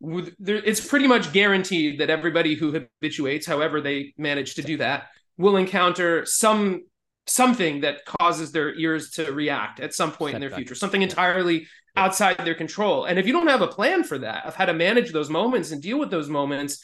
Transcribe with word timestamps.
it's 0.00 0.86
pretty 0.86 1.06
much 1.06 1.32
guaranteed 1.32 2.00
that 2.00 2.10
everybody 2.10 2.54
who 2.54 2.72
habituates, 2.72 3.46
however 3.46 3.80
they 3.80 4.14
manage 4.16 4.54
to 4.54 4.62
do 4.62 4.76
that, 4.76 5.08
will 5.36 5.56
encounter 5.56 6.24
some 6.24 6.82
something 7.26 7.82
that 7.82 8.04
causes 8.06 8.52
their 8.52 8.74
ears 8.74 9.10
to 9.10 9.30
react 9.32 9.80
at 9.80 9.92
some 9.92 10.10
point 10.10 10.34
in 10.34 10.40
their 10.40 10.50
future, 10.50 10.74
something 10.74 11.02
entirely 11.02 11.66
outside 11.96 12.38
their 12.38 12.54
control. 12.54 13.04
And 13.04 13.18
if 13.18 13.26
you 13.26 13.32
don't 13.32 13.48
have 13.48 13.60
a 13.60 13.66
plan 13.66 14.02
for 14.02 14.18
that, 14.18 14.46
of 14.46 14.54
how 14.54 14.64
to 14.64 14.72
manage 14.72 15.12
those 15.12 15.28
moments 15.28 15.70
and 15.70 15.82
deal 15.82 15.98
with 15.98 16.10
those 16.10 16.28
moments, 16.28 16.82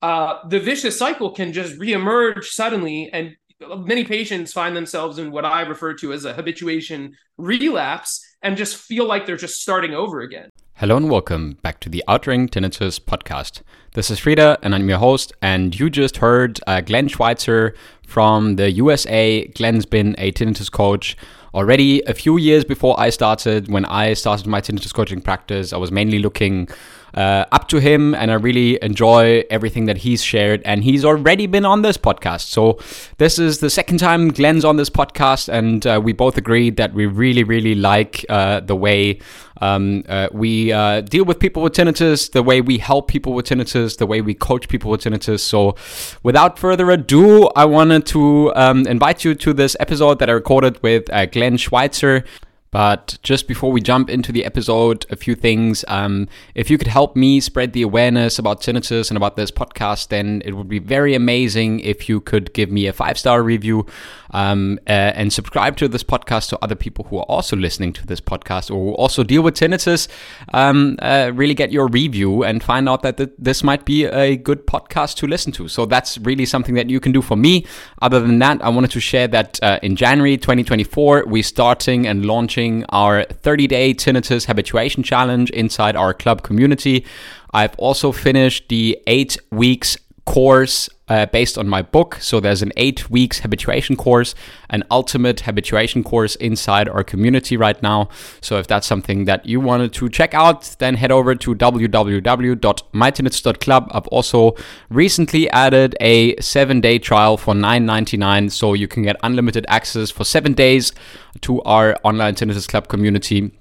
uh, 0.00 0.48
the 0.48 0.60
vicious 0.60 0.98
cycle 0.98 1.32
can 1.32 1.52
just 1.52 1.78
reemerge 1.78 2.44
suddenly. 2.44 3.10
And 3.12 3.36
many 3.60 4.04
patients 4.04 4.52
find 4.52 4.74
themselves 4.74 5.18
in 5.18 5.30
what 5.30 5.44
I 5.44 5.62
refer 5.62 5.94
to 5.94 6.12
as 6.12 6.24
a 6.24 6.32
habituation 6.32 7.14
relapse 7.36 8.24
and 8.40 8.56
just 8.56 8.76
feel 8.76 9.06
like 9.06 9.26
they're 9.26 9.36
just 9.36 9.60
starting 9.60 9.94
over 9.94 10.20
again. 10.20 10.48
Hello 10.82 10.96
and 10.96 11.08
welcome 11.08 11.58
back 11.62 11.78
to 11.78 11.88
the 11.88 12.02
Outring 12.10 12.48
Tinnitus 12.48 12.98
podcast. 12.98 13.62
This 13.94 14.10
is 14.10 14.18
Frieder 14.18 14.56
and 14.64 14.74
I'm 14.74 14.88
your 14.88 14.98
host. 14.98 15.32
And 15.40 15.78
you 15.78 15.88
just 15.88 16.16
heard 16.16 16.58
uh, 16.66 16.80
Glenn 16.80 17.06
Schweitzer 17.06 17.76
from 18.04 18.56
the 18.56 18.68
USA. 18.72 19.46
Glenn's 19.46 19.86
been 19.86 20.16
a 20.18 20.32
tinnitus 20.32 20.72
coach 20.72 21.16
already 21.54 22.02
a 22.08 22.14
few 22.14 22.36
years 22.36 22.64
before 22.64 22.98
I 22.98 23.10
started. 23.10 23.70
When 23.70 23.84
I 23.84 24.14
started 24.14 24.48
my 24.48 24.60
tinnitus 24.60 24.92
coaching 24.92 25.20
practice, 25.20 25.72
I 25.72 25.76
was 25.76 25.92
mainly 25.92 26.18
looking 26.18 26.68
uh, 27.14 27.44
up 27.52 27.68
to 27.68 27.78
him 27.78 28.14
and 28.14 28.30
I 28.30 28.34
really 28.34 28.78
enjoy 28.82 29.44
everything 29.50 29.86
that 29.86 29.98
he's 29.98 30.22
shared. 30.22 30.62
And 30.64 30.84
he's 30.84 31.04
already 31.04 31.46
been 31.46 31.64
on 31.64 31.82
this 31.82 31.96
podcast. 31.96 32.42
So 32.42 32.78
this 33.18 33.38
is 33.38 33.60
the 33.60 33.70
second 33.70 33.98
time 33.98 34.28
Glenn's 34.28 34.64
on 34.64 34.76
this 34.76 34.90
podcast. 34.90 35.48
And 35.48 35.86
uh, 35.86 36.00
we 36.02 36.12
both 36.12 36.38
agreed 36.38 36.76
that 36.76 36.94
we 36.94 37.06
really, 37.06 37.44
really 37.44 37.74
like 37.74 38.24
uh, 38.28 38.60
the 38.60 38.76
way 38.76 39.20
um, 39.62 40.02
uh, 40.08 40.28
we 40.32 40.72
uh, 40.72 41.02
deal 41.02 41.24
with 41.24 41.38
people 41.38 41.62
with 41.62 41.72
tinnitus, 41.72 42.32
the 42.32 42.42
way 42.42 42.60
we 42.60 42.78
help 42.78 43.06
people 43.06 43.32
with 43.32 43.46
tinnitus, 43.46 43.96
the 43.96 44.06
way 44.06 44.20
we 44.20 44.34
coach 44.34 44.68
people 44.68 44.90
with 44.90 45.02
tinnitus. 45.02 45.38
So, 45.40 45.76
without 46.24 46.58
further 46.58 46.90
ado, 46.90 47.48
I 47.54 47.64
wanted 47.64 48.04
to 48.06 48.52
um, 48.56 48.86
invite 48.88 49.24
you 49.24 49.36
to 49.36 49.52
this 49.52 49.76
episode 49.78 50.18
that 50.18 50.28
I 50.28 50.32
recorded 50.32 50.82
with 50.82 51.08
uh, 51.12 51.26
Glenn 51.26 51.56
Schweitzer. 51.56 52.24
But 52.72 53.18
just 53.22 53.46
before 53.46 53.70
we 53.70 53.82
jump 53.82 54.08
into 54.08 54.32
the 54.32 54.46
episode, 54.46 55.04
a 55.10 55.16
few 55.16 55.34
things. 55.34 55.84
Um, 55.88 56.26
if 56.54 56.70
you 56.70 56.78
could 56.78 56.88
help 56.88 57.14
me 57.14 57.38
spread 57.38 57.74
the 57.74 57.82
awareness 57.82 58.38
about 58.38 58.62
tinnitus 58.62 59.10
and 59.10 59.16
about 59.18 59.36
this 59.36 59.50
podcast, 59.50 60.08
then 60.08 60.40
it 60.46 60.54
would 60.54 60.70
be 60.70 60.78
very 60.78 61.14
amazing 61.14 61.80
if 61.80 62.08
you 62.08 62.20
could 62.20 62.54
give 62.54 62.70
me 62.70 62.86
a 62.86 62.92
five 62.94 63.18
star 63.18 63.42
review 63.42 63.84
um, 64.30 64.78
uh, 64.86 65.12
and 65.14 65.34
subscribe 65.34 65.76
to 65.76 65.86
this 65.86 66.02
podcast 66.02 66.44
so 66.44 66.58
other 66.62 66.74
people 66.74 67.04
who 67.10 67.18
are 67.18 67.26
also 67.28 67.54
listening 67.56 67.92
to 67.92 68.06
this 68.06 68.22
podcast 68.22 68.70
or 68.70 68.74
who 68.82 68.92
also 68.94 69.22
deal 69.22 69.42
with 69.42 69.54
tinnitus 69.54 70.08
um, 70.54 70.96
uh, 71.02 71.30
really 71.34 71.52
get 71.52 71.72
your 71.72 71.88
review 71.88 72.42
and 72.42 72.62
find 72.62 72.88
out 72.88 73.02
that 73.02 73.18
th- 73.18 73.32
this 73.38 73.62
might 73.62 73.84
be 73.84 74.06
a 74.06 74.34
good 74.36 74.66
podcast 74.66 75.16
to 75.16 75.26
listen 75.26 75.52
to. 75.52 75.68
So 75.68 75.84
that's 75.84 76.16
really 76.18 76.46
something 76.46 76.74
that 76.76 76.88
you 76.88 77.00
can 77.00 77.12
do 77.12 77.20
for 77.20 77.36
me. 77.36 77.66
Other 78.00 78.20
than 78.20 78.38
that, 78.38 78.62
I 78.62 78.70
wanted 78.70 78.92
to 78.92 79.00
share 79.00 79.28
that 79.28 79.62
uh, 79.62 79.78
in 79.82 79.94
January 79.94 80.38
2024, 80.38 81.24
we're 81.26 81.42
starting 81.42 82.06
and 82.06 82.24
launching 82.24 82.61
launching 82.62 82.84
our 82.90 83.24
30 83.24 83.66
day 83.66 83.94
tinnitus 83.94 84.46
habituation 84.46 85.02
challenge 85.02 85.50
inside 85.50 85.96
our 85.96 86.14
club 86.14 86.42
community. 86.42 87.04
I've 87.52 87.74
also 87.78 88.12
finished 88.12 88.68
the 88.68 88.98
eight 89.06 89.36
weeks 89.50 89.96
course 90.32 90.88
uh, 91.08 91.26
based 91.26 91.58
on 91.58 91.68
my 91.68 91.82
book. 91.82 92.16
So 92.22 92.40
there's 92.40 92.62
an 92.62 92.72
eight 92.78 93.10
weeks 93.10 93.40
habituation 93.40 93.96
course, 93.96 94.34
an 94.70 94.82
ultimate 94.90 95.40
habituation 95.40 96.02
course 96.02 96.36
inside 96.36 96.88
our 96.88 97.04
community 97.04 97.58
right 97.58 97.82
now. 97.82 98.08
So 98.40 98.58
if 98.58 98.66
that's 98.66 98.86
something 98.86 99.26
that 99.26 99.44
you 99.44 99.60
wanted 99.60 99.92
to 99.92 100.08
check 100.08 100.32
out, 100.32 100.74
then 100.78 100.94
head 100.94 101.12
over 101.12 101.34
to 101.34 101.54
www.mytinnitus.club. 101.54 103.90
I've 103.90 104.06
also 104.06 104.56
recently 104.88 105.50
added 105.50 105.94
a 106.00 106.40
seven 106.40 106.80
day 106.80 106.98
trial 106.98 107.36
for 107.36 107.52
$9.99. 107.52 108.52
So 108.52 108.72
you 108.72 108.88
can 108.88 109.02
get 109.02 109.16
unlimited 109.22 109.66
access 109.68 110.10
for 110.10 110.24
seven 110.24 110.54
days 110.54 110.94
to 111.42 111.60
our 111.64 111.98
online 112.04 112.36
tinnitus 112.36 112.66
club 112.66 112.88
community 112.88 113.52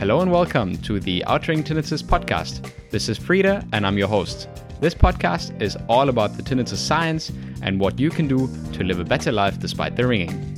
Hello 0.02 0.20
and 0.20 0.32
welcome 0.32 0.76
to 0.78 0.98
the 0.98 1.24
Outring 1.26 1.62
Tinnitus 1.62 2.02
podcast. 2.02 2.68
This 2.90 3.08
is 3.08 3.20
Frieder 3.20 3.64
and 3.72 3.86
I'm 3.86 3.96
your 3.96 4.08
host. 4.08 4.48
This 4.80 4.94
podcast 4.94 5.62
is 5.62 5.78
all 5.88 6.08
about 6.08 6.36
the 6.36 6.42
tinnitus 6.42 6.78
science 6.78 7.30
and 7.62 7.78
what 7.78 8.00
you 8.00 8.10
can 8.10 8.26
do 8.26 8.50
to 8.72 8.82
live 8.82 8.98
a 8.98 9.04
better 9.04 9.30
life 9.30 9.60
despite 9.60 9.94
the 9.94 10.04
ringing. 10.04 10.56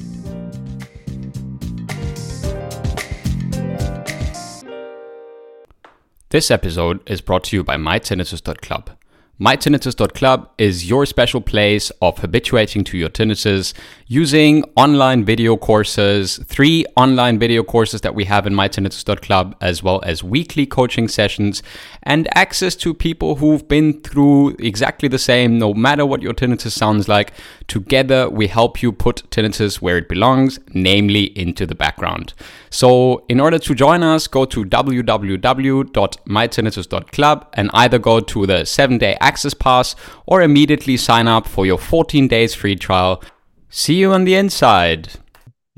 This 6.31 6.50
episode 6.50 7.06
is 7.06 7.21
brought 7.21 7.44
to 7.44 7.56
you 7.56 7.62
by 7.62 7.77
mytinnitus.club. 7.77 8.97
MyTinnitus.club 9.41 10.49
is 10.59 10.89
your 10.89 11.05
special 11.05 11.41
place 11.41 11.91
of 12.00 12.19
habituating 12.19 12.84
to 12.84 12.97
your 12.97 13.09
tinnitus 13.09 13.75
using 14.06 14.62
online 14.77 15.25
video 15.25 15.56
courses, 15.56 16.39
three 16.45 16.84
online 16.97 17.41
video 17.41 17.65
courses 17.65 18.03
that 18.03 18.15
we 18.15 18.27
have 18.27 18.47
in 18.47 18.53
MyTinnitus.club, 18.53 19.56
as 19.61 19.83
well 19.83 20.00
as 20.05 20.22
weekly 20.22 20.67
coaching 20.67 21.09
sessions 21.09 21.65
and 22.05 22.28
access 22.37 22.77
to 22.77 22.95
people 22.95 23.34
who've 23.34 23.67
been 23.67 24.00
through 24.03 24.50
exactly 24.61 25.09
the 25.09 25.19
same, 25.19 25.59
no 25.59 25.75
matter 25.75 26.06
what 26.06 26.22
your 26.22 26.33
tinnitus 26.33 26.71
sounds 26.71 27.09
like. 27.09 27.33
Together, 27.66 28.31
we 28.31 28.47
help 28.47 28.83
you 28.83 28.93
put 28.93 29.28
tinnitus 29.31 29.83
where 29.83 29.99
it 29.99 30.09
belongs, 30.09 30.61
namely 30.75 31.37
into 31.37 31.66
the 31.66 31.75
background. 31.75 32.34
So, 32.71 33.25
in 33.28 33.41
order 33.41 33.59
to 33.59 33.75
join 33.75 34.05
us, 34.05 34.28
go 34.28 34.45
to 34.45 34.65
www.mytinnitus.club 34.65 37.48
and 37.54 37.71
either 37.72 37.98
go 37.98 38.21
to 38.21 38.47
the 38.47 38.65
seven 38.65 38.98
day 38.98 39.16
access 39.24 39.54
pass 39.54 39.97
or 40.26 40.42
immediately 40.42 40.97
sign 40.97 41.26
up 41.26 41.47
for 41.47 41.66
your 41.66 41.78
14 41.78 42.28
days 42.28 42.54
free 42.54 42.76
trial. 42.76 43.22
See 43.71 43.94
you 43.94 44.12
on 44.12 44.24
the 44.24 44.34
inside. 44.34 45.09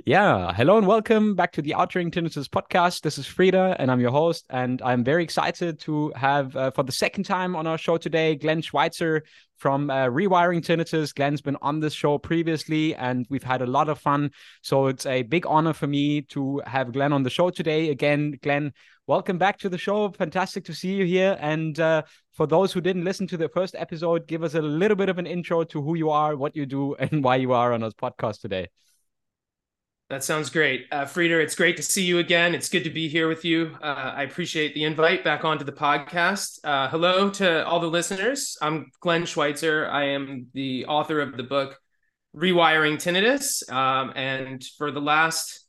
Yeah, 0.04 0.52
hello 0.52 0.76
and 0.76 0.86
welcome 0.86 1.34
back 1.34 1.52
to 1.52 1.62
the 1.62 1.74
Outring 1.74 2.10
Tinnitus 2.10 2.48
podcast. 2.48 3.00
This 3.00 3.16
is 3.16 3.24
Frieder 3.24 3.74
and 3.78 3.90
I'm 3.90 3.98
your 3.98 4.10
host. 4.10 4.44
And 4.50 4.82
I'm 4.82 5.02
very 5.02 5.24
excited 5.24 5.80
to 5.80 6.12
have, 6.14 6.54
uh, 6.54 6.70
for 6.70 6.82
the 6.82 6.92
second 6.92 7.24
time 7.24 7.56
on 7.56 7.66
our 7.66 7.78
show 7.78 7.96
today, 7.96 8.34
Glenn 8.34 8.60
Schweitzer 8.60 9.24
from 9.56 9.88
uh, 9.88 10.04
Rewiring 10.08 10.60
Tinnitus. 10.60 11.14
Glenn's 11.14 11.40
been 11.40 11.56
on 11.62 11.80
this 11.80 11.94
show 11.94 12.18
previously 12.18 12.94
and 12.94 13.26
we've 13.30 13.42
had 13.42 13.62
a 13.62 13.66
lot 13.66 13.88
of 13.88 13.98
fun. 13.98 14.32
So 14.60 14.88
it's 14.88 15.06
a 15.06 15.22
big 15.22 15.46
honor 15.46 15.72
for 15.72 15.86
me 15.86 16.20
to 16.22 16.60
have 16.66 16.92
Glenn 16.92 17.14
on 17.14 17.22
the 17.22 17.30
show 17.30 17.48
today. 17.48 17.88
Again, 17.88 18.38
Glenn, 18.42 18.74
welcome 19.06 19.38
back 19.38 19.58
to 19.60 19.70
the 19.70 19.78
show. 19.78 20.10
Fantastic 20.10 20.66
to 20.66 20.74
see 20.74 20.92
you 20.92 21.06
here. 21.06 21.38
And 21.40 21.80
uh, 21.80 22.02
for 22.34 22.46
those 22.46 22.70
who 22.70 22.82
didn't 22.82 23.04
listen 23.04 23.26
to 23.28 23.38
the 23.38 23.48
first 23.48 23.74
episode, 23.74 24.26
give 24.26 24.42
us 24.42 24.52
a 24.54 24.62
little 24.62 24.96
bit 24.96 25.08
of 25.08 25.16
an 25.16 25.26
intro 25.26 25.64
to 25.64 25.80
who 25.80 25.96
you 25.96 26.10
are, 26.10 26.36
what 26.36 26.54
you 26.54 26.66
do, 26.66 26.94
and 26.98 27.24
why 27.24 27.36
you 27.36 27.54
are 27.54 27.72
on 27.72 27.82
our 27.82 27.92
podcast 27.92 28.42
today. 28.42 28.68
That 30.08 30.22
sounds 30.22 30.50
great. 30.50 30.86
Uh, 30.92 31.04
Frieder, 31.04 31.42
it's 31.42 31.56
great 31.56 31.76
to 31.78 31.82
see 31.82 32.04
you 32.04 32.20
again. 32.20 32.54
It's 32.54 32.68
good 32.68 32.84
to 32.84 32.90
be 32.90 33.08
here 33.08 33.26
with 33.26 33.44
you. 33.44 33.76
Uh, 33.82 34.12
I 34.14 34.22
appreciate 34.22 34.72
the 34.72 34.84
invite 34.84 35.24
back 35.24 35.44
onto 35.44 35.64
the 35.64 35.72
podcast. 35.72 36.60
Uh, 36.62 36.88
hello 36.88 37.28
to 37.30 37.66
all 37.66 37.80
the 37.80 37.88
listeners. 37.88 38.56
I'm 38.62 38.86
Glenn 39.00 39.26
Schweitzer. 39.26 39.88
I 39.88 40.10
am 40.10 40.46
the 40.54 40.86
author 40.86 41.20
of 41.20 41.36
the 41.36 41.42
book 41.42 41.76
Rewiring 42.36 42.98
Tinnitus. 42.98 43.68
Um, 43.72 44.12
and 44.14 44.62
for 44.78 44.92
the 44.92 45.00
last 45.00 45.66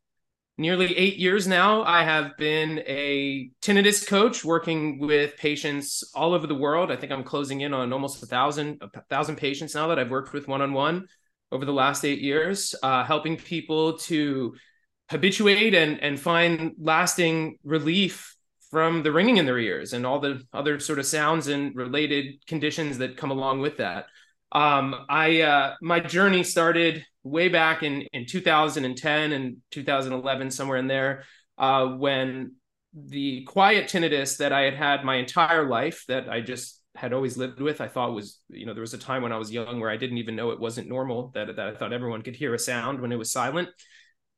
nearly 0.60 0.96
eight 0.96 1.18
years 1.18 1.48
now, 1.48 1.82
I 1.82 2.04
have 2.04 2.38
been 2.38 2.84
a 2.86 3.50
tinnitus 3.64 4.06
coach 4.06 4.46
working 4.46 5.00
with 5.00 5.36
patients 5.38 6.12
all 6.14 6.36
over 6.36 6.46
the 6.46 6.54
world. 6.54 6.92
I 6.92 6.96
think 6.96 7.12
I'm 7.12 7.24
closing 7.24 7.62
in 7.62 7.74
on 7.74 7.92
almost 7.92 8.22
a 8.22 8.28
thousand, 8.28 8.84
a 8.84 9.02
thousand 9.10 9.38
patients 9.38 9.74
now 9.74 9.88
that 9.88 9.98
I've 9.98 10.12
worked 10.12 10.32
with 10.32 10.48
one 10.48 10.62
on 10.62 10.74
one 10.74 11.08
over 11.52 11.66
the 11.66 11.74
last 11.74 12.04
eight 12.06 12.20
years, 12.20 12.76
uh, 12.84 13.04
helping 13.04 13.38
people 13.38 13.98
to 14.00 14.56
habituate 15.10 15.74
and 15.74 16.02
and 16.02 16.20
find 16.20 16.74
lasting 16.80 17.58
relief 17.64 18.36
from 18.70 19.04
the 19.04 19.12
ringing 19.12 19.38
in 19.38 19.46
their 19.46 19.58
ears 19.58 19.94
and 19.94 20.06
all 20.06 20.20
the 20.20 20.42
other 20.54 20.80
sort 20.80 21.00
of 21.00 21.06
sounds 21.06 21.48
and 21.48 21.76
related 21.76 22.46
conditions 22.46 22.98
that 22.98 23.16
come 23.16 23.32
along 23.32 23.62
with 23.62 23.78
that. 23.78 24.06
Um, 24.52 24.96
I 25.10 25.42
uh, 25.42 25.76
my 25.82 26.00
journey 26.00 26.44
started 26.44 27.06
way 27.24 27.50
back 27.50 27.84
in 27.84 28.04
in 28.14 28.26
2010 28.26 29.32
and 29.32 29.58
2011, 29.72 30.52
somewhere 30.52 30.78
in 30.78 30.88
there, 30.88 31.24
uh, 31.58 31.88
when 31.88 32.56
the 32.94 33.44
quiet 33.44 33.88
tinnitus 33.88 34.38
that 34.38 34.52
I 34.52 34.62
had 34.62 34.74
had 34.76 35.04
my 35.04 35.16
entire 35.16 35.68
life 35.68 36.06
that 36.08 36.30
I 36.30 36.42
just 36.42 36.77
had 36.98 37.14
always 37.14 37.38
lived 37.38 37.62
with. 37.62 37.80
I 37.80 37.88
thought 37.88 38.14
was, 38.14 38.40
you 38.50 38.66
know, 38.66 38.74
there 38.74 38.82
was 38.82 38.94
a 38.94 38.98
time 38.98 39.22
when 39.22 39.32
I 39.32 39.38
was 39.38 39.52
young 39.52 39.80
where 39.80 39.90
I 39.90 39.98
didn't 39.98 40.18
even 40.18 40.36
know 40.36 40.52
it 40.52 40.60
wasn't 40.60 40.90
normal, 40.90 41.32
that, 41.36 41.56
that 41.56 41.68
I 41.68 41.76
thought 41.76 41.94
everyone 41.94 42.24
could 42.24 42.36
hear 42.36 42.54
a 42.54 42.60
sound 42.60 43.00
when 43.00 43.12
it 43.12 43.18
was 43.18 43.32
silent. 43.32 43.70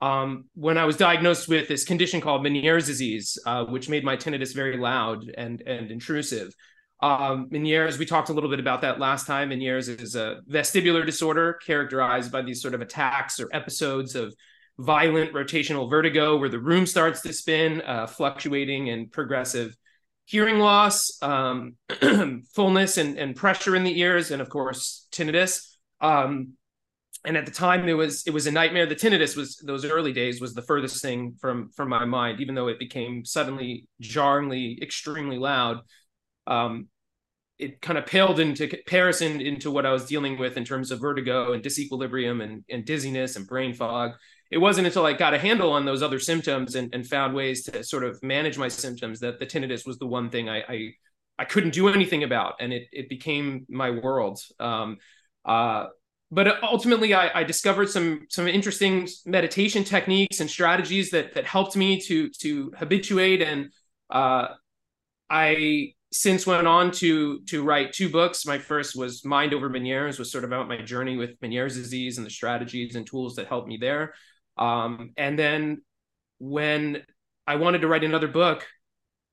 Um, 0.01 0.45
when 0.55 0.77
I 0.77 0.85
was 0.85 0.97
diagnosed 0.97 1.47
with 1.47 1.67
this 1.67 1.83
condition 1.83 2.21
called 2.21 2.43
Meniere's 2.43 2.85
disease, 2.85 3.37
uh, 3.45 3.65
which 3.65 3.89
made 3.89 4.03
my 4.03 4.15
tinnitus 4.15 4.53
very 4.53 4.77
loud 4.77 5.23
and, 5.37 5.61
and 5.61 5.91
intrusive. 5.91 6.53
Um, 7.01 7.49
Meniere's, 7.49 7.97
we 7.97 8.05
talked 8.05 8.29
a 8.29 8.33
little 8.33 8.49
bit 8.49 8.59
about 8.59 8.81
that 8.81 8.99
last 8.99 9.25
time. 9.25 9.49
Meniere's 9.49 9.87
is 9.87 10.15
a 10.15 10.41
vestibular 10.49 11.05
disorder 11.05 11.59
characterized 11.65 12.31
by 12.31 12.41
these 12.41 12.61
sort 12.61 12.73
of 12.73 12.81
attacks 12.81 13.39
or 13.39 13.49
episodes 13.53 14.15
of 14.15 14.33
violent 14.77 15.33
rotational 15.33 15.89
vertigo 15.89 16.37
where 16.37 16.49
the 16.49 16.59
room 16.59 16.85
starts 16.85 17.21
to 17.21 17.33
spin, 17.33 17.81
uh, 17.81 18.07
fluctuating 18.07 18.89
and 18.89 19.11
progressive 19.11 19.75
hearing 20.29 20.59
loss, 20.59 21.17
um, 21.23 21.75
fullness 22.53 22.97
and, 22.97 23.17
and 23.17 23.35
pressure 23.35 23.75
in 23.75 23.83
the 23.83 23.99
ears, 23.99 24.29
and 24.29 24.43
of 24.43 24.49
course 24.49 25.07
tinnitus. 25.11 25.75
Um, 26.01 26.53
and 27.25 27.35
at 27.35 27.47
the 27.47 27.51
time, 27.51 27.89
it 27.89 27.93
was 27.93 28.23
it 28.27 28.33
was 28.33 28.45
a 28.45 28.51
nightmare. 28.51 28.85
The 28.85 28.95
tinnitus 28.95 29.35
was 29.35 29.57
those 29.57 29.85
early 29.85 30.13
days 30.13 30.39
was 30.39 30.53
the 30.53 30.61
furthest 30.61 31.01
thing 31.01 31.35
from 31.41 31.71
from 31.71 31.89
my 31.89 32.05
mind, 32.05 32.41
even 32.41 32.53
though 32.53 32.67
it 32.67 32.77
became 32.77 33.25
suddenly 33.25 33.87
jarringly, 33.99 34.77
extremely 34.81 35.39
loud. 35.39 35.79
Um, 36.45 36.89
it 37.57 37.81
kind 37.81 37.97
of 37.97 38.05
paled 38.05 38.39
into 38.39 38.67
comparison 38.67 39.41
into 39.41 39.71
what 39.71 39.85
I 39.85 39.91
was 39.91 40.05
dealing 40.05 40.37
with 40.37 40.57
in 40.57 40.63
terms 40.63 40.91
of 40.91 41.01
vertigo 41.01 41.53
and 41.53 41.63
disequilibrium 41.63 42.41
and, 42.41 42.63
and 42.69 42.85
dizziness 42.85 43.35
and 43.35 43.47
brain 43.47 43.73
fog 43.73 44.11
it 44.51 44.57
wasn't 44.57 44.87
until 44.87 45.05
I 45.05 45.13
got 45.13 45.33
a 45.33 45.39
handle 45.39 45.71
on 45.71 45.85
those 45.85 46.01
other 46.01 46.19
symptoms 46.19 46.75
and, 46.75 46.93
and 46.93 47.05
found 47.05 47.35
ways 47.35 47.63
to 47.65 47.83
sort 47.83 48.03
of 48.03 48.21
manage 48.23 48.57
my 48.57 48.67
symptoms 48.67 49.19
that 49.19 49.39
the 49.39 49.45
tinnitus 49.45 49.85
was 49.85 49.97
the 49.97 50.07
one 50.07 50.29
thing 50.29 50.49
I 50.49 50.63
I, 50.67 50.93
I 51.37 51.45
couldn't 51.45 51.73
do 51.73 51.87
anything 51.89 52.23
about, 52.23 52.55
and 52.59 52.73
it 52.73 52.87
it 52.91 53.09
became 53.09 53.65
my 53.69 53.91
world. 53.91 54.39
Um, 54.59 54.97
uh, 55.45 55.87
but 56.31 56.61
ultimately, 56.63 57.13
I, 57.13 57.39
I 57.39 57.43
discovered 57.43 57.89
some 57.89 58.25
some 58.29 58.47
interesting 58.47 59.07
meditation 59.25 59.83
techniques 59.83 60.39
and 60.39 60.49
strategies 60.49 61.11
that 61.11 61.33
that 61.33 61.45
helped 61.45 61.75
me 61.75 61.99
to 62.01 62.29
to 62.41 62.71
habituate, 62.77 63.41
and 63.41 63.71
uh, 64.09 64.49
I 65.29 65.93
since 66.11 66.47
went 66.47 66.67
on 66.67 66.91
to 66.91 67.39
to 67.41 67.63
write 67.63 67.93
two 67.93 68.09
books. 68.09 68.45
My 68.45 68.57
first 68.57 68.95
was 68.95 69.23
Mind 69.23 69.53
Over 69.53 69.69
Meniere's, 69.69 70.19
was 70.19 70.31
sort 70.31 70.43
of 70.43 70.51
about 70.51 70.67
my 70.67 70.81
journey 70.81 71.17
with 71.17 71.39
Meniere's 71.39 71.75
disease 71.75 72.17
and 72.17 72.25
the 72.25 72.31
strategies 72.31 72.95
and 72.95 73.05
tools 73.05 73.35
that 73.35 73.47
helped 73.47 73.67
me 73.67 73.77
there. 73.77 74.13
Um, 74.59 75.13
and 75.17 75.39
then 75.39 75.81
when 76.37 77.03
I 77.47 77.55
wanted 77.55 77.81
to 77.81 77.87
write 77.87 78.03
another 78.03 78.27
book, 78.27 78.67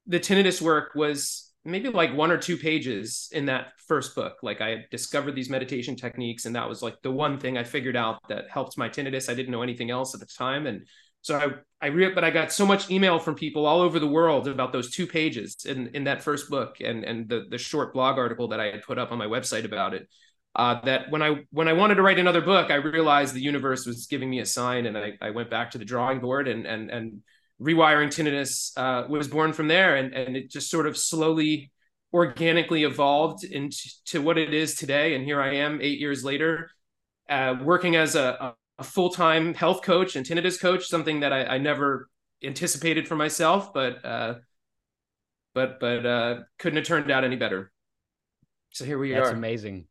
the 0.06 0.20
tinnitus 0.20 0.62
work 0.62 0.94
was 0.94 1.52
maybe 1.64 1.88
like 1.88 2.14
one 2.14 2.31
or 2.31 2.38
two 2.38 2.56
pages 2.56 3.28
in 3.32 3.46
that 3.46 3.73
first 3.88 4.14
book. 4.14 4.37
Like 4.43 4.61
I 4.61 4.87
discovered 4.90 5.34
these 5.34 5.50
meditation 5.50 5.96
techniques, 5.96 6.46
and 6.46 6.55
that 6.56 6.69
was 6.69 6.81
like 6.81 6.96
the 7.02 7.11
one 7.11 7.38
thing 7.38 7.58
I 7.58 7.64
figured 7.64 7.96
out 7.96 8.20
that 8.28 8.49
helped 8.50 8.78
my 8.78 8.88
tinnitus. 8.88 9.28
I 9.28 9.34
didn't 9.34 9.50
know 9.50 9.62
anything 9.62 9.90
else 9.90 10.14
at 10.14 10.20
the 10.20 10.26
time, 10.26 10.67
and 10.67 10.87
so 11.23 11.37
I 11.37 11.87
I 11.87 11.88
re- 11.88 12.14
but 12.14 12.23
I 12.23 12.31
got 12.31 12.52
so 12.52 12.64
much 12.64 12.88
email 12.88 13.19
from 13.19 13.34
people 13.34 13.67
all 13.67 13.81
over 13.81 13.99
the 13.99 14.06
world 14.06 14.46
about 14.46 14.73
those 14.73 14.93
two 14.93 15.08
pages 15.08 15.56
in 15.67 15.88
in 15.88 16.05
that 16.05 16.23
first 16.23 16.49
book 16.49 16.76
and 16.81 17.02
and 17.05 17.28
the 17.28 17.46
the 17.50 17.58
short 17.58 17.93
blog 17.93 18.17
article 18.17 18.49
that 18.49 18.61
I 18.61 18.67
had 18.67 18.82
put 18.82 18.96
up 18.96 19.11
on 19.11 19.19
my 19.19 19.26
website 19.26 19.64
about 19.64 19.93
it 19.93 20.08
uh, 20.56 20.80
that 20.80 21.10
when 21.10 21.22
I 21.22 21.44
when 21.50 21.68
I 21.68 21.74
wanted 21.74 21.96
to 21.96 22.02
write 22.02 22.18
another 22.18 22.40
book, 22.40 22.70
I 22.70 22.76
realized 22.76 23.34
the 23.34 23.42
universe 23.42 23.84
was 23.84 24.06
giving 24.06 24.30
me 24.30 24.40
a 24.40 24.46
sign, 24.46 24.86
and 24.86 24.96
I, 24.96 25.12
I 25.20 25.30
went 25.30 25.50
back 25.50 25.70
to 25.72 25.78
the 25.78 25.84
drawing 25.84 26.18
board, 26.18 26.48
and 26.48 26.66
and 26.66 26.90
and 26.90 27.22
rewiring 27.60 28.08
tinnitus 28.08 28.72
uh, 28.78 29.06
was 29.06 29.28
born 29.28 29.52
from 29.52 29.68
there, 29.68 29.96
and 29.96 30.14
and 30.14 30.34
it 30.34 30.50
just 30.50 30.70
sort 30.70 30.86
of 30.86 30.96
slowly, 30.96 31.70
organically 32.12 32.84
evolved 32.84 33.44
into 33.44 34.22
what 34.22 34.38
it 34.38 34.54
is 34.54 34.76
today. 34.76 35.14
And 35.14 35.26
here 35.26 35.42
I 35.42 35.56
am, 35.56 35.80
eight 35.82 36.00
years 36.00 36.24
later, 36.24 36.70
uh, 37.28 37.56
working 37.62 37.94
as 37.96 38.14
a, 38.14 38.54
a 38.78 38.84
full 38.84 39.10
time 39.10 39.52
health 39.52 39.82
coach 39.82 40.16
and 40.16 40.24
tinnitus 40.24 40.58
coach, 40.58 40.86
something 40.86 41.20
that 41.20 41.34
I, 41.34 41.44
I 41.44 41.58
never 41.58 42.08
anticipated 42.42 43.06
for 43.06 43.14
myself, 43.14 43.74
but 43.74 44.02
uh, 44.02 44.34
but 45.54 45.80
but 45.80 46.06
uh, 46.06 46.36
couldn't 46.58 46.78
have 46.78 46.86
turned 46.86 47.10
out 47.10 47.24
any 47.24 47.36
better. 47.36 47.70
So 48.70 48.86
here 48.86 48.98
we 48.98 49.10
That's 49.10 49.20
are. 49.20 49.24
That's 49.24 49.36
amazing 49.36 49.88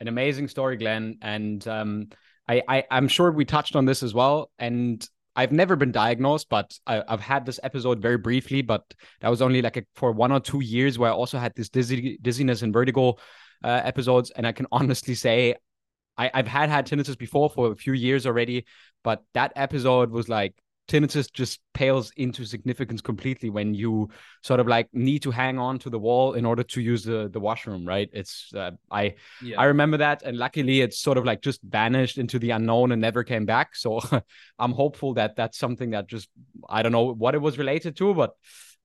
an 0.00 0.08
amazing 0.08 0.48
story, 0.48 0.76
Glenn. 0.76 1.18
And 1.22 1.66
um, 1.66 2.08
I, 2.48 2.62
I, 2.68 2.84
I'm 2.90 3.08
sure 3.08 3.30
we 3.30 3.44
touched 3.44 3.76
on 3.76 3.84
this 3.84 4.02
as 4.02 4.14
well. 4.14 4.50
And 4.58 5.06
I've 5.34 5.52
never 5.52 5.76
been 5.76 5.92
diagnosed, 5.92 6.48
but 6.48 6.78
I, 6.86 7.02
have 7.08 7.20
had 7.20 7.44
this 7.44 7.60
episode 7.62 8.00
very 8.00 8.18
briefly. 8.18 8.62
But 8.62 8.82
that 9.20 9.28
was 9.28 9.42
only 9.42 9.62
like 9.62 9.76
a, 9.76 9.84
for 9.94 10.12
one 10.12 10.32
or 10.32 10.40
two 10.40 10.62
years 10.62 10.98
where 10.98 11.10
I 11.10 11.14
also 11.14 11.38
had 11.38 11.54
this 11.54 11.68
dizzy, 11.68 12.18
dizziness 12.22 12.62
and 12.62 12.72
vertigo 12.72 13.16
uh, 13.62 13.80
episodes. 13.84 14.30
And 14.30 14.46
I 14.46 14.52
can 14.52 14.66
honestly 14.72 15.14
say, 15.14 15.54
I, 16.18 16.30
I've 16.32 16.48
had 16.48 16.70
had 16.70 16.86
tinnitus 16.86 17.18
before 17.18 17.50
for 17.50 17.72
a 17.72 17.76
few 17.76 17.92
years 17.92 18.26
already, 18.26 18.64
but 19.04 19.22
that 19.34 19.52
episode 19.56 20.10
was 20.10 20.28
like 20.28 20.54
tinnitus 20.88 21.32
just 21.32 21.60
pales 21.74 22.12
into 22.16 22.44
significance 22.44 23.00
completely 23.00 23.50
when 23.50 23.74
you 23.74 24.08
sort 24.42 24.60
of 24.60 24.68
like 24.68 24.88
need 24.92 25.20
to 25.20 25.30
hang 25.30 25.58
on 25.58 25.78
to 25.78 25.90
the 25.90 25.98
wall 25.98 26.34
in 26.34 26.44
order 26.44 26.62
to 26.62 26.80
use 26.80 27.02
the 27.02 27.28
the 27.32 27.40
washroom 27.40 27.86
right 27.86 28.08
it's 28.12 28.52
uh, 28.54 28.70
i 28.90 29.14
yeah. 29.42 29.60
i 29.60 29.64
remember 29.64 29.96
that 29.96 30.22
and 30.22 30.36
luckily 30.38 30.80
it's 30.80 30.98
sort 30.98 31.18
of 31.18 31.24
like 31.24 31.42
just 31.42 31.60
vanished 31.62 32.18
into 32.18 32.38
the 32.38 32.50
unknown 32.50 32.92
and 32.92 33.00
never 33.00 33.24
came 33.24 33.44
back 33.44 33.74
so 33.74 34.00
i'm 34.58 34.72
hopeful 34.72 35.14
that 35.14 35.34
that's 35.34 35.58
something 35.58 35.90
that 35.90 36.06
just 36.06 36.28
i 36.68 36.82
don't 36.82 36.92
know 36.92 37.12
what 37.12 37.34
it 37.34 37.40
was 37.42 37.58
related 37.58 37.96
to 37.96 38.14
but 38.14 38.34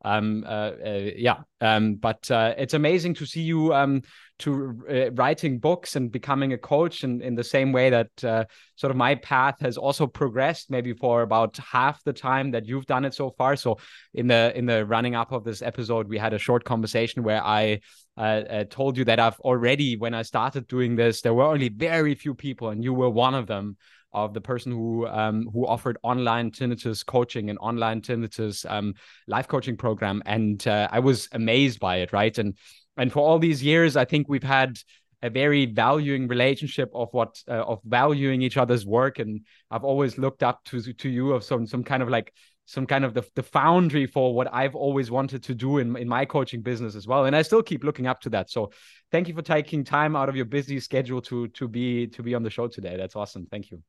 um 0.04 0.44
uh, 0.48 0.72
uh 0.86 1.10
yeah 1.16 1.38
um 1.62 1.96
but 1.96 2.30
uh, 2.32 2.54
it's 2.58 2.74
amazing 2.74 3.14
to 3.14 3.26
see 3.26 3.42
you 3.42 3.74
um 3.74 4.02
to 4.40 4.82
uh, 4.90 5.12
writing 5.12 5.60
books 5.60 5.96
and 5.96 6.12
becoming 6.12 6.54
a 6.54 6.58
coach 6.58 7.04
and 7.04 7.22
in 7.22 7.36
the 7.36 7.44
same 7.44 7.72
way 7.72 7.92
that 7.92 8.24
uh, 8.24 8.44
sort 8.76 8.90
of 8.90 8.98
my 8.98 9.14
path 9.14 9.60
has 9.60 9.78
also 9.78 10.08
progressed 10.08 10.72
maybe 10.72 10.94
for 10.94 11.22
about 11.22 11.58
half 11.58 12.04
the 12.06 12.14
time 12.14 12.50
that 12.50 12.66
you've 12.66 12.88
done 12.88 13.06
it 13.06 13.14
so 13.14 13.30
far. 13.38 13.56
So 13.56 13.78
in 14.16 14.28
the 14.28 14.52
in 14.56 14.66
the 14.66 14.86
running 14.86 15.16
up 15.16 15.32
of 15.32 15.44
this 15.44 15.62
episode 15.62 16.08
we 16.08 16.18
had 16.18 16.34
a 16.34 16.40
short 16.40 16.64
conversation 16.64 17.24
where 17.24 17.44
i 17.44 17.80
uh, 18.18 18.64
told 18.70 18.98
you 18.98 19.06
that 19.06 19.20
i've 19.20 19.40
already 19.40 19.96
when 19.96 20.14
i 20.14 20.22
started 20.22 20.68
doing 20.68 20.96
this 20.96 21.22
there 21.22 21.34
were 21.34 21.46
only 21.46 21.70
very 21.70 22.14
few 22.14 22.34
people 22.36 22.70
and 22.70 22.84
you 22.84 22.94
were 22.94 23.10
one 23.10 23.34
of 23.34 23.48
them 23.48 23.78
of 24.14 24.34
the 24.34 24.42
person 24.42 24.72
who 24.72 25.08
um, 25.08 25.50
who 25.54 25.66
offered 25.66 25.98
online 26.04 26.52
tinnitus 26.52 27.06
coaching 27.06 27.50
and 27.50 27.60
online 27.60 28.02
tinnitus 28.02 28.70
um, 28.70 28.94
life 29.28 29.48
coaching 29.48 29.78
program 29.78 30.22
and 30.26 30.68
uh, 30.68 30.88
i 30.92 31.00
was 31.00 31.28
amazed 31.34 31.80
by 31.80 31.98
it 31.98 32.12
right 32.14 32.38
and 32.38 32.56
and 32.98 33.12
for 33.12 33.20
all 33.20 33.40
these 33.40 33.64
years 33.64 33.96
i 33.96 34.06
think 34.06 34.28
we've 34.28 34.44
had 34.44 34.78
a 35.24 35.30
very 35.30 35.68
valuing 35.68 36.28
relationship 36.28 36.90
of 36.96 37.08
what 37.12 37.42
uh, 37.48 37.64
of 37.64 37.80
valuing 37.86 38.42
each 38.42 38.58
other's 38.58 38.86
work 38.86 39.20
and 39.20 39.42
i've 39.70 39.84
always 39.84 40.18
looked 40.18 40.44
up 40.44 40.64
to 40.66 40.82
to 40.94 41.10
you 41.10 41.32
of 41.34 41.44
some 41.44 41.66
some 41.66 41.84
kind 41.84 42.04
of 42.04 42.10
like 42.10 42.34
some 42.72 42.86
kind 42.86 43.04
of 43.04 43.14
the, 43.14 43.24
the 43.36 43.44
foundry 43.44 44.06
for 44.06 44.34
what 44.34 44.48
I've 44.54 44.76
always 44.76 45.12
wanted 45.12 45.44
to 45.44 45.54
do 45.54 45.80
in, 45.80 45.96
in 45.98 46.08
my 46.08 46.24
coaching 46.24 46.62
business 46.62 46.96
as 46.96 47.06
well. 47.06 47.26
And 47.26 47.36
I 47.36 47.42
still 47.42 47.62
keep 47.62 47.84
looking 47.84 48.08
up 48.08 48.22
to 48.22 48.30
that. 48.30 48.50
So 48.50 48.72
thank 49.12 49.28
you 49.28 49.34
for 49.34 49.42
taking 49.42 49.84
time 49.84 50.16
out 50.16 50.30
of 50.30 50.38
your 50.38 50.46
busy 50.46 50.80
schedule 50.80 51.22
to 51.24 51.50
to 51.50 51.68
be 51.68 52.08
to 52.08 52.24
be 52.24 52.34
on 52.34 52.44
the 52.44 52.50
show 52.50 52.68
today. 52.68 52.96
That's 52.96 53.16
awesome. 53.16 53.46
Thank 53.52 53.72
you. 53.72 53.84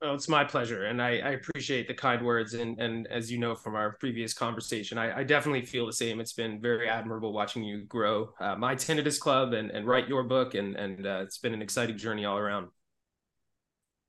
Oh, 0.00 0.14
it's 0.14 0.28
my 0.28 0.44
pleasure, 0.44 0.84
and 0.84 1.02
I, 1.02 1.18
I, 1.18 1.30
appreciate 1.30 1.88
the 1.88 1.94
kind 1.94 2.24
words. 2.24 2.54
And 2.54 2.78
and 2.78 3.08
as 3.08 3.32
you 3.32 3.38
know 3.38 3.56
from 3.56 3.74
our 3.74 3.96
previous 3.98 4.32
conversation, 4.32 4.96
I, 4.96 5.18
I 5.18 5.24
definitely 5.24 5.64
feel 5.64 5.86
the 5.86 5.92
same. 5.92 6.20
It's 6.20 6.32
been 6.32 6.60
very 6.60 6.88
admirable 6.88 7.32
watching 7.32 7.64
you 7.64 7.82
grow 7.82 8.32
uh, 8.38 8.54
my 8.54 8.76
tinnitus 8.76 9.18
club 9.18 9.54
and 9.54 9.72
and 9.72 9.88
write 9.88 10.06
your 10.06 10.22
book, 10.22 10.54
and 10.54 10.76
and 10.76 11.04
uh, 11.04 11.20
it's 11.24 11.38
been 11.38 11.52
an 11.52 11.62
exciting 11.62 11.98
journey 11.98 12.24
all 12.24 12.38
around. 12.38 12.68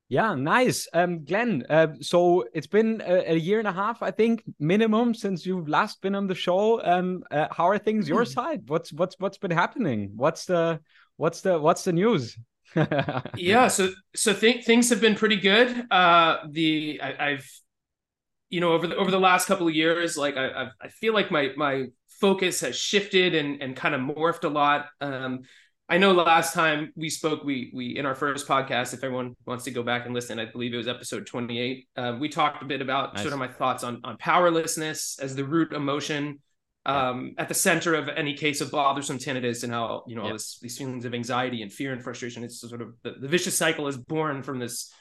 Yeah, 0.10 0.36
nice. 0.36 0.88
Um, 0.94 1.26
Glenn, 1.26 1.66
uh, 1.70 1.88
so 2.02 2.46
it's 2.54 2.68
been 2.68 3.02
a, 3.06 3.34
a, 3.34 3.36
year 3.36 3.60
and 3.60 3.68
a 3.68 3.72
half, 3.72 4.02
I 4.02 4.10
think, 4.10 4.44
minimum 4.60 5.14
since 5.14 5.46
you've 5.46 5.70
last 5.70 6.02
been 6.02 6.16
on 6.16 6.26
the 6.26 6.34
show. 6.34 6.84
Um, 6.84 7.24
uh, 7.30 7.48
how 7.52 7.68
are 7.68 7.78
things 7.78 8.10
your 8.10 8.24
hmm. 8.26 8.32
side? 8.32 8.70
What's 8.70 8.94
what's 8.94 9.16
what's 9.20 9.38
been 9.40 9.52
happening? 9.52 10.12
What's 10.16 10.46
the 10.46 10.82
what's 11.18 11.42
the 11.42 11.60
what's 11.60 11.84
the 11.84 11.94
news? 11.94 12.38
Yeah, 13.36 13.68
so 13.70 13.90
so 14.16 14.34
th- 14.34 14.66
things 14.66 14.90
have 14.90 15.02
been 15.02 15.16
pretty 15.16 15.38
good. 15.38 15.86
Uh, 15.92 16.38
the 16.50 17.00
I, 17.02 17.32
have 17.32 17.46
you 18.50 18.62
know 18.62 18.74
over 18.74 18.88
the 18.88 18.96
over 18.96 19.12
the 19.12 19.20
last 19.20 19.48
couple 19.48 19.68
of 19.68 19.76
years, 19.76 20.18
like 20.18 20.38
I 20.38 20.64
I've, 20.64 20.72
I 20.82 20.88
feel 20.90 21.14
like 21.14 21.32
my 21.32 21.52
my 21.56 21.86
focus 22.22 22.62
has 22.62 22.76
shifted 22.76 23.36
and 23.36 23.62
and 23.62 23.76
kind 23.76 23.96
of 23.96 24.02
morphed 24.02 24.44
a 24.44 24.50
lot. 24.50 24.88
Um, 25.02 25.42
I 25.92 25.98
know 25.98 26.12
last 26.12 26.54
time 26.54 26.94
we 26.96 27.10
spoke, 27.10 27.44
we 27.44 27.72
we 27.74 27.98
in 27.98 28.06
our 28.06 28.16
first 28.16 28.48
podcast, 28.48 28.94
if 28.94 29.04
everyone 29.04 29.36
wants 29.46 29.64
to 29.64 29.72
go 29.72 29.82
back 29.82 30.06
and 30.06 30.14
listen, 30.14 30.40
I 30.40 30.46
believe 30.46 30.74
it 30.74 30.78
was 30.78 30.88
episode 30.88 31.26
28. 31.26 31.88
Um, 31.98 32.20
we 32.20 32.30
talked 32.30 32.62
a 32.62 32.66
bit 32.66 32.82
about 32.82 33.16
nice. 33.16 33.24
sort 33.24 33.34
of 33.34 33.40
my 33.40 33.48
thoughts 33.48 33.84
on 33.84 34.02
on 34.04 34.18
powerlessness 34.18 35.18
as 35.20 35.36
the 35.36 35.44
root 35.44 35.74
emotion 35.74 36.40
um, 36.90 37.36
at 37.38 37.48
the 37.48 37.54
center 37.54 37.94
of 37.94 38.10
any 38.10 38.34
case 38.34 38.62
of 38.62 38.72
bothersome 38.72 39.18
tinnitus 39.18 39.64
and 39.64 39.72
how 39.72 40.04
you 40.08 40.16
know 40.16 40.24
all 40.24 40.34
this, 40.34 40.60
these 40.60 40.78
feelings 40.78 41.06
of 41.06 41.14
anxiety 41.14 41.62
and 41.62 41.72
fear 41.72 41.94
and 41.94 42.04
frustration. 42.04 42.44
It's 42.44 42.60
sort 42.60 42.82
of 42.82 42.96
the, 43.04 43.16
the 43.20 43.28
vicious 43.28 43.58
cycle 43.58 43.88
is 43.88 43.98
born 43.98 44.44
from 44.44 44.60
this 44.60 44.92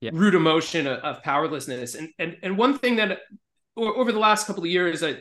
yeah. 0.00 0.10
root 0.12 0.34
emotion 0.34 0.86
of, 0.86 1.00
of, 1.00 1.22
powerlessness. 1.22 1.94
And 1.94 2.08
and 2.18 2.36
and 2.42 2.56
one 2.56 2.78
thing 2.78 2.96
that 2.96 3.18
over 3.76 4.12
the 4.12 4.18
last 4.18 4.46
couple 4.46 4.62
of 4.62 4.70
years, 4.70 5.02
I 5.02 5.18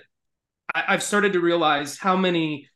I've 0.74 1.03
started 1.03 1.34
to 1.34 1.39
realize 1.39 1.98
how 1.98 2.15
many 2.15 2.70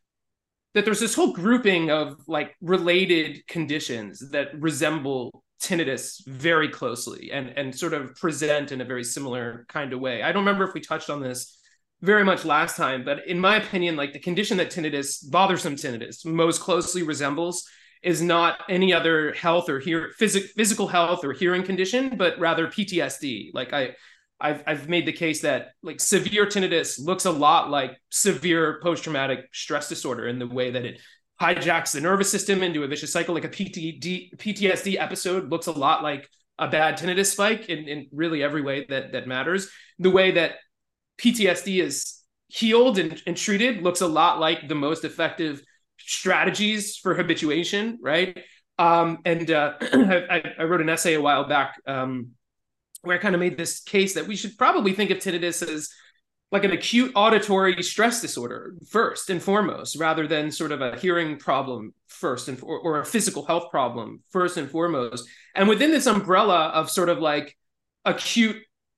that 0.74 0.86
there's 0.86 1.00
this 1.00 1.16
whole 1.16 1.34
grouping 1.34 1.90
of 1.90 2.18
like 2.28 2.56
related 2.62 3.48
conditions 3.48 4.30
that 4.32 4.50
resemble 4.60 5.44
tinnitus 5.62 6.26
very 6.28 6.70
closely 6.70 7.32
and 7.32 7.50
and 7.58 7.74
sort 7.74 7.94
of 7.94 8.14
present 8.16 8.72
in 8.72 8.82
a 8.82 8.86
very 8.86 9.04
similar 9.04 9.66
kind 9.70 9.94
of 9.94 10.00
way. 10.00 10.22
I 10.22 10.32
don't 10.32 10.46
remember 10.46 10.66
if 10.66 10.74
we 10.74 10.82
touched 10.82 11.10
on 11.10 11.22
this 11.22 11.57
very 12.02 12.24
much 12.24 12.46
last 12.46 12.78
time, 12.78 13.04
but 13.04 13.28
in 13.28 13.40
my 13.40 13.58
opinion, 13.58 13.96
like 13.96 14.14
the 14.14 14.20
condition 14.20 14.58
that 14.58 14.70
tinnitus, 14.70 15.30
bothersome 15.30 15.76
tinnitus, 15.76 16.26
most 16.26 16.62
closely 16.62 17.02
resembles 17.02 17.68
is 18.04 18.22
not 18.22 18.60
any 18.70 18.94
other 18.94 19.34
health 19.34 19.70
or 19.70 19.80
hear 19.80 20.12
phys- 20.20 20.50
physical 20.56 20.88
health 20.88 21.26
or 21.26 21.34
hearing 21.34 21.64
condition, 21.64 22.16
but 22.16 22.38
rather 22.40 22.68
PTSD. 22.68 23.50
Like 23.54 23.74
I 23.74 23.96
I've 24.40 24.64
I've 24.68 24.90
made 24.90 25.08
the 25.08 25.14
case 25.14 25.42
that 25.42 25.70
like 25.82 26.00
severe 26.00 26.46
tinnitus 26.46 27.04
looks 27.04 27.26
a 27.26 27.32
lot 27.32 27.72
like 27.72 27.98
severe 28.10 28.80
post-traumatic 28.84 29.46
stress 29.52 29.90
disorder 29.90 30.28
in 30.28 30.38
the 30.38 30.48
way 30.48 30.72
that 30.72 30.86
it 30.86 31.02
hijacks 31.42 31.92
the 31.92 32.02
nervous 32.02 32.30
system 32.30 32.64
into 32.64 32.84
a 32.84 32.88
vicious 32.88 33.12
cycle. 33.12 33.34
Like 33.34 33.46
a 33.46 33.50
PTD, 33.50 34.38
PTSD 34.38 35.00
episode 35.00 35.50
looks 35.50 35.68
a 35.68 35.72
lot 35.72 36.04
like 36.04 36.30
a 36.60 36.68
bad 36.68 36.98
tinnitus 36.98 37.32
spike 37.32 37.70
in, 37.70 37.88
in 37.88 38.08
really 38.12 38.44
every 38.44 38.62
way 38.62 38.86
that 38.90 39.14
that 39.14 39.28
matters. 39.28 39.70
The 40.00 40.10
way 40.10 40.32
that 40.32 40.56
PTSD 41.20 41.82
is 41.82 42.22
healed 42.48 42.98
and, 42.98 43.22
and 43.26 43.36
treated 43.36 43.84
looks 43.84 44.02
a 44.02 44.08
lot 44.08 44.40
like 44.40 44.68
the 44.68 44.76
most 44.76 45.04
effective 45.04 45.62
strategies 46.00 46.98
for 46.98 47.14
habituation, 47.14 48.00
right? 48.02 48.38
Um, 48.80 49.20
and 49.26 49.50
uh, 49.50 49.74
I, 49.82 50.44
I, 50.60 50.64
wrote 50.64 50.82
an 50.82 50.90
essay 50.90 51.16
a 51.16 51.22
while 51.22 51.48
back 51.48 51.82
um, 51.88 52.32
where 53.02 53.18
I 53.18 53.22
kind 53.22 53.34
of 53.34 53.42
made 53.42 53.58
this 53.58 53.80
case 53.80 54.14
that 54.14 54.28
we 54.28 54.36
should 54.36 54.58
probably 54.58 54.94
think 54.94 55.10
of 55.10 55.18
tinnitus 55.18 55.68
as 55.68 55.90
like 56.52 56.64
an 56.64 56.72
acute 56.72 57.12
auditory 57.16 57.82
stress 57.84 58.22
disorder 58.22 58.76
first 58.90 59.30
and 59.30 59.42
foremost, 59.42 59.98
rather 59.98 60.28
than 60.28 60.52
sort 60.52 60.72
of 60.72 60.82
a 60.82 60.98
hearing 60.98 61.38
problem 61.38 61.94
first 62.08 62.48
and 62.48 62.62
or, 62.62 62.80
or 62.80 63.00
a 63.00 63.06
physical 63.06 63.46
health 63.46 63.70
problem 63.72 64.22
first 64.30 64.58
and 64.58 64.70
foremost. 64.70 65.28
And 65.56 65.68
within 65.68 65.92
this 65.92 66.06
umbrella 66.06 66.68
of 66.68 66.90
sort 66.90 67.10
of 67.10 67.18
like 67.18 67.58
acute 68.06 68.58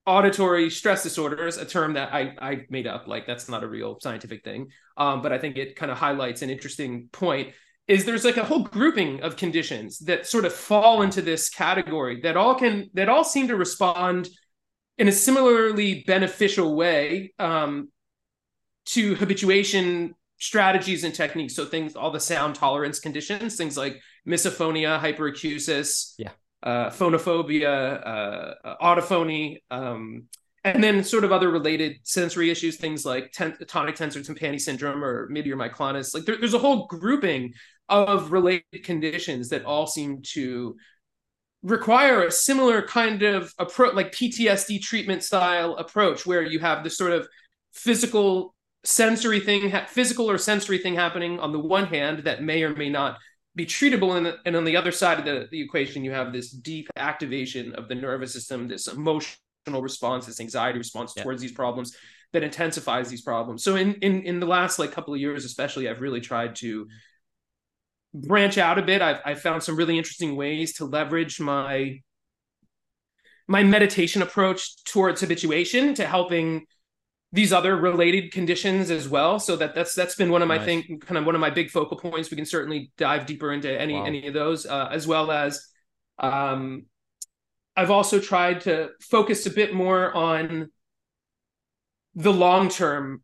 auditory 0.09 0.69
stress 0.71 1.03
disorders, 1.03 1.57
a 1.57 1.65
term 1.65 1.93
that 1.93 2.11
I, 2.13 2.35
I 2.41 2.65
made 2.69 2.87
up, 2.87 3.07
like 3.07 3.27
that's 3.27 3.47
not 3.47 3.63
a 3.63 3.67
real 3.67 3.99
scientific 4.01 4.43
thing. 4.43 4.69
Um, 4.97 5.21
but 5.21 5.31
I 5.31 5.37
think 5.37 5.57
it 5.57 5.75
kind 5.75 5.91
of 5.91 5.97
highlights 5.97 6.41
an 6.41 6.49
interesting 6.49 7.09
point 7.11 7.53
is 7.87 8.05
there's 8.05 8.25
like 8.25 8.37
a 8.37 8.43
whole 8.43 8.63
grouping 8.63 9.21
of 9.21 9.35
conditions 9.35 9.99
that 9.99 10.27
sort 10.27 10.45
of 10.45 10.53
fall 10.53 11.03
into 11.03 11.21
this 11.21 11.49
category 11.49 12.21
that 12.21 12.37
all 12.37 12.55
can 12.55 12.89
that 12.93 13.09
all 13.09 13.23
seem 13.23 13.47
to 13.47 13.55
respond 13.55 14.29
in 14.97 15.07
a 15.07 15.11
similarly 15.11 16.03
beneficial 16.05 16.75
way 16.75 17.33
um, 17.39 17.89
to 18.85 19.15
habituation 19.15 20.13
strategies 20.39 21.03
and 21.03 21.13
techniques. 21.13 21.55
So 21.55 21.65
things, 21.65 21.95
all 21.95 22.11
the 22.11 22.19
sound 22.19 22.55
tolerance 22.55 22.99
conditions, 22.99 23.55
things 23.55 23.77
like 23.77 24.01
misophonia, 24.27 24.99
hyperacusis, 24.99 26.13
yeah, 26.17 26.31
uh, 26.63 26.89
phonophobia, 26.89 28.05
uh, 28.05 28.75
autophony, 28.81 29.57
um, 29.71 30.23
and 30.63 30.83
then 30.83 31.03
sort 31.03 31.23
of 31.23 31.31
other 31.31 31.49
related 31.49 31.97
sensory 32.03 32.49
issues, 32.49 32.77
things 32.77 33.05
like 33.05 33.31
ten- 33.31 33.57
tonic 33.67 33.95
tensor 33.95 34.25
tympani 34.25 34.59
syndrome 34.59 35.03
or 35.03 35.27
midi 35.29 35.51
or 35.51 35.55
myoclonus. 35.55 36.13
Like 36.13 36.25
there, 36.25 36.37
there's 36.37 36.53
a 36.53 36.59
whole 36.59 36.87
grouping 36.87 37.53
of 37.87 38.31
related 38.31 38.83
conditions 38.83 39.49
that 39.49 39.65
all 39.65 39.87
seem 39.87 40.21
to 40.33 40.75
require 41.63 42.23
a 42.23 42.31
similar 42.31 42.81
kind 42.81 43.23
of 43.23 43.53
approach, 43.57 43.95
like 43.95 44.11
PTSD 44.11 44.81
treatment 44.81 45.23
style 45.23 45.75
approach, 45.75 46.25
where 46.25 46.41
you 46.41 46.59
have 46.59 46.83
this 46.83 46.97
sort 46.97 47.11
of 47.11 47.27
physical 47.73 48.53
sensory 48.83 49.39
thing, 49.39 49.71
physical 49.87 50.29
or 50.29 50.37
sensory 50.37 50.77
thing 50.77 50.95
happening 50.95 51.39
on 51.39 51.51
the 51.51 51.59
one 51.59 51.85
hand 51.85 52.19
that 52.19 52.43
may 52.43 52.63
or 52.63 52.75
may 52.75 52.89
not 52.89 53.17
be 53.59 53.65
treatable, 53.65 54.15
and, 54.15 54.33
and 54.45 54.55
on 54.55 54.63
the 54.63 54.77
other 54.77 54.91
side 54.91 55.19
of 55.19 55.25
the, 55.25 55.49
the 55.51 55.59
equation, 55.59 56.05
you 56.05 56.11
have 56.11 56.31
this 56.31 56.49
deep 56.49 56.87
activation 56.95 57.75
of 57.75 57.89
the 57.89 57.95
nervous 57.95 58.31
system, 58.31 58.69
this 58.69 58.87
emotional 58.87 59.81
response, 59.81 60.25
this 60.25 60.39
anxiety 60.39 60.77
response 60.77 61.13
yeah. 61.15 61.23
towards 61.23 61.41
these 61.41 61.51
problems 61.51 61.93
that 62.31 62.41
intensifies 62.41 63.09
these 63.09 63.21
problems. 63.21 63.61
So 63.61 63.75
in 63.75 63.95
in 63.95 64.21
in 64.21 64.39
the 64.39 64.45
last 64.45 64.79
like 64.79 64.93
couple 64.93 65.13
of 65.13 65.19
years, 65.19 65.43
especially, 65.43 65.89
I've 65.89 65.99
really 65.99 66.21
tried 66.21 66.55
to 66.57 66.87
branch 68.13 68.57
out 68.57 68.79
a 68.79 68.81
bit. 68.81 69.01
I've, 69.01 69.19
I've 69.25 69.41
found 69.41 69.61
some 69.61 69.75
really 69.75 69.97
interesting 69.97 70.37
ways 70.37 70.73
to 70.75 70.85
leverage 70.85 71.41
my 71.41 71.99
my 73.45 73.63
meditation 73.63 74.21
approach 74.21 74.83
towards 74.85 75.19
habituation 75.19 75.95
to 75.95 76.05
helping 76.05 76.65
these 77.31 77.53
other 77.53 77.75
related 77.75 78.31
conditions 78.31 78.89
as 78.89 79.07
well. 79.07 79.39
So 79.39 79.55
that 79.57 79.75
that's 79.75 79.93
that's 79.93 80.15
been 80.15 80.31
one 80.31 80.41
of 80.41 80.47
my 80.47 80.57
nice. 80.57 80.65
thing, 80.65 80.99
kind 80.99 81.17
of 81.17 81.25
one 81.25 81.35
of 81.35 81.41
my 81.41 81.49
big 81.49 81.69
focal 81.69 81.97
points. 81.97 82.31
We 82.31 82.37
can 82.37 82.45
certainly 82.45 82.91
dive 82.97 83.25
deeper 83.25 83.51
into 83.51 83.69
any 83.69 83.93
wow. 83.93 84.05
any 84.05 84.27
of 84.27 84.33
those, 84.33 84.65
uh, 84.65 84.89
as 84.91 85.05
well 85.05 85.31
as 85.31 85.67
um, 86.17 86.85
I've 87.75 87.91
also 87.91 88.19
tried 88.19 88.61
to 88.61 88.89
focus 89.01 89.45
a 89.45 89.51
bit 89.51 89.73
more 89.73 90.13
on 90.13 90.69
the 92.15 92.33
long 92.33 92.69
term 92.69 93.23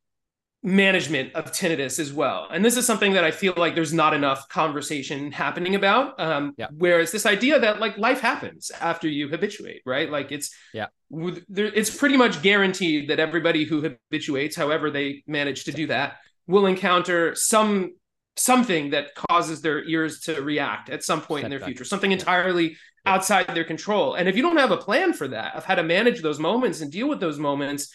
management 0.66 1.32
of 1.36 1.52
tinnitus 1.52 2.00
as 2.00 2.12
well. 2.12 2.48
And 2.52 2.66
this 2.66 2.76
is 2.76 2.88
something 2.88 3.14
that 3.14 3.24
I 3.24 3.30
feel 3.30 3.54
like 3.56 3.76
there's 3.76 3.94
not 3.94 4.16
enough 4.16 4.50
conversation 4.50 5.32
happening 5.32 5.76
about. 5.76 6.20
Um, 6.20 6.56
yeah. 6.58 6.68
Whereas 6.76 7.12
this 7.12 7.28
idea 7.28 7.60
that 7.60 7.80
like 7.80 8.00
life 8.00 8.20
happens 8.20 8.72
after 8.82 9.08
you 9.08 9.30
habituate, 9.30 9.84
right? 9.86 10.10
Like 10.10 10.32
it's 10.32 10.50
yeah, 10.74 10.88
it's 11.12 11.96
pretty 11.96 12.18
much 12.18 12.42
guaranteed 12.42 13.12
that 13.12 13.20
everybody 13.20 13.64
who 13.64 13.82
habituates, 13.82 14.56
however 14.56 14.90
they 14.90 15.24
manage 15.28 15.66
to 15.66 15.72
do 15.72 15.86
that, 15.88 16.16
will 16.48 16.66
encounter 16.66 17.36
some 17.36 17.92
something 18.36 18.90
that 18.90 19.14
causes 19.14 19.62
their 19.62 19.84
ears 19.86 20.22
to 20.22 20.42
react 20.42 20.90
at 20.90 21.04
some 21.04 21.22
point 21.22 21.44
in 21.46 21.52
their 21.52 21.60
future, 21.60 21.86
something 21.86 22.12
entirely 22.12 22.70
yeah. 22.70 22.76
outside 23.06 23.46
their 23.54 23.64
control. 23.64 24.16
And 24.16 24.28
if 24.28 24.36
you 24.36 24.42
don't 24.42 24.58
have 24.58 24.72
a 24.72 24.78
plan 24.78 25.14
for 25.14 25.28
that, 25.28 25.56
of 25.56 25.64
how 25.64 25.76
to 25.76 25.84
manage 25.84 26.24
those 26.24 26.40
moments 26.40 26.82
and 26.82 26.92
deal 26.92 27.08
with 27.08 27.20
those 27.20 27.38
moments, 27.38 27.94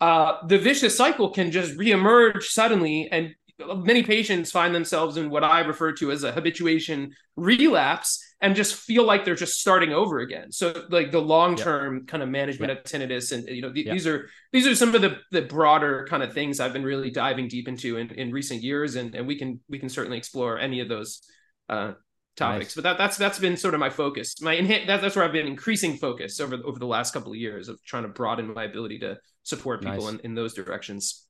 uh, 0.00 0.46
the 0.46 0.58
vicious 0.58 0.96
cycle 0.96 1.30
can 1.30 1.50
just 1.50 1.76
reemerge 1.76 2.44
suddenly 2.44 3.08
and 3.10 3.34
many 3.58 4.02
patients 4.02 4.50
find 4.50 4.74
themselves 4.74 5.16
in 5.16 5.30
what 5.30 5.42
I 5.42 5.60
refer 5.60 5.92
to 5.94 6.12
as 6.12 6.22
a 6.22 6.32
habituation 6.32 7.12
relapse 7.36 8.24
and 8.40 8.54
just 8.54 8.76
feel 8.76 9.04
like 9.04 9.24
they're 9.24 9.34
just 9.34 9.60
starting 9.60 9.92
over 9.92 10.20
again. 10.20 10.52
So 10.52 10.84
like 10.90 11.10
the 11.10 11.20
long-term 11.20 11.94
yep. 11.96 12.06
kind 12.06 12.22
of 12.22 12.28
management 12.28 12.70
yep. 12.70 12.84
of 12.84 12.84
tinnitus 12.84 13.32
and 13.32 13.48
you 13.48 13.62
know 13.62 13.72
th- 13.72 13.86
yep. 13.86 13.92
these 13.92 14.06
are 14.06 14.28
these 14.52 14.66
are 14.66 14.76
some 14.76 14.94
of 14.94 15.02
the 15.02 15.18
the 15.32 15.42
broader 15.42 16.06
kind 16.08 16.22
of 16.22 16.32
things 16.32 16.60
I've 16.60 16.72
been 16.72 16.84
really 16.84 17.10
diving 17.10 17.48
deep 17.48 17.66
into 17.66 17.96
in, 17.96 18.10
in 18.10 18.30
recent 18.30 18.62
years 18.62 18.94
and 18.94 19.14
and 19.14 19.26
we 19.26 19.36
can 19.36 19.60
we 19.68 19.78
can 19.80 19.88
certainly 19.88 20.18
explore 20.18 20.58
any 20.58 20.80
of 20.80 20.88
those 20.88 21.22
uh 21.68 21.92
topics. 22.36 22.68
Nice. 22.68 22.74
But 22.76 22.84
that 22.84 22.98
that's 22.98 23.16
that's 23.16 23.38
been 23.38 23.56
sort 23.56 23.74
of 23.74 23.80
my 23.80 23.90
focus. 23.90 24.40
My 24.40 24.60
that, 24.60 25.00
that's 25.00 25.16
where 25.16 25.24
I've 25.24 25.32
been 25.32 25.48
increasing 25.48 25.96
focus 25.96 26.38
over 26.38 26.56
over 26.64 26.78
the 26.78 26.86
last 26.86 27.12
couple 27.12 27.32
of 27.32 27.38
years 27.38 27.68
of 27.68 27.82
trying 27.84 28.04
to 28.04 28.08
broaden 28.08 28.54
my 28.54 28.64
ability 28.64 29.00
to 29.00 29.18
support 29.48 29.80
people 29.80 30.04
nice. 30.04 30.14
in, 30.14 30.20
in 30.20 30.34
those 30.34 30.54
directions. 30.54 31.24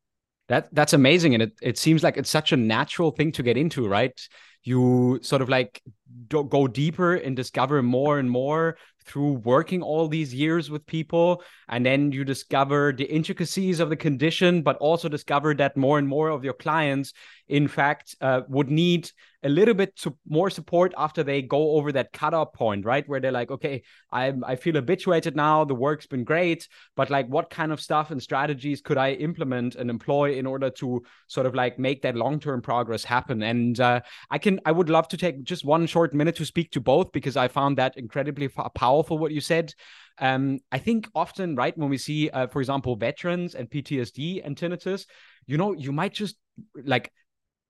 That 0.49 0.69
that's 0.73 0.93
amazing, 0.95 1.35
and 1.35 1.43
it 1.43 1.53
it 1.61 1.79
seems 1.79 2.03
like 2.03 2.17
it's 2.17 2.31
such 2.31 2.53
a 2.53 2.57
natural 2.57 3.11
thing 3.11 3.33
to 3.33 3.43
get 3.43 3.57
into, 3.57 3.87
right? 3.87 4.19
You 4.63 5.19
sort 5.23 5.43
of 5.43 5.49
like 5.49 5.83
go 6.29 6.67
deeper 6.67 7.15
and 7.15 7.37
discover 7.37 7.83
more 7.83 8.19
and 8.19 8.31
more 8.31 8.77
through 9.05 9.33
working 9.33 9.83
all 9.83 10.07
these 10.09 10.35
years 10.35 10.71
with 10.71 10.85
people 10.87 11.43
and 11.69 11.85
then 11.85 12.13
you 12.13 12.25
discover 12.25 12.93
the 12.93 13.05
intricacies 13.05 13.81
of 13.81 13.89
the 13.89 13.97
condition 13.97 14.61
but 14.61 14.77
also 14.77 15.09
discover 15.09 15.55
that 15.55 15.77
more 15.77 15.99
and 15.99 16.07
more 16.07 16.29
of 16.29 16.45
your 16.45 16.53
clients 16.53 17.15
in 17.49 17.67
fact 17.67 18.15
uh, 18.21 18.43
would 18.49 18.71
need 18.71 19.11
a 19.45 19.49
little 19.49 19.75
bit 19.75 19.95
to 19.97 20.16
more 20.28 20.50
support 20.50 20.92
after 20.99 21.23
they 21.23 21.42
go 21.42 21.73
over 21.73 21.92
that 21.92 22.12
cutoff 22.12 22.52
point, 22.52 22.85
right? 22.85 23.09
Where 23.09 23.21
they're 23.21 23.30
like, 23.30 23.50
okay, 23.50 23.83
I 24.11 24.33
I 24.45 24.57
feel 24.57 24.75
habituated 24.75 25.37
now. 25.37 25.64
The 25.64 25.75
work's 25.75 26.07
been 26.07 26.25
great, 26.25 26.68
but 26.97 27.11
like, 27.11 27.28
what 27.28 27.50
kind 27.50 27.73
of 27.73 27.80
stuff 27.80 28.11
and 28.11 28.23
strategies 28.23 28.80
could 28.80 28.99
I 28.99 29.12
implement 29.12 29.76
and 29.76 29.90
employ 29.90 30.35
in 30.35 30.47
order 30.47 30.71
to 30.71 31.02
sort 31.28 31.47
of 31.47 31.54
like 31.54 31.78
make 31.78 32.02
that 32.02 32.16
long 32.16 32.40
term 32.40 32.61
progress 32.62 33.04
happen? 33.04 33.42
And 33.42 33.78
uh, 33.78 34.00
I 34.30 34.38
can 34.38 34.61
I 34.64 34.73
would 34.73 34.90
love 34.90 35.09
to 35.09 35.16
take 35.16 35.45
just 35.45 35.64
one 35.64 35.87
short 35.87 36.14
minute 36.14 36.37
to 36.37 36.45
speak 36.45 36.73
to 36.73 36.80
both 36.80 37.12
because 37.12 37.37
I 37.37 37.49
found 37.49 37.78
that 37.78 37.97
incredibly 37.97 38.49
powerful 38.49 39.18
what 39.18 39.33
you 39.33 39.40
said. 39.40 39.73
Um, 40.21 40.59
I 40.73 40.78
think 40.78 41.09
often, 41.14 41.54
right, 41.54 41.76
when 41.76 41.88
we 41.88 41.99
see, 41.99 42.28
uh, 42.30 42.49
for 42.49 42.61
example, 42.61 42.97
veterans 42.97 43.54
and 43.54 43.71
PTSD 43.71 44.45
and 44.45 44.57
tinnitus, 44.57 45.07
you 45.47 45.57
know, 45.57 45.73
you 45.73 45.92
might 45.92 46.12
just 46.12 46.37
like, 46.85 47.12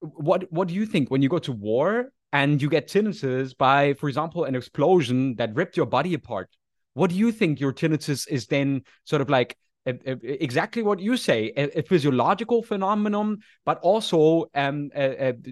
what 0.01 0.51
what 0.53 0.69
do 0.69 0.75
you 0.75 0.87
think 0.87 1.11
when 1.11 1.23
you 1.23 1.29
go 1.29 1.39
to 1.39 1.53
war 1.53 2.11
and 2.33 2.61
you 2.61 2.69
get 2.69 2.89
tinnitus 2.89 3.57
by, 3.57 3.95
for 3.95 4.09
example, 4.09 4.45
an 4.45 4.55
explosion 4.55 5.35
that 5.37 5.55
ripped 5.55 5.77
your 5.77 5.87
body 5.87 6.15
apart? 6.15 6.49
What 6.95 7.11
do 7.11 7.17
you 7.17 7.33
think 7.33 7.61
your 7.61 7.73
tinnitus 7.73 8.29
is 8.29 8.47
then 8.47 8.83
sort 9.05 9.23
of 9.23 9.31
like? 9.31 9.57
exactly 9.87 10.83
what 10.83 11.01
you 11.01 11.17
say 11.17 11.51
a, 11.57 11.79
a, 11.79 11.83
physiological 11.83 12.63
phenomenon 12.63 13.39
but 13.65 13.79
also 13.79 14.45
um, 14.55 14.91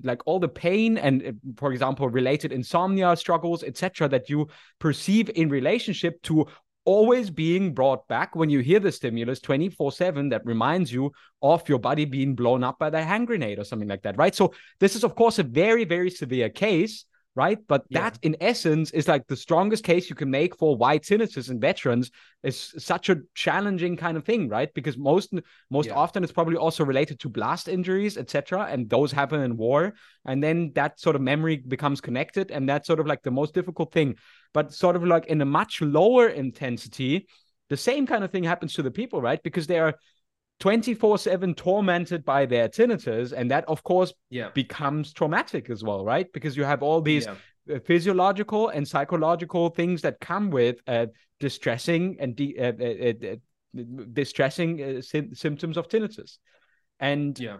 like 0.02 0.20
all 0.26 0.38
the 0.38 0.48
pain 0.48 0.98
and 0.98 1.40
for 1.56 1.72
example 1.72 2.06
related 2.08 2.52
insomnia 2.52 3.16
struggles 3.16 3.62
etc 3.62 4.06
that 4.08 4.28
you 4.28 4.46
perceive 4.78 5.30
in 5.36 5.48
relationship 5.48 6.20
to 6.22 6.46
always 6.86 7.28
being 7.28 7.74
brought 7.74 8.08
back 8.08 8.34
when 8.34 8.48
you 8.48 8.60
hear 8.60 8.80
the 8.80 8.90
stimulus 8.90 9.40
24 9.40 9.92
7 9.92 10.30
that 10.30 10.46
reminds 10.46 10.90
you 10.90 11.12
of 11.42 11.68
your 11.68 11.78
body 11.78 12.06
being 12.06 12.34
blown 12.34 12.64
up 12.64 12.78
by 12.78 12.88
the 12.88 13.02
hand 13.02 13.26
grenade 13.26 13.58
or 13.58 13.64
something 13.64 13.88
like 13.88 14.02
that, 14.02 14.16
right? 14.16 14.34
So, 14.34 14.54
this 14.80 14.96
is, 14.96 15.04
of 15.04 15.14
course, 15.14 15.38
a 15.38 15.42
very, 15.42 15.84
very 15.84 16.10
severe 16.10 16.48
case 16.48 17.04
right? 17.36 17.58
But 17.68 17.84
yeah. 17.90 18.00
that, 18.00 18.18
in 18.22 18.34
essence, 18.40 18.90
is 18.90 19.06
like 19.06 19.26
the 19.26 19.36
strongest 19.36 19.84
case 19.84 20.08
you 20.08 20.16
can 20.16 20.30
make 20.30 20.56
for 20.56 20.74
why 20.74 20.98
tinnitus 20.98 21.50
in 21.50 21.60
veterans 21.60 22.10
is 22.42 22.74
such 22.78 23.10
a 23.10 23.18
challenging 23.34 23.96
kind 23.96 24.16
of 24.16 24.24
thing, 24.24 24.48
right? 24.48 24.72
Because 24.74 24.96
most 24.96 25.34
most 25.70 25.88
yeah. 25.88 25.94
often 25.94 26.24
it's 26.24 26.32
probably 26.32 26.56
also 26.56 26.84
related 26.84 27.20
to 27.20 27.28
blast 27.28 27.68
injuries, 27.68 28.16
etc., 28.16 28.66
and 28.70 28.88
those 28.88 29.12
happen 29.12 29.42
in 29.42 29.56
war, 29.58 29.94
and 30.24 30.42
then 30.42 30.72
that 30.74 30.98
sort 30.98 31.14
of 31.14 31.22
memory 31.22 31.58
becomes 31.58 32.00
connected, 32.00 32.50
and 32.50 32.66
that's 32.68 32.86
sort 32.86 33.00
of 33.00 33.06
like 33.06 33.22
the 33.22 33.30
most 33.30 33.52
difficult 33.52 33.92
thing. 33.92 34.16
But 34.54 34.72
sort 34.72 34.96
of 34.96 35.04
like 35.04 35.26
in 35.26 35.40
a 35.42 35.44
much 35.44 35.82
lower 35.82 36.28
intensity, 36.28 37.28
the 37.68 37.76
same 37.76 38.06
kind 38.06 38.24
of 38.24 38.30
thing 38.30 38.44
happens 38.44 38.72
to 38.74 38.82
the 38.82 38.90
people, 38.90 39.20
right? 39.20 39.42
Because 39.42 39.66
they 39.66 39.78
are 39.78 39.94
24 40.60 41.18
7 41.18 41.54
tormented 41.54 42.24
by 42.24 42.46
their 42.46 42.68
tinnitus 42.68 43.32
and 43.32 43.50
that 43.50 43.64
of 43.68 43.82
course 43.82 44.12
yeah. 44.30 44.50
becomes 44.54 45.12
traumatic 45.12 45.68
as 45.70 45.84
well 45.84 46.04
right 46.04 46.32
because 46.32 46.56
you 46.56 46.64
have 46.64 46.82
all 46.82 47.00
these 47.00 47.26
yeah. 47.66 47.78
physiological 47.84 48.68
and 48.68 48.86
psychological 48.86 49.68
things 49.68 50.02
that 50.02 50.18
come 50.20 50.50
with 50.50 50.76
uh, 50.86 51.06
distressing 51.40 52.16
and 52.20 52.36
de- 52.36 52.58
uh, 52.58 52.72
uh, 52.80 53.30
uh, 53.30 53.32
uh 53.32 53.36
distressing 54.12 54.82
uh, 54.82 55.00
sy- 55.02 55.28
symptoms 55.34 55.76
of 55.76 55.88
tinnitus 55.88 56.38
and 57.00 57.38
yeah 57.38 57.58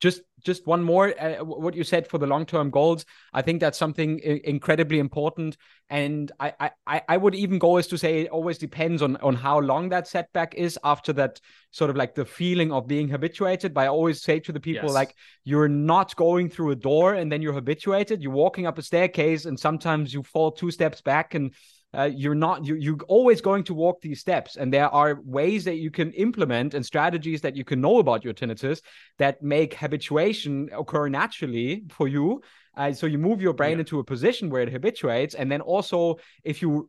just 0.00 0.22
just 0.44 0.66
one 0.66 0.82
more 0.82 1.12
uh, 1.20 1.42
what 1.44 1.74
you 1.74 1.82
said 1.82 2.06
for 2.06 2.18
the 2.18 2.26
long 2.26 2.46
term 2.46 2.70
goals. 2.70 3.04
I 3.32 3.42
think 3.42 3.60
that's 3.60 3.78
something 3.78 4.20
incredibly 4.20 4.98
important. 4.98 5.56
And 5.90 6.30
I, 6.38 6.70
I 6.86 7.02
i 7.08 7.16
would 7.16 7.34
even 7.34 7.58
go 7.58 7.76
as 7.78 7.86
to 7.88 7.98
say 7.98 8.20
it 8.20 8.30
always 8.30 8.58
depends 8.58 9.02
on 9.02 9.16
on 9.16 9.34
how 9.34 9.58
long 9.58 9.88
that 9.88 10.06
setback 10.06 10.54
is 10.54 10.78
after 10.84 11.12
that 11.14 11.40
sort 11.70 11.90
of 11.90 11.96
like 11.96 12.14
the 12.14 12.24
feeling 12.24 12.70
of 12.70 12.86
being 12.86 13.08
habituated. 13.08 13.74
But 13.74 13.82
i 13.82 13.86
always 13.88 14.22
say 14.22 14.38
to 14.40 14.52
the 14.52 14.60
people 14.60 14.88
yes. 14.88 14.94
like 14.94 15.14
you're 15.44 15.68
not 15.68 16.14
going 16.14 16.50
through 16.50 16.70
a 16.70 16.76
door 16.76 17.14
and 17.14 17.30
then 17.32 17.42
you're 17.42 17.52
habituated. 17.52 18.22
You're 18.22 18.32
walking 18.32 18.66
up 18.66 18.78
a 18.78 18.82
staircase 18.82 19.46
and 19.46 19.58
sometimes 19.58 20.14
you 20.14 20.22
fall 20.22 20.52
two 20.52 20.70
steps 20.70 21.00
back 21.00 21.34
and 21.34 21.52
uh, 21.96 22.10
you're 22.14 22.34
not 22.34 22.66
you, 22.66 22.74
you're 22.74 22.98
always 23.08 23.40
going 23.40 23.64
to 23.64 23.74
walk 23.74 24.00
these 24.00 24.20
steps. 24.20 24.56
And 24.56 24.72
there 24.72 24.88
are 24.88 25.20
ways 25.24 25.64
that 25.64 25.76
you 25.76 25.90
can 25.90 26.12
implement 26.12 26.74
and 26.74 26.84
strategies 26.84 27.40
that 27.40 27.56
you 27.56 27.64
can 27.64 27.80
know 27.80 27.98
about 27.98 28.24
your 28.24 28.34
tinnitus 28.34 28.82
that 29.18 29.42
make 29.42 29.74
habituation 29.74 30.68
occur 30.76 31.08
naturally 31.08 31.84
for 31.88 32.06
you. 32.06 32.42
Uh, 32.76 32.92
so 32.92 33.06
you 33.06 33.18
move 33.18 33.40
your 33.40 33.54
brain 33.54 33.72
yeah. 33.72 33.80
into 33.80 33.98
a 33.98 34.04
position 34.04 34.50
where 34.50 34.62
it 34.62 34.70
habituates. 34.70 35.34
And 35.34 35.50
then 35.50 35.60
also 35.62 36.16
if 36.44 36.62
you 36.62 36.86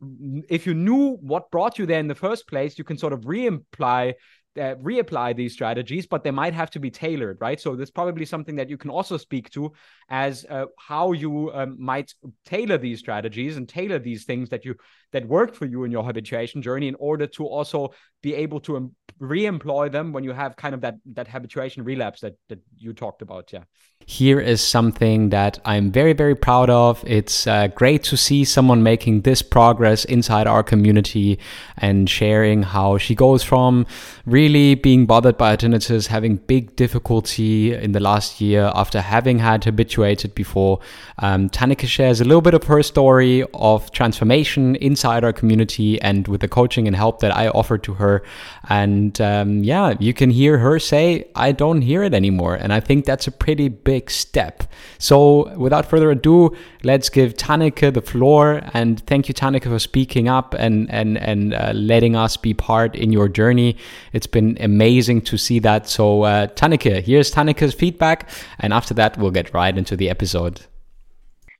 if 0.49 0.67
you 0.67 0.73
knew 0.73 1.17
what 1.21 1.49
brought 1.49 1.79
you 1.79 1.85
there 1.85 1.99
in 1.99 2.07
the 2.07 2.15
first 2.15 2.47
place 2.47 2.77
you 2.77 2.83
can 2.83 2.97
sort 2.97 3.13
of 3.13 3.25
re-imply 3.25 4.15
uh, 4.57 4.75
reapply 4.75 5.35
these 5.35 5.53
strategies, 5.53 6.07
but 6.07 6.23
they 6.23 6.31
might 6.31 6.53
have 6.53 6.69
to 6.71 6.79
be 6.79 6.89
tailored, 6.89 7.37
right? 7.39 7.59
So 7.59 7.75
there's 7.75 7.91
probably 7.91 8.25
something 8.25 8.55
that 8.55 8.69
you 8.69 8.77
can 8.77 8.89
also 8.89 9.17
speak 9.17 9.49
to 9.51 9.71
as 10.09 10.45
uh, 10.49 10.65
how 10.77 11.11
you 11.11 11.51
um, 11.53 11.75
might 11.79 12.13
tailor 12.45 12.77
these 12.77 12.99
strategies 12.99 13.57
and 13.57 13.67
tailor 13.67 13.99
these 13.99 14.25
things 14.25 14.49
that 14.49 14.65
you 14.65 14.75
that 15.11 15.27
worked 15.27 15.55
for 15.55 15.65
you 15.65 15.83
in 15.83 15.91
your 15.91 16.03
habituation 16.03 16.61
journey 16.61 16.87
in 16.87 16.95
order 16.95 17.27
to 17.27 17.45
also 17.45 17.89
be 18.21 18.35
able 18.35 18.59
to 18.61 18.91
re-employ 19.19 19.89
them 19.89 20.13
when 20.13 20.23
you 20.23 20.31
have 20.31 20.55
kind 20.55 20.73
of 20.73 20.81
that 20.81 20.95
that 21.13 21.27
habituation 21.27 21.83
relapse 21.83 22.21
that 22.21 22.35
that 22.49 22.59
you 22.77 22.93
talked 22.93 23.21
about. 23.21 23.51
Yeah 23.53 23.63
here 24.09 24.39
is 24.39 24.59
something 24.59 25.29
that 25.29 25.59
I'm 25.65 25.91
very, 25.91 26.13
very 26.13 26.33
proud 26.33 26.71
of. 26.71 27.03
It's 27.05 27.45
uh, 27.45 27.67
great 27.67 28.01
to 28.05 28.17
see 28.17 28.43
someone 28.43 28.81
making 28.81 29.21
this 29.21 29.43
progress 29.43 30.03
inside 30.03 30.47
our 30.47 30.63
community 30.63 31.37
and 31.77 32.09
sharing 32.09 32.63
how 32.63 32.97
she 32.97 33.13
goes 33.13 33.43
from 33.43 33.85
really 34.25 34.73
being 34.73 35.05
bothered 35.05 35.37
by 35.37 35.55
tinnitus, 35.55 36.07
having 36.07 36.37
big 36.37 36.75
difficulty 36.75 37.71
in 37.71 37.91
the 37.91 37.99
last 37.99 38.41
year 38.41 38.71
after 38.73 38.99
having 38.99 39.37
had 39.37 39.63
habituated 39.63 40.33
before. 40.33 40.79
Um, 41.19 41.47
Tanika 41.47 41.85
shares 41.85 42.19
a 42.19 42.25
little 42.25 42.41
bit 42.41 42.55
of 42.55 42.63
her 42.63 42.81
story 42.81 43.45
of 43.53 43.91
transformation 43.91 44.75
inside 44.77 45.23
our 45.23 45.33
community 45.33 46.01
and 46.01 46.27
with 46.27 46.41
the 46.41 46.47
coaching 46.47 46.87
and 46.87 46.95
help 46.95 47.19
that 47.19 47.35
I 47.35 47.49
offered 47.49 47.83
to 47.83 47.93
her. 47.93 48.23
And 48.69 49.21
um, 49.21 49.63
yeah, 49.63 49.93
you 49.99 50.15
can 50.15 50.31
hear 50.31 50.57
her 50.57 50.79
say, 50.79 51.29
I 51.35 51.51
don't 51.51 51.83
hear 51.83 52.01
it 52.01 52.15
anymore. 52.15 52.55
And 52.55 52.73
I 52.73 52.79
think 52.79 53.05
that's 53.05 53.27
a 53.27 53.31
pretty 53.31 53.69
big 53.69 53.98
big 53.99 54.09
step. 54.09 54.63
So, 54.97 55.55
without 55.57 55.85
further 55.85 56.11
ado, 56.11 56.55
let's 56.83 57.09
give 57.09 57.33
Tanika 57.33 57.93
the 57.93 58.01
floor. 58.01 58.61
And 58.73 58.99
thank 59.07 59.27
you, 59.27 59.33
Tanika, 59.33 59.63
for 59.63 59.79
speaking 59.79 60.27
up 60.27 60.53
and 60.53 60.89
and 60.89 61.17
and 61.17 61.53
uh, 61.53 61.71
letting 61.73 62.15
us 62.15 62.37
be 62.37 62.53
part 62.53 62.95
in 62.95 63.11
your 63.11 63.29
journey. 63.29 63.75
It's 64.13 64.27
been 64.27 64.57
amazing 64.59 65.21
to 65.29 65.37
see 65.37 65.59
that. 65.59 65.87
So, 65.87 66.23
uh, 66.23 66.47
Tanika, 66.47 67.01
here's 67.01 67.31
Tanika's 67.31 67.73
feedback, 67.73 68.29
and 68.59 68.73
after 68.73 68.93
that, 68.95 69.17
we'll 69.17 69.35
get 69.39 69.53
right 69.53 69.77
into 69.77 69.95
the 69.95 70.09
episode. 70.09 70.61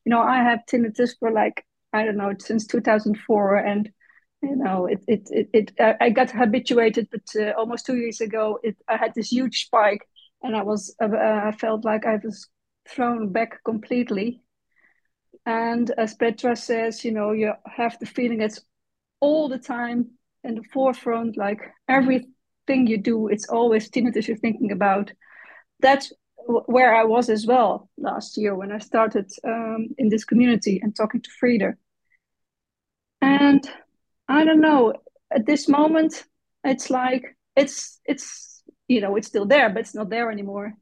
You 0.06 0.12
know, 0.12 0.22
I 0.22 0.38
have 0.50 0.60
tinnitus 0.72 1.12
for 1.20 1.32
like 1.32 1.66
I 1.94 2.06
don't 2.06 2.18
know 2.18 2.34
since 2.40 2.68
2004, 2.68 3.56
and 3.58 3.90
you 4.42 4.56
know 4.56 4.88
it 4.88 5.02
it 5.08 5.24
it, 5.32 5.48
it 5.54 5.68
I 6.02 6.10
got 6.10 6.32
habituated, 6.32 7.08
but 7.12 7.28
uh, 7.36 7.52
almost 7.58 7.86
two 7.86 7.98
years 7.98 8.22
ago, 8.22 8.60
it 8.64 8.76
I 8.88 8.96
had 8.98 9.14
this 9.14 9.32
huge 9.32 9.66
spike 9.66 10.04
and 10.42 10.56
I 10.56 10.64
was 10.64 10.96
uh, 11.02 11.08
I 11.16 11.52
felt 11.52 11.86
like 11.86 12.06
I 12.06 12.20
was 12.24 12.48
thrown 12.88 13.32
back 13.32 13.64
completely. 13.64 14.42
And 15.46 15.90
as 15.98 16.16
Petra 16.16 16.56
says, 16.56 17.04
you 17.06 17.12
know, 17.12 17.32
you 17.32 17.54
have 17.66 17.98
the 18.00 18.06
feeling 18.06 18.42
it's 18.42 18.62
all 19.20 19.50
the 19.50 19.58
time 19.58 20.12
in 20.44 20.56
the 20.56 20.64
forefront, 20.74 21.38
like 21.38 21.60
everything 21.88 22.88
you 22.88 22.98
do, 22.98 23.28
it's 23.28 23.48
always 23.50 23.90
tinnitus 23.90 24.28
you're 24.28 24.38
thinking 24.38 24.72
about. 24.72 25.12
That's 25.80 26.14
where 26.46 26.96
I 26.96 27.04
was 27.04 27.30
as 27.30 27.46
well 27.46 27.90
last 27.98 28.38
year 28.38 28.56
when 28.56 28.72
I 28.72 28.80
started 28.80 29.32
um, 29.44 29.90
in 29.98 30.10
this 30.10 30.26
community 30.26 30.80
and 30.82 30.96
talking 30.96 31.22
to 31.22 31.30
Frieder. 31.42 31.76
And 33.22 33.70
I 34.28 34.46
don't 34.46 34.62
know, 34.62 34.94
at 35.32 35.46
this 35.46 35.68
moment, 35.68 36.24
it's 36.64 36.90
like 36.90 37.38
it's 37.56 38.00
it's 38.06 38.49
you 38.90 39.00
know, 39.00 39.16
it's 39.16 39.28
still 39.28 39.46
there, 39.46 39.70
but 39.70 39.82
it's 39.82 39.96
not 39.96 40.10
there 40.10 40.30
anymore. 40.30 40.74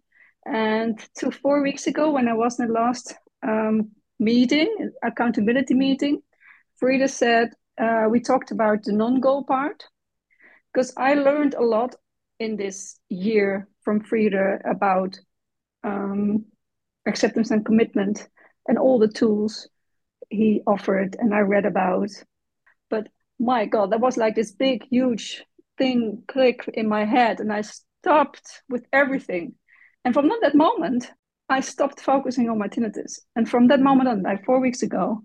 And 0.46 0.98
two, 1.20 1.30
four 1.30 1.62
weeks 1.62 1.86
ago, 1.86 2.12
when 2.12 2.28
I 2.28 2.34
was 2.34 2.60
in 2.60 2.68
the 2.68 2.74
last 2.74 3.14
um, 3.46 3.92
meeting, 4.18 4.92
accountability 5.04 5.74
meeting, 5.74 6.22
Frieder 6.82 7.10
said, 7.10 7.52
uh, 7.80 8.08
we 8.10 8.22
talked 8.22 8.52
about 8.52 8.84
the 8.84 8.94
non 8.94 9.20
goal 9.20 9.44
part. 9.44 9.84
Because 10.74 10.94
I 10.98 11.16
learned 11.16 11.54
a 11.54 11.62
lot 11.62 11.96
in 12.40 12.56
this 12.56 13.00
year 13.10 13.68
from 13.84 14.02
Frieder 14.02 14.60
about 14.70 15.20
um, 15.84 16.46
acceptance 17.06 17.52
and 17.52 17.66
commitment 17.66 18.28
and 18.68 18.78
all 18.78 19.00
the 19.00 19.08
tools 19.08 19.68
he 20.30 20.62
offered 20.68 21.16
and 21.20 21.34
I 21.34 21.40
read 21.40 21.66
about. 21.66 22.10
But 22.90 23.08
my 23.40 23.66
God, 23.66 23.92
that 23.92 24.02
was 24.02 24.18
like 24.18 24.36
this 24.36 24.52
big, 24.52 24.86
huge 24.90 25.44
thing 25.78 26.24
click 26.28 26.70
in 26.74 26.88
my 26.88 27.06
head. 27.06 27.40
And 27.40 27.52
I 27.52 27.64
stopped 28.02 28.62
with 28.70 28.86
everything. 28.94 29.56
And 30.06 30.14
from 30.14 30.30
that 30.42 30.56
moment, 30.56 31.12
I 31.50 31.62
stopped 31.62 32.02
focusing 32.02 32.50
on 32.50 32.58
my 32.58 32.68
tinnitus. 32.68 33.20
And 33.36 33.50
from 33.50 33.68
that 33.68 33.80
moment 33.80 34.10
on, 34.10 34.24
like 34.24 34.46
four 34.46 34.60
weeks 34.60 34.82
ago, 34.84 35.24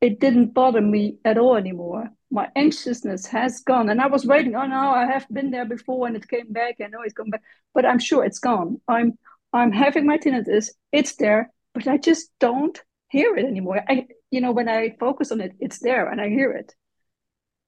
it 0.00 0.20
didn't 0.20 0.54
bother 0.54 0.80
me 0.80 1.18
at 1.24 1.38
all 1.38 1.56
anymore. 1.56 2.10
My 2.30 2.48
anxiousness 2.56 3.26
has 3.26 3.60
gone. 3.60 3.90
And 3.90 4.00
I 4.00 4.06
was 4.06 4.24
waiting, 4.26 4.54
oh 4.54 4.66
no, 4.66 4.90
I 4.90 5.06
have 5.06 5.26
been 5.30 5.50
there 5.50 5.66
before 5.66 6.06
and 6.06 6.16
it 6.16 6.28
came 6.28 6.52
back. 6.52 6.76
I 6.82 6.86
know 6.86 7.02
it's 7.02 7.14
come 7.14 7.30
back, 7.30 7.42
but 7.74 7.84
I'm 7.84 7.98
sure 7.98 8.24
it's 8.24 8.38
gone. 8.38 8.80
I'm 8.88 9.18
I'm 9.52 9.72
having 9.72 10.06
my 10.06 10.16
tinnitus. 10.16 10.68
It's 10.92 11.16
there. 11.16 11.50
but 11.74 11.86
I 11.88 11.98
just 11.98 12.30
don't 12.38 12.80
hear 13.08 13.36
it 13.36 13.44
anymore. 13.44 13.82
I, 13.88 14.06
you 14.30 14.40
know, 14.40 14.52
when 14.52 14.68
I 14.68 14.96
focus 14.98 15.32
on 15.32 15.40
it, 15.40 15.52
it's 15.60 15.80
there 15.80 16.08
and 16.08 16.20
I 16.20 16.28
hear 16.28 16.52
it. 16.52 16.74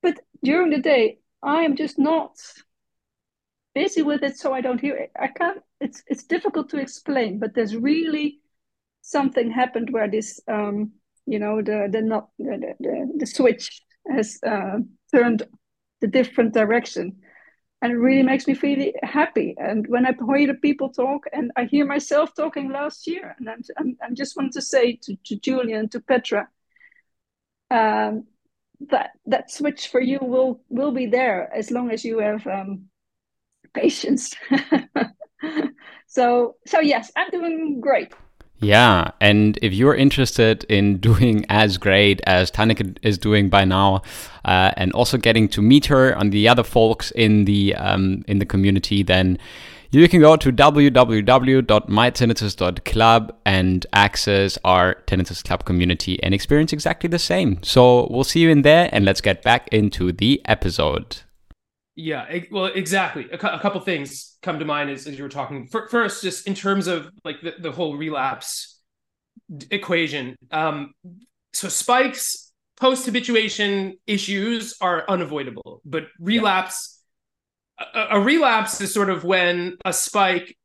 But 0.03 0.21
during 0.43 0.71
the 0.71 0.79
day, 0.79 1.19
I 1.43 1.63
am 1.63 1.77
just 1.77 1.99
not 1.99 2.37
busy 3.75 4.03
with 4.03 4.23
it, 4.23 4.39
so 4.39 4.53
I 4.53 4.61
don't 4.61 4.81
hear 4.81 4.97
it. 4.97 5.11
I 5.19 5.29
can't. 5.29 5.63
It's 5.81 6.03
it's 6.07 6.25
difficult 6.25 6.71
to 6.71 6.79
explain, 6.79 7.39
but 7.39 7.55
there's 7.55 7.77
really 7.77 8.41
something 9.03 9.51
happened 9.51 9.91
where 9.91 10.11
this, 10.11 10.41
um, 10.49 10.93
you 11.27 11.39
know, 11.39 11.63
the 11.63 11.89
the 11.91 12.03
not 12.03 12.29
the 12.39 12.75
the, 12.81 13.13
the 13.19 13.27
switch 13.27 13.83
has 14.09 14.39
uh, 14.47 14.79
turned 15.13 15.43
the 16.01 16.09
different 16.09 16.53
direction 16.53 17.23
and 17.83 17.93
it 17.93 17.97
really 17.97 18.23
makes 18.23 18.47
me 18.47 18.55
feel 18.55 18.93
happy. 19.03 19.57
And 19.59 19.87
when 19.89 20.07
I 20.07 20.13
hear 20.13 20.47
the 20.47 20.55
people 20.55 20.91
talk, 20.91 21.27
and 21.33 21.51
I 21.57 21.65
hear 21.65 21.85
myself 21.85 22.33
talking 22.35 22.71
last 22.71 23.09
year, 23.09 23.35
and 23.39 23.51
I'm, 23.51 23.63
I'm, 23.77 23.97
I'm 24.01 24.15
just 24.15 24.37
want 24.37 24.53
to 24.53 24.63
say 24.63 24.99
to, 25.03 25.17
to 25.27 25.37
Julian, 25.37 25.89
to 25.89 26.01
Petra, 26.01 26.49
um, 27.73 28.25
that 28.89 29.11
that 29.27 29.51
switch 29.51 29.89
for 29.89 30.01
you 30.01 30.19
will 30.21 30.61
will 30.69 30.93
be 30.93 31.07
there 31.07 31.53
as 31.53 31.71
long 31.71 31.91
as 31.91 32.05
you 32.05 32.19
have 32.19 32.47
um, 32.47 32.89
patience. 33.75 34.35
so 36.07 36.57
so 36.67 36.81
yes, 36.81 37.11
I'm 37.17 37.31
doing 37.31 37.81
great. 37.81 38.13
Yeah, 38.63 39.11
and 39.21 39.59
if 39.61 39.75
you're 39.75 39.97
interested 39.97 40.63
in 40.65 40.97
doing 40.99 41.45
as 41.49 41.79
great 41.79 42.21
as 42.27 42.51
Tanika 42.51 42.97
is 43.03 43.19
doing 43.19 43.51
by 43.51 43.65
now, 43.65 44.03
uh, 44.45 44.71
and 44.77 44.93
also 44.93 45.19
getting 45.19 45.49
to 45.49 45.61
meet 45.61 45.87
her 45.87 46.11
and 46.11 46.31
the 46.33 46.49
other 46.49 46.63
folks 46.63 47.11
in 47.11 47.45
the 47.45 47.75
um, 47.75 48.25
in 48.29 48.39
the 48.39 48.47
community, 48.47 49.03
then 49.03 49.37
you 49.91 50.09
can 50.09 50.21
go 50.21 50.37
to 50.37 50.51
www.mytinnitus.club 50.51 53.37
and 53.45 53.87
access 53.93 54.59
our 54.65 54.95
Tinnitus 55.07 55.45
Club 55.45 55.67
community 55.67 56.23
and 56.23 56.33
experience 56.33 56.73
exactly 56.73 57.09
the 57.09 57.19
same. 57.19 57.63
So 57.63 58.09
we'll 58.11 58.25
see 58.25 58.41
you 58.41 58.49
in 58.49 58.63
there, 58.63 58.89
and 58.91 59.05
let's 59.05 59.21
get 59.21 59.43
back 59.43 59.69
into 59.69 60.13
the 60.13 60.41
episode. 60.47 61.19
Yeah, 61.95 62.27
well, 62.51 62.67
exactly. 62.67 63.29
A, 63.31 63.35
a 63.35 63.61
couple 63.61 63.81
things 63.81 64.39
come 64.43 64.59
to 64.59 64.65
mind 64.65 64.91
as, 64.91 65.07
as 65.07 65.17
you 65.17 65.25
were 65.25 65.29
talking. 65.29 65.67
First, 65.67 66.23
just 66.23 66.47
in 66.47 66.55
terms 66.55 66.87
of 66.87 67.11
like 67.25 67.41
the, 67.43 67.55
the 67.59 67.73
whole 67.73 67.97
relapse 67.97 68.81
equation. 69.71 70.37
Um, 70.51 70.95
so 71.53 71.69
spikes, 71.69 72.53
post 72.77 73.05
habituation 73.05 73.99
issues 74.07 74.75
are 74.81 75.05
unavoidable, 75.09 75.83
but 75.85 76.05
relapse, 76.19 77.03
yeah. 77.79 78.07
a, 78.11 78.19
a, 78.19 78.21
relapse 78.21 78.81
is 78.81 78.93
sort 78.95 79.11
of 79.11 79.25
when 79.25 79.77
a 79.85 79.93
spike, 79.93 80.57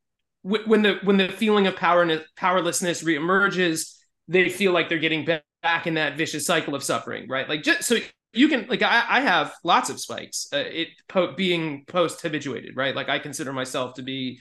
when 0.42 0.82
the 0.82 0.98
when 1.02 1.18
the 1.18 1.28
feeling 1.28 1.66
of 1.66 1.76
power 1.76 2.20
powerlessness 2.36 3.02
reemerges, 3.02 3.96
they 4.28 4.48
feel 4.48 4.72
like 4.72 4.88
they're 4.88 4.98
getting 4.98 5.26
back 5.62 5.86
in 5.86 5.94
that 5.94 6.16
vicious 6.16 6.46
cycle 6.46 6.74
of 6.74 6.82
suffering, 6.82 7.28
right? 7.28 7.48
Like 7.48 7.62
just 7.62 7.82
so 7.82 7.98
you 8.32 8.48
can 8.48 8.66
like 8.68 8.82
I, 8.82 9.04
I 9.08 9.20
have 9.20 9.54
lots 9.64 9.90
of 9.90 10.00
spikes. 10.00 10.48
Uh, 10.52 10.58
it 10.58 10.88
po- 11.08 11.34
being 11.34 11.84
post 11.86 12.20
habituated, 12.20 12.76
right? 12.76 12.94
Like 12.94 13.08
I 13.08 13.18
consider 13.18 13.52
myself 13.52 13.94
to 13.94 14.02
be 14.02 14.40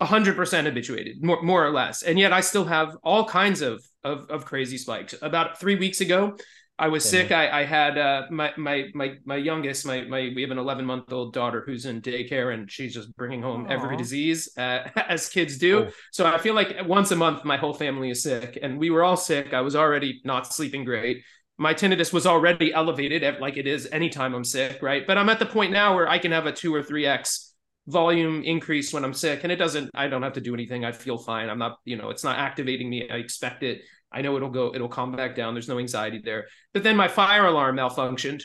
hundred 0.00 0.36
percent 0.36 0.66
habituated, 0.66 1.22
more 1.22 1.42
more 1.42 1.64
or 1.64 1.70
less, 1.70 2.02
and 2.02 2.18
yet 2.18 2.32
I 2.32 2.40
still 2.40 2.64
have 2.64 2.96
all 3.02 3.24
kinds 3.24 3.62
of 3.62 3.84
of, 4.04 4.30
of 4.30 4.44
crazy 4.44 4.78
spikes. 4.78 5.14
About 5.20 5.60
three 5.60 5.74
weeks 5.74 6.00
ago, 6.00 6.36
I 6.78 6.88
was 6.88 7.04
sick. 7.04 7.32
I, 7.32 7.62
I 7.62 7.64
had 7.64 7.98
uh, 7.98 8.22
my 8.30 8.52
my 8.56 8.86
my 8.94 9.16
my 9.24 9.36
youngest. 9.36 9.84
My 9.84 10.02
my 10.02 10.32
we 10.34 10.42
have 10.42 10.52
an 10.52 10.58
11 10.58 10.84
month 10.86 11.12
old 11.12 11.34
daughter 11.34 11.62
who's 11.66 11.86
in 11.86 12.00
daycare, 12.00 12.54
and 12.54 12.70
she's 12.70 12.94
just 12.94 13.14
bringing 13.16 13.42
home 13.42 13.66
Aww. 13.66 13.72
every 13.72 13.96
disease 13.96 14.48
uh, 14.56 14.88
as 14.96 15.28
kids 15.28 15.58
do. 15.58 15.86
Oh. 15.86 15.90
So 16.12 16.24
I 16.24 16.38
feel 16.38 16.54
like 16.54 16.76
once 16.86 17.10
a 17.10 17.16
month 17.16 17.44
my 17.44 17.56
whole 17.56 17.74
family 17.74 18.10
is 18.10 18.22
sick, 18.22 18.56
and 18.62 18.78
we 18.78 18.90
were 18.90 19.02
all 19.02 19.16
sick. 19.16 19.52
I 19.52 19.60
was 19.60 19.74
already 19.74 20.20
not 20.24 20.52
sleeping 20.54 20.84
great 20.84 21.24
my 21.58 21.74
tinnitus 21.74 22.12
was 22.12 22.26
already 22.26 22.72
elevated 22.72 23.40
like 23.40 23.56
it 23.56 23.66
is 23.66 23.88
anytime 23.90 24.34
I'm 24.34 24.44
sick, 24.44 24.80
right? 24.80 25.04
But 25.06 25.18
I'm 25.18 25.28
at 25.28 25.40
the 25.40 25.46
point 25.46 25.72
now 25.72 25.94
where 25.94 26.08
I 26.08 26.18
can 26.18 26.30
have 26.30 26.46
a 26.46 26.52
two 26.52 26.72
or 26.72 26.82
three 26.82 27.04
X 27.04 27.52
volume 27.88 28.44
increase 28.44 28.92
when 28.92 29.04
I'm 29.04 29.12
sick. 29.14 29.40
And 29.42 29.50
it 29.50 29.56
doesn't, 29.56 29.90
I 29.94 30.06
don't 30.08 30.22
have 30.22 30.34
to 30.34 30.40
do 30.40 30.54
anything. 30.54 30.84
I 30.84 30.92
feel 30.92 31.18
fine. 31.18 31.48
I'm 31.48 31.58
not, 31.58 31.78
you 31.84 31.96
know, 31.96 32.10
it's 32.10 32.22
not 32.22 32.38
activating 32.38 32.88
me. 32.88 33.10
I 33.10 33.16
expect 33.16 33.64
it. 33.64 33.82
I 34.12 34.22
know 34.22 34.36
it'll 34.36 34.50
go, 34.50 34.72
it'll 34.74 34.88
calm 34.88 35.12
back 35.12 35.34
down. 35.34 35.54
There's 35.54 35.68
no 35.68 35.78
anxiety 35.78 36.20
there. 36.24 36.46
But 36.72 36.84
then 36.84 36.96
my 36.96 37.08
fire 37.08 37.46
alarm 37.46 37.76
malfunctioned 37.76 38.42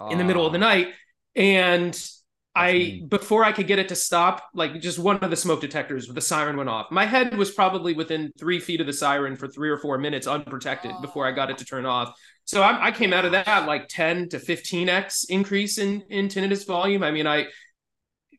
uh, 0.00 0.06
in 0.06 0.18
the 0.18 0.24
middle 0.24 0.46
of 0.46 0.52
the 0.52 0.58
ah. 0.58 0.60
night. 0.60 0.88
And 1.34 2.10
I 2.56 3.02
before 3.08 3.44
I 3.44 3.52
could 3.52 3.66
get 3.66 3.78
it 3.78 3.88
to 3.90 3.94
stop, 3.94 4.48
like 4.54 4.80
just 4.80 4.98
one 4.98 5.18
of 5.18 5.28
the 5.28 5.36
smoke 5.36 5.60
detectors, 5.60 6.08
the 6.08 6.22
siren 6.22 6.56
went 6.56 6.70
off. 6.70 6.90
My 6.90 7.04
head 7.04 7.36
was 7.36 7.50
probably 7.50 7.92
within 7.92 8.32
three 8.38 8.60
feet 8.60 8.80
of 8.80 8.86
the 8.86 8.94
siren 8.94 9.36
for 9.36 9.46
three 9.46 9.68
or 9.68 9.76
four 9.76 9.98
minutes 9.98 10.26
unprotected 10.26 10.92
oh. 10.94 11.00
before 11.02 11.26
I 11.26 11.32
got 11.32 11.50
it 11.50 11.58
to 11.58 11.66
turn 11.66 11.84
off. 11.84 12.18
So 12.46 12.62
I, 12.62 12.86
I 12.86 12.90
came 12.92 13.12
out 13.12 13.26
of 13.26 13.32
that 13.32 13.66
like 13.66 13.88
10 13.88 14.30
to 14.30 14.38
15x 14.38 15.26
increase 15.28 15.76
in 15.76 16.02
in 16.08 16.28
tinnitus 16.28 16.66
volume. 16.66 17.02
I 17.02 17.10
mean, 17.10 17.26
I 17.26 17.48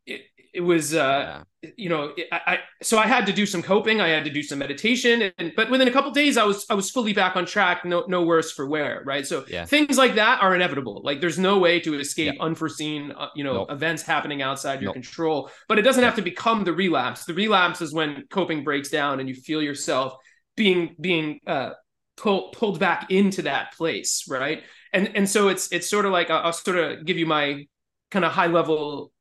it, 0.07 0.21
it 0.51 0.61
was 0.61 0.95
uh 0.95 0.97
yeah. 0.97 1.43
You 1.75 1.89
know 1.89 2.13
I, 2.31 2.41
I, 2.45 2.59
so 2.81 2.97
i 2.97 3.07
had 3.07 3.25
to 3.25 3.33
do 3.33 3.45
some 3.45 3.61
coping 3.61 4.01
i 4.01 4.07
had 4.07 4.23
to 4.25 4.29
do 4.29 4.41
some 4.43 4.59
meditation 4.59 5.31
and 5.37 5.53
but 5.55 5.69
within 5.69 5.87
a 5.87 5.91
couple 5.91 6.11
days 6.11 6.37
i 6.37 6.43
was 6.43 6.65
i 6.69 6.73
was 6.73 6.89
fully 6.89 7.13
back 7.13 7.35
on 7.35 7.45
track 7.45 7.85
no 7.85 8.05
no 8.07 8.23
worse 8.23 8.51
for 8.51 8.67
wear 8.67 9.03
right 9.05 9.25
so 9.25 9.45
yeah. 9.47 9.65
things 9.65 9.97
like 9.97 10.15
that 10.15 10.41
are 10.41 10.55
inevitable 10.55 11.01
like 11.03 11.19
there's 11.21 11.39
no 11.39 11.57
way 11.59 11.79
to 11.79 11.99
escape 11.99 12.35
yeah. 12.35 12.43
unforeseen 12.43 13.11
uh, 13.11 13.27
you 13.35 13.43
know 13.43 13.53
nope. 13.53 13.71
events 13.71 14.01
happening 14.03 14.41
outside 14.41 14.81
your 14.81 14.89
nope. 14.89 14.95
control 14.95 15.49
but 15.67 15.77
it 15.77 15.83
doesn't 15.83 16.03
have 16.03 16.15
to 16.15 16.21
become 16.21 16.63
the 16.63 16.73
relapse 16.73 17.25
the 17.25 17.33
relapse 17.33 17.81
is 17.81 17.93
when 17.93 18.23
coping 18.29 18.63
breaks 18.63 18.89
down 18.89 19.19
and 19.19 19.27
you 19.27 19.35
feel 19.35 19.61
yourself 19.61 20.13
being 20.55 20.95
being 20.99 21.39
uh 21.47 21.71
pull, 22.17 22.49
pulled 22.49 22.79
back 22.79 23.11
into 23.11 23.43
that 23.43 23.73
place 23.73 24.25
right 24.29 24.63
and 24.93 25.15
and 25.15 25.29
so 25.29 25.47
it's 25.47 25.71
it's 25.71 25.87
sort 25.87 26.05
of 26.05 26.11
like 26.11 26.29
I'll, 26.29 26.47
I'll 26.47 26.53
sort 26.53 26.77
of 26.77 27.05
give 27.05 27.17
you 27.17 27.25
my 27.25 27.65
kind 28.11 28.25
of 28.25 28.31
high 28.31 28.47
level 28.47 29.11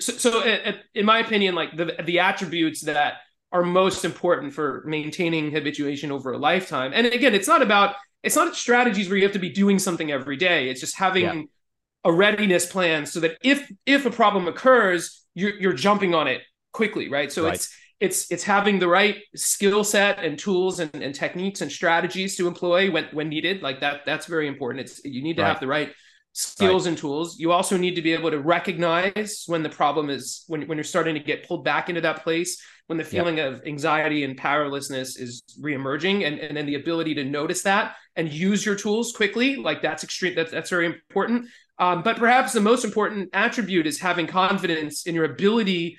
so, 0.00 0.12
so 0.12 0.40
uh, 0.40 0.58
uh, 0.66 0.72
in 0.94 1.04
my 1.04 1.18
opinion, 1.18 1.54
like 1.54 1.76
the 1.76 1.96
the 2.04 2.18
attributes 2.18 2.82
that 2.82 3.14
are 3.52 3.62
most 3.62 4.04
important 4.04 4.52
for 4.52 4.82
maintaining 4.86 5.50
habituation 5.50 6.10
over 6.10 6.32
a 6.32 6.38
lifetime. 6.38 6.92
And 6.94 7.06
again, 7.06 7.34
it's 7.34 7.48
not 7.48 7.62
about 7.62 7.96
it's 8.22 8.36
not 8.36 8.56
strategies 8.56 9.08
where 9.08 9.16
you 9.16 9.22
have 9.24 9.32
to 9.32 9.38
be 9.38 9.50
doing 9.50 9.78
something 9.78 10.10
every 10.10 10.36
day. 10.36 10.68
It's 10.70 10.80
just 10.80 10.96
having 10.96 11.24
yeah. 11.24 11.42
a 12.04 12.12
readiness 12.12 12.66
plan 12.66 13.06
so 13.06 13.20
that 13.20 13.36
if 13.42 13.70
if 13.86 14.06
a 14.06 14.10
problem 14.10 14.48
occurs, 14.48 15.24
you're 15.34 15.54
you're 15.60 15.74
jumping 15.74 16.14
on 16.14 16.26
it 16.26 16.42
quickly, 16.72 17.08
right? 17.08 17.30
So 17.30 17.44
right. 17.44 17.54
it's 17.54 17.74
it's 18.00 18.30
it's 18.32 18.44
having 18.44 18.78
the 18.78 18.88
right 18.88 19.18
skill 19.36 19.84
set 19.84 20.18
and 20.24 20.38
tools 20.38 20.80
and, 20.80 20.94
and 20.94 21.14
techniques 21.14 21.60
and 21.60 21.70
strategies 21.70 22.36
to 22.36 22.48
employ 22.48 22.90
when 22.90 23.04
when 23.12 23.28
needed. 23.28 23.62
Like 23.62 23.80
that 23.80 24.00
that's 24.06 24.26
very 24.26 24.48
important. 24.48 24.86
It's 24.86 25.04
you 25.04 25.22
need 25.22 25.36
to 25.36 25.42
right. 25.42 25.48
have 25.48 25.60
the 25.60 25.66
right 25.66 25.92
skills 26.34 26.84
right. 26.84 26.90
and 26.90 26.98
tools. 26.98 27.38
You 27.38 27.52
also 27.52 27.76
need 27.76 27.94
to 27.94 28.02
be 28.02 28.12
able 28.12 28.30
to 28.30 28.40
recognize 28.40 29.44
when 29.46 29.62
the 29.62 29.68
problem 29.70 30.10
is 30.10 30.44
when, 30.48 30.66
when 30.66 30.76
you're 30.76 30.84
starting 30.84 31.14
to 31.14 31.20
get 31.20 31.46
pulled 31.46 31.64
back 31.64 31.88
into 31.88 32.00
that 32.02 32.22
place, 32.24 32.60
when 32.88 32.98
the 32.98 33.04
feeling 33.04 33.38
yep. 33.38 33.52
of 33.52 33.66
anxiety 33.66 34.24
and 34.24 34.36
powerlessness 34.36 35.16
is 35.16 35.42
reemerging, 35.60 36.26
and, 36.26 36.38
and 36.38 36.56
then 36.56 36.66
the 36.66 36.74
ability 36.74 37.14
to 37.14 37.24
notice 37.24 37.62
that 37.62 37.94
and 38.16 38.30
use 38.30 38.66
your 38.66 38.74
tools 38.74 39.12
quickly. 39.12 39.56
Like 39.56 39.80
that's 39.80 40.04
extreme, 40.04 40.34
that's 40.34 40.50
that's 40.50 40.70
very 40.70 40.86
important. 40.86 41.46
Um, 41.78 42.02
but 42.02 42.18
perhaps 42.18 42.52
the 42.52 42.60
most 42.60 42.84
important 42.84 43.30
attribute 43.32 43.86
is 43.86 44.00
having 44.00 44.26
confidence 44.26 45.06
in 45.06 45.14
your 45.14 45.24
ability 45.24 45.98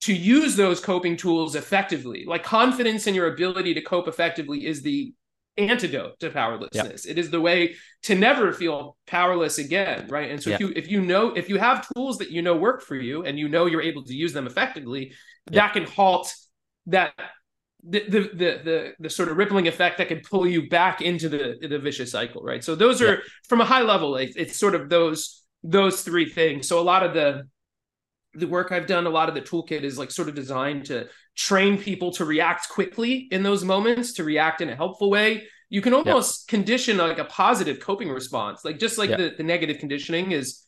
to 0.00 0.12
use 0.12 0.54
those 0.54 0.80
coping 0.80 1.16
tools 1.16 1.54
effectively. 1.54 2.24
Like 2.26 2.42
confidence 2.42 3.06
in 3.06 3.14
your 3.14 3.32
ability 3.32 3.74
to 3.74 3.80
cope 3.80 4.06
effectively 4.06 4.66
is 4.66 4.82
the 4.82 5.12
antidote 5.58 6.18
to 6.20 6.30
powerlessness. 6.30 7.04
Yep. 7.04 7.12
It 7.12 7.18
is 7.18 7.30
the 7.30 7.40
way 7.40 7.76
to 8.04 8.14
never 8.14 8.52
feel 8.52 8.96
powerless 9.06 9.58
again, 9.58 10.06
right? 10.08 10.30
And 10.30 10.42
so 10.42 10.50
yep. 10.50 10.60
if 10.60 10.66
you 10.66 10.72
if 10.76 10.88
you 10.88 11.00
know 11.00 11.30
if 11.30 11.48
you 11.48 11.58
have 11.58 11.86
tools 11.92 12.18
that 12.18 12.30
you 12.30 12.42
know 12.42 12.56
work 12.56 12.82
for 12.82 12.94
you 12.94 13.24
and 13.24 13.38
you 13.38 13.48
know 13.48 13.66
you're 13.66 13.82
able 13.82 14.04
to 14.04 14.14
use 14.14 14.32
them 14.32 14.46
effectively, 14.46 15.12
yep. 15.50 15.54
that 15.54 15.72
can 15.72 15.84
halt 15.84 16.32
that 16.86 17.12
the, 17.82 18.04
the 18.08 18.20
the 18.20 18.60
the 18.64 18.92
the 18.98 19.10
sort 19.10 19.28
of 19.28 19.36
rippling 19.36 19.68
effect 19.68 19.98
that 19.98 20.08
can 20.08 20.20
pull 20.20 20.46
you 20.46 20.68
back 20.68 21.00
into 21.00 21.28
the 21.28 21.56
the 21.60 21.78
vicious 21.78 22.10
cycle, 22.10 22.42
right? 22.42 22.62
So 22.62 22.74
those 22.74 23.02
are 23.02 23.22
from 23.48 23.60
a 23.60 23.64
high 23.64 23.82
level, 23.82 24.16
it, 24.16 24.32
it's 24.36 24.58
sort 24.58 24.74
of 24.74 24.88
those 24.88 25.44
those 25.62 26.02
three 26.02 26.28
things. 26.28 26.68
So 26.68 26.80
a 26.80 26.82
lot 26.82 27.02
of 27.02 27.14
the 27.14 27.48
the 28.38 28.46
work 28.46 28.72
I've 28.72 28.86
done, 28.86 29.06
a 29.06 29.10
lot 29.10 29.28
of 29.28 29.34
the 29.34 29.40
toolkit 29.40 29.82
is 29.82 29.98
like 29.98 30.10
sort 30.10 30.28
of 30.28 30.34
designed 30.34 30.86
to 30.86 31.08
train 31.36 31.78
people 31.78 32.12
to 32.12 32.24
react 32.24 32.68
quickly 32.68 33.28
in 33.30 33.42
those 33.42 33.64
moments, 33.64 34.14
to 34.14 34.24
react 34.24 34.60
in 34.60 34.68
a 34.68 34.76
helpful 34.76 35.10
way. 35.10 35.44
You 35.70 35.82
can 35.82 35.94
almost 35.94 36.44
yep. 36.44 36.58
condition 36.58 36.96
like 36.96 37.18
a 37.18 37.24
positive 37.24 37.80
coping 37.80 38.08
response, 38.08 38.64
like 38.64 38.78
just 38.78 38.98
like 38.98 39.10
yep. 39.10 39.18
the, 39.18 39.34
the 39.36 39.42
negative 39.42 39.78
conditioning 39.78 40.32
is 40.32 40.64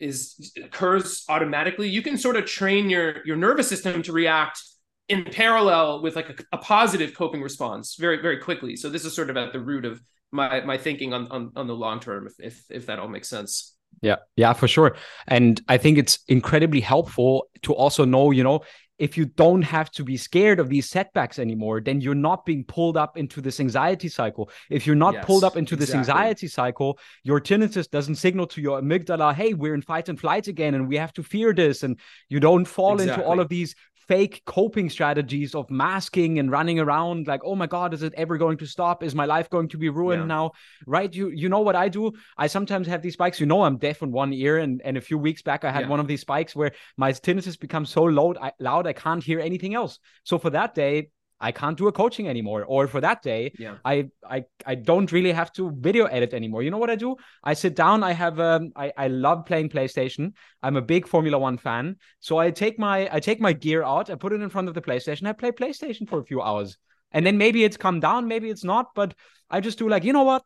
is 0.00 0.52
occurs 0.62 1.24
automatically. 1.28 1.88
You 1.88 2.02
can 2.02 2.16
sort 2.16 2.36
of 2.36 2.44
train 2.44 2.88
your 2.88 3.24
your 3.26 3.36
nervous 3.36 3.68
system 3.68 4.02
to 4.02 4.12
react 4.12 4.62
in 5.08 5.24
parallel 5.24 6.02
with 6.02 6.14
like 6.14 6.30
a, 6.30 6.36
a 6.52 6.58
positive 6.58 7.14
coping 7.14 7.42
response 7.42 7.96
very 7.96 8.22
very 8.22 8.38
quickly. 8.38 8.76
So 8.76 8.90
this 8.90 9.04
is 9.04 9.14
sort 9.14 9.30
of 9.30 9.36
at 9.36 9.52
the 9.52 9.60
root 9.60 9.84
of 9.84 10.00
my 10.30 10.60
my 10.60 10.78
thinking 10.78 11.12
on 11.12 11.26
on, 11.28 11.52
on 11.56 11.66
the 11.66 11.74
long 11.74 12.00
term, 12.00 12.26
if, 12.26 12.34
if 12.38 12.64
if 12.70 12.86
that 12.86 12.98
all 12.98 13.08
makes 13.08 13.28
sense. 13.28 13.74
Yeah, 14.00 14.16
yeah, 14.36 14.52
for 14.52 14.68
sure. 14.68 14.96
And 15.26 15.60
I 15.68 15.76
think 15.76 15.98
it's 15.98 16.20
incredibly 16.28 16.80
helpful 16.80 17.48
to 17.62 17.74
also 17.74 18.04
know, 18.04 18.30
you 18.30 18.44
know, 18.44 18.62
if 18.98 19.16
you 19.16 19.26
don't 19.26 19.62
have 19.62 19.90
to 19.92 20.02
be 20.02 20.16
scared 20.16 20.58
of 20.58 20.68
these 20.68 20.88
setbacks 20.88 21.38
anymore, 21.38 21.80
then 21.80 22.00
you're 22.00 22.16
not 22.16 22.44
being 22.44 22.64
pulled 22.64 22.96
up 22.96 23.16
into 23.16 23.40
this 23.40 23.60
anxiety 23.60 24.08
cycle. 24.08 24.50
If 24.70 24.86
you're 24.86 24.96
not 24.96 25.14
yes, 25.14 25.24
pulled 25.24 25.44
up 25.44 25.56
into 25.56 25.74
exactly. 25.74 25.86
this 25.86 25.94
anxiety 25.94 26.48
cycle, 26.48 26.98
your 27.22 27.40
tinnitus 27.40 27.88
doesn't 27.88 28.16
signal 28.16 28.48
to 28.48 28.60
your 28.60 28.80
amygdala, 28.80 29.34
hey, 29.34 29.54
we're 29.54 29.74
in 29.74 29.82
fight 29.82 30.08
and 30.08 30.18
flight 30.18 30.48
again 30.48 30.74
and 30.74 30.88
we 30.88 30.96
have 30.96 31.12
to 31.12 31.22
fear 31.22 31.54
this. 31.54 31.84
And 31.84 31.98
you 32.28 32.40
don't 32.40 32.64
fall 32.64 32.94
exactly. 32.94 33.14
into 33.14 33.28
all 33.28 33.38
of 33.40 33.48
these 33.48 33.76
fake 34.08 34.42
coping 34.46 34.88
strategies 34.88 35.54
of 35.54 35.70
masking 35.70 36.38
and 36.38 36.50
running 36.50 36.80
around 36.80 37.26
like 37.26 37.42
oh 37.44 37.54
my 37.54 37.66
god 37.66 37.92
is 37.92 38.02
it 38.02 38.14
ever 38.16 38.38
going 38.38 38.56
to 38.56 38.66
stop? 38.66 39.02
Is 39.02 39.14
my 39.14 39.26
life 39.26 39.50
going 39.50 39.68
to 39.68 39.78
be 39.78 39.90
ruined 39.90 40.22
yeah. 40.22 40.26
now? 40.26 40.52
Right? 40.86 41.14
You 41.14 41.28
you 41.28 41.48
know 41.48 41.60
what 41.60 41.76
i 41.76 41.88
do? 41.88 42.12
I 42.36 42.46
sometimes 42.46 42.86
have 42.86 43.02
these 43.02 43.12
spikes. 43.12 43.38
You 43.38 43.46
know 43.46 43.62
i'm 43.62 43.76
deaf 43.76 44.02
in 44.02 44.10
one 44.10 44.32
ear 44.32 44.58
and 44.58 44.80
and 44.84 44.96
a 44.96 45.00
few 45.00 45.18
weeks 45.18 45.42
back 45.42 45.64
i 45.64 45.70
had 45.70 45.82
yeah. 45.82 45.88
one 45.88 46.00
of 46.00 46.08
these 46.08 46.22
spikes 46.22 46.56
where 46.56 46.72
my 46.96 47.12
tinnitus 47.12 47.58
becomes 47.58 47.90
so 47.90 48.02
loud 48.02 48.38
I, 48.40 48.52
loud 48.58 48.86
i 48.86 48.92
can't 48.92 49.22
hear 49.22 49.40
anything 49.40 49.74
else. 49.74 49.98
So 50.24 50.38
for 50.38 50.50
that 50.50 50.74
day 50.74 51.10
I 51.40 51.52
can't 51.52 51.76
do 51.76 51.88
a 51.88 51.92
coaching 51.92 52.28
anymore. 52.28 52.64
Or 52.64 52.86
for 52.88 53.00
that 53.00 53.22
day, 53.22 53.52
yeah. 53.58 53.76
I, 53.84 54.10
I 54.28 54.44
I 54.66 54.74
don't 54.74 55.10
really 55.12 55.32
have 55.32 55.52
to 55.52 55.70
video 55.78 56.06
edit 56.06 56.34
anymore. 56.34 56.62
You 56.62 56.70
know 56.70 56.78
what 56.78 56.90
I 56.90 56.96
do? 56.96 57.16
I 57.44 57.54
sit 57.54 57.76
down. 57.76 58.02
I 58.02 58.12
have 58.12 58.40
um 58.40 58.72
I, 58.76 58.92
I 58.96 59.08
love 59.08 59.46
playing 59.46 59.68
PlayStation. 59.68 60.32
I'm 60.62 60.76
a 60.76 60.82
big 60.82 61.06
Formula 61.06 61.38
One 61.38 61.58
fan. 61.58 61.96
So 62.20 62.38
I 62.38 62.50
take 62.50 62.78
my 62.78 63.08
I 63.12 63.20
take 63.20 63.40
my 63.40 63.52
gear 63.52 63.82
out, 63.82 64.10
I 64.10 64.14
put 64.14 64.32
it 64.32 64.40
in 64.40 64.50
front 64.50 64.68
of 64.68 64.74
the 64.74 64.82
PlayStation, 64.82 65.26
I 65.26 65.32
play 65.32 65.52
PlayStation 65.52 66.08
for 66.08 66.18
a 66.18 66.24
few 66.24 66.42
hours. 66.42 66.76
And 67.12 67.24
then 67.24 67.38
maybe 67.38 67.64
it's 67.64 67.76
come 67.76 68.00
down, 68.00 68.28
maybe 68.28 68.50
it's 68.50 68.64
not, 68.64 68.94
but 68.94 69.14
I 69.50 69.60
just 69.60 69.78
do 69.78 69.88
like, 69.88 70.04
you 70.04 70.12
know 70.12 70.24
what? 70.24 70.42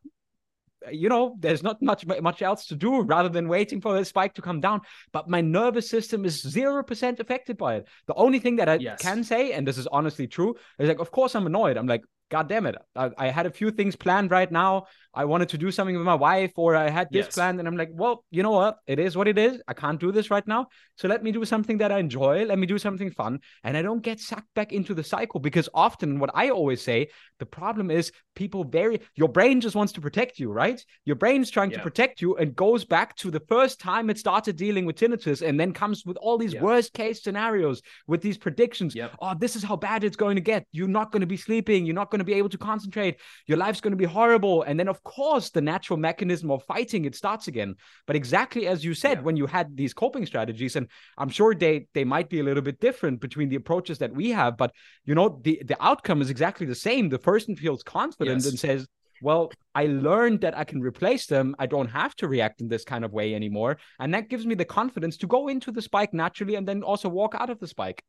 You 0.91 1.09
know, 1.09 1.37
there's 1.39 1.63
not 1.63 1.81
much 1.83 2.07
much 2.07 2.43
else 2.43 2.67
to 2.67 2.75
do 2.75 3.03
rather 3.03 3.29
than 3.29 3.49
waiting 3.49 3.81
for 3.81 3.97
the 3.97 4.05
spike 4.05 4.35
to 4.35 4.43
come 4.43 4.61
down. 4.61 4.81
But 5.13 5.29
my 5.29 5.41
nervous 5.41 5.89
system 5.89 6.25
is 6.25 6.41
zero 6.43 6.83
percent 6.83 7.21
affected 7.21 7.57
by 7.57 7.77
it. 7.77 7.89
The 8.07 8.15
only 8.15 8.39
thing 8.39 8.57
that 8.57 8.69
I 8.69 8.77
yes. 8.77 9.01
can 9.01 9.25
say, 9.25 9.53
and 9.53 9.67
this 9.67 9.79
is 9.79 9.87
honestly 9.87 10.27
true, 10.27 10.57
is 10.79 10.89
like, 10.89 10.99
of 10.99 11.11
course 11.11 11.35
I'm 11.35 11.47
annoyed. 11.47 11.77
I'm 11.77 11.87
like, 11.87 12.03
God 12.33 12.49
damn 12.49 12.65
it. 12.65 12.77
I, 12.97 13.11
I, 13.19 13.27
had 13.29 13.45
a 13.45 13.51
few 13.51 13.71
things 13.71 13.95
planned 13.95 14.31
right 14.31 14.51
now. 14.51 14.87
I 15.13 15.27
wanted 15.27 15.51
to 15.51 15.59
do 15.59 15.71
something 15.71 15.95
with 15.95 16.07
my 16.07 16.15
wife, 16.15 16.53
or 16.57 16.75
I 16.75 16.89
had 16.89 17.09
this 17.11 17.27
yes. 17.27 17.35
planned, 17.35 17.59
and 17.59 17.69
I'm 17.69 17.77
like, 17.77 17.91
well, 17.93 18.25
you 18.31 18.43
know 18.43 18.53
what? 18.53 18.79
It 18.87 18.99
is 18.99 19.15
what 19.19 19.29
it 19.29 19.37
is. 19.37 19.61
I 19.69 19.75
can't 19.75 20.01
do 20.01 20.11
this 20.13 20.31
right 20.31 20.47
now. 20.49 20.69
So 20.97 21.09
let 21.09 21.23
me 21.23 21.31
do 21.31 21.45
something 21.45 21.77
that 21.79 21.93
I 21.93 21.99
enjoy. 21.99 22.47
Let 22.47 22.59
me 22.59 22.67
do 22.67 22.79
something 22.79 23.11
fun. 23.11 23.41
And 23.65 23.77
I 23.77 23.83
don't 23.83 24.03
get 24.03 24.19
sucked 24.19 24.55
back 24.55 24.73
into 24.73 24.95
the 24.95 25.05
cycle 25.05 25.41
because 25.41 25.69
often 25.75 26.21
what 26.21 26.31
I 26.33 26.49
always 26.49 26.81
say, 26.81 27.09
the 27.39 27.45
problem 27.45 27.91
is 27.91 28.13
people 28.35 28.65
very 28.65 29.01
your 29.15 29.29
brain 29.29 29.61
just 29.61 29.77
wants 29.77 29.93
to 29.95 30.01
protect 30.01 30.39
you, 30.39 30.51
right? 30.51 30.83
Your 31.05 31.17
brain's 31.17 31.51
trying 31.51 31.73
yeah. 31.73 31.79
to 31.79 31.83
protect 31.83 32.23
you 32.23 32.37
and 32.37 32.57
goes 32.57 32.85
back 32.85 33.15
to 33.17 33.31
the 33.31 33.41
first 33.41 33.81
time 33.81 34.09
it 34.09 34.19
started 34.19 34.57
dealing 34.57 34.87
with 34.87 34.97
tinnitus 34.97 35.47
and 35.47 35.61
then 35.61 35.73
comes 35.73 36.07
with 36.07 36.17
all 36.19 36.39
these 36.39 36.55
yeah. 36.55 36.63
worst 36.63 36.95
case 36.95 37.23
scenarios 37.23 37.83
with 38.07 38.23
these 38.23 38.39
predictions. 38.39 38.95
Yep. 38.95 39.17
Oh, 39.21 39.35
this 39.39 39.57
is 39.57 39.63
how 39.63 39.77
bad 39.77 40.05
it's 40.05 40.17
going 40.17 40.37
to 40.37 40.41
get. 40.43 40.67
You're 40.73 40.89
not 40.89 41.13
going 41.13 41.21
to 41.21 41.27
be 41.27 41.37
sleeping. 41.37 41.85
You're 41.85 41.95
not 41.95 42.11
going 42.11 42.21
to 42.25 42.31
be 42.31 42.39
able 42.39 42.49
to 42.49 42.59
concentrate. 42.59 43.19
Your 43.47 43.59
life's 43.59 43.81
going 43.81 43.93
to 43.93 43.97
be 43.97 44.05
horrible. 44.05 44.63
And 44.63 44.79
then, 44.79 44.89
of 44.89 45.03
course, 45.03 45.51
the 45.51 45.61
natural 45.61 45.99
mechanism 45.99 46.51
of 46.51 46.65
fighting 46.65 47.05
it 47.05 47.15
starts 47.15 47.49
again. 47.49 47.75
But 48.07 48.17
exactly 48.17 48.67
as 48.67 48.85
you 48.85 48.95
said, 48.95 49.19
yeah. 49.19 49.23
when 49.23 49.37
you 49.37 49.47
had 49.47 49.77
these 49.77 49.95
coping 49.95 50.27
strategies, 50.27 50.77
and 50.77 50.89
I'm 51.19 51.29
sure 51.29 51.55
they 51.55 51.87
they 51.95 52.05
might 52.05 52.29
be 52.29 52.41
a 52.41 52.45
little 52.45 52.63
bit 52.63 52.81
different 52.81 53.21
between 53.21 53.49
the 53.49 53.57
approaches 53.57 53.99
that 53.99 54.15
we 54.15 54.31
have, 54.31 54.57
but 54.57 54.73
you 55.05 55.15
know, 55.15 55.41
the 55.43 55.63
the 55.65 55.83
outcome 55.83 56.23
is 56.23 56.31
exactly 56.31 56.67
the 56.67 56.75
same. 56.75 57.09
The 57.09 57.19
person 57.19 57.57
feels 57.57 57.83
confident 57.83 58.43
yes. 58.43 58.51
and 58.51 58.59
says, 58.59 58.87
well, 59.23 59.53
I 59.75 59.87
learned 59.87 60.41
that 60.41 60.59
I 60.59 60.65
can 60.65 60.81
replace 60.81 61.27
them. 61.27 61.55
I 61.59 61.67
don't 61.67 61.89
have 61.89 62.15
to 62.17 62.29
react 62.29 62.61
in 62.61 62.69
this 62.69 62.85
kind 62.85 63.05
of 63.05 63.13
way 63.13 63.35
anymore. 63.35 63.79
And 64.01 64.13
that 64.15 64.29
gives 64.29 64.45
me 64.45 64.55
the 64.57 64.65
confidence 64.65 65.17
to 65.19 65.27
go 65.27 65.49
into 65.49 65.71
the 65.71 65.81
spike 65.81 66.13
naturally 66.13 66.57
and 66.57 66.67
then 66.67 66.83
also 66.83 67.09
walk 67.09 67.35
out 67.39 67.49
of 67.49 67.61
the 67.61 67.69
spike. 67.69 68.03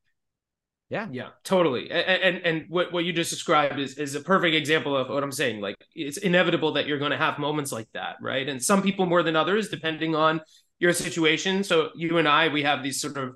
Yeah. 0.94 1.08
Yeah, 1.12 1.30
totally. 1.44 1.90
And 1.90 2.22
and, 2.22 2.46
and 2.46 2.66
what, 2.70 2.94
what 2.94 3.04
you 3.04 3.14
just 3.14 3.32
described 3.32 3.80
is, 3.80 3.98
is 3.98 4.14
a 4.14 4.22
perfect 4.22 4.56
example 4.56 4.96
of 4.96 5.10
what 5.10 5.24
I'm 5.24 5.32
saying. 5.32 5.60
Like 5.60 5.76
it's 5.96 6.18
inevitable 6.18 6.74
that 6.74 6.86
you're 6.86 7.00
going 7.00 7.10
to 7.10 7.18
have 7.18 7.40
moments 7.40 7.72
like 7.72 7.88
that, 7.96 8.18
right? 8.22 8.48
And 8.48 8.64
some 8.64 8.84
people 8.84 9.08
more 9.08 9.24
than 9.24 9.36
others, 9.36 9.70
depending 9.70 10.14
on 10.16 10.42
your 10.78 10.94
situation. 10.94 11.64
So 11.64 11.90
you 11.96 12.20
and 12.20 12.28
I, 12.28 12.50
we 12.50 12.62
have 12.62 12.84
these 12.84 13.02
sort 13.02 13.18
of 13.18 13.36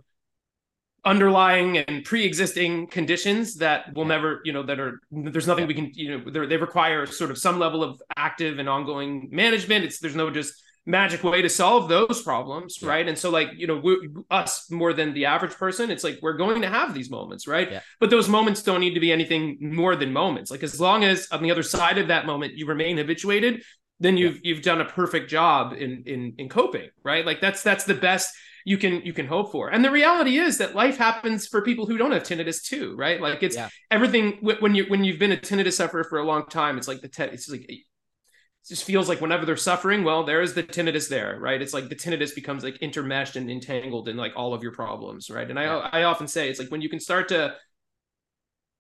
underlying 1.04 1.80
and 1.80 2.06
pre-existing 2.06 2.86
conditions 2.88 3.56
that 3.56 3.92
will 3.96 4.06
never 4.06 4.42
you 4.44 4.52
know 4.52 4.62
that 4.62 4.80
are 4.80 5.00
there's 5.10 5.48
nothing 5.48 5.66
we 5.66 5.74
can 5.74 5.90
you 5.94 6.18
know 6.20 6.46
they 6.46 6.58
require 6.58 7.06
sort 7.06 7.32
of 7.32 7.38
some 7.38 7.58
level 7.58 7.82
of 7.82 8.02
active 8.18 8.60
and 8.60 8.68
ongoing 8.68 9.30
management 9.32 9.86
it's 9.86 10.00
there's 10.00 10.18
no 10.18 10.30
just 10.30 10.54
magic 10.88 11.22
way 11.22 11.42
to 11.42 11.50
solve 11.50 11.90
those 11.90 12.22
problems 12.24 12.82
yeah. 12.82 12.90
right? 12.90 13.08
And 13.08 13.18
so 13.18 13.30
like 13.30 13.50
you 13.56 13.68
know 13.68 13.78
we, 13.78 14.10
us 14.32 14.72
more 14.72 14.94
than 14.94 15.14
the 15.14 15.26
average 15.26 15.54
person 15.54 15.92
it's 15.92 16.04
like 16.04 16.18
we're 16.22 16.38
going 16.38 16.62
to 16.62 16.70
have 16.70 16.94
these 16.94 17.12
moments 17.12 17.48
right? 17.48 17.70
Yeah. 17.70 17.82
but 18.00 18.10
those 18.10 18.30
moments 18.30 18.64
don't 18.64 18.80
need 18.80 18.94
to 18.94 19.00
be 19.00 19.12
anything 19.12 19.58
more 19.60 19.96
than 19.96 20.14
moments. 20.14 20.50
Like 20.50 20.64
as 20.64 20.80
long 20.80 21.04
as 21.04 21.28
on 21.32 21.44
the 21.44 21.52
other 21.52 21.64
side 21.64 21.98
of 21.98 22.08
that 22.08 22.26
moment 22.26 22.54
you 22.54 22.66
remain 22.66 22.98
habituated 22.98 23.64
then 24.00 24.16
you've 24.16 24.36
yeah. 24.36 24.42
you've 24.44 24.62
done 24.62 24.80
a 24.80 24.86
perfect 24.86 25.30
job 25.30 25.74
in 25.74 26.04
in 26.06 26.34
in 26.38 26.50
coping 26.50 26.90
right? 27.04 27.26
Like 27.26 27.42
that's 27.42 27.62
that's 27.62 27.84
the 27.84 27.96
best 27.96 28.34
you 28.64 28.78
can 28.78 29.02
you 29.04 29.12
can 29.12 29.28
hope 29.28 29.52
for. 29.52 29.70
And 29.70 29.84
the 29.84 29.92
reality 29.92 30.38
is 30.38 30.58
that 30.60 30.74
life 30.74 30.98
happens 30.98 31.48
for 31.48 31.62
people 31.62 31.86
who 31.86 31.98
don't 31.98 32.12
have 32.12 32.24
tinnitus 32.24 32.64
too 32.64 32.96
right? 32.96 33.20
Like 33.20 33.44
it's 33.44 33.58
everything 33.92 34.38
when 34.42 34.74
you 34.74 34.86
when 34.86 35.04
you've 35.04 35.20
been 35.20 35.34
a 35.34 35.38
tinnitus 35.38 35.74
sufferer 35.74 36.06
for 36.06 36.20
a 36.20 36.24
long 36.26 36.46
time 36.48 36.78
it's 36.78 36.88
like 36.88 37.02
the 37.02 37.10
te- 37.10 37.24
it's 37.24 37.50
like 37.50 37.70
just 38.68 38.84
feels 38.84 39.08
like 39.10 39.22
whenever 39.22 39.46
they're 39.46 39.56
suffering, 39.56 40.04
well, 40.04 40.24
there 40.24 40.42
is 40.42 40.54
the 40.54 40.64
tinnitus 40.64 41.10
there, 41.10 41.38
right? 41.40 41.62
It's 41.62 41.74
like 41.74 41.90
the 41.90 41.96
tinnitus 41.96 42.36
becomes 42.36 42.64
like 42.64 42.80
intermeshed 42.80 43.36
and 43.36 43.50
entangled 43.50 44.08
in 44.08 44.18
like 44.18 44.34
all 44.36 44.54
of 44.54 44.64
your 44.64 44.74
problems, 44.74 45.30
right? 45.30 45.50
And 45.50 45.60
I 45.60 45.66
I 45.66 46.04
often 46.04 46.28
say 46.28 46.50
it's 46.50 46.60
like 46.60 46.70
when 46.70 46.82
you 46.82 46.90
can 46.90 47.00
start 47.00 47.30
to 47.30 47.56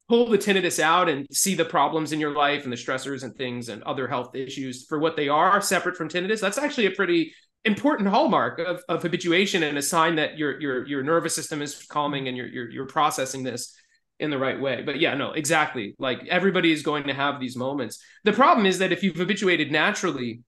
pull 0.08 0.30
the 0.30 0.38
tinnitus 0.38 0.80
out 0.80 1.10
and 1.10 1.28
see 1.32 1.54
the 1.54 1.65
problems 1.65 2.12
in 2.12 2.19
your 2.19 2.32
life 2.32 2.63
and 2.63 2.71
the 2.71 2.78
stressors 2.78 3.23
and 3.23 3.36
things 3.36 3.67
and 3.69 3.84
other 3.84 4.08
health 4.08 4.36
issues 4.36 4.86
for 4.86 5.00
what 5.00 5.17
they 5.17 5.28
are 5.28 5.60
separate 5.62 5.97
from 5.97 6.08
tinnitus, 6.08 6.39
that's 6.39 6.58
actually 6.58 6.86
a 6.86 6.91
pretty 6.91 7.34
important 7.65 8.08
hallmark 8.08 8.60
of, 8.60 8.82
of 8.88 9.02
habituation 9.02 9.63
and 9.63 9.78
a 9.78 9.82
sign 9.82 10.15
that 10.15 10.38
your 10.38 10.60
your 10.62 10.88
your 10.88 11.04
nervous 11.04 11.36
system 11.36 11.62
is 11.62 11.86
calming 11.89 12.28
and 12.28 12.38
you're 12.38 12.47
you're, 12.47 12.69
you're 12.69 12.86
processing 12.86 13.43
this 13.43 13.76
in 14.19 14.30
the 14.30 14.38
right 14.38 14.60
way. 14.60 14.82
But 14.82 14.99
yeah, 14.99 15.13
no, 15.13 15.32
exactly. 15.32 15.95
Like 15.99 16.25
everybody 16.27 16.71
is 16.71 16.82
going 16.82 17.06
to 17.06 17.13
have 17.13 17.39
these 17.39 17.56
moments. 17.56 17.99
The 18.23 18.34
problem 18.34 18.65
is 18.65 18.80
that 18.80 18.91
if 18.91 19.03
you've 19.03 19.15
habituated 19.15 19.71
naturally, 19.71 20.41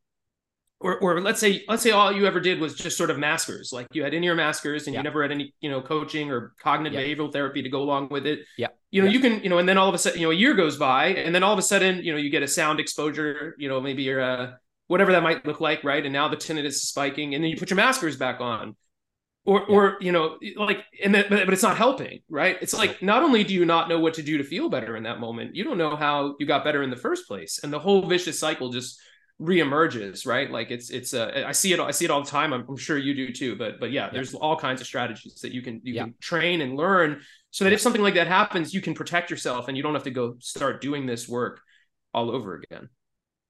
or, 0.81 0.97
or 0.99 1.19
let's 1.19 1.41
say 1.41 1.65
let's 1.67 1.83
say 1.83 1.91
all 1.91 2.11
you 2.11 2.25
ever 2.25 2.39
did 2.39 2.59
was 2.59 2.73
just 2.73 2.97
sort 2.97 3.09
of 3.09 3.19
maskers, 3.19 3.71
like 3.73 3.87
you 3.91 4.03
had 4.03 4.13
in-ear 4.13 4.33
maskers 4.33 4.87
and 4.87 4.93
yeah. 4.93 5.01
you 5.01 5.03
never 5.03 5.21
had 5.21 5.31
any 5.31 5.53
you 5.59 5.69
know 5.69 5.81
coaching 5.81 6.31
or 6.31 6.53
cognitive 6.61 6.99
yeah. 6.99 7.05
behavioral 7.05 7.31
therapy 7.31 7.61
to 7.61 7.69
go 7.69 7.81
along 7.81 8.07
with 8.09 8.25
it. 8.25 8.39
Yeah, 8.57 8.67
you 8.89 9.01
know 9.01 9.07
yeah. 9.07 9.13
you 9.13 9.19
can 9.19 9.43
you 9.43 9.49
know, 9.49 9.57
and 9.57 9.67
then 9.67 9.77
all 9.77 9.89
of 9.89 9.95
a 9.95 9.97
sudden 9.97 10.19
you 10.19 10.27
know 10.27 10.31
a 10.31 10.35
year 10.35 10.53
goes 10.53 10.77
by, 10.77 11.07
and 11.07 11.35
then 11.35 11.43
all 11.43 11.51
of 11.51 11.59
a 11.59 11.63
sudden 11.63 12.01
you 12.03 12.13
know 12.13 12.17
you 12.17 12.29
get 12.29 12.43
a 12.43 12.47
sound 12.47 12.79
exposure, 12.79 13.55
you 13.57 13.67
know 13.67 13.81
maybe 13.81 14.03
you're 14.03 14.21
a 14.21 14.57
whatever 14.87 15.11
that 15.11 15.21
might 15.21 15.45
look 15.45 15.59
like, 15.59 15.83
right? 15.83 16.03
And 16.03 16.13
now 16.13 16.29
the 16.29 16.37
tinnitus 16.37 16.67
is 16.67 16.83
spiking, 16.83 17.35
and 17.35 17.43
then 17.43 17.51
you 17.51 17.57
put 17.57 17.69
your 17.69 17.77
maskers 17.77 18.15
back 18.15 18.39
on 18.39 18.75
or 19.45 19.59
yeah. 19.59 19.75
or 19.75 19.97
you 20.01 20.11
know 20.11 20.37
like 20.57 20.83
and 21.03 21.13
then 21.13 21.25
but, 21.29 21.45
but 21.45 21.53
it's 21.53 21.63
not 21.63 21.77
helping 21.77 22.19
right? 22.29 22.57
It's 22.61 22.73
like 22.73 23.01
not 23.01 23.23
only 23.23 23.43
do 23.43 23.53
you 23.53 23.65
not 23.65 23.89
know 23.89 23.99
what 23.99 24.13
to 24.15 24.21
do 24.21 24.37
to 24.37 24.43
feel 24.43 24.69
better 24.69 24.95
in 24.95 25.03
that 25.03 25.19
moment 25.19 25.55
you 25.55 25.63
don't 25.63 25.77
know 25.77 25.95
how 25.95 26.35
you 26.39 26.45
got 26.45 26.63
better 26.63 26.83
in 26.83 26.89
the 26.89 26.95
first 26.95 27.27
place. 27.27 27.59
And 27.63 27.71
the 27.71 27.79
whole 27.79 28.07
vicious 28.07 28.39
cycle 28.39 28.69
just 28.69 28.99
reemerges 29.41 30.25
right? 30.27 30.51
Like 30.51 30.71
it's 30.71 30.89
it's 30.89 31.13
uh, 31.13 31.43
i 31.47 31.51
see 31.51 31.73
it 31.73 31.79
i 31.79 31.91
see 31.91 32.05
it 32.05 32.11
all 32.11 32.23
the 32.23 32.29
time. 32.29 32.53
I'm, 32.53 32.65
I'm, 32.67 32.77
sure 32.77 32.97
you 32.97 33.13
do 33.13 33.31
too 33.33 33.55
but 33.55 33.79
but 33.79 33.91
yeah, 33.91 34.05
yeah, 34.05 34.09
there's 34.13 34.33
all 34.33 34.57
kinds 34.57 34.81
of 34.81 34.87
strategies 34.87 35.35
that 35.41 35.51
you 35.51 35.61
can 35.61 35.81
you 35.83 35.93
yeah. 35.93 36.03
can 36.03 36.15
train 36.19 36.61
and 36.61 36.75
learn 36.75 37.21
so 37.51 37.63
that 37.63 37.73
if 37.73 37.81
something 37.81 38.01
like 38.01 38.15
that 38.15 38.27
happens 38.27 38.73
you 38.73 38.81
can 38.81 38.93
protect 38.93 39.31
yourself 39.31 39.67
and 39.67 39.77
you 39.77 39.83
don't 39.83 39.93
have 39.93 40.03
to 40.03 40.11
go 40.11 40.35
start 40.39 40.81
doing 40.81 41.05
this 41.05 41.27
work 41.27 41.61
all 42.13 42.31
over 42.31 42.55
again. 42.55 42.89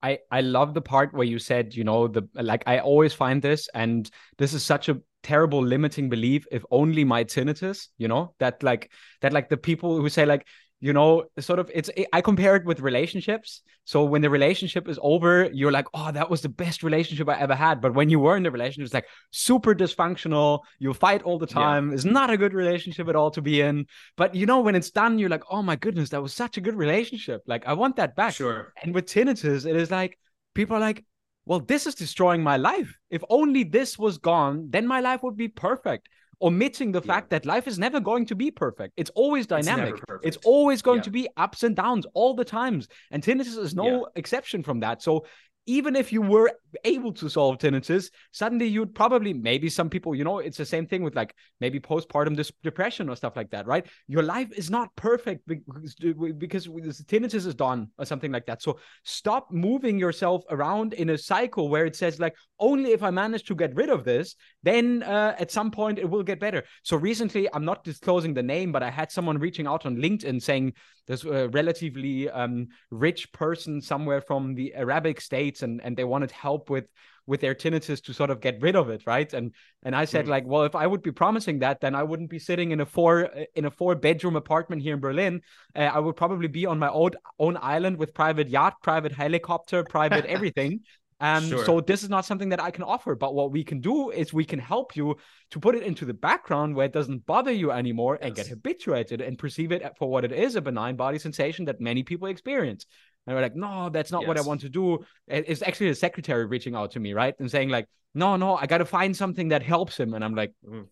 I 0.02 0.20
I 0.32 0.42
love 0.42 0.74
the 0.74 0.82
part 0.82 1.14
where 1.14 1.26
you 1.26 1.40
said, 1.40 1.76
you 1.76 1.84
know, 1.84 2.08
the 2.08 2.28
like 2.34 2.64
I 2.66 2.80
always 2.80 3.14
find 3.14 3.42
this, 3.42 3.68
and 3.74 4.10
this 4.38 4.54
is 4.54 4.64
such 4.64 4.90
a 4.90 5.02
terrible 5.24 5.64
limiting 5.64 6.10
belief. 6.10 6.46
If 6.52 6.64
only 6.72 7.04
my 7.04 7.24
tinnitus, 7.24 7.88
you 7.98 8.08
know, 8.08 8.34
that 8.40 8.64
like 8.64 8.92
that 9.22 9.34
like 9.34 9.50
the 9.50 9.58
people 9.58 10.00
who 10.00 10.10
say 10.10 10.26
like 10.26 10.46
you 10.82 10.94
know 10.94 11.26
sort 11.40 11.60
of 11.60 11.70
it's 11.74 11.90
i 12.14 12.22
compare 12.22 12.56
it 12.56 12.66
with 12.66 12.80
relationships. 12.80 13.62
So 13.84 14.04
when 14.04 14.22
the 14.22 14.30
relationship 14.30 14.88
is 14.88 15.00
over 15.02 15.50
you're 15.52 15.72
like 15.72 15.88
oh 15.94 16.12
that 16.12 16.30
was 16.30 16.42
the 16.42 16.50
best 16.50 16.84
relationship 16.84 17.28
i 17.28 17.38
ever 17.38 17.56
had. 17.56 17.82
But 17.82 17.94
when 17.94 18.10
you 18.10 18.20
were 18.20 18.38
in 18.38 18.44
the 18.44 18.52
relationship 18.52 18.86
it's 18.86 18.94
like 18.94 19.08
super 19.32 19.76
dysfunctional. 19.76 20.60
You 20.80 20.94
fight 20.94 21.24
all 21.24 21.38
the 21.38 21.48
time. 21.48 21.90
Yeah. 21.90 21.96
it's 21.96 22.06
not 22.06 22.30
a 22.30 22.38
good 22.38 22.54
relationship 22.54 23.10
at 23.10 23.16
all 23.16 23.32
to 23.32 23.42
be 23.42 23.62
in. 23.62 23.88
But 24.16 24.36
you 24.36 24.46
know 24.46 24.62
when 24.62 24.76
it's 24.76 24.92
done 24.92 25.20
you're 25.20 25.30
like 25.30 25.44
oh 25.50 25.62
my 25.62 25.76
goodness 25.76 26.10
that 26.10 26.22
was 26.22 26.34
such 26.34 26.58
a 26.58 26.62
good 26.62 26.76
relationship. 26.76 27.42
Like 27.46 27.68
i 27.68 27.74
want 27.74 27.98
that 27.98 28.16
back. 28.16 28.36
Sure. 28.36 28.72
And 28.82 28.96
with 28.96 29.06
tinnitus 29.06 29.66
it 29.66 29.76
is 29.76 29.92
like 29.92 30.18
people 30.54 30.78
are 30.78 30.82
like 30.82 31.04
well 31.50 31.60
this 31.60 31.86
is 31.86 31.96
destroying 31.96 32.42
my 32.42 32.56
life 32.56 32.98
if 33.10 33.22
only 33.30 33.64
this 33.66 34.00
was 34.00 34.18
gone 34.18 34.68
then 34.70 34.88
my 34.88 35.02
life 35.02 35.22
would 35.24 35.36
be 35.36 35.50
perfect 35.50 36.08
omitting 36.42 36.92
the 36.92 37.02
yeah. 37.02 37.14
fact 37.14 37.30
that 37.30 37.46
life 37.46 37.68
is 37.68 37.78
never 37.78 38.00
going 38.00 38.26
to 38.26 38.36
be 38.36 38.50
perfect. 38.52 38.94
It's 38.98 39.10
always 39.12 39.46
dynamic. 39.46 39.96
It's, 39.96 40.38
it's 40.38 40.46
always 40.46 40.82
going 40.82 41.00
yeah. 41.00 41.04
to 41.04 41.12
be 41.12 41.30
ups 41.38 41.64
and 41.64 41.76
downs 41.76 42.06
all 42.14 42.34
the 42.34 42.46
times. 42.46 42.88
And 43.12 43.22
tinnitus 43.22 43.58
is 43.58 43.76
no 43.76 43.86
yeah. 43.88 44.04
exception 44.16 44.64
from 44.64 44.80
that. 44.80 45.02
So 45.02 45.26
even 45.66 45.96
if 45.96 46.12
you 46.12 46.22
were 46.22 46.52
able 46.84 47.14
to 47.14 47.30
solve 47.30 47.60
tinnitus, 47.60 48.10
suddenly 48.32 48.66
you'd 48.66 48.96
probably, 48.96 49.34
maybe 49.34 49.70
some 49.70 49.90
people, 49.90 50.16
you 50.16 50.24
know, 50.24 50.40
it's 50.40 50.58
the 50.58 50.66
same 50.66 50.88
thing 50.88 51.04
with 51.04 51.16
like 51.16 51.36
maybe 51.60 51.80
postpartum 51.80 52.52
depression 52.64 53.08
or 53.10 53.16
stuff 53.16 53.36
like 53.36 53.52
that, 53.52 53.68
right? 53.68 53.86
Your 54.08 54.24
life 54.24 54.52
is 54.52 54.70
not 54.72 54.96
perfect 54.96 55.48
because, 55.48 55.96
because 56.38 56.68
tinnitus 56.68 57.46
is 57.46 57.56
done 57.56 57.90
or 58.00 58.06
something 58.06 58.32
like 58.32 58.48
that. 58.48 58.64
So 58.64 58.80
stop 59.04 59.52
moving 59.52 60.00
yourself 60.00 60.44
around 60.50 60.94
in 60.94 61.12
a 61.12 61.18
cycle 61.18 61.70
where 61.70 61.86
it 61.86 61.96
says 61.96 62.20
like, 62.20 62.36
only 62.60 62.92
if 62.92 63.04
I 63.04 63.12
manage 63.12 63.44
to 63.46 63.56
get 63.56 63.76
rid 63.76 63.90
of 63.90 64.04
this, 64.04 64.36
then 64.64 65.04
uh, 65.04 65.36
at 65.40 65.52
some 65.52 65.72
point 65.72 66.00
it 66.00 66.10
will 66.10 66.24
get 66.24 66.40
better. 66.40 66.64
So 66.84 66.98
recently, 66.98 67.48
I'm 67.54 67.64
not 67.64 67.84
disclosing 67.84 68.34
the 68.34 68.44
name, 68.44 68.72
but 68.72 68.84
I 68.84 68.90
had 68.90 69.12
someone 69.12 69.38
reaching 69.38 69.68
out 69.68 69.86
on 69.86 69.98
LinkedIn 69.98 70.42
saying 70.42 70.74
there's 71.08 71.26
a 71.26 71.48
relatively 71.50 72.30
um, 72.30 72.68
rich 72.92 73.32
person 73.32 73.82
somewhere 73.82 74.22
from 74.22 74.54
the 74.54 74.76
Arabic 74.76 75.22
and 75.62 75.82
and 75.84 75.96
they 75.98 76.04
wanted 76.04 76.32
help 76.32 76.70
with 76.70 76.88
with 77.30 77.42
their 77.42 77.54
tinnitus 77.54 78.02
to 78.04 78.12
sort 78.14 78.32
of 78.32 78.42
get 78.42 78.60
rid 78.60 78.76
of 78.76 78.90
it 78.90 79.04
right 79.06 79.34
and 79.34 79.54
and 79.84 79.96
i 79.96 80.04
said 80.04 80.26
mm. 80.26 80.30
like 80.30 80.46
well 80.48 80.64
if 80.64 80.76
i 80.76 80.88
would 80.88 81.04
be 81.04 81.12
promising 81.12 81.60
that 81.60 81.80
then 81.80 81.94
i 81.94 82.02
wouldn't 82.02 82.30
be 82.30 82.40
sitting 82.40 82.72
in 82.72 82.80
a 82.82 82.86
four 82.86 83.30
in 83.56 83.66
a 83.66 83.72
four 83.72 83.94
bedroom 83.94 84.36
apartment 84.36 84.82
here 84.82 84.96
in 84.96 85.00
berlin 85.00 85.42
uh, 85.76 85.80
i 85.80 86.00
would 86.00 86.16
probably 86.16 86.48
be 86.48 86.66
on 86.66 86.80
my 86.80 86.90
own 86.90 87.12
own 87.38 87.58
island 87.62 87.98
with 87.98 88.14
private 88.14 88.50
yacht 88.50 88.76
private 88.82 89.12
helicopter 89.12 89.84
private 89.84 90.26
everything 90.38 90.82
um, 91.22 91.50
sure. 91.50 91.66
So 91.66 91.82
this 91.82 92.04
is 92.04 92.10
not 92.10 92.26
something 92.26 92.50
that 92.50 92.62
I 92.62 92.72
can 92.72 92.84
offer. 92.84 93.16
But 93.16 93.36
what 93.36 93.52
we 93.52 93.64
can 93.64 93.82
do 93.82 94.10
is 94.10 94.34
we 94.34 94.46
can 94.46 94.60
help 94.60 94.96
you 94.96 95.18
to 95.52 95.60
put 95.60 95.76
it 95.76 95.84
into 95.84 96.06
the 96.06 96.14
background 96.14 96.76
where 96.76 96.86
it 96.86 96.94
doesn't 96.94 97.26
bother 97.26 97.52
you 97.52 97.72
anymore 97.72 98.18
yes. 98.20 98.28
and 98.28 98.36
get 98.36 98.48
habituated 98.48 99.20
and 99.20 99.38
perceive 99.38 99.72
it 99.72 99.84
for 99.98 100.10
what 100.10 100.24
it 100.24 100.32
is 100.32 100.56
a 100.56 100.62
benign 100.62 100.96
body 100.96 101.20
sensation 101.20 101.66
that 101.66 101.82
many 101.82 102.04
people 102.04 102.30
experience. 102.30 102.86
And 103.28 103.36
we're 103.36 103.42
like, 103.42 103.56
no, 103.56 103.90
that's 103.90 104.12
not 104.12 104.22
yes. 104.22 104.28
what 104.28 104.38
I 104.38 104.42
want 104.42 104.62
to 104.62 104.70
do. 104.70 105.06
It's 105.28 105.62
actually 105.62 105.90
the 105.90 105.96
secretary 105.96 106.46
reaching 106.46 106.76
out 106.76 106.92
to 106.92 107.00
me, 107.00 107.14
right? 107.14 107.36
And 107.40 107.50
saying, 107.50 107.70
like, 107.70 107.88
no, 108.16 108.36
no, 108.38 108.56
I 108.56 108.66
got 108.66 108.80
to 108.80 108.86
find 108.86 109.16
something 109.16 109.50
that 109.50 109.62
helps 109.62 110.00
him. 110.00 110.14
And 110.14 110.24
I'm 110.24 110.34
like, 110.34 110.52
mm, 110.68 110.86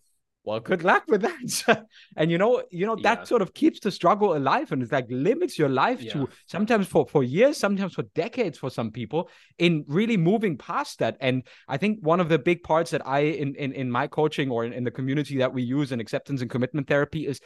well, 0.48 0.62
good 0.62 0.82
luck 0.82 1.04
with 1.10 1.24
that. 1.24 1.86
and 2.16 2.32
you 2.32 2.38
know, 2.38 2.64
you 2.72 2.86
know, 2.86 2.96
yeah. 2.96 3.16
that 3.16 3.28
sort 3.28 3.42
of 3.42 3.54
keeps 3.54 3.82
the 3.82 3.92
struggle 3.92 4.38
alive 4.38 4.72
and 4.72 4.82
it's 4.82 4.94
like 4.94 5.06
limits 5.10 5.60
your 5.60 5.68
life 5.68 6.02
yeah. 6.02 6.14
to 6.14 6.30
sometimes 6.46 6.88
for, 6.88 7.06
for 7.06 7.22
years, 7.22 7.58
sometimes 7.58 7.94
for 7.94 8.04
decades 8.16 8.58
for 8.58 8.70
some 8.70 8.90
people 8.90 9.30
in 9.58 9.84
really 9.90 10.16
moving 10.16 10.58
past 10.58 11.00
that. 11.00 11.18
And 11.20 11.44
I 11.68 11.76
think 11.76 12.00
one 12.02 12.22
of 12.22 12.30
the 12.30 12.40
big 12.40 12.64
parts 12.64 12.92
that 12.92 13.06
I 13.06 13.20
in 13.20 13.56
in, 13.56 13.74
in 13.74 13.92
my 13.92 14.08
coaching 14.08 14.50
or 14.50 14.64
in, 14.64 14.72
in 14.72 14.86
the 14.86 14.92
community 14.92 15.38
that 15.40 15.54
we 15.54 15.64
use 15.64 15.92
in 15.92 16.00
acceptance 16.00 16.40
and 16.40 16.50
commitment 16.50 16.88
therapy 16.88 17.28
is 17.28 17.42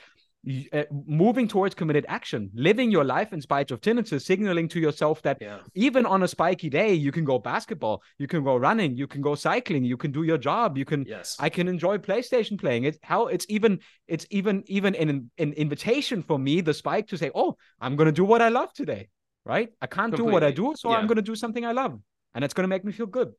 uh, 0.73 0.84
moving 1.06 1.47
towards 1.47 1.75
committed 1.75 2.06
action, 2.08 2.49
living 2.56 2.89
your 2.89 3.04
life 3.04 3.32
in 3.32 3.39
spite 3.41 3.69
of 3.69 3.80
tinnitus, 3.80 4.23
signaling 4.23 4.67
to 4.67 4.80
yourself 4.80 5.21
that 5.21 5.38
yeah. 5.39 5.60
even 5.75 6.04
on 6.06 6.23
a 6.23 6.27
spiky 6.27 6.67
day, 6.67 6.93
you 6.93 7.12
can 7.12 7.23
go 7.23 7.38
basketball, 7.38 8.01
you 8.17 8.27
can 8.27 8.43
go 8.43 8.56
running, 8.56 8.97
you 8.97 9.06
can 9.06 9.21
go 9.21 9.36
cycling, 9.36 9.84
you 9.84 9.97
can 9.97 10.12
do 10.12 10.23
your 10.23 10.39
job, 10.39 10.77
you 10.77 10.86
can. 10.86 11.06
Yes. 11.06 11.38
I 11.39 11.49
can 11.49 11.67
enjoy 11.67 11.99
PlayStation 11.99 12.60
playing. 12.60 12.86
It 12.86 12.97
how 13.04 13.27
it's 13.27 13.45
even 13.49 13.80
it's 14.08 14.25
even 14.32 14.63
even 14.65 14.95
an 14.95 15.30
an 15.38 15.54
invitation 15.54 16.23
for 16.23 16.39
me, 16.39 16.62
the 16.62 16.73
spike, 16.73 17.08
to 17.10 17.17
say, 17.17 17.30
oh, 17.36 17.56
I'm 17.80 17.95
gonna 17.95 18.12
do 18.12 18.25
what 18.25 18.41
I 18.41 18.49
love 18.49 18.73
today, 18.73 19.10
right? 19.45 19.69
I 19.80 19.86
can't 19.86 20.12
Completely. 20.12 20.25
do 20.25 20.34
what 20.34 20.43
I 20.43 20.51
do, 20.51 20.73
so 20.75 20.89
yeah. 20.89 20.97
I'm 20.97 21.06
gonna 21.06 21.21
do 21.21 21.36
something 21.36 21.65
I 21.65 21.73
love, 21.73 21.99
and 22.34 22.43
it's 22.43 22.56
gonna 22.56 22.67
make 22.67 22.84
me 22.84 22.91
feel 22.91 23.06
good. 23.06 23.34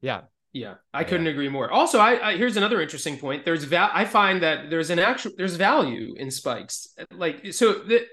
Yeah. 0.00 0.22
Yeah, 0.56 0.76
I 0.94 1.04
couldn't 1.04 1.26
agree 1.26 1.50
more. 1.50 1.70
Also, 1.70 1.98
I, 1.98 2.28
I, 2.28 2.36
here's 2.38 2.56
another 2.56 2.80
interesting 2.80 3.18
point. 3.18 3.44
There's 3.44 3.64
val- 3.64 3.90
I 3.92 4.06
find 4.06 4.42
that 4.42 4.70
there's 4.70 4.88
an 4.88 4.98
actual 4.98 5.32
there's 5.36 5.56
value 5.56 6.14
in 6.16 6.30
spikes. 6.30 6.88
Like 7.10 7.52
so 7.52 7.74
the, 7.74 8.06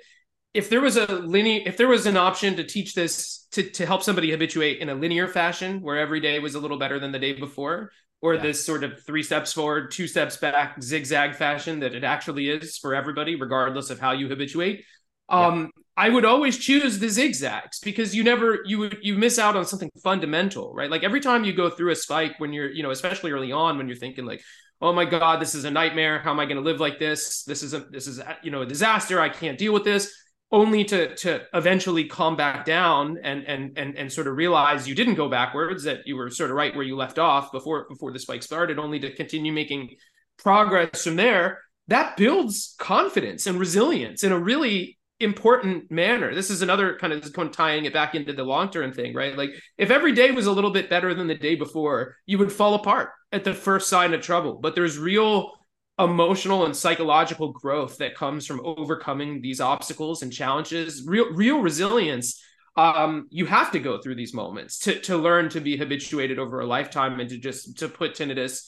if 0.54 0.70
there 0.70 0.82
was 0.82 0.98
a 0.98 1.06
linear 1.06 1.62
if 1.66 1.78
there 1.78 1.88
was 1.88 2.06
an 2.06 2.18
option 2.18 2.58
to 2.58 2.66
teach 2.66 2.96
this 2.96 3.48
to 3.52 3.64
to 3.72 3.86
help 3.86 4.04
somebody 4.04 4.32
habituate 4.32 4.80
in 4.80 4.90
a 4.90 4.94
linear 4.94 5.26
fashion 5.30 5.82
where 5.82 5.98
every 5.98 6.20
day 6.20 6.38
was 6.40 6.56
a 6.56 6.60
little 6.60 6.78
better 6.78 7.00
than 7.00 7.14
the 7.14 7.20
day 7.20 7.32
before 7.32 7.92
or 8.22 8.36
yeah. 8.36 8.42
this 8.42 8.66
sort 8.66 8.84
of 8.84 9.02
three 9.06 9.24
steps 9.24 9.54
forward, 9.54 9.92
two 9.92 10.08
steps 10.08 10.36
back 10.36 10.82
zigzag 10.84 11.36
fashion 11.36 11.80
that 11.80 11.96
it 11.96 12.04
actually 12.04 12.50
is 12.50 12.78
for 12.78 12.94
everybody 12.94 13.36
regardless 13.36 13.90
of 13.90 14.02
how 14.02 14.12
you 14.12 14.28
habituate. 14.28 14.84
Um, 15.30 15.72
I 15.96 16.10
would 16.10 16.26
always 16.26 16.58
choose 16.58 16.98
the 16.98 17.10
zigzags 17.10 17.80
because 17.80 18.16
you 18.16 18.24
never 18.24 18.60
you 18.66 18.80
would 18.80 18.98
you 19.02 19.16
miss 19.16 19.38
out 19.38 19.56
on 19.56 19.66
something 19.66 19.92
fundamental, 20.04 20.74
right? 20.74 20.90
Like 20.90 21.04
every 21.04 21.22
time 21.22 21.44
you 21.44 21.54
go 21.54 21.70
through 21.70 21.92
a 21.92 21.96
spike 21.96 22.40
when 22.40 22.52
you're, 22.52 22.70
you 22.70 22.82
know, 22.82 22.92
especially 22.92 23.32
early 23.32 23.52
on 23.52 23.78
when 23.78 23.88
you're 23.88 23.98
thinking 23.98 24.26
like, 24.26 24.42
oh 24.82 24.92
my 24.92 25.06
god, 25.06 25.40
this 25.40 25.54
is 25.54 25.66
a 25.66 25.72
nightmare. 25.72 26.20
How 26.20 26.32
am 26.32 26.40
I 26.40 26.46
going 26.46 26.58
to 26.58 26.64
live 26.64 26.80
like 26.80 26.98
this? 27.00 27.44
This 27.44 27.62
is 27.62 27.74
a 27.74 27.82
this 27.92 28.08
is 28.08 28.20
a, 28.20 28.38
you 28.42 28.50
know 28.50 28.64
a 28.64 28.66
disaster. 28.66 29.22
I 29.22 29.30
can't 29.30 29.58
deal 29.58 29.74
with 29.74 29.84
this. 29.84 30.14
Only 30.52 30.84
to 30.86 31.16
to 31.16 31.42
eventually 31.54 32.06
calm 32.06 32.36
back 32.36 32.66
down 32.66 33.18
and 33.24 33.44
and 33.46 33.78
and 33.78 33.96
and 33.96 34.12
sort 34.12 34.28
of 34.28 34.36
realize 34.36 34.88
you 34.88 34.96
didn't 34.96 35.16
go 35.16 35.30
backwards, 35.30 35.84
that 35.84 36.00
you 36.06 36.16
were 36.16 36.32
sort 36.32 36.50
of 36.50 36.56
right 36.56 36.76
where 36.76 36.86
you 36.86 36.96
left 36.96 37.20
off 37.20 37.52
before 37.52 37.86
before 37.88 38.12
the 38.12 38.20
spike 38.20 38.42
started. 38.42 38.80
Only 38.80 39.00
to 39.00 39.14
continue 39.16 39.52
making 39.52 39.96
progress 40.38 41.04
from 41.04 41.18
there. 41.18 41.60
That 41.88 42.18
builds 42.18 42.76
confidence 42.80 43.46
and 43.46 43.60
resilience 43.60 44.24
in 44.24 44.32
a 44.32 44.40
really 44.40 44.98
important 45.24 45.90
manner. 45.92 46.34
This 46.34 46.50
is 46.50 46.62
another 46.62 46.98
kind 46.98 47.14
of 47.14 47.34
kind 47.34 47.50
of 47.50 47.56
tying 47.56 47.86
it 47.86 47.94
back 47.94 48.16
into 48.16 48.34
the 48.34 48.44
long 48.44 48.70
term 48.70 48.94
thing, 48.94 49.14
right? 49.14 49.38
Like 49.38 49.52
if 49.78 49.92
every 49.92 50.14
day 50.14 50.32
was 50.32 50.46
a 50.46 50.52
little 50.52 50.72
bit 50.72 50.90
better 50.90 51.14
than 51.14 51.28
the 51.28 51.36
day 51.36 51.56
before, 51.56 52.16
you 52.26 52.38
would 52.38 52.52
fall 52.52 52.76
apart 52.76 53.10
at 53.32 53.44
the 53.44 53.54
first 53.54 53.90
sign 53.90 54.14
of 54.14 54.22
trouble. 54.22 54.60
But 54.62 54.76
there's 54.76 54.98
real 54.98 55.52
emotional 56.00 56.66
and 56.66 56.76
psychological 56.76 57.52
growth 57.52 57.98
that 57.98 58.16
comes 58.16 58.48
from 58.48 58.62
overcoming 58.66 59.42
these 59.42 59.62
obstacles 59.62 60.24
and 60.24 60.34
challenges, 60.34 61.04
real 61.06 61.32
real 61.34 61.60
resilience. 61.60 62.42
Um, 62.76 63.28
you 63.30 63.46
have 63.46 63.72
to 63.74 63.80
go 63.80 64.02
through 64.02 64.16
these 64.16 64.34
moments 64.34 64.80
to 64.80 65.00
to 65.02 65.18
learn 65.18 65.50
to 65.50 65.62
be 65.62 65.78
habituated 65.78 66.40
over 66.40 66.60
a 66.60 66.66
lifetime 66.66 67.20
and 67.20 67.30
to 67.30 67.38
just 67.38 67.78
to 67.80 67.88
put 67.88 68.16
tinnitus 68.16 68.68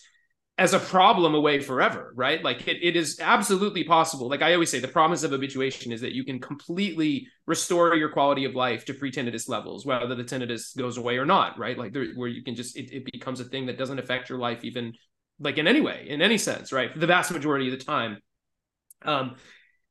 as 0.58 0.74
a 0.74 0.80
problem 0.80 1.36
away 1.36 1.60
forever, 1.60 2.13
right? 2.15 2.41
Like 2.41 2.65
it, 2.68 2.78
it 2.82 2.96
is 2.96 3.20
absolutely 3.20 3.84
possible. 3.84 4.30
Like 4.30 4.41
I 4.41 4.54
always 4.54 4.72
say, 4.72 4.80
the 4.80 4.88
promise 4.88 5.24
of 5.24 5.32
habituation 5.32 5.91
is 5.91 6.00
that 6.02 6.13
you 6.13 6.24
can 6.24 6.39
completely 6.39 7.28
restore 7.46 7.94
your 7.96 8.10
quality 8.10 8.46
of 8.46 8.56
life 8.56 8.86
to 8.86 8.94
pre-tinnitus 8.94 9.50
levels, 9.50 9.86
whether 9.86 10.15
the 10.15 10.24
tinnitus 10.24 10.78
goes 10.78 10.98
away 10.98 11.18
or 11.18 11.26
not, 11.26 11.60
right? 11.60 11.78
Like 11.78 11.91
there, 11.91 12.06
where 12.15 12.30
you 12.30 12.41
can 12.41 12.56
just, 12.56 12.78
it, 12.78 12.89
it 12.94 13.12
becomes 13.12 13.41
a 13.41 13.44
thing 13.44 13.65
that 13.65 13.78
doesn't 13.78 14.00
affect 14.00 14.30
your 14.30 14.39
life 14.39 14.63
even 14.63 14.94
like 15.39 15.58
in 15.58 15.68
any 15.68 15.82
way, 15.82 16.06
in 16.08 16.22
any 16.22 16.38
sense, 16.38 16.72
right? 16.72 16.94
For 16.94 17.00
the 17.00 17.08
vast 17.08 17.32
majority 17.32 17.72
of 17.72 17.78
the 17.78 17.84
time. 17.84 18.20
Um, 19.04 19.36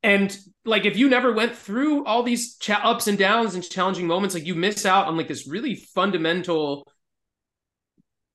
and 0.03 0.35
like 0.65 0.87
if 0.87 0.97
you 0.97 1.11
never 1.11 1.33
went 1.33 1.55
through 1.55 2.07
all 2.07 2.23
these 2.23 2.57
cha- 2.57 2.81
ups 2.83 3.07
and 3.07 3.19
downs 3.19 3.55
and 3.55 3.63
challenging 3.63 4.07
moments, 4.07 4.35
like 4.35 4.47
you 4.47 4.55
miss 4.55 4.87
out 4.87 5.07
on 5.07 5.17
like 5.19 5.29
this 5.29 5.47
really 5.47 5.75
fundamental 5.75 6.91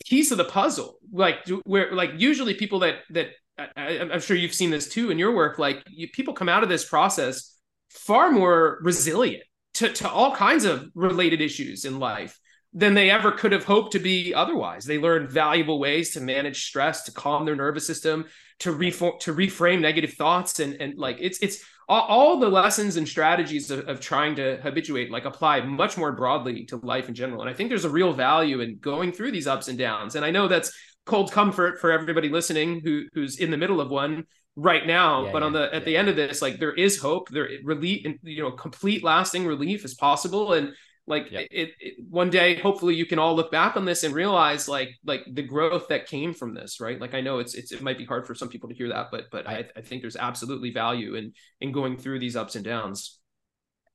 piece 0.05 0.31
of 0.31 0.37
the 0.37 0.45
puzzle. 0.45 0.97
Like 1.11 1.37
where 1.65 1.93
like 1.93 2.11
usually 2.17 2.53
people 2.53 2.79
that 2.79 2.95
that 3.11 3.27
I, 3.75 3.91
am 3.91 4.19
sure 4.21 4.37
you've 4.37 4.53
seen 4.53 4.69
this 4.69 4.87
too 4.87 5.11
in 5.11 5.19
your 5.19 5.35
work 5.35 5.59
like 5.59 5.83
you, 5.89 6.07
people 6.09 6.33
come 6.33 6.49
out 6.49 6.63
of 6.63 6.69
this 6.69 6.87
process 6.87 7.57
far 7.89 8.31
more 8.31 8.79
resilient 8.81 9.43
to, 9.75 9.91
to 9.91 10.09
all 10.09 10.35
kinds 10.35 10.65
of 10.65 10.89
related 10.93 11.41
issues 11.41 11.85
in 11.85 11.99
life 11.99 12.39
than 12.73 12.93
they 12.93 13.09
ever 13.09 13.31
could 13.31 13.51
have 13.51 13.65
hoped 13.65 13.93
to 13.93 13.99
be 13.99 14.33
otherwise. 14.33 14.85
They 14.85 14.99
learn 14.99 15.27
valuable 15.27 15.79
ways 15.79 16.11
to 16.11 16.21
manage 16.21 16.65
stress 16.65 17.03
to 17.03 17.11
calm 17.11 17.45
their 17.45 17.55
nervous 17.55 17.87
system 17.87 18.25
to 18.59 18.71
reform 18.71 19.13
to 19.21 19.33
reframe 19.33 19.79
negative 19.79 20.13
thoughts 20.13 20.59
and 20.59 20.75
and 20.81 20.97
like 20.97 21.17
it's 21.19 21.39
it's 21.39 21.63
all, 21.89 22.03
all 22.03 22.39
the 22.39 22.47
lessons 22.47 22.95
and 22.95 23.07
strategies 23.07 23.71
of, 23.71 23.87
of 23.89 23.99
trying 23.99 24.35
to 24.35 24.57
habituate 24.61 25.11
like 25.11 25.25
apply 25.25 25.61
much 25.61 25.97
more 25.97 26.11
broadly 26.11 26.65
to 26.65 26.77
life 26.77 27.09
in 27.09 27.15
general. 27.15 27.41
And 27.41 27.49
i 27.49 27.53
think 27.53 27.69
there's 27.69 27.85
a 27.85 27.89
real 27.89 28.13
value 28.13 28.61
in 28.61 28.77
going 28.77 29.11
through 29.11 29.31
these 29.31 29.47
ups 29.47 29.67
and 29.67 29.77
downs. 29.77 30.15
And 30.15 30.23
i 30.23 30.31
know 30.31 30.47
that's 30.47 30.71
cold 31.05 31.31
comfort 31.31 31.81
for 31.81 31.91
everybody 31.91 32.29
listening 32.29 32.81
who 32.81 33.05
who's 33.13 33.39
in 33.39 33.49
the 33.49 33.57
middle 33.57 33.81
of 33.81 33.89
one 33.89 34.25
right 34.55 34.85
now 34.85 35.25
yeah, 35.25 35.31
but 35.31 35.41
on 35.41 35.53
the 35.53 35.73
at 35.73 35.81
yeah. 35.81 35.85
the 35.85 35.97
end 35.97 36.09
of 36.09 36.15
this 36.15 36.41
like 36.41 36.59
there 36.59 36.73
is 36.73 36.99
hope. 36.99 37.29
There 37.29 37.49
relief 37.63 38.05
you 38.21 38.43
know 38.43 38.51
complete 38.51 39.03
lasting 39.03 39.45
relief 39.47 39.83
is 39.83 39.95
possible. 39.95 40.53
And 40.53 40.73
like 41.09 41.31
yep. 41.31 41.47
it, 41.51 41.71
it, 41.79 41.93
one 42.09 42.29
day 42.29 42.55
hopefully 42.59 42.93
you 42.95 43.05
can 43.05 43.19
all 43.19 43.35
look 43.35 43.51
back 43.51 43.75
on 43.75 43.83
this 43.83 44.03
and 44.03 44.13
realize 44.13 44.69
like 44.69 44.91
like 45.03 45.25
the 45.33 45.41
growth 45.41 45.87
that 45.89 46.07
came 46.07 46.33
from 46.33 46.53
this 46.53 46.79
right? 46.79 47.01
Like 47.01 47.13
i 47.13 47.19
know 47.19 47.39
it's, 47.39 47.55
it's 47.55 47.71
it 47.71 47.81
might 47.81 47.97
be 47.97 48.05
hard 48.05 48.25
for 48.25 48.35
some 48.35 48.47
people 48.47 48.69
to 48.69 48.75
hear 48.75 48.89
that 48.89 49.07
but 49.11 49.25
but 49.31 49.47
i, 49.47 49.65
I 49.75 49.81
think 49.81 50.01
there's 50.01 50.15
absolutely 50.15 50.71
value 50.71 51.15
in 51.15 51.33
in 51.59 51.71
going 51.71 51.97
through 51.97 52.19
these 52.19 52.35
ups 52.35 52.55
and 52.55 52.63
downs. 52.63 53.19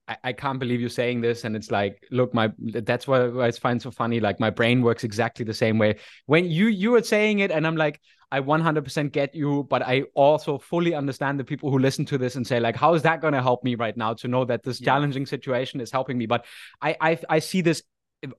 I, 0.08 0.16
I 0.24 0.32
can't 0.32 0.58
believe 0.58 0.80
you're 0.80 0.90
saying 0.90 1.20
this 1.20 1.44
and 1.44 1.56
it's 1.56 1.70
like 1.70 2.02
look 2.10 2.34
my 2.34 2.52
that's 2.58 3.06
what 3.06 3.36
i 3.38 3.50
find 3.52 3.80
so 3.80 3.90
funny 3.90 4.20
like 4.20 4.40
my 4.40 4.50
brain 4.50 4.82
works 4.82 5.04
exactly 5.04 5.44
the 5.44 5.54
same 5.54 5.78
way. 5.78 5.96
When 6.26 6.50
you 6.50 6.66
you 6.66 6.90
were 6.90 7.02
saying 7.02 7.38
it 7.38 7.50
and 7.50 7.66
i'm 7.66 7.76
like 7.76 8.00
I 8.34 8.40
100% 8.40 9.12
get 9.12 9.32
you, 9.32 9.64
but 9.70 9.80
I 9.82 10.02
also 10.14 10.58
fully 10.58 10.92
understand 10.92 11.38
the 11.38 11.44
people 11.44 11.70
who 11.70 11.78
listen 11.78 12.04
to 12.06 12.18
this 12.18 12.34
and 12.34 12.44
say 12.44 12.58
like, 12.58 12.74
how 12.74 12.94
is 12.94 13.02
that 13.02 13.20
going 13.20 13.34
to 13.34 13.40
help 13.40 13.62
me 13.62 13.76
right 13.76 13.96
now 13.96 14.14
to 14.14 14.26
know 14.26 14.44
that 14.44 14.64
this 14.64 14.80
yeah. 14.80 14.86
challenging 14.86 15.24
situation 15.24 15.80
is 15.80 15.92
helping 15.92 16.18
me? 16.18 16.26
But 16.26 16.44
I, 16.82 16.96
I 17.00 17.18
I 17.28 17.38
see 17.38 17.60
this 17.60 17.84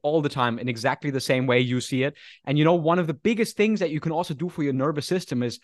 all 0.01 0.21
the 0.21 0.29
time 0.29 0.59
in 0.59 0.67
exactly 0.67 1.11
the 1.11 1.21
same 1.21 1.47
way 1.47 1.61
you 1.61 1.79
see 1.79 2.03
it. 2.03 2.15
And 2.43 2.57
you 2.57 2.65
know, 2.65 2.73
one 2.75 2.99
of 2.99 3.07
the 3.07 3.13
biggest 3.13 3.55
things 3.55 3.79
that 3.79 3.89
you 3.89 4.01
can 4.01 4.11
also 4.11 4.33
do 4.33 4.49
for 4.49 4.63
your 4.63 4.73
nervous 4.73 5.07
system 5.07 5.41
is 5.43 5.59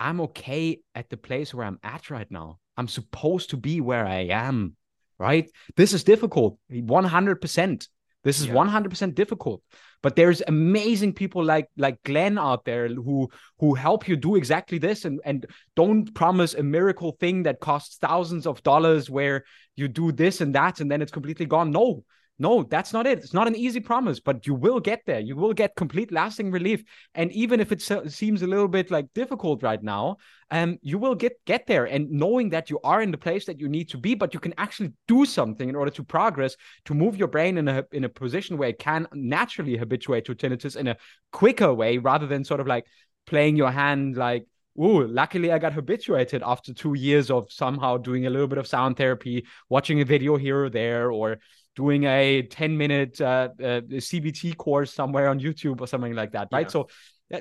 I'm 0.00 0.20
okay 0.22 0.80
at 0.94 1.10
the 1.10 1.18
place 1.18 1.52
where 1.52 1.66
I'm 1.66 1.78
at 1.82 2.08
right 2.08 2.30
now. 2.30 2.58
I'm 2.78 2.88
supposed 2.88 3.50
to 3.50 3.58
be 3.58 3.82
where 3.82 4.06
I 4.06 4.28
am, 4.30 4.76
right? 5.18 5.50
This 5.76 5.92
is 5.92 6.04
difficult, 6.04 6.58
100%. 6.70 7.88
This 8.24 8.40
is 8.40 8.46
yeah. 8.46 8.54
100% 8.54 9.14
difficult. 9.14 9.62
But 10.02 10.16
there's 10.16 10.42
amazing 10.46 11.14
people 11.14 11.44
like 11.44 11.68
like 11.76 12.02
Glenn 12.02 12.38
out 12.38 12.64
there 12.64 12.88
who 12.88 13.30
who 13.58 13.74
help 13.74 14.08
you 14.08 14.16
do 14.16 14.36
exactly 14.36 14.78
this 14.78 15.04
and 15.04 15.20
and 15.24 15.46
don't 15.76 16.12
promise 16.14 16.54
a 16.54 16.62
miracle 16.62 17.16
thing 17.20 17.44
that 17.44 17.60
costs 17.60 17.98
thousands 17.98 18.46
of 18.46 18.62
dollars 18.62 19.08
where 19.08 19.44
you 19.76 19.88
do 19.88 20.12
this 20.12 20.40
and 20.40 20.54
that 20.54 20.80
and 20.80 20.90
then 20.90 21.02
it's 21.02 21.12
completely 21.12 21.46
gone. 21.46 21.70
No, 21.70 22.04
no, 22.42 22.64
that's 22.64 22.92
not 22.92 23.06
it. 23.06 23.18
It's 23.18 23.32
not 23.32 23.46
an 23.46 23.54
easy 23.54 23.78
promise, 23.78 24.18
but 24.18 24.48
you 24.48 24.54
will 24.54 24.80
get 24.80 25.02
there. 25.06 25.20
You 25.20 25.36
will 25.36 25.52
get 25.52 25.76
complete 25.76 26.10
lasting 26.10 26.50
relief. 26.50 26.82
And 27.14 27.30
even 27.30 27.60
if 27.60 27.70
it 27.70 27.80
seems 28.10 28.42
a 28.42 28.48
little 28.48 28.66
bit 28.66 28.90
like 28.90 29.06
difficult 29.14 29.62
right 29.62 29.80
now, 29.80 30.16
um, 30.50 30.76
you 30.82 30.98
will 30.98 31.14
get 31.14 31.34
get 31.46 31.68
there. 31.68 31.84
And 31.84 32.10
knowing 32.10 32.50
that 32.50 32.68
you 32.68 32.80
are 32.82 33.00
in 33.00 33.12
the 33.12 33.16
place 33.16 33.46
that 33.46 33.60
you 33.60 33.68
need 33.68 33.90
to 33.90 33.96
be, 33.96 34.16
but 34.16 34.34
you 34.34 34.40
can 34.40 34.54
actually 34.58 34.92
do 35.06 35.24
something 35.24 35.68
in 35.68 35.76
order 35.76 35.92
to 35.92 36.02
progress, 36.02 36.56
to 36.86 36.94
move 36.94 37.16
your 37.16 37.28
brain 37.28 37.58
in 37.58 37.68
a 37.68 37.84
in 37.92 38.02
a 38.02 38.08
position 38.08 38.58
where 38.58 38.70
it 38.70 38.80
can 38.80 39.06
naturally 39.12 39.76
habituate 39.76 40.24
to 40.24 40.34
tinnitus 40.34 40.76
in 40.76 40.88
a 40.88 40.96
quicker 41.30 41.72
way, 41.72 41.98
rather 41.98 42.26
than 42.26 42.44
sort 42.44 42.58
of 42.58 42.66
like 42.66 42.86
playing 43.24 43.54
your 43.54 43.70
hand 43.70 44.16
like 44.16 44.46
Ooh, 44.80 45.06
luckily 45.06 45.52
I 45.52 45.58
got 45.58 45.74
habituated 45.74 46.42
after 46.42 46.72
two 46.72 46.94
years 46.94 47.30
of 47.30 47.52
somehow 47.52 47.98
doing 47.98 48.26
a 48.26 48.30
little 48.30 48.46
bit 48.46 48.56
of 48.56 48.66
sound 48.66 48.96
therapy, 48.96 49.44
watching 49.68 50.00
a 50.00 50.04
video 50.04 50.36
here 50.36 50.64
or 50.64 50.70
there, 50.70 51.12
or 51.12 51.40
doing 51.74 52.04
a 52.04 52.42
10 52.42 52.76
minute 52.76 53.20
uh, 53.20 53.48
uh, 53.58 53.80
CBT 53.80 54.56
course 54.56 54.92
somewhere 54.92 55.28
on 55.28 55.40
YouTube 55.40 55.80
or 55.80 55.86
something 55.86 56.14
like 56.14 56.32
that, 56.32 56.48
right? 56.52 56.66
Yeah. 56.66 56.70
So, 56.70 56.88
uh, 57.32 57.40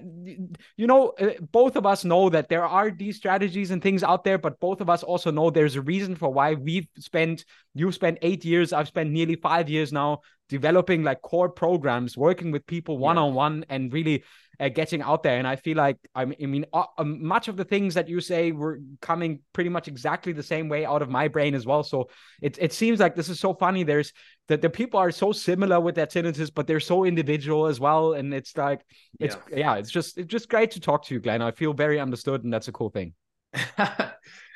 you 0.78 0.88
know, 0.88 1.10
uh, 1.20 1.32
both 1.52 1.76
of 1.76 1.86
us 1.86 2.06
know 2.06 2.30
that 2.30 2.48
there 2.48 2.66
are 2.66 2.92
these 2.92 3.18
strategies 3.18 3.72
and 3.72 3.82
things 3.82 4.04
out 4.04 4.24
there, 4.24 4.38
but 4.38 4.60
both 4.60 4.80
of 4.80 4.90
us 4.90 5.04
also 5.04 5.32
know 5.32 5.50
there's 5.50 5.76
a 5.76 5.82
reason 5.82 6.16
for 6.16 6.32
why 6.32 6.54
we've 6.54 6.88
spent, 6.98 7.44
you've 7.74 7.96
spent 7.96 8.18
eight 8.22 8.46
years, 8.46 8.72
I've 8.72 8.88
spent 8.88 9.12
nearly 9.12 9.36
five 9.36 9.70
years 9.70 9.92
now 9.92 10.22
developing 10.48 11.04
like 11.04 11.22
core 11.22 11.50
programs, 11.50 12.18
working 12.18 12.52
with 12.52 12.66
people 12.68 12.98
one 12.98 13.18
on 13.18 13.34
one, 13.34 13.66
and 13.70 13.92
really 13.92 14.24
uh, 14.62 14.70
getting 14.70 15.02
out 15.02 15.24
there. 15.24 15.40
And 15.40 15.48
I 15.48 15.56
feel 15.56 15.76
like 15.76 15.98
I 16.14 16.26
mean, 16.26 16.66
uh, 16.72 16.86
um, 17.00 17.26
much 17.26 17.48
of 17.48 17.58
the 17.58 17.66
things 17.66 17.96
that 17.96 18.08
you 18.08 18.22
say 18.22 18.52
were 18.52 18.80
coming 19.02 19.40
pretty 19.54 19.72
much 19.72 19.88
exactly 19.88 20.34
the 20.34 20.44
same 20.44 20.70
way 20.70 20.86
out 20.86 21.02
of 21.02 21.10
my 21.10 21.28
brain 21.28 21.56
as 21.56 21.66
well. 21.66 21.82
So 21.84 22.10
it 22.42 22.58
it 22.62 22.72
seems 22.72 23.00
like 23.00 23.16
this 23.16 23.28
is 23.28 23.40
so 23.40 23.56
funny. 23.56 23.84
There's 23.84 24.14
that 24.48 24.62
the 24.62 24.70
people 24.70 25.00
are 25.00 25.12
so 25.12 25.32
similar 25.32 25.80
with 25.80 25.96
their 25.96 26.10
sentences, 26.10 26.52
but 26.52 26.68
they're 26.68 26.80
so 26.80 27.06
individual 27.06 27.66
as 27.66 27.80
well. 27.80 28.14
And 28.14 28.34
it's 28.34 28.56
like 28.56 28.82
it's 29.20 29.36
yeah, 29.50 29.58
yeah 29.58 29.76
it's 29.76 29.90
just 29.90 30.20
it's 30.20 30.28
just 30.28 30.48
great 30.48 30.72
to 30.72 30.80
talk 30.80 31.06
to 31.06 31.16
you, 31.16 31.20
Glenn. 31.20 31.42
I 31.42 31.52
feel 31.52 31.74
very 31.74 32.00
understood, 32.00 32.44
and 32.44 32.54
that's 32.54 32.68
a 32.68 32.72
cool 32.72 32.92
thing. 32.92 33.14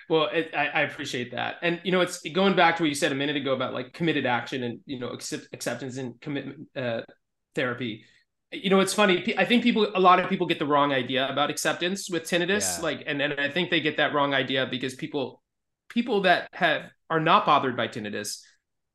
Well, 0.08 0.30
it, 0.32 0.52
I, 0.56 0.68
I, 0.68 0.82
appreciate 0.82 1.32
that, 1.32 1.56
and 1.64 1.82
you 1.84 1.92
know, 1.92 2.02
it's 2.02 2.22
going 2.30 2.56
back 2.56 2.78
to 2.78 2.84
what 2.84 2.90
you 2.90 2.94
said 2.94 3.12
a 3.12 3.16
minute 3.16 3.38
ago 3.38 3.56
about 3.56 3.74
like 3.74 3.92
committed 3.92 4.28
action 4.28 4.62
and 4.62 4.80
you 4.86 5.00
know 5.00 5.10
accept, 5.10 5.48
acceptance 5.52 5.98
and 5.98 6.22
commitment 6.22 6.68
uh, 6.76 7.02
therapy 7.56 8.06
you 8.52 8.70
know 8.70 8.80
it's 8.80 8.94
funny 8.94 9.34
i 9.38 9.46
think 9.46 9.64
people 9.64 9.88
a 9.96 10.00
lot 10.00 10.20
of 10.20 10.30
people 10.30 10.48
get 10.48 10.60
the 10.60 10.66
wrong 10.66 10.94
idea 10.94 11.28
about 11.30 11.50
acceptance 11.50 12.10
with 12.10 12.24
tinnitus 12.24 12.78
yeah. 12.78 12.84
like 12.84 13.04
and, 13.06 13.22
and 13.22 13.40
i 13.40 13.50
think 13.50 13.70
they 13.70 13.80
get 13.80 13.98
that 13.98 14.14
wrong 14.14 14.34
idea 14.34 14.66
because 14.70 14.96
people 14.96 15.42
people 15.90 16.22
that 16.22 16.48
have 16.54 16.84
are 17.10 17.20
not 17.20 17.46
bothered 17.46 17.76
by 17.76 17.88
tinnitus 17.88 18.42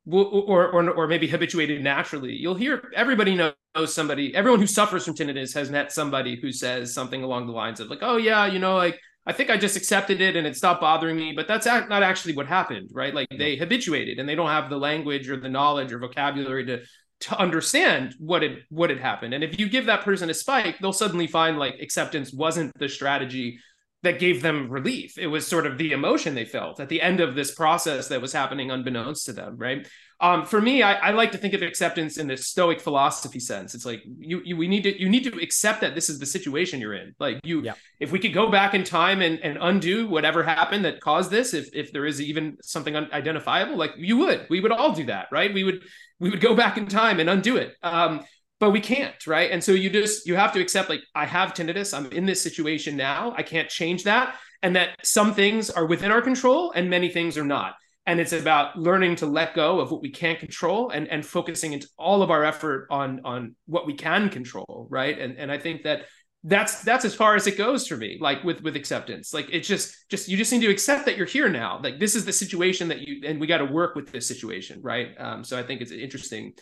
will, 0.06 0.24
or, 0.24 0.68
or 0.68 0.90
or 0.90 1.06
maybe 1.06 1.26
habituated 1.26 1.82
naturally 1.82 2.32
you'll 2.32 2.54
hear 2.54 2.90
everybody 2.94 3.34
knows 3.34 3.92
somebody 3.92 4.34
everyone 4.34 4.60
who 4.60 4.66
suffers 4.66 5.04
from 5.04 5.14
tinnitus 5.14 5.54
has 5.54 5.70
met 5.70 5.92
somebody 5.92 6.40
who 6.40 6.52
says 6.52 6.94
something 6.94 7.22
along 7.22 7.46
the 7.46 7.52
lines 7.52 7.80
of 7.80 7.88
like 7.88 8.00
oh 8.02 8.16
yeah 8.16 8.46
you 8.46 8.58
know 8.58 8.76
like 8.76 8.98
I 9.26 9.32
think 9.32 9.50
I 9.50 9.58
just 9.58 9.76
accepted 9.76 10.22
it 10.22 10.34
and 10.34 10.46
it 10.46 10.56
stopped 10.56 10.80
bothering 10.80 11.16
me, 11.16 11.32
but 11.36 11.46
that's 11.46 11.66
not 11.66 12.02
actually 12.02 12.34
what 12.34 12.46
happened, 12.46 12.88
right? 12.92 13.14
Like 13.14 13.28
they 13.30 13.54
habituated 13.54 14.18
and 14.18 14.26
they 14.26 14.34
don't 14.34 14.48
have 14.48 14.70
the 14.70 14.78
language 14.78 15.28
or 15.28 15.38
the 15.38 15.48
knowledge 15.48 15.92
or 15.92 15.98
vocabulary 15.98 16.64
to 16.66 16.80
to 17.20 17.38
understand 17.38 18.14
what 18.18 18.42
had 18.42 18.58
what 18.70 18.90
had 18.90 18.98
happened. 18.98 19.34
And 19.34 19.44
if 19.44 19.58
you 19.58 19.68
give 19.68 19.86
that 19.86 20.04
person 20.04 20.30
a 20.30 20.34
spike, 20.34 20.78
they'll 20.78 20.92
suddenly 20.92 21.26
find 21.26 21.58
like 21.58 21.78
acceptance 21.80 22.32
wasn't 22.32 22.76
the 22.78 22.88
strategy 22.88 23.58
that 24.02 24.18
gave 24.18 24.42
them 24.42 24.70
relief. 24.70 25.18
It 25.18 25.26
was 25.26 25.46
sort 25.46 25.66
of 25.66 25.76
the 25.76 25.92
emotion 25.92 26.34
they 26.34 26.44
felt 26.44 26.80
at 26.80 26.88
the 26.88 27.02
end 27.02 27.20
of 27.20 27.34
this 27.34 27.54
process 27.54 28.08
that 28.08 28.22
was 28.22 28.32
happening 28.32 28.70
unbeknownst 28.70 29.26
to 29.26 29.32
them, 29.32 29.56
right? 29.58 29.86
Um, 30.22 30.44
for 30.44 30.60
me, 30.60 30.82
I, 30.82 30.94
I, 30.94 31.10
like 31.12 31.32
to 31.32 31.38
think 31.38 31.54
of 31.54 31.62
acceptance 31.62 32.18
in 32.18 32.26
the 32.26 32.36
Stoic 32.36 32.78
philosophy 32.78 33.40
sense. 33.40 33.74
It's 33.74 33.86
like 33.86 34.02
you, 34.04 34.42
you 34.44 34.54
we 34.54 34.68
need 34.68 34.82
to 34.82 35.00
you 35.00 35.08
need 35.08 35.24
to 35.24 35.38
accept 35.40 35.80
that 35.80 35.94
this 35.94 36.10
is 36.10 36.18
the 36.18 36.26
situation 36.26 36.78
you're 36.78 36.92
in. 36.92 37.14
Like 37.18 37.40
you, 37.42 37.62
yeah. 37.62 37.72
if 38.00 38.12
we 38.12 38.18
could 38.18 38.34
go 38.34 38.50
back 38.50 38.74
in 38.74 38.84
time 38.84 39.22
and, 39.22 39.40
and 39.40 39.56
undo 39.58 40.06
whatever 40.06 40.42
happened 40.42 40.84
that 40.84 41.00
caused 41.00 41.30
this, 41.30 41.54
if 41.54 41.74
if 41.74 41.90
there 41.92 42.04
is 42.04 42.20
even 42.20 42.58
something 42.60 42.94
unidentifiable, 42.94 43.78
like 43.78 43.94
you 43.96 44.18
would, 44.18 44.46
we 44.50 44.60
would 44.60 44.72
all 44.72 44.92
do 44.92 45.04
that, 45.06 45.28
right? 45.32 45.54
We 45.54 45.64
would 45.64 45.84
we 46.18 46.28
would 46.28 46.42
go 46.42 46.54
back 46.54 46.76
in 46.76 46.86
time 46.86 47.18
and 47.18 47.30
undo 47.30 47.56
it. 47.56 47.74
Um, 47.82 48.20
but 48.60 48.70
we 48.70 48.80
can't, 48.80 49.26
right? 49.26 49.50
And 49.50 49.64
so 49.64 49.72
you 49.72 49.90
just 49.90 50.26
you 50.26 50.36
have 50.36 50.52
to 50.52 50.60
accept 50.60 50.90
like 50.90 51.00
I 51.14 51.24
have 51.24 51.54
tinnitus. 51.54 51.96
I'm 51.96 52.06
in 52.12 52.26
this 52.26 52.42
situation 52.42 52.96
now. 52.96 53.34
I 53.36 53.42
can't 53.42 53.68
change 53.68 54.04
that, 54.04 54.36
and 54.62 54.76
that 54.76 54.96
some 55.02 55.34
things 55.34 55.70
are 55.70 55.86
within 55.86 56.12
our 56.12 56.22
control 56.22 56.70
and 56.72 56.88
many 56.88 57.08
things 57.08 57.36
are 57.38 57.44
not. 57.44 57.74
And 58.06 58.20
it's 58.20 58.32
about 58.32 58.78
learning 58.78 59.16
to 59.16 59.26
let 59.26 59.54
go 59.54 59.80
of 59.80 59.90
what 59.90 60.02
we 60.02 60.10
can't 60.10 60.38
control 60.38 60.90
and 60.90 61.08
and 61.08 61.24
focusing 61.24 61.72
into 61.72 61.88
all 61.98 62.22
of 62.22 62.30
our 62.30 62.44
effort 62.44 62.86
on 62.90 63.22
on 63.24 63.56
what 63.66 63.86
we 63.86 63.94
can 63.94 64.28
control, 64.28 64.86
right? 64.90 65.18
And 65.18 65.38
and 65.38 65.50
I 65.50 65.58
think 65.58 65.82
that 65.84 66.02
that's 66.44 66.82
that's 66.82 67.04
as 67.04 67.14
far 67.14 67.36
as 67.36 67.46
it 67.46 67.58
goes 67.58 67.86
for 67.86 67.98
me 67.98 68.16
like 68.18 68.42
with 68.44 68.62
with 68.62 68.74
acceptance 68.74 69.34
like 69.34 69.46
it's 69.52 69.68
just 69.68 69.94
just 70.08 70.26
you 70.26 70.38
just 70.38 70.50
need 70.50 70.62
to 70.62 70.70
accept 70.70 71.04
that 71.04 71.14
you're 71.14 71.26
here 71.26 71.50
now 71.50 71.78
like 71.82 72.00
this 72.00 72.14
is 72.14 72.24
the 72.24 72.32
situation 72.32 72.88
that 72.88 73.02
you 73.02 73.20
and 73.26 73.38
we 73.38 73.46
got 73.46 73.58
to 73.58 73.66
work 73.66 73.94
with 73.94 74.10
this 74.10 74.26
situation 74.26 74.80
right 74.80 75.08
um 75.18 75.44
so 75.44 75.58
i 75.58 75.62
think 75.62 75.82
it's 75.82 75.92
interesting 75.92 76.54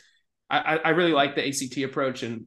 i 0.51 0.79
i 0.85 0.89
really 0.91 1.13
like 1.13 1.35
the 1.35 1.47
act 1.47 1.77
approach 1.85 2.23
and 2.23 2.47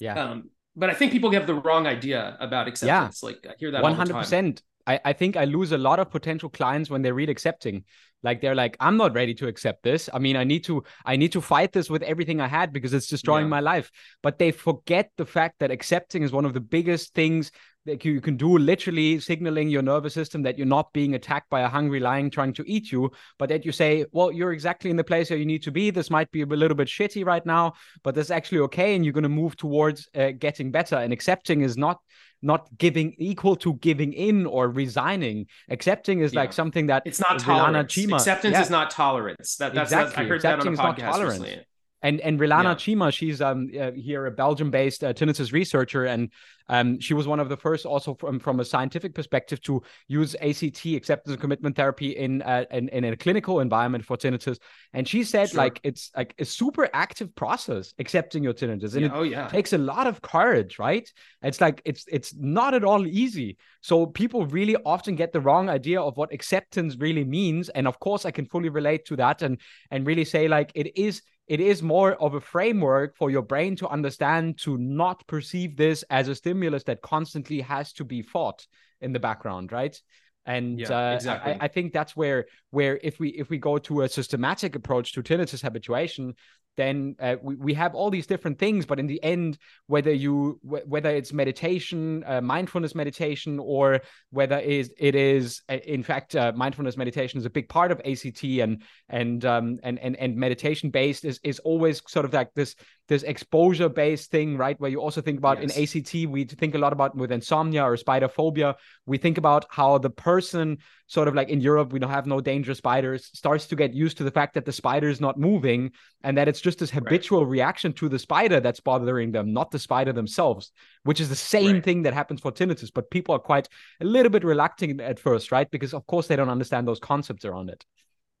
yeah. 0.00 0.14
um 0.14 0.50
but 0.76 0.90
i 0.90 0.94
think 0.94 1.12
people 1.12 1.30
have 1.30 1.46
the 1.46 1.54
wrong 1.54 1.86
idea 1.86 2.36
about 2.40 2.68
acceptance. 2.68 3.20
Yeah. 3.22 3.26
like 3.26 3.46
i 3.48 3.54
hear 3.58 3.70
that 3.70 3.82
100% 3.82 4.60
I, 4.88 5.00
I 5.04 5.12
think 5.12 5.36
I 5.36 5.44
lose 5.44 5.72
a 5.72 5.78
lot 5.78 5.98
of 6.00 6.10
potential 6.10 6.48
clients 6.48 6.88
when 6.88 7.02
they 7.02 7.12
read 7.12 7.28
accepting. 7.28 7.84
Like 8.22 8.40
they're 8.40 8.54
like 8.54 8.76
i'm 8.80 8.96
not 8.96 9.14
ready 9.14 9.34
to 9.34 9.46
accept 9.46 9.82
this. 9.82 10.08
I 10.12 10.18
mean 10.18 10.34
i 10.34 10.44
need 10.44 10.64
to 10.64 10.82
i 11.04 11.14
need 11.14 11.32
to 11.32 11.40
fight 11.40 11.72
this 11.72 11.90
with 11.90 12.02
everything 12.02 12.40
i 12.40 12.48
had 12.48 12.72
because 12.72 12.92
it's 12.94 13.06
destroying 13.06 13.44
yeah. 13.44 13.50
my 13.50 13.60
life. 13.60 13.90
But 14.22 14.38
they 14.38 14.50
forget 14.50 15.12
the 15.16 15.26
fact 15.26 15.56
that 15.60 15.70
accepting 15.70 16.22
is 16.22 16.32
one 16.32 16.46
of 16.46 16.54
the 16.54 16.60
biggest 16.60 17.14
things 17.14 17.52
that 17.88 18.04
you 18.04 18.20
can 18.20 18.36
do 18.36 18.58
literally 18.58 19.18
signaling 19.18 19.68
your 19.68 19.82
nervous 19.82 20.14
system 20.14 20.42
that 20.42 20.56
you're 20.56 20.66
not 20.66 20.92
being 20.92 21.14
attacked 21.14 21.50
by 21.50 21.60
a 21.60 21.68
hungry 21.68 22.00
lion 22.00 22.30
trying 22.30 22.52
to 22.52 22.64
eat 22.66 22.92
you 22.92 23.10
but 23.38 23.48
that 23.48 23.64
you 23.64 23.72
say 23.72 24.04
well 24.12 24.30
you're 24.30 24.52
exactly 24.52 24.90
in 24.90 24.96
the 24.96 25.04
place 25.04 25.30
where 25.30 25.38
you 25.38 25.46
need 25.46 25.62
to 25.62 25.72
be 25.72 25.90
this 25.90 26.10
might 26.10 26.30
be 26.30 26.42
a 26.42 26.46
little 26.46 26.76
bit 26.76 26.88
shitty 26.88 27.24
right 27.24 27.46
now 27.46 27.72
but 28.02 28.14
that's 28.14 28.30
actually 28.30 28.58
okay 28.58 28.94
and 28.94 29.04
you're 29.04 29.14
going 29.14 29.22
to 29.22 29.28
move 29.28 29.56
towards 29.56 30.08
uh, 30.14 30.30
getting 30.38 30.70
better 30.70 30.96
and 30.96 31.12
accepting 31.12 31.62
is 31.62 31.76
not 31.76 31.98
not 32.42 32.68
giving 32.78 33.14
equal 33.18 33.56
to 33.56 33.74
giving 33.74 34.12
in 34.12 34.46
or 34.46 34.68
resigning. 34.68 35.46
Accepting 35.68 36.20
is 36.20 36.32
yeah. 36.32 36.40
like 36.40 36.52
something 36.52 36.86
that 36.86 37.02
it's 37.04 37.20
not 37.20 37.40
tolerance. 37.40 37.96
Acceptance 37.96 38.52
yeah. 38.52 38.62
is 38.62 38.70
not 38.70 38.90
tolerance. 38.90 39.56
That, 39.56 39.74
that's, 39.74 39.90
exactly. 39.90 40.10
That's, 40.10 40.18
I 40.18 40.28
heard 40.28 40.36
Accepting 40.36 40.74
that 40.76 40.84
on 40.84 40.94
a 40.94 40.96
podcast 40.96 41.24
recently. 41.24 41.66
And 42.02 42.20
and 42.20 42.38
Rilana 42.38 42.64
yeah. 42.64 42.76
Cima, 42.76 43.12
she's 43.12 43.40
um 43.40 43.70
uh, 43.78 43.90
here 43.92 44.26
a 44.26 44.30
Belgium-based 44.30 45.02
uh, 45.02 45.12
tinnitus 45.12 45.52
researcher, 45.52 46.04
and 46.04 46.30
um 46.68 47.00
she 47.00 47.14
was 47.14 47.26
one 47.26 47.40
of 47.40 47.48
the 47.48 47.56
first 47.56 47.86
also 47.86 48.14
from 48.14 48.38
from 48.38 48.60
a 48.60 48.64
scientific 48.64 49.14
perspective 49.14 49.60
to 49.62 49.82
use 50.06 50.36
ACT 50.36 50.86
acceptance 50.86 51.32
and 51.32 51.40
commitment 51.40 51.74
therapy 51.74 52.10
in 52.10 52.42
uh, 52.42 52.64
in, 52.70 52.88
in 52.90 53.04
a 53.04 53.16
clinical 53.16 53.60
environment 53.60 54.04
for 54.04 54.16
tinnitus. 54.16 54.58
And 54.92 55.08
she 55.08 55.24
said 55.24 55.50
sure. 55.50 55.58
like 55.58 55.80
it's 55.82 56.10
like 56.16 56.34
a 56.38 56.44
super 56.44 56.88
active 56.92 57.34
process 57.34 57.94
accepting 57.98 58.44
your 58.44 58.54
tinnitus, 58.54 58.94
and 58.94 59.02
yeah. 59.02 59.06
it 59.06 59.12
oh, 59.14 59.22
yeah. 59.22 59.48
takes 59.48 59.72
a 59.72 59.78
lot 59.78 60.06
of 60.06 60.22
courage, 60.22 60.78
right? 60.78 61.10
It's 61.42 61.60
like 61.60 61.82
it's 61.84 62.04
it's 62.06 62.32
not 62.36 62.74
at 62.74 62.84
all 62.84 63.06
easy. 63.06 63.56
So 63.80 64.06
people 64.06 64.46
really 64.46 64.76
often 64.84 65.16
get 65.16 65.32
the 65.32 65.40
wrong 65.40 65.68
idea 65.68 66.00
of 66.00 66.16
what 66.16 66.32
acceptance 66.32 66.96
really 66.96 67.24
means, 67.24 67.70
and 67.70 67.88
of 67.88 67.98
course 67.98 68.24
I 68.24 68.30
can 68.30 68.46
fully 68.46 68.68
relate 68.68 69.04
to 69.06 69.16
that, 69.16 69.42
and 69.42 69.60
and 69.90 70.06
really 70.06 70.24
say 70.24 70.46
like 70.46 70.70
it 70.76 70.96
is 70.96 71.22
it 71.48 71.60
is 71.60 71.82
more 71.82 72.12
of 72.14 72.34
a 72.34 72.40
framework 72.40 73.16
for 73.16 73.30
your 73.30 73.42
brain 73.42 73.74
to 73.76 73.88
understand 73.88 74.58
to 74.58 74.76
not 74.78 75.26
perceive 75.26 75.76
this 75.76 76.04
as 76.10 76.28
a 76.28 76.34
stimulus 76.34 76.84
that 76.84 77.02
constantly 77.02 77.60
has 77.60 77.92
to 77.94 78.04
be 78.04 78.22
fought 78.22 78.66
in 79.00 79.12
the 79.12 79.20
background 79.20 79.72
right 79.72 80.00
and 80.46 80.80
yeah, 80.80 81.10
uh, 81.10 81.14
exactly. 81.14 81.52
I, 81.52 81.64
I, 81.66 81.68
think 81.68 81.92
that's 81.92 82.16
where 82.16 82.46
where 82.70 82.98
if 83.02 83.20
we 83.20 83.28
if 83.30 83.50
we 83.50 83.58
go 83.58 83.76
to 83.78 84.02
a 84.02 84.08
systematic 84.08 84.76
approach 84.76 85.12
to 85.12 85.22
tinnitus 85.22 85.60
habituation 85.60 86.34
then 86.78 87.14
uh, 87.20 87.36
we, 87.42 87.56
we 87.56 87.74
have 87.74 87.94
all 87.94 88.08
these 88.08 88.26
different 88.26 88.58
things 88.58 88.86
but 88.86 88.98
in 88.98 89.06
the 89.06 89.22
end 89.22 89.58
whether 89.86 90.12
you 90.12 90.58
whether 90.62 91.10
it's 91.10 91.32
meditation 91.32 92.24
uh, 92.26 92.40
mindfulness 92.40 92.94
meditation 92.94 93.58
or 93.58 94.00
whether 94.30 94.56
it 94.58 94.70
is, 94.70 94.94
it 94.98 95.14
is 95.14 95.60
uh, 95.68 95.74
in 95.74 96.02
fact 96.02 96.34
uh, 96.34 96.52
mindfulness 96.56 96.96
meditation 96.96 97.38
is 97.38 97.44
a 97.44 97.50
big 97.50 97.68
part 97.68 97.92
of 97.92 98.00
act 98.00 98.62
and 98.62 98.82
and 99.10 99.44
um, 99.44 99.78
and 99.82 99.98
and, 99.98 100.16
and 100.16 100.36
meditation 100.36 100.88
based 100.88 101.26
is 101.26 101.38
is 101.44 101.58
always 101.58 102.00
sort 102.08 102.24
of 102.24 102.32
like 102.32 102.54
this 102.54 102.74
this 103.08 103.22
exposure 103.22 103.88
based 103.88 104.30
thing 104.30 104.56
right 104.56 104.80
where 104.80 104.90
you 104.90 105.00
also 105.00 105.20
think 105.20 105.38
about 105.38 105.60
yes. 105.60 105.76
in 105.76 105.84
act 105.84 106.26
we 106.26 106.44
think 106.44 106.74
a 106.74 106.78
lot 106.78 106.92
about 106.92 107.14
with 107.14 107.32
insomnia 107.32 107.82
or 107.82 107.96
spider 107.96 108.28
phobia 108.28 108.74
we 109.04 109.18
think 109.18 109.36
about 109.36 109.66
how 109.68 109.98
the 109.98 110.10
person 110.10 110.38
person 110.38 110.78
sort 111.06 111.26
of 111.26 111.34
like 111.34 111.48
in 111.48 111.60
Europe, 111.60 111.92
we 111.92 111.98
don't 111.98 112.10
have 112.10 112.26
no 112.26 112.40
dangerous 112.40 112.78
spiders, 112.78 113.30
starts 113.32 113.66
to 113.66 113.76
get 113.76 113.94
used 113.94 114.18
to 114.18 114.24
the 114.24 114.30
fact 114.30 114.54
that 114.54 114.64
the 114.64 114.72
spider 114.72 115.08
is 115.08 115.20
not 115.20 115.38
moving 115.38 115.90
and 116.22 116.36
that 116.36 116.48
it's 116.48 116.60
just 116.60 116.78
this 116.78 116.90
habitual 116.90 117.44
right. 117.44 117.50
reaction 117.50 117.92
to 117.94 118.08
the 118.08 118.18
spider 118.18 118.60
that's 118.60 118.80
bothering 118.80 119.32
them, 119.32 119.52
not 119.52 119.70
the 119.70 119.78
spider 119.78 120.12
themselves, 120.12 120.72
which 121.04 121.20
is 121.20 121.28
the 121.28 121.36
same 121.36 121.74
right. 121.74 121.84
thing 121.84 122.02
that 122.02 122.14
happens 122.14 122.40
for 122.40 122.50
tinnitus. 122.50 122.90
But 122.92 123.10
people 123.10 123.34
are 123.34 123.40
quite 123.40 123.68
a 124.00 124.04
little 124.04 124.30
bit 124.30 124.44
reluctant 124.44 125.00
at 125.00 125.20
first, 125.20 125.52
right? 125.52 125.70
Because 125.70 125.94
of 125.94 126.06
course 126.06 126.26
they 126.26 126.36
don't 126.36 126.48
understand 126.48 126.88
those 126.88 126.98
concepts 126.98 127.44
around 127.44 127.70
it. 127.70 127.84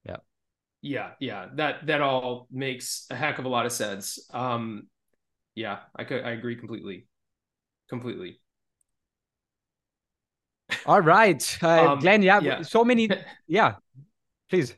Yeah. 0.04 0.16
Yeah, 0.82 1.10
yeah. 1.20 1.46
That 1.54 1.86
that 1.86 2.00
all 2.00 2.48
makes 2.50 3.06
a 3.10 3.16
heck 3.16 3.38
of 3.38 3.44
a 3.44 3.48
lot 3.48 3.66
of 3.66 3.72
sense. 3.72 4.18
Um 4.32 4.88
yeah, 5.54 5.78
I 5.94 6.04
could 6.04 6.24
I 6.24 6.30
agree 6.30 6.56
completely. 6.56 7.06
Completely. 7.88 8.40
All 10.84 11.00
right, 11.00 11.58
uh, 11.62 11.92
um, 11.92 11.98
Glenn. 12.00 12.22
Yeah, 12.22 12.40
yeah, 12.40 12.62
so 12.62 12.84
many. 12.84 13.08
Yeah, 13.46 13.76
please. 14.50 14.76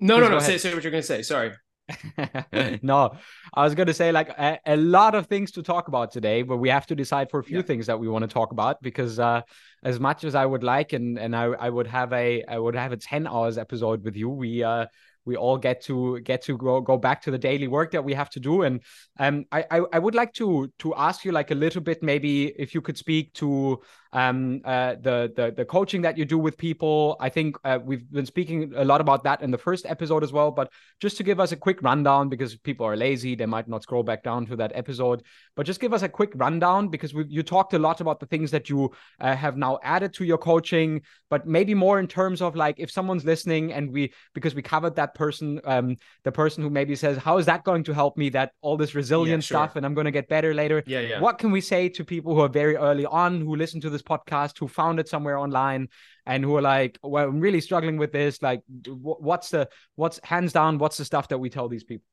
No, 0.00 0.16
please 0.16 0.28
no, 0.28 0.28
no. 0.28 0.38
Say, 0.38 0.58
say 0.58 0.74
what 0.74 0.82
you're 0.82 0.90
going 0.90 1.02
to 1.02 1.06
say. 1.06 1.22
Sorry. 1.22 1.52
no, 2.82 3.16
I 3.54 3.64
was 3.64 3.74
going 3.74 3.86
to 3.86 3.94
say 3.94 4.12
like 4.12 4.28
a, 4.28 4.58
a, 4.66 4.76
lot 4.76 5.14
of 5.14 5.26
things 5.26 5.52
to 5.52 5.62
talk 5.62 5.88
about 5.88 6.10
today, 6.10 6.42
but 6.42 6.58
we 6.58 6.68
have 6.68 6.86
to 6.88 6.94
decide 6.94 7.30
for 7.30 7.40
a 7.40 7.44
few 7.44 7.58
yeah. 7.58 7.62
things 7.62 7.86
that 7.86 7.98
we 7.98 8.08
want 8.08 8.22
to 8.24 8.28
talk 8.28 8.52
about 8.52 8.82
because 8.82 9.18
uh, 9.18 9.40
as 9.82 9.98
much 9.98 10.24
as 10.24 10.34
I 10.34 10.44
would 10.44 10.62
like 10.62 10.92
and 10.92 11.18
and 11.18 11.34
I, 11.34 11.44
I 11.44 11.70
would 11.70 11.86
have 11.86 12.12
a 12.12 12.44
I 12.44 12.58
would 12.58 12.74
have 12.74 12.92
a 12.92 12.98
ten 12.98 13.26
hours 13.26 13.56
episode 13.56 14.04
with 14.04 14.16
you, 14.16 14.28
we 14.28 14.62
uh 14.62 14.86
we 15.28 15.36
all 15.36 15.58
get 15.58 15.82
to 15.82 16.20
get 16.20 16.42
to 16.42 16.56
go 16.56 16.80
go 16.80 16.96
back 16.96 17.22
to 17.22 17.30
the 17.30 17.38
daily 17.38 17.68
work 17.68 17.92
that 17.92 18.02
we 18.02 18.14
have 18.14 18.30
to 18.30 18.40
do. 18.40 18.62
And 18.62 18.80
um, 19.18 19.44
I, 19.52 19.64
I, 19.70 19.80
I 19.92 19.98
would 19.98 20.14
like 20.14 20.32
to 20.34 20.72
to 20.80 20.94
ask 20.94 21.24
you 21.24 21.32
like 21.32 21.50
a 21.50 21.54
little 21.54 21.82
bit 21.82 22.02
maybe 22.02 22.46
if 22.46 22.74
you 22.74 22.80
could 22.80 22.96
speak 22.96 23.32
to 23.34 23.80
um, 24.12 24.60
uh, 24.64 24.94
the, 25.00 25.32
the 25.36 25.52
the 25.56 25.64
coaching 25.64 26.02
that 26.02 26.16
you 26.16 26.24
do 26.24 26.38
with 26.38 26.56
people. 26.56 27.16
I 27.20 27.28
think 27.28 27.56
uh, 27.64 27.78
we've 27.82 28.10
been 28.10 28.26
speaking 28.26 28.72
a 28.76 28.84
lot 28.84 29.00
about 29.00 29.24
that 29.24 29.42
in 29.42 29.50
the 29.50 29.58
first 29.58 29.84
episode 29.86 30.22
as 30.22 30.32
well. 30.32 30.50
But 30.50 30.72
just 31.00 31.16
to 31.18 31.22
give 31.22 31.40
us 31.40 31.52
a 31.52 31.56
quick 31.56 31.82
rundown, 31.82 32.28
because 32.28 32.56
people 32.56 32.86
are 32.86 32.96
lazy, 32.96 33.34
they 33.34 33.46
might 33.46 33.68
not 33.68 33.82
scroll 33.82 34.02
back 34.02 34.22
down 34.22 34.46
to 34.46 34.56
that 34.56 34.72
episode. 34.74 35.22
But 35.56 35.66
just 35.66 35.80
give 35.80 35.92
us 35.92 36.02
a 36.02 36.08
quick 36.08 36.32
rundown 36.34 36.88
because 36.88 37.12
we 37.12 37.24
you 37.28 37.42
talked 37.42 37.74
a 37.74 37.78
lot 37.78 38.00
about 38.00 38.20
the 38.20 38.26
things 38.26 38.50
that 38.50 38.68
you 38.68 38.90
uh, 39.20 39.36
have 39.36 39.56
now 39.56 39.78
added 39.82 40.14
to 40.14 40.24
your 40.24 40.38
coaching, 40.38 41.02
but 41.28 41.46
maybe 41.46 41.74
more 41.74 41.98
in 41.98 42.06
terms 42.06 42.40
of 42.40 42.56
like 42.56 42.76
if 42.78 42.90
someone's 42.90 43.24
listening 43.24 43.72
and 43.72 43.92
we 43.92 44.12
because 44.34 44.54
we 44.54 44.62
covered 44.62 44.96
that 44.96 45.14
person, 45.14 45.60
um, 45.64 45.96
the 46.24 46.32
person 46.32 46.62
who 46.62 46.70
maybe 46.70 46.94
says, 46.94 47.18
"How 47.18 47.38
is 47.38 47.46
that 47.46 47.64
going 47.64 47.84
to 47.84 47.92
help 47.92 48.16
me?" 48.16 48.30
That 48.30 48.52
all 48.62 48.76
this 48.76 48.94
resilient 48.94 49.42
yeah, 49.42 49.46
sure. 49.46 49.58
stuff, 49.58 49.76
and 49.76 49.84
I'm 49.84 49.94
going 49.94 50.06
to 50.06 50.10
get 50.10 50.28
better 50.28 50.54
later. 50.54 50.82
Yeah, 50.86 51.00
yeah. 51.00 51.20
What 51.20 51.38
can 51.38 51.50
we 51.50 51.60
say 51.60 51.88
to 51.90 52.04
people 52.04 52.34
who 52.34 52.40
are 52.40 52.48
very 52.48 52.76
early 52.76 53.04
on 53.04 53.40
who 53.40 53.54
listen 53.54 53.80
to 53.82 53.90
this 53.90 53.97
podcast 54.02 54.58
who 54.58 54.68
found 54.68 55.00
it 55.00 55.08
somewhere 55.08 55.38
online 55.38 55.88
and 56.26 56.44
who 56.44 56.56
are 56.56 56.62
like 56.62 56.98
well 57.02 57.28
i'm 57.28 57.40
really 57.40 57.60
struggling 57.60 57.96
with 57.96 58.12
this. 58.12 58.40
Like 58.42 58.62
what's 58.86 59.50
the 59.50 59.68
what's 59.96 60.20
hands 60.22 60.52
down 60.52 60.78
what's 60.78 60.96
the 60.96 61.04
stuff 61.04 61.28
that 61.28 61.38
we 61.38 61.50
tell 61.50 61.68
these 61.68 61.84
people? 61.84 62.06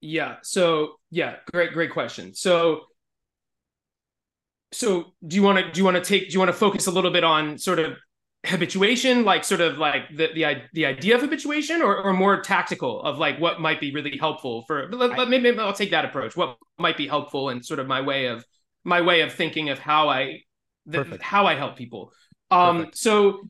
Yeah. 0.00 0.36
So 0.42 0.96
yeah 1.10 1.36
great 1.52 1.72
great 1.72 1.90
question. 1.90 2.34
So 2.34 2.82
so 4.72 5.14
do 5.26 5.36
you 5.36 5.42
want 5.42 5.64
to 5.64 5.70
do 5.70 5.78
you 5.78 5.84
want 5.84 5.96
to 5.96 6.02
take 6.02 6.28
do 6.28 6.32
you 6.32 6.38
want 6.38 6.48
to 6.48 6.56
focus 6.56 6.86
a 6.86 6.90
little 6.90 7.10
bit 7.10 7.24
on 7.24 7.58
sort 7.58 7.78
of 7.78 7.96
habituation 8.44 9.24
like 9.24 9.42
sort 9.42 9.60
of 9.62 9.78
like 9.78 10.02
the 10.10 10.28
the, 10.34 10.56
the 10.74 10.84
idea 10.84 11.14
of 11.14 11.22
habituation 11.22 11.80
or, 11.80 11.96
or 11.96 12.12
more 12.12 12.42
tactical 12.42 13.00
of 13.02 13.18
like 13.18 13.40
what 13.40 13.60
might 13.60 13.80
be 13.80 13.90
really 13.94 14.18
helpful 14.18 14.64
for 14.66 14.90
let, 14.92 15.16
let, 15.16 15.28
maybe 15.28 15.58
i'll 15.58 15.72
take 15.72 15.92
that 15.92 16.04
approach. 16.04 16.36
What 16.36 16.58
might 16.78 16.96
be 16.96 17.06
helpful 17.06 17.48
and 17.48 17.64
sort 17.64 17.80
of 17.80 17.86
my 17.86 18.02
way 18.02 18.26
of 18.26 18.44
my 18.84 19.00
way 19.00 19.22
of 19.22 19.32
thinking 19.32 19.70
of 19.70 19.78
how 19.78 20.08
i 20.08 20.40
the, 20.86 21.18
how 21.20 21.46
I 21.46 21.54
help 21.54 21.76
people. 21.76 22.12
Um, 22.50 22.78
Perfect. 22.78 22.98
so 22.98 23.48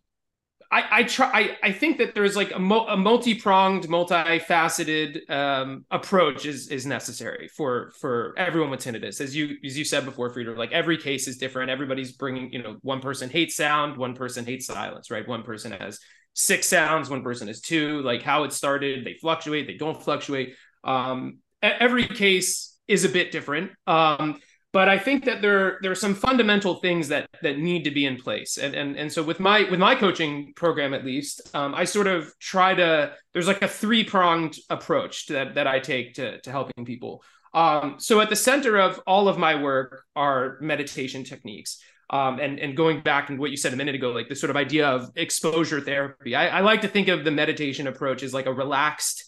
I, 0.71 0.85
I 0.91 1.03
try. 1.05 1.31
I, 1.33 1.69
I 1.69 1.73
think 1.73 1.99
that 1.99 2.15
there's 2.15 2.35
like 2.35 2.53
a, 2.53 2.59
mo- 2.59 2.87
a 2.89 2.97
multi-pronged, 2.97 3.85
multifaceted 3.87 5.31
um, 5.31 5.85
approach 5.91 6.47
is 6.47 6.69
is 6.69 6.85
necessary 6.85 7.49
for 7.57 7.93
for 8.01 8.35
everyone 8.37 8.71
with 8.71 8.81
tinnitus. 8.81 9.21
As 9.21 9.37
you 9.37 9.57
as 9.65 9.79
you 9.79 9.85
said 9.85 10.05
before, 10.05 10.35
Frieder, 10.35 10.57
like 10.57 10.73
every 10.73 10.99
case 10.99 11.29
is 11.29 11.37
different. 11.37 11.71
Everybody's 11.71 12.13
bringing, 12.13 12.53
you 12.53 12.63
know, 12.63 12.77
one 12.83 13.01
person 13.01 13.31
hates 13.31 13.55
sound, 13.55 13.97
one 13.97 14.15
person 14.15 14.45
hates 14.45 14.67
silence, 14.67 15.11
right? 15.13 15.29
One 15.29 15.45
person 15.45 15.71
has 15.73 16.01
six 16.33 16.67
sounds, 16.67 17.09
one 17.09 17.23
person 17.23 17.47
has 17.47 17.61
two. 17.61 18.01
Like 18.03 18.23
how 18.23 18.43
it 18.43 18.53
started, 18.53 19.05
they 19.05 19.15
fluctuate, 19.15 19.69
they 19.69 19.77
don't 19.77 20.03
fluctuate. 20.03 20.55
Um, 20.83 21.39
every 21.63 22.09
case 22.09 22.77
is 22.89 23.05
a 23.05 23.09
bit 23.09 23.31
different. 23.31 23.71
Um, 23.87 24.41
but 24.75 24.89
I 24.89 24.99
think 24.99 25.25
that 25.27 25.41
there 25.41 25.79
there 25.83 25.93
are 25.93 26.03
some 26.07 26.17
fundamental 26.17 26.75
things 26.75 27.07
that 27.07 27.31
that 27.43 27.59
need 27.61 27.85
to 27.85 27.93
be 27.93 28.07
in 28.07 28.17
place, 28.17 28.59
and 28.59 28.75
and 28.75 28.97
and 28.97 29.11
so 29.11 29.23
with 29.23 29.39
my 29.39 29.63
with 29.71 29.79
my 29.79 29.95
coaching 29.95 30.53
program 30.57 30.93
at 30.93 31.05
least, 31.05 31.49
um, 31.55 31.77
I 31.77 31.85
sort 31.85 32.09
of 32.09 32.37
try 32.41 32.75
to 32.75 33.13
there's 33.33 33.47
like 33.47 33.63
a 33.63 33.69
three 33.69 34.03
pronged 34.03 34.57
approach 34.69 35.29
that 35.29 35.55
that 35.55 35.69
I 35.69 35.79
take 35.79 36.15
to 36.15 36.41
to 36.41 36.51
helping 36.51 36.85
people. 36.85 37.23
Um, 37.55 37.95
so 37.99 38.21
at 38.21 38.31
the 38.31 38.37
center 38.37 38.77
of 38.77 39.01
all 39.07 39.29
of 39.29 39.39
my 39.39 39.55
work 39.55 40.03
are 40.17 40.59
meditation 40.61 41.23
techniques. 41.23 41.81
Um, 42.11 42.41
and 42.41 42.59
and 42.59 42.77
going 42.77 43.01
back 43.01 43.31
and 43.31 43.39
what 43.39 43.53
you 43.53 43.57
said 43.57 43.73
a 43.73 43.77
minute 43.77 43.95
ago, 43.95 44.11
like 44.11 44.29
the 44.29 44.35
sort 44.35 44.51
of 44.51 44.57
idea 44.57 44.89
of 44.89 45.11
exposure 45.15 45.81
therapy. 45.81 46.35
I, 46.35 46.59
I 46.59 46.61
like 46.63 46.81
to 46.83 46.89
think 46.89 47.07
of 47.07 47.25
the 47.25 47.31
meditation 47.31 47.87
approach 47.87 48.25
as 48.25 48.35
like 48.35 48.47
a 48.47 48.53
relaxed 48.53 49.25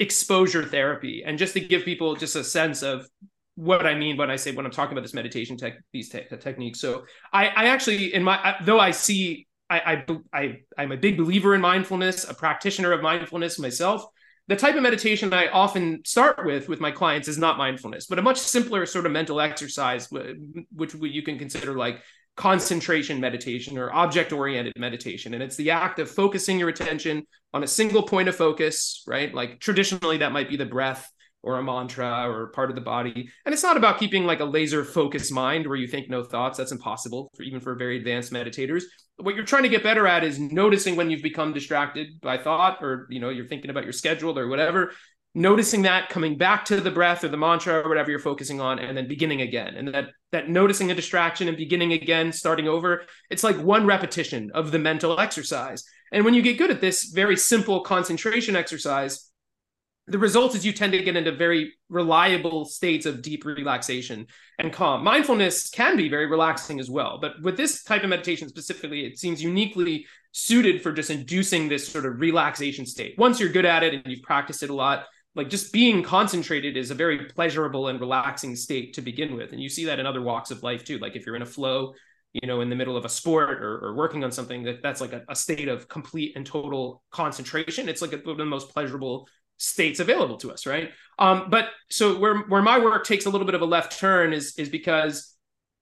exposure 0.00 0.64
therapy, 0.64 1.22
and 1.24 1.38
just 1.38 1.54
to 1.54 1.60
give 1.60 1.84
people 1.84 2.16
just 2.16 2.36
a 2.36 2.42
sense 2.42 2.82
of 2.82 3.08
what 3.58 3.86
I 3.86 3.94
mean 3.96 4.16
when 4.16 4.30
I 4.30 4.36
say 4.36 4.52
when 4.52 4.64
I'm 4.64 4.70
talking 4.70 4.92
about 4.92 5.02
this 5.02 5.14
meditation 5.14 5.56
tech 5.56 5.78
these 5.92 6.08
te- 6.08 6.26
techniques. 6.38 6.80
So 6.80 7.02
I, 7.32 7.48
I 7.48 7.64
actually 7.66 8.14
in 8.14 8.22
my 8.22 8.54
though 8.64 8.78
I 8.78 8.92
see 8.92 9.48
I, 9.68 10.04
I 10.12 10.16
I 10.32 10.60
I'm 10.78 10.92
a 10.92 10.96
big 10.96 11.16
believer 11.16 11.56
in 11.56 11.60
mindfulness, 11.60 12.30
a 12.30 12.34
practitioner 12.34 12.92
of 12.92 13.02
mindfulness 13.02 13.58
myself. 13.58 14.04
The 14.46 14.54
type 14.54 14.76
of 14.76 14.82
meditation 14.82 15.34
I 15.34 15.48
often 15.48 16.02
start 16.04 16.46
with 16.46 16.68
with 16.68 16.78
my 16.78 16.92
clients 16.92 17.26
is 17.26 17.36
not 17.36 17.58
mindfulness, 17.58 18.06
but 18.06 18.20
a 18.20 18.22
much 18.22 18.38
simpler 18.38 18.86
sort 18.86 19.06
of 19.06 19.12
mental 19.12 19.40
exercise, 19.40 20.08
which 20.08 20.94
you 20.94 21.22
can 21.22 21.36
consider 21.36 21.74
like 21.74 22.00
concentration 22.36 23.20
meditation 23.20 23.76
or 23.76 23.92
object 23.92 24.32
oriented 24.32 24.72
meditation. 24.78 25.34
And 25.34 25.42
it's 25.42 25.56
the 25.56 25.72
act 25.72 25.98
of 25.98 26.08
focusing 26.08 26.60
your 26.60 26.68
attention 26.68 27.26
on 27.52 27.64
a 27.64 27.66
single 27.66 28.04
point 28.04 28.28
of 28.28 28.36
focus, 28.36 29.02
right? 29.08 29.34
Like 29.34 29.58
traditionally, 29.58 30.18
that 30.18 30.30
might 30.30 30.48
be 30.48 30.56
the 30.56 30.64
breath 30.64 31.10
or 31.42 31.58
a 31.58 31.62
mantra 31.62 32.28
or 32.28 32.48
part 32.48 32.70
of 32.70 32.74
the 32.74 32.82
body. 32.82 33.30
And 33.44 33.52
it's 33.52 33.62
not 33.62 33.76
about 33.76 33.98
keeping 33.98 34.24
like 34.24 34.40
a 34.40 34.44
laser 34.44 34.84
focused 34.84 35.32
mind 35.32 35.66
where 35.66 35.76
you 35.76 35.86
think 35.86 36.08
no 36.08 36.24
thoughts. 36.24 36.58
That's 36.58 36.72
impossible 36.72 37.30
for 37.36 37.42
even 37.42 37.60
for 37.60 37.74
very 37.74 37.96
advanced 37.96 38.32
meditators. 38.32 38.82
What 39.16 39.34
you're 39.34 39.44
trying 39.44 39.62
to 39.64 39.68
get 39.68 39.82
better 39.82 40.06
at 40.06 40.24
is 40.24 40.38
noticing 40.38 40.96
when 40.96 41.10
you've 41.10 41.22
become 41.22 41.52
distracted 41.52 42.20
by 42.20 42.38
thought 42.38 42.78
or 42.82 43.06
you 43.10 43.20
know 43.20 43.30
you're 43.30 43.46
thinking 43.46 43.70
about 43.70 43.84
your 43.84 43.92
schedule 43.92 44.38
or 44.38 44.48
whatever. 44.48 44.92
Noticing 45.34 45.82
that, 45.82 46.08
coming 46.08 46.36
back 46.36 46.64
to 46.64 46.80
the 46.80 46.90
breath 46.90 47.22
or 47.22 47.28
the 47.28 47.36
mantra 47.36 47.84
or 47.84 47.88
whatever 47.88 48.10
you're 48.10 48.18
focusing 48.18 48.60
on, 48.60 48.78
and 48.78 48.96
then 48.96 49.06
beginning 49.06 49.42
again. 49.42 49.74
And 49.74 49.88
that 49.88 50.08
that 50.32 50.48
noticing 50.48 50.90
a 50.90 50.94
distraction 50.94 51.48
and 51.48 51.56
beginning 51.56 51.92
again, 51.92 52.32
starting 52.32 52.66
over, 52.66 53.02
it's 53.30 53.44
like 53.44 53.56
one 53.58 53.86
repetition 53.86 54.50
of 54.54 54.72
the 54.72 54.78
mental 54.78 55.20
exercise. 55.20 55.84
And 56.12 56.24
when 56.24 56.34
you 56.34 56.42
get 56.42 56.58
good 56.58 56.70
at 56.70 56.80
this 56.80 57.04
very 57.04 57.36
simple 57.36 57.82
concentration 57.82 58.56
exercise, 58.56 59.27
the 60.08 60.18
result 60.18 60.54
is 60.54 60.64
you 60.64 60.72
tend 60.72 60.92
to 60.92 61.02
get 61.02 61.16
into 61.16 61.32
very 61.32 61.74
reliable 61.88 62.64
states 62.64 63.06
of 63.06 63.22
deep 63.22 63.44
relaxation 63.44 64.26
and 64.58 64.72
calm. 64.72 65.04
Mindfulness 65.04 65.70
can 65.70 65.96
be 65.96 66.08
very 66.08 66.26
relaxing 66.26 66.80
as 66.80 66.90
well, 66.90 67.18
but 67.20 67.40
with 67.42 67.56
this 67.56 67.82
type 67.82 68.02
of 68.02 68.08
meditation 68.08 68.48
specifically, 68.48 69.06
it 69.06 69.18
seems 69.18 69.42
uniquely 69.42 70.06
suited 70.32 70.82
for 70.82 70.92
just 70.92 71.10
inducing 71.10 71.68
this 71.68 71.86
sort 71.86 72.06
of 72.06 72.20
relaxation 72.20 72.86
state. 72.86 73.14
Once 73.18 73.38
you're 73.38 73.48
good 73.48 73.66
at 73.66 73.82
it 73.82 73.94
and 73.94 74.02
you've 74.06 74.22
practiced 74.22 74.62
it 74.62 74.70
a 74.70 74.74
lot, 74.74 75.04
like 75.34 75.50
just 75.50 75.72
being 75.72 76.02
concentrated 76.02 76.76
is 76.76 76.90
a 76.90 76.94
very 76.94 77.26
pleasurable 77.26 77.88
and 77.88 78.00
relaxing 78.00 78.56
state 78.56 78.94
to 78.94 79.02
begin 79.02 79.36
with. 79.36 79.52
And 79.52 79.60
you 79.60 79.68
see 79.68 79.84
that 79.84 80.00
in 80.00 80.06
other 80.06 80.22
walks 80.22 80.50
of 80.50 80.62
life 80.62 80.84
too. 80.84 80.98
Like 80.98 81.16
if 81.16 81.26
you're 81.26 81.36
in 81.36 81.42
a 81.42 81.46
flow, 81.46 81.94
you 82.32 82.46
know, 82.46 82.60
in 82.60 82.68
the 82.68 82.76
middle 82.76 82.96
of 82.96 83.04
a 83.04 83.08
sport 83.08 83.62
or, 83.62 83.78
or 83.78 83.94
working 83.94 84.24
on 84.24 84.32
something 84.32 84.62
that 84.64 84.82
that's 84.82 85.00
like 85.00 85.12
a, 85.12 85.22
a, 85.28 85.36
state 85.36 85.68
of 85.68 85.88
complete 85.88 86.36
and 86.36 86.44
total 86.44 87.02
concentration. 87.10 87.88
It's 87.88 88.02
like 88.02 88.12
a, 88.12 88.16
one 88.18 88.32
of 88.32 88.38
the 88.38 88.44
most 88.44 88.70
pleasurable 88.70 89.28
states 89.58 90.00
available 90.00 90.38
to 90.38 90.52
us, 90.52 90.66
right? 90.66 90.90
Um, 91.18 91.50
but 91.50 91.70
so 91.90 92.18
where 92.18 92.38
where 92.42 92.62
my 92.62 92.78
work 92.78 93.04
takes 93.04 93.26
a 93.26 93.30
little 93.30 93.44
bit 93.44 93.54
of 93.54 93.60
a 93.60 93.66
left 93.66 93.98
turn 93.98 94.32
is 94.32 94.54
is 94.56 94.68
because 94.68 95.34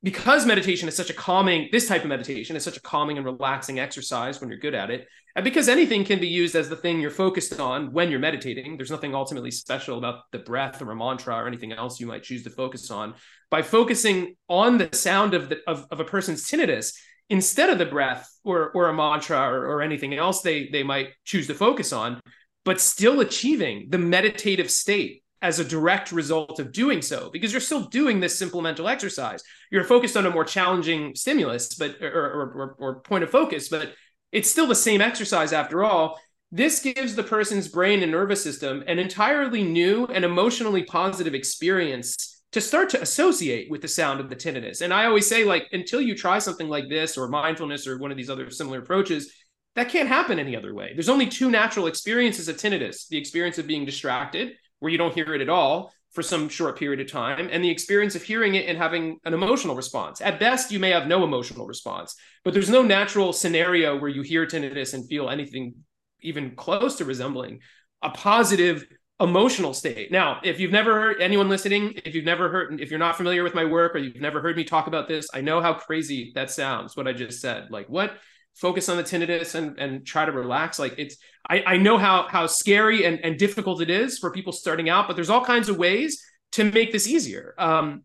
because 0.03 0.47
meditation 0.47 0.89
is 0.89 0.97
such 0.97 1.11
a 1.11 1.14
calming 1.14 1.68
this 1.72 1.89
type 1.89 2.03
of 2.03 2.09
meditation 2.09 2.55
is 2.55 2.62
such 2.62 2.77
a 2.77 2.83
calming 2.83 3.16
and 3.16 3.27
relaxing 3.27 3.79
exercise 3.79 4.41
when 4.41 4.51
you're 4.51 4.59
good 4.59 4.74
at 4.74 4.91
it 4.91 5.09
and 5.35 5.45
because 5.45 5.68
anything 5.68 6.05
can 6.05 6.20
be 6.20 6.29
used 6.29 6.55
as 6.55 6.68
the 6.68 6.77
thing 6.77 7.01
you're 7.01 7.11
focused 7.11 7.59
on 7.59 7.93
when 7.93 8.11
you're 8.11 8.20
meditating 8.20 8.77
there's 8.77 8.91
nothing 8.91 9.14
ultimately 9.14 9.51
special 9.51 9.99
about 9.99 10.20
the 10.33 10.39
breath 10.39 10.83
or 10.83 10.91
a 10.91 10.97
mantra 10.97 11.35
or 11.35 11.47
anything 11.47 11.72
else 11.72 11.99
you 11.99 12.07
might 12.07 12.22
choose 12.22 12.45
to 12.45 12.51
focus 12.51 12.91
on 12.91 13.14
by 13.51 13.62
focusing 13.62 14.37
on 14.49 14.79
the 14.79 14.89
sound 14.93 15.35
of 15.35 15.49
the 15.49 15.59
of, 15.66 15.87
of 15.91 15.99
a 15.99 16.05
person's 16.05 16.45
tinnitus 16.45 16.95
instead 17.29 17.70
of 17.70 17.79
the 17.79 17.87
breath 17.87 18.31
or 18.45 18.70
or 18.72 18.89
a 18.89 18.95
mantra 18.95 19.41
or, 19.41 19.66
or 19.66 19.83
anything 19.83 20.14
else 20.14 20.43
they 20.43 20.68
they 20.68 20.83
might 20.83 21.09
choose 21.24 21.47
to 21.47 21.55
focus 21.55 21.93
on 21.93 22.20
but 22.67 22.81
still 22.81 23.21
achieving 23.21 23.87
the 23.91 23.97
meditative 23.97 24.71
state 24.71 25.23
as 25.41 25.61
a 25.61 25.64
direct 25.64 26.11
result 26.11 26.59
of 26.59 26.73
doing 26.73 27.01
so 27.01 27.31
because 27.33 27.53
you're 27.53 27.61
still 27.61 27.85
doing 27.85 28.19
this 28.19 28.37
simple 28.37 28.61
mental 28.61 28.89
exercise. 28.89 29.43
You're 29.71 29.85
focused 29.85 30.17
on 30.17 30.27
a 30.27 30.31
more 30.31 30.45
challenging 30.45 31.14
stimulus, 31.14 31.75
but 31.75 32.03
or, 32.03 32.11
or, 32.11 32.53
or, 32.53 32.77
or 32.79 33.01
point 33.01 33.23
of 33.23 33.31
focus, 33.31 33.69
but 33.69 33.93
it's 34.33 34.51
still 34.51 34.67
the 34.67 34.75
same 34.75 35.01
exercise 35.01 35.53
after 35.53 35.85
all. 35.85 36.19
This 36.51 36.81
gives 36.81 37.14
the 37.14 37.23
person's 37.23 37.69
brain 37.69 38.03
and 38.03 38.11
nervous 38.11 38.43
system 38.43 38.83
an 38.89 38.99
entirely 38.99 39.62
new 39.62 40.07
and 40.07 40.25
emotionally 40.25 40.83
positive 40.83 41.35
experience 41.35 42.43
to 42.51 42.61
start 42.61 42.91
to 42.91 43.03
associate 43.03 43.71
with 43.71 43.83
the 43.83 43.89
sound 43.89 44.19
of 44.19 44.29
the 44.29 44.37
tinnitus. 44.37 44.81
And 44.81 44.93
I 44.93 45.05
always 45.05 45.29
say, 45.29 45.45
like, 45.45 45.69
until 45.73 46.01
you 46.01 46.17
try 46.17 46.39
something 46.41 46.69
like 46.69 46.89
this 46.89 47.17
or 47.17 47.29
mindfulness 47.29 47.87
or 47.87 47.99
one 47.99 48.11
of 48.11 48.17
these 48.17 48.31
other 48.31 48.51
similar 48.51 48.81
approaches, 48.81 49.33
that 49.77 49.89
can't 49.89 50.09
happen 50.09 50.39
any 50.39 50.57
other 50.57 50.74
way. 50.74 50.93
There's 50.95 51.09
only 51.09 51.27
two 51.27 51.51
natural 51.51 51.87
experiences 51.87 52.49
of 52.49 52.57
tinnitus 52.57 53.09
the 53.09 53.18
experience 53.18 53.59
of 53.59 53.66
being 53.66 53.85
distracted, 53.85 54.55
where 54.81 54.91
you 54.91 54.99
don't 54.99 55.14
hear 55.14 55.35
it 55.35 55.41
at 55.41 55.49
all 55.49 55.93
for 56.12 56.22
some 56.22 56.49
short 56.49 56.79
period 56.79 56.99
of 56.99 57.12
time, 57.12 57.49
and 57.53 57.62
the 57.62 57.70
experience 57.70 58.14
of 58.14 58.22
hearing 58.22 58.55
it 58.55 58.66
and 58.68 58.79
having 58.79 59.18
an 59.24 59.35
emotional 59.35 59.77
response. 59.77 60.22
At 60.22 60.41
best, 60.41 60.72
you 60.72 60.79
may 60.79 60.91
have 60.91 61.07
no 61.07 61.24
emotional 61.24 61.66
response, 61.66 62.16
but 62.43 62.55
there's 62.55 62.70
no 62.70 62.83
natural 62.83 63.35
scenario 63.35 63.99
where 63.99 64.09
you 64.09 64.22
hear 64.22 64.47
tinnitus 64.47 64.95
and 64.95 65.07
feel 65.07 65.29
anything 65.29 65.74
even 66.22 66.57
close 66.57 66.97
to 66.97 67.05
resembling 67.05 67.61
a 68.03 68.11
positive 68.11 68.87
emotional 69.20 69.74
state. 69.74 70.11
Now, 70.11 70.41
if 70.43 70.59
you've 70.59 70.72
never 70.72 70.95
heard 70.95 71.20
anyone 71.20 71.51
listening, 71.51 71.99
if 72.05 72.14
you've 72.14 72.24
never 72.24 72.49
heard, 72.49 72.81
if 72.81 72.91
you're 72.91 72.99
not 72.99 73.16
familiar 73.16 73.43
with 73.43 73.55
my 73.55 73.64
work 73.64 73.95
or 73.95 73.99
you've 73.99 74.20
never 74.20 74.41
heard 74.41 74.57
me 74.57 74.64
talk 74.64 74.87
about 74.87 75.09
this, 75.09 75.29
I 75.35 75.43
know 75.43 75.61
how 75.61 75.74
crazy 75.74 76.33
that 76.35 76.51
sounds, 76.51 76.97
what 76.97 77.07
I 77.07 77.12
just 77.12 77.41
said. 77.41 77.68
Like, 77.70 77.89
what? 77.89 78.16
Focus 78.57 78.89
on 78.89 78.97
the 78.97 79.05
tinnitus 79.05 79.55
and 79.55 79.79
and 79.79 80.07
try 80.07 80.25
to 80.25 80.33
relax. 80.33 80.79
Like 80.79 80.95
it's 80.99 81.17
i 81.49 81.63
i 81.67 81.77
know 81.77 81.99
how 81.99 82.27
how 82.29 82.47
scary 82.47 83.05
and 83.05 83.21
and 83.25 83.39
difficult 83.39 83.81
it 83.81 83.91
is 83.91 84.19
for 84.19 84.33
people 84.33 84.53
starting 84.53 84.89
out 84.89 85.07
but 85.07 85.15
there's 85.15 85.31
all 85.31 85.45
kinds 85.45 85.69
of 85.69 85.77
ways 85.77 86.23
to 86.53 86.65
make 86.65 86.93
this 86.93 87.07
easier. 87.07 87.55
Um 87.59 88.05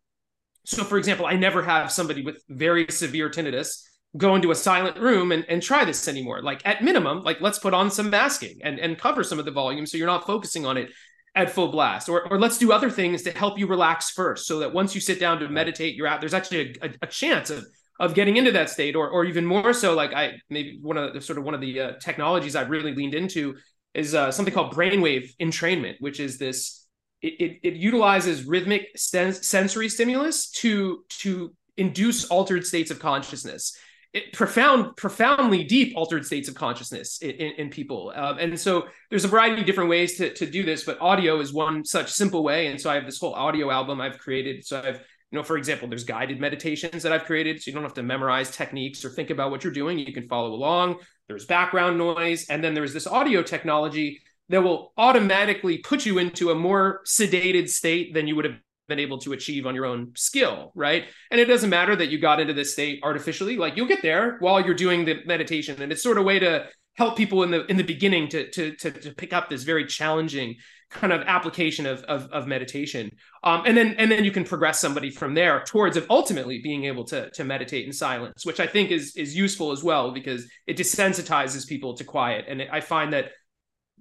so 0.65 0.83
for 0.83 0.97
example 0.97 1.25
i 1.25 1.35
never 1.35 1.63
have 1.63 1.91
somebody 1.91 2.21
with 2.23 2.43
very 2.49 2.85
severe 2.89 3.29
tinnitus 3.29 3.83
go 4.17 4.35
into 4.35 4.51
a 4.51 4.55
silent 4.55 4.97
room 4.97 5.31
and, 5.31 5.45
and 5.47 5.63
try 5.63 5.85
this 5.85 6.07
anymore. 6.09 6.41
Like 6.41 6.61
at 6.65 6.83
minimum 6.83 7.23
like 7.23 7.39
let's 7.41 7.59
put 7.59 7.73
on 7.73 7.89
some 7.89 8.09
masking 8.09 8.59
and 8.61 8.77
and 8.79 8.97
cover 8.97 9.23
some 9.23 9.39
of 9.39 9.45
the 9.45 9.51
volume 9.51 9.85
so 9.85 9.97
you're 9.97 10.07
not 10.07 10.27
focusing 10.27 10.65
on 10.65 10.77
it 10.77 10.89
at 11.33 11.49
full 11.49 11.69
blast. 11.69 12.09
Or, 12.09 12.27
or 12.29 12.37
let's 12.37 12.57
do 12.57 12.73
other 12.73 12.89
things 12.89 13.21
to 13.23 13.31
help 13.31 13.57
you 13.57 13.67
relax 13.67 14.09
first 14.09 14.45
so 14.47 14.59
that 14.59 14.73
once 14.73 14.93
you 14.93 14.99
sit 14.99 15.17
down 15.17 15.39
to 15.39 15.47
meditate 15.47 15.95
you're 15.95 16.07
out. 16.07 16.19
There's 16.19 16.33
actually 16.33 16.77
a, 16.81 16.87
a, 16.87 16.89
a 17.03 17.07
chance 17.07 17.49
of 17.49 17.65
of 18.01 18.13
getting 18.13 18.35
into 18.35 18.51
that 18.51 18.69
state 18.69 18.95
or 18.95 19.09
or 19.09 19.23
even 19.23 19.45
more 19.45 19.71
so 19.71 19.93
like 19.95 20.13
i 20.13 20.33
maybe 20.49 20.77
one 20.81 20.97
of 20.97 21.13
the 21.13 21.21
sort 21.21 21.37
of 21.37 21.45
one 21.45 21.53
of 21.53 21.61
the 21.61 21.79
uh, 21.79 21.91
technologies 22.01 22.55
i've 22.55 22.69
really 22.69 22.93
leaned 22.93 23.15
into 23.15 23.55
is 23.93 24.13
uh, 24.13 24.29
something 24.31 24.53
called 24.53 24.73
brainwave 24.73 25.33
entrainment 25.39 25.95
which 25.99 26.19
is 26.19 26.37
this 26.37 26.87
it, 27.21 27.33
it, 27.39 27.59
it 27.63 27.73
utilizes 27.75 28.45
rhythmic 28.45 28.89
sen- 28.97 29.33
sensory 29.33 29.87
stimulus 29.87 30.49
to 30.49 31.05
to 31.09 31.53
induce 31.77 32.25
altered 32.25 32.65
states 32.65 32.91
of 32.91 32.99
consciousness. 32.99 33.77
It, 34.13 34.33
profound 34.33 34.97
profoundly 34.97 35.63
deep 35.63 35.93
altered 35.95 36.25
states 36.25 36.49
of 36.49 36.55
consciousness 36.55 37.19
in, 37.21 37.31
in, 37.31 37.51
in 37.53 37.69
people. 37.69 38.11
Um, 38.13 38.39
and 38.39 38.59
so 38.59 38.87
there's 39.09 39.23
a 39.23 39.29
variety 39.29 39.61
of 39.61 39.65
different 39.65 39.89
ways 39.89 40.17
to, 40.17 40.33
to 40.33 40.45
do 40.45 40.63
this 40.63 40.83
but 40.83 40.99
audio 40.99 41.39
is 41.39 41.53
one 41.53 41.85
such 41.85 42.11
simple 42.11 42.43
way. 42.43 42.67
And 42.67 42.79
so 42.79 42.89
i 42.89 42.95
have 42.95 43.05
this 43.05 43.19
whole 43.19 43.33
audio 43.33 43.71
album 43.71 44.01
i've 44.01 44.17
created. 44.17 44.65
So 44.65 44.81
i've 44.81 45.01
you 45.31 45.37
know, 45.37 45.43
for 45.43 45.57
example, 45.57 45.87
there's 45.87 46.03
guided 46.03 46.39
meditations 46.39 47.03
that 47.03 47.13
I've 47.13 47.23
created. 47.23 47.61
So 47.61 47.71
you 47.71 47.73
don't 47.73 47.83
have 47.83 47.93
to 47.93 48.03
memorize 48.03 48.51
techniques 48.51 49.05
or 49.05 49.09
think 49.09 49.29
about 49.29 49.49
what 49.49 49.63
you're 49.63 49.71
doing. 49.71 49.97
You 49.97 50.13
can 50.13 50.27
follow 50.27 50.53
along. 50.53 50.97
There's 51.27 51.45
background 51.45 51.97
noise. 51.97 52.47
And 52.49 52.61
then 52.61 52.73
there's 52.73 52.93
this 52.93 53.07
audio 53.07 53.41
technology 53.41 54.21
that 54.49 54.61
will 54.61 54.91
automatically 54.97 55.77
put 55.77 56.05
you 56.05 56.17
into 56.17 56.51
a 56.51 56.55
more 56.55 57.01
sedated 57.05 57.69
state 57.69 58.13
than 58.13 58.27
you 58.27 58.35
would 58.35 58.43
have 58.43 58.55
been 58.89 58.99
able 58.99 59.19
to 59.19 59.31
achieve 59.31 59.65
on 59.65 59.73
your 59.73 59.85
own 59.85 60.11
skill, 60.17 60.73
right? 60.75 61.05
And 61.31 61.39
it 61.39 61.45
doesn't 61.45 61.69
matter 61.69 61.95
that 61.95 62.09
you 62.09 62.19
got 62.19 62.41
into 62.41 62.53
this 62.53 62.73
state 62.73 62.99
artificially. 63.01 63.55
Like 63.55 63.77
you'll 63.77 63.87
get 63.87 64.01
there 64.01 64.35
while 64.39 64.59
you're 64.59 64.73
doing 64.73 65.05
the 65.05 65.19
meditation. 65.25 65.81
And 65.81 65.93
it's 65.93 66.03
sort 66.03 66.17
of 66.17 66.23
a 66.23 66.27
way 66.27 66.39
to 66.39 66.67
help 66.95 67.15
people 67.15 67.43
in 67.43 67.51
the 67.51 67.65
in 67.67 67.77
the 67.77 67.83
beginning 67.83 68.27
to 68.29 68.49
to 68.51 68.75
to, 68.75 68.91
to 68.91 69.11
pick 69.11 69.31
up 69.31 69.49
this 69.49 69.63
very 69.63 69.85
challenging 69.85 70.57
kind 70.91 71.13
of 71.13 71.21
application 71.21 71.85
of 71.85 72.03
of, 72.03 72.29
of 72.31 72.47
meditation. 72.47 73.11
Um, 73.43 73.63
and 73.65 73.75
then 73.75 73.95
and 73.97 74.11
then 74.11 74.23
you 74.23 74.31
can 74.31 74.43
progress 74.43 74.79
somebody 74.79 75.09
from 75.09 75.33
there 75.33 75.63
towards 75.65 75.97
ultimately 76.09 76.59
being 76.61 76.85
able 76.85 77.05
to 77.05 77.29
to 77.31 77.43
meditate 77.43 77.85
in 77.85 77.93
silence 77.93 78.45
which 78.45 78.59
i 78.59 78.67
think 78.67 78.91
is 78.91 79.15
is 79.15 79.35
useful 79.35 79.71
as 79.71 79.83
well 79.83 80.11
because 80.11 80.47
it 80.67 80.77
desensitizes 80.77 81.67
people 81.67 81.95
to 81.95 82.03
quiet. 82.03 82.45
And 82.47 82.61
i 82.71 82.81
find 82.81 83.13
that 83.13 83.31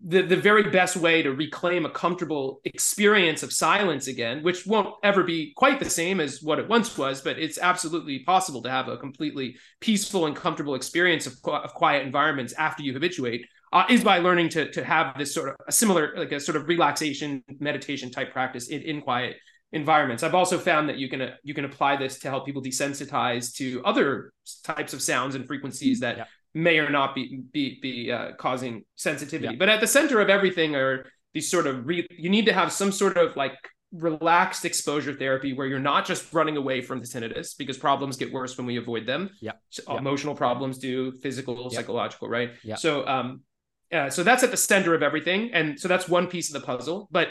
the, 0.03 0.23
the 0.23 0.37
very 0.37 0.71
best 0.71 0.97
way 0.97 1.23
to 1.23 1.33
reclaim 1.33 1.85
a 1.85 1.91
comfortable 1.91 2.61
experience 2.65 3.43
of 3.43 3.53
silence 3.53 4.07
again, 4.07 4.43
which 4.43 4.67
won't 4.67 4.95
ever 5.03 5.23
be 5.23 5.53
quite 5.57 5.79
the 5.79 5.91
same 5.91 6.21
as 6.21 6.43
what 6.43 6.59
it 6.59 6.69
once 6.69 6.97
was, 6.97 7.21
but 7.21 7.39
it's 7.39 7.59
absolutely 7.59 8.21
possible 8.21 8.63
to 8.63 8.71
have 8.71 8.89
a 8.89 8.97
completely 8.97 9.57
peaceful 9.81 10.25
and 10.25 10.35
comfortable 10.35 10.75
experience 10.75 11.27
of, 11.27 11.35
of 11.45 11.75
quiet 11.75 12.07
environments 12.07 12.55
after 12.55 12.83
you 12.83 12.95
habituate, 12.95 13.45
uh, 13.73 13.85
is 13.89 14.03
by 14.03 14.19
learning 14.19 14.49
to, 14.51 14.71
to 14.73 14.85
have 14.85 15.17
this 15.17 15.33
sort 15.35 15.51
of 15.51 15.57
a 15.67 15.73
similar, 15.73 16.13
like 16.17 16.33
a 16.33 16.41
sort 16.41 16.57
of 16.57 16.69
relaxation 16.69 17.43
meditation 17.59 18.11
type 18.11 18.33
practice 18.33 18.69
in, 18.69 18.83
in 18.83 19.01
quiet 19.01 19.37
environments. 19.73 20.23
I've 20.23 20.35
also 20.35 20.59
found 20.59 20.89
that 20.89 20.99
you 20.99 21.09
can 21.09 21.23
uh, 21.23 21.35
you 21.45 21.55
can 21.55 21.65
apply 21.65 21.97
this 21.97 22.19
to 22.21 22.29
help 22.29 22.47
people 22.47 22.63
desensitize 22.63 23.55
to 23.57 23.83
other 23.85 24.33
types 24.65 24.93
of 24.93 25.01
sounds 25.01 25.35
and 25.35 25.47
frequencies 25.47 26.01
that 26.01 26.19
yeah 26.19 26.25
may 26.55 26.79
or 26.79 26.91
not 26.91 27.15
be 27.15 27.43
be 27.53 27.79
be 27.81 28.13
uh, 28.13 28.33
causing 28.39 28.85
sensitivity. 28.97 29.55
Yeah. 29.55 29.59
But 29.59 29.69
at 29.69 29.81
the 29.81 29.87
center 29.87 30.21
of 30.21 30.29
everything 30.29 30.75
are 30.75 31.07
these 31.33 31.51
sort 31.51 31.67
of 31.67 31.87
re- 31.87 32.07
you 32.11 32.31
need 32.31 32.47
to 32.47 32.53
have 32.53 32.73
some 32.73 32.91
sort 32.93 33.17
of 33.17 33.37
like 33.37 33.57
relaxed 33.93 34.65
exposure 34.65 35.15
therapy 35.15 35.53
where 35.53 35.67
you're 35.67 35.79
not 35.79 36.07
just 36.07 36.33
running 36.33 36.57
away 36.57 36.81
from 36.81 37.01
the 37.01 37.07
tinnitus 37.07 37.57
because 37.57 37.77
problems 37.77 38.17
get 38.17 38.33
worse 38.33 38.57
when 38.57 38.67
we 38.67 38.77
avoid 38.77 39.07
them. 39.07 39.31
Yeah. 39.41 39.53
So 39.71 39.83
yeah. 39.89 39.99
Emotional 39.99 40.35
problems 40.35 40.79
do, 40.79 41.13
physical, 41.13 41.69
yeah. 41.71 41.79
psychological, 41.79 42.29
right? 42.29 42.51
Yeah. 42.63 42.77
So 42.77 43.07
um 43.07 43.43
uh, 43.93 44.11
so 44.11 44.23
that's 44.23 44.43
at 44.43 44.51
the 44.51 44.57
center 44.57 44.95
of 44.95 45.03
everything. 45.03 45.51
And 45.53 45.79
so 45.79 45.89
that's 45.89 46.09
one 46.09 46.27
piece 46.27 46.55
of 46.55 46.61
the 46.61 46.67
puzzle. 46.67 47.09
But 47.11 47.29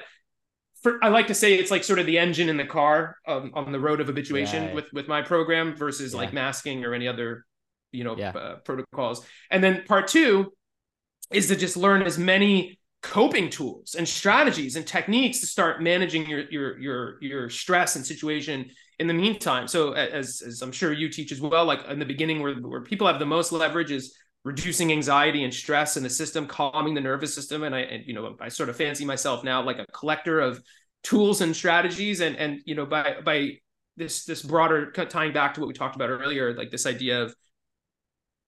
for, 0.82 1.04
I 1.04 1.10
like 1.10 1.28
to 1.28 1.34
say 1.34 1.56
it's 1.56 1.72
like 1.72 1.84
sort 1.84 2.00
of 2.00 2.06
the 2.06 2.18
engine 2.18 2.50
in 2.50 2.58
the 2.58 2.66
car 2.66 3.18
um, 3.28 3.52
on 3.54 3.72
the 3.72 3.80
road 3.80 4.00
of 4.02 4.08
habituation 4.08 4.64
yeah. 4.64 4.74
with 4.74 4.86
with 4.94 5.08
my 5.08 5.22
program 5.22 5.76
versus 5.76 6.14
like 6.14 6.34
masking 6.34 6.86
or 6.86 6.94
any 6.94 7.08
other 7.08 7.46
you 7.92 8.04
know 8.04 8.16
yeah. 8.16 8.30
uh, 8.30 8.56
protocols 8.58 9.26
and 9.52 9.64
then 9.64 9.84
part 9.88 10.08
two 10.08 10.54
is 11.32 11.48
to 11.48 11.56
just 11.56 11.76
learn 11.76 12.02
as 12.02 12.18
many 12.18 12.80
coping 13.02 13.50
tools 13.50 13.96
and 13.96 14.08
strategies 14.08 14.76
and 14.76 14.86
techniques 14.86 15.40
to 15.40 15.48
start 15.48 15.82
managing 15.82 16.28
your 16.28 16.42
your 16.50 16.80
your 16.80 17.18
your 17.22 17.50
stress 17.50 17.96
and 17.96 18.06
situation 18.06 18.70
in 19.00 19.08
the 19.08 19.14
meantime 19.14 19.68
so 19.68 19.94
as, 19.94 20.42
as 20.46 20.62
i'm 20.62 20.72
sure 20.72 20.92
you 20.92 21.10
teach 21.10 21.32
as 21.32 21.40
well 21.40 21.66
like 21.66 21.86
in 21.88 21.98
the 22.00 22.06
beginning 22.06 22.42
where, 22.42 22.56
where 22.56 22.82
people 22.82 23.08
have 23.08 23.20
the 23.20 23.26
most 23.26 23.52
leverage 23.52 23.92
is 23.92 24.18
reducing 24.44 24.92
anxiety 24.92 25.44
and 25.44 25.54
stress 25.54 25.98
in 25.98 26.04
the 26.04 26.10
system 26.10 26.48
calming 26.48 26.94
the 26.94 27.02
nervous 27.02 27.36
system 27.36 27.64
and 27.64 27.76
i 27.76 27.80
and, 27.80 28.06
you 28.06 28.14
know 28.14 28.36
i 28.40 28.48
sort 28.48 28.70
of 28.70 28.76
fancy 28.76 29.04
myself 29.06 29.44
now 29.44 29.62
like 29.62 29.80
a 29.80 29.86
collector 29.92 30.40
of 30.40 30.62
tools 31.04 31.42
and 31.42 31.56
strategies 31.56 32.22
and 32.22 32.36
and 32.38 32.62
you 32.66 32.76
know 32.76 32.86
by 32.86 33.16
by 33.24 33.52
this 33.98 34.24
this 34.24 34.42
broader 34.42 34.92
tying 34.92 35.34
back 35.34 35.54
to 35.54 35.60
what 35.60 35.68
we 35.68 35.74
talked 35.74 35.96
about 35.96 36.10
earlier 36.10 36.54
like 36.56 36.72
this 36.72 36.86
idea 36.86 37.22
of 37.22 37.36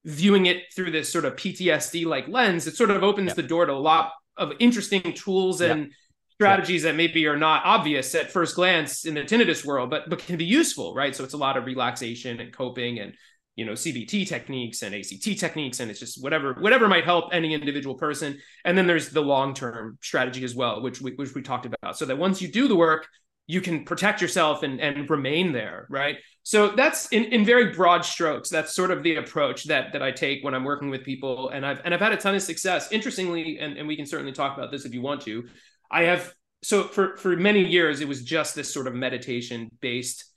viewing 0.05 0.47
it 0.47 0.73
through 0.73 0.91
this 0.91 1.11
sort 1.11 1.25
of 1.25 1.35
PTSD 1.35 2.05
like 2.05 2.27
lens, 2.27 2.67
it 2.67 2.75
sort 2.75 2.91
of 2.91 3.03
opens 3.03 3.29
yeah. 3.29 3.33
the 3.35 3.43
door 3.43 3.65
to 3.65 3.73
a 3.73 3.75
lot 3.75 4.13
of 4.37 4.53
interesting 4.59 5.13
tools 5.13 5.61
and 5.61 5.85
yeah. 5.85 5.89
strategies 6.31 6.83
yeah. 6.83 6.91
that 6.91 6.97
maybe 6.97 7.27
are 7.27 7.37
not 7.37 7.63
obvious 7.65 8.15
at 8.15 8.31
first 8.31 8.55
glance 8.55 9.05
in 9.05 9.13
the 9.13 9.21
tinnitus 9.21 9.65
world, 9.65 9.89
but 9.89 10.09
but 10.09 10.19
can 10.19 10.37
be 10.37 10.45
useful, 10.45 10.95
right? 10.95 11.15
So 11.15 11.23
it's 11.23 11.33
a 11.33 11.37
lot 11.37 11.57
of 11.57 11.65
relaxation 11.65 12.39
and 12.39 12.51
coping 12.51 12.99
and 12.99 13.13
you 13.55 13.65
know 13.65 13.73
CBT 13.73 14.27
techniques 14.27 14.81
and 14.81 14.95
ACT 14.95 15.39
techniques, 15.39 15.79
and 15.79 15.91
it's 15.91 15.99
just 15.99 16.23
whatever 16.23 16.53
whatever 16.53 16.87
might 16.87 17.05
help 17.05 17.33
any 17.33 17.53
individual 17.53 17.95
person. 17.95 18.39
And 18.65 18.77
then 18.77 18.87
there's 18.87 19.09
the 19.09 19.21
long 19.21 19.53
term 19.53 19.97
strategy 20.01 20.43
as 20.43 20.55
well, 20.55 20.81
which 20.81 21.01
we 21.01 21.13
which 21.13 21.35
we 21.35 21.41
talked 21.41 21.65
about, 21.65 21.97
so 21.97 22.05
that 22.05 22.17
once 22.17 22.41
you 22.41 22.47
do 22.47 22.67
the 22.67 22.75
work, 22.75 23.07
you 23.47 23.59
can 23.59 23.83
protect 23.83 24.21
yourself 24.21 24.63
and, 24.63 24.79
and 24.79 25.09
remain 25.09 25.51
there 25.51 25.85
right? 25.89 26.17
So 26.43 26.69
that's 26.69 27.09
in, 27.09 27.25
in 27.25 27.45
very 27.45 27.73
broad 27.73 28.03
strokes 28.03 28.49
that's 28.49 28.73
sort 28.73 28.91
of 28.91 29.03
the 29.03 29.17
approach 29.17 29.65
that 29.65 29.93
that 29.93 30.01
i 30.01 30.09
take 30.11 30.43
when 30.43 30.55
i'm 30.55 30.63
working 30.63 30.89
with 30.89 31.03
people. 31.03 31.49
And 31.49 31.65
i've 31.65 31.81
and 31.83 31.93
i've 31.93 31.99
had 31.99 32.13
a 32.13 32.17
ton 32.17 32.33
of 32.33 32.41
success 32.41 32.91
interestingly 32.91 33.59
and, 33.59 33.77
and 33.77 33.87
we 33.87 33.95
can 33.95 34.05
certainly 34.05 34.31
talk 34.31 34.57
about 34.57 34.71
this 34.71 34.85
if 34.85 34.93
you 34.93 35.01
want 35.01 35.21
to. 35.21 35.47
I 35.91 36.03
have 36.03 36.33
so 36.63 36.83
for 36.83 37.17
for 37.17 37.35
many 37.35 37.65
years 37.65 38.01
it 38.01 38.07
was 38.07 38.23
just 38.23 38.55
this 38.55 38.73
sort 38.73 38.87
of 38.87 38.95
meditation 38.95 39.69
based 39.81 40.30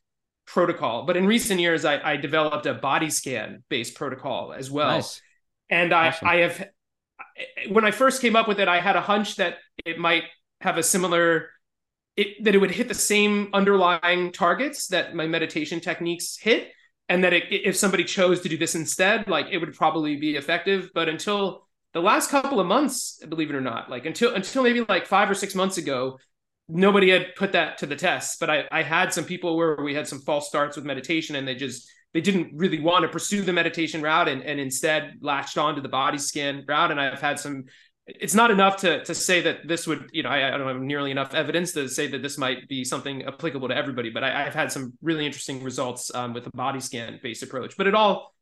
protocol 0.46 1.04
but 1.04 1.16
in 1.16 1.26
recent 1.26 1.60
years 1.60 1.84
i, 1.84 2.12
I 2.12 2.16
developed 2.16 2.66
a 2.66 2.74
body 2.74 3.10
scan 3.10 3.64
based 3.68 3.94
protocol 3.94 4.52
as 4.52 4.70
well 4.70 4.96
nice. 4.96 5.22
and 5.70 5.92
i 5.92 6.08
awesome. 6.08 6.28
i 6.28 6.36
have 6.36 6.68
when 7.70 7.84
i 7.84 7.90
first 7.90 8.20
came 8.20 8.36
up 8.36 8.46
with 8.46 8.60
it 8.60 8.68
i 8.68 8.80
had 8.80 8.96
a 8.96 9.00
hunch 9.00 9.36
that 9.36 9.58
it 9.84 9.98
might 9.98 10.24
have 10.60 10.76
a 10.76 10.82
similar 10.82 11.50
it, 12.16 12.44
that 12.44 12.54
it 12.54 12.58
would 12.58 12.70
hit 12.70 12.88
the 12.88 12.94
same 12.94 13.48
underlying 13.52 14.32
targets 14.32 14.88
that 14.88 15.14
my 15.14 15.26
meditation 15.26 15.80
techniques 15.80 16.36
hit 16.36 16.70
and 17.08 17.24
that 17.24 17.32
it, 17.32 17.44
if 17.50 17.76
somebody 17.76 18.04
chose 18.04 18.40
to 18.42 18.48
do 18.48 18.56
this 18.56 18.74
instead 18.74 19.26
like 19.28 19.46
it 19.50 19.58
would 19.58 19.74
probably 19.74 20.16
be 20.16 20.36
effective 20.36 20.90
but 20.94 21.08
until 21.08 21.66
the 21.92 22.00
last 22.00 22.30
couple 22.30 22.60
of 22.60 22.66
months 22.66 23.18
believe 23.28 23.50
it 23.50 23.56
or 23.56 23.60
not 23.60 23.88
like 23.90 24.04
until 24.04 24.34
until 24.34 24.62
maybe 24.62 24.84
like 24.88 25.06
five 25.06 25.30
or 25.30 25.34
six 25.34 25.54
months 25.54 25.78
ago 25.78 26.18
nobody 26.68 27.10
had 27.10 27.34
put 27.36 27.52
that 27.52 27.78
to 27.78 27.86
the 27.86 27.96
test. 27.96 28.40
But 28.40 28.50
I, 28.50 28.64
I 28.70 28.82
had 28.82 29.12
some 29.12 29.24
people 29.24 29.56
where 29.56 29.76
we 29.82 29.94
had 29.94 30.08
some 30.08 30.20
false 30.20 30.48
starts 30.48 30.76
with 30.76 30.84
meditation 30.84 31.36
and 31.36 31.46
they 31.46 31.54
just 31.54 31.88
they 32.12 32.20
didn't 32.20 32.52
really 32.54 32.80
want 32.80 33.02
to 33.02 33.08
pursue 33.08 33.42
the 33.42 33.52
meditation 33.52 34.00
route 34.00 34.28
and, 34.28 34.42
and 34.42 34.60
instead 34.60 35.14
latched 35.20 35.58
on 35.58 35.74
to 35.74 35.80
the 35.80 35.88
body 35.88 36.18
scan 36.18 36.64
route. 36.66 36.90
And 36.90 37.00
I've 37.00 37.20
had 37.20 37.40
some 37.40 37.64
it's 38.06 38.34
not 38.34 38.50
enough 38.50 38.78
to 38.78 39.02
to 39.04 39.14
say 39.14 39.40
that 39.40 39.66
this 39.66 39.86
would 39.86 40.10
you 40.12 40.22
know 40.22 40.28
I, 40.28 40.54
I, 40.54 40.58
don't 40.58 40.68
have 40.68 40.80
nearly 40.80 41.10
enough 41.10 41.34
evidence 41.34 41.72
to 41.72 41.88
say 41.88 42.06
that 42.08 42.22
this 42.22 42.36
might 42.36 42.68
be 42.68 42.84
something 42.84 43.24
applicable 43.24 43.68
to 43.68 43.76
everybody 43.76 44.10
but 44.10 44.22
I, 44.22 44.44
have 44.44 44.54
had 44.54 44.70
some 44.70 44.92
really 45.00 45.24
interesting 45.24 45.62
results 45.62 46.14
um, 46.14 46.34
with 46.34 46.46
a 46.46 46.50
body 46.54 46.80
scan 46.80 47.18
based 47.22 47.42
approach 47.42 47.76
but 47.76 47.86
it 47.86 47.94
all 47.94 48.34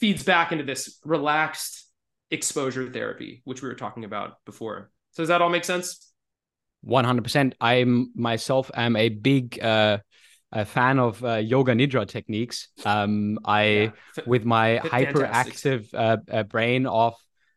feeds 0.00 0.22
back 0.22 0.50
into 0.50 0.64
this 0.64 0.98
relaxed 1.04 1.86
exposure 2.30 2.90
therapy 2.90 3.42
which 3.44 3.60
we 3.60 3.68
were 3.68 3.74
talking 3.74 4.04
about 4.04 4.42
before 4.46 4.90
so 5.10 5.22
does 5.22 5.28
that 5.28 5.42
all 5.42 5.50
make 5.50 5.64
sense 5.64 6.11
100% 6.86 7.54
i 7.60 7.84
myself 8.14 8.70
am 8.74 8.96
a 8.96 9.08
big 9.08 9.62
uh 9.62 9.98
a 10.54 10.64
fan 10.66 10.98
of 10.98 11.24
uh, 11.24 11.36
yoga 11.36 11.72
nidra 11.72 12.06
techniques 12.06 12.68
um 12.84 13.38
i 13.44 13.62
yeah. 13.62 13.90
with 14.26 14.44
my 14.44 14.80
hyperactive 14.84 15.86
uh, 15.94 16.18
uh, 16.30 16.42
brain 16.42 16.86
of 16.86 17.14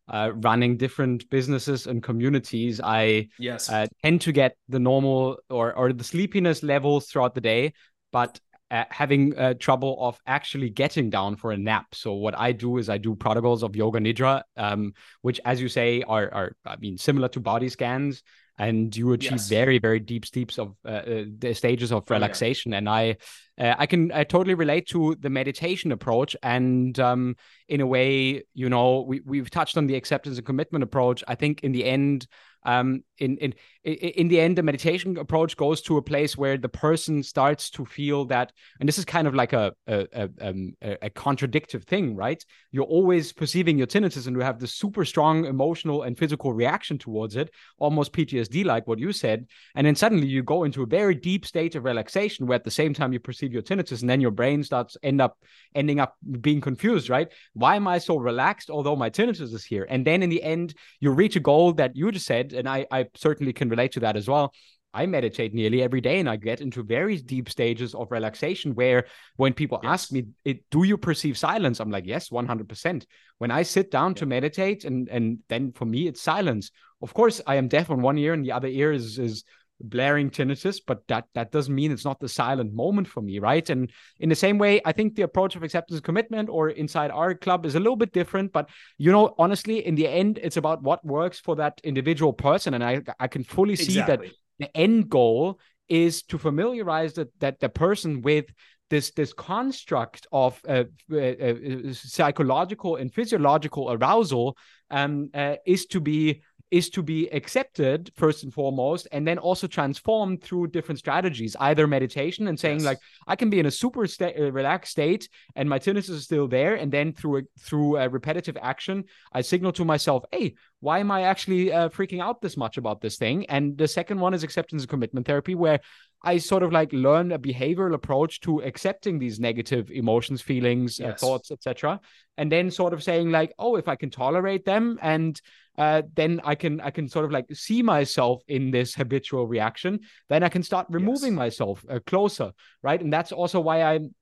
uh, 0.08 0.32
running 0.36 0.78
different 0.78 1.30
businesses 1.30 1.88
and 1.88 2.04
communities, 2.04 2.80
I 2.84 3.30
yes 3.40 3.70
uh, 3.70 3.88
tend 4.04 4.22
to 4.22 4.32
get 4.32 4.56
the 4.70 4.80
normal 4.80 5.38
or 5.50 5.74
or 5.74 5.94
the 5.94 6.04
sleepiness 6.04 6.64
levels 6.64 7.08
throughout 7.08 7.34
the 7.34 7.42
day, 7.42 7.74
but 8.12 8.40
uh, 8.72 8.84
having 8.90 9.38
uh, 9.38 9.56
trouble 9.60 9.98
of 10.00 10.20
actually 10.28 10.70
getting 10.70 11.10
down 11.10 11.36
for 11.36 11.52
a 11.52 11.58
nap. 11.58 11.88
So 11.94 12.14
what 12.14 12.38
I 12.38 12.52
do 12.52 12.78
is 12.78 12.90
I 12.90 12.98
do 12.98 13.16
protocols 13.16 13.64
of 13.64 13.76
yoga 13.76 14.00
nidra, 14.00 14.44
um, 14.58 14.94
which, 15.22 15.40
as 15.46 15.62
you 15.62 15.70
say, 15.70 16.04
are 16.04 16.32
are 16.32 16.56
I 16.66 16.76
mean 16.78 16.98
similar 16.98 17.28
to 17.30 17.40
body 17.40 17.70
scans, 17.70 18.22
and 18.58 18.96
you 18.96 19.12
achieve 19.12 19.32
yes. 19.32 19.50
very 19.50 19.80
very 19.80 20.00
deep 20.00 20.26
steeps 20.26 20.58
of 20.58 20.76
uh, 20.86 20.90
uh, 20.90 21.24
the 21.38 21.54
stages 21.54 21.92
of 21.92 22.10
relaxation. 22.10 22.74
Oh, 22.74 22.76
yeah. 22.76 22.78
And 22.78 22.90
I 22.90 23.18
uh, 23.58 23.76
I 23.78 23.86
can 23.86 24.12
I 24.12 24.24
totally 24.24 24.54
relate 24.54 24.88
to 24.88 25.16
the 25.20 25.30
meditation 25.30 25.92
approach, 25.92 26.36
and 26.44 26.98
um, 27.00 27.36
in 27.68 27.82
a 27.82 27.88
way, 27.88 28.44
you 28.54 28.70
know, 28.70 29.02
we 29.02 29.22
we've 29.22 29.50
touched 29.50 29.78
on 29.78 29.88
the 29.88 29.96
acceptance 29.96 30.38
and 30.38 30.46
commitment 30.46 30.84
approach. 30.84 31.24
I 31.28 31.36
think 31.36 31.64
in 31.64 31.72
the 31.72 31.86
end, 31.86 32.28
um, 32.66 33.04
in 33.18 33.38
in 33.38 33.54
in 33.84 34.28
the 34.28 34.40
end, 34.40 34.58
the 34.58 34.64
meditation 34.64 35.18
approach 35.18 35.56
goes 35.56 35.80
to 35.84 35.98
a 35.98 36.02
place 36.02 36.36
where 36.36 36.58
the 36.58 36.68
person 36.68 37.22
starts 37.22 37.70
to 37.70 37.86
feel 37.86 38.26
that, 38.26 38.52
and 38.80 38.90
this 38.90 38.98
is 38.98 39.06
kind 39.06 39.28
of 39.28 39.36
like 39.36 39.54
a 39.54 39.74
a, 39.88 40.08
a, 40.12 40.50
um, 40.50 40.74
a 40.82 41.10
contradictive 41.12 41.84
thing, 41.84 42.16
right? 42.16 42.44
You're 42.72 42.84
always 42.84 43.32
perceiving 43.32 43.78
your 43.78 43.88
tinnitus, 43.88 44.26
and 44.28 44.36
you 44.36 44.42
have 44.42 44.60
this 44.60 44.74
super 44.74 45.06
strong 45.06 45.46
emotional 45.46 46.04
and 46.04 46.18
physical 46.18 46.52
reaction 46.52 46.98
towards 46.98 47.36
it, 47.36 47.52
almost 47.78 48.12
PTSD, 48.12 48.66
like 48.66 48.88
what 48.88 49.00
you 49.00 49.12
said, 49.12 49.46
and 49.76 49.86
then 49.86 49.96
suddenly 49.96 50.28
you 50.28 50.42
go 50.42 50.64
into 50.64 50.82
a 50.82 50.88
very 50.88 51.16
deep 51.16 51.46
state 51.46 51.76
of 51.76 51.84
relaxation, 51.84 52.48
where 52.48 52.56
at 52.56 52.64
the 52.64 52.72
same 52.72 52.94
time 52.94 53.14
you 53.14 53.20
perceive 53.20 53.54
your 53.54 53.62
tinnitus, 53.62 54.02
and 54.02 54.10
then 54.10 54.20
your 54.20 54.32
brain 54.32 54.64
starts 54.64 54.98
end 55.04 55.22
up 55.22 55.38
ending 55.76 56.00
up 56.00 56.16
being 56.42 56.60
confused, 56.60 57.10
right? 57.10 57.32
Why 57.54 57.76
am 57.76 57.88
I 57.88 58.00
so 58.00 58.18
relaxed, 58.18 58.72
although 58.72 58.96
my 58.96 59.12
tinnitus 59.12 59.54
is 59.54 59.64
here? 59.64 59.86
And 59.90 60.06
then 60.06 60.24
in 60.24 60.30
the 60.30 60.42
end, 60.42 60.74
you 61.00 61.12
reach 61.12 61.36
a 61.36 61.40
goal 61.40 61.74
that 61.74 61.96
you 61.96 62.12
just 62.12 62.26
said 62.26 62.55
and 62.56 62.68
I, 62.68 62.86
I 62.92 63.08
certainly 63.16 63.54
can 63.54 63.70
relate 63.70 63.94
to 63.94 64.00
that 64.02 64.16
as 64.16 64.28
well. 64.28 64.54
I 64.96 65.06
meditate 65.06 65.54
nearly 65.54 65.84
every 65.84 66.00
day 66.00 66.20
and 66.20 66.30
I 66.30 66.38
get 66.38 66.62
into 66.62 66.82
very 66.82 67.18
deep 67.18 67.50
stages 67.50 67.94
of 67.94 68.12
relaxation 68.12 68.76
where 68.76 69.08
when 69.36 69.54
people 69.54 69.82
yes. 69.84 69.92
ask 69.92 70.12
me, 70.14 70.28
do 70.72 70.84
you 70.84 70.98
perceive 70.98 71.38
silence? 71.38 71.82
I'm 71.82 71.92
like, 71.92 72.06
yes, 72.06 72.30
100%. 72.30 73.06
When 73.38 73.52
I 73.52 73.64
sit 73.64 73.92
down 73.92 74.12
yeah. 74.12 74.20
to 74.20 74.26
meditate 74.26 74.86
and, 74.86 75.10
and 75.10 75.40
then 75.50 75.74
for 75.74 75.84
me, 75.84 76.08
it's 76.08 76.22
silence. 76.22 76.72
Of 77.02 77.14
course, 77.14 77.42
I 77.46 77.56
am 77.56 77.68
deaf 77.68 77.90
on 77.90 78.02
one 78.02 78.18
ear 78.18 78.32
and 78.32 78.46
the 78.46 78.54
other 78.54 78.70
ear 78.70 78.94
is, 78.94 79.20
is 79.20 79.44
blaring 79.82 80.30
tinnitus, 80.30 80.80
but 80.86 81.06
that, 81.08 81.26
that 81.34 81.52
doesn't 81.52 81.74
mean 81.74 81.92
it's 81.92 82.06
not 82.06 82.20
the 82.20 82.30
silent 82.30 82.74
moment 82.74 83.08
for 83.08 83.22
me, 83.22 83.40
right? 83.40 83.70
And 83.70 83.92
in 84.20 84.30
the 84.30 84.36
same 84.36 84.58
way, 84.58 84.82
I 84.86 84.92
think 84.92 85.16
the 85.16 85.24
approach 85.24 85.56
of 85.56 85.64
acceptance 85.64 86.00
commitment 86.00 86.50
or 86.50 86.70
inside 86.70 87.12
our 87.12 87.36
club 87.36 87.66
is 87.66 87.76
a 87.76 87.80
little 87.80 87.96
bit 87.96 88.14
different, 88.14 88.54
but 88.54 88.70
you 88.98 89.12
know, 89.12 89.36
honestly, 89.38 89.86
in 89.86 89.96
the 89.96 90.08
end, 90.08 90.40
it's 90.42 90.58
about 90.58 90.82
what 90.82 91.06
works 91.06 91.40
for 91.40 91.56
that 91.58 91.80
individual 91.84 92.34
person. 92.34 92.74
And 92.74 92.84
I, 92.84 93.02
I 93.20 93.28
can 93.28 93.44
fully 93.44 93.76
see 93.76 94.00
exactly. 94.00 94.28
that 94.28 94.36
the 94.60 94.78
end 94.78 95.10
goal 95.10 95.60
is 95.88 96.24
to 96.24 96.38
familiarize 96.38 97.14
that 97.14 97.28
that 97.40 97.60
the 97.60 97.70
person 97.70 98.22
with 98.22 98.46
this 98.90 99.12
this 99.12 99.34
construct 99.34 100.28
of 100.32 100.60
uh, 100.68 100.84
uh, 101.12 101.18
uh, 101.18 101.54
psychological 101.94 102.96
and 102.96 103.14
physiological 103.14 103.92
arousal 103.92 104.58
um, 104.92 105.30
uh, 105.34 105.56
is 105.66 105.86
to 105.88 106.00
be 106.00 106.42
is 106.72 106.90
to 106.90 107.04
be 107.04 107.28
accepted 107.28 108.12
first 108.16 108.44
and 108.44 108.54
foremost 108.54 109.08
and 109.12 109.28
then 109.28 109.38
also 109.38 109.68
transformed 109.68 110.44
through 110.44 110.68
different 110.68 110.98
strategies 110.98 111.56
either 111.60 111.86
meditation 111.86 112.48
and 112.48 112.60
saying 112.60 112.80
yes. 112.80 112.86
like 112.86 113.00
i 113.28 113.36
can 113.36 113.50
be 113.50 113.60
in 113.60 113.68
a 113.68 113.72
super 113.72 114.08
sta- 114.08 114.34
uh, 114.38 114.52
relaxed 114.52 114.92
state 114.92 115.30
and 115.56 115.70
my 115.70 115.78
tinnitus 115.78 116.10
is 116.10 116.24
still 116.24 116.48
there 116.48 116.76
and 116.76 116.92
then 116.92 117.14
through 117.14 117.38
a, 117.38 117.42
through 117.60 117.98
a 117.98 118.10
repetitive 118.10 118.58
action 118.62 119.04
i 119.32 119.42
signal 119.42 119.72
to 119.72 119.86
myself 119.86 120.24
hey 120.32 120.56
why 120.80 121.00
am 121.00 121.12
i 121.12 121.22
actually 121.22 121.72
uh, 121.72 121.88
freaking 121.90 122.22
out 122.22 122.42
this 122.42 122.58
much 122.58 122.78
about 122.78 123.00
this 123.00 123.18
thing 123.18 123.46
and 123.48 123.78
the 123.78 123.88
second 123.88 124.20
one 124.20 124.34
is 124.34 124.44
acceptance 124.44 124.82
and 124.82 124.90
commitment 124.90 125.26
therapy 125.28 125.54
where 125.54 125.80
I 126.26 126.40
sort 126.40 126.64
of 126.64 126.72
like 126.72 126.92
learn 126.92 127.32
a 127.32 127.40
behavioral 127.40 127.94
approach 127.94 128.42
to 128.42 128.62
accepting 128.64 129.20
these 129.20 129.40
negative 129.40 129.92
emotions, 129.92 130.42
feelings, 130.42 131.00
uh, 131.00 131.06
yes. 131.06 131.14
uh, 131.14 131.26
thoughts, 131.26 131.52
etc., 131.52 132.00
and 132.38 132.52
then 132.52 132.72
sort 132.72 132.94
of 132.94 133.04
saying 133.04 133.32
like, 133.32 133.54
oh, 133.60 133.76
if 133.76 133.88
I 133.88 133.96
can 133.96 134.10
tolerate 134.10 134.66
them, 134.66 134.98
and 135.02 135.40
uh, 135.78 136.02
then 136.16 136.42
I 136.44 136.56
can 136.56 136.82
I 136.82 136.90
can 136.90 137.08
sort 137.08 137.26
of 137.26 137.32
like 137.32 137.46
see 137.54 137.82
myself 137.82 138.42
in 138.48 138.72
this 138.72 138.96
habitual 138.96 139.48
reaction. 139.48 140.00
Then 140.28 140.44
I 140.44 140.50
can 140.50 140.64
start 140.64 140.88
removing 140.90 141.34
yes. 141.34 141.38
myself 141.38 141.86
uh, 141.90 142.00
closer, 142.06 142.52
right? 142.82 143.00
And 143.00 143.14
that's 143.14 143.32
also 143.32 143.60
why 143.60 143.84
I'm 143.84 144.16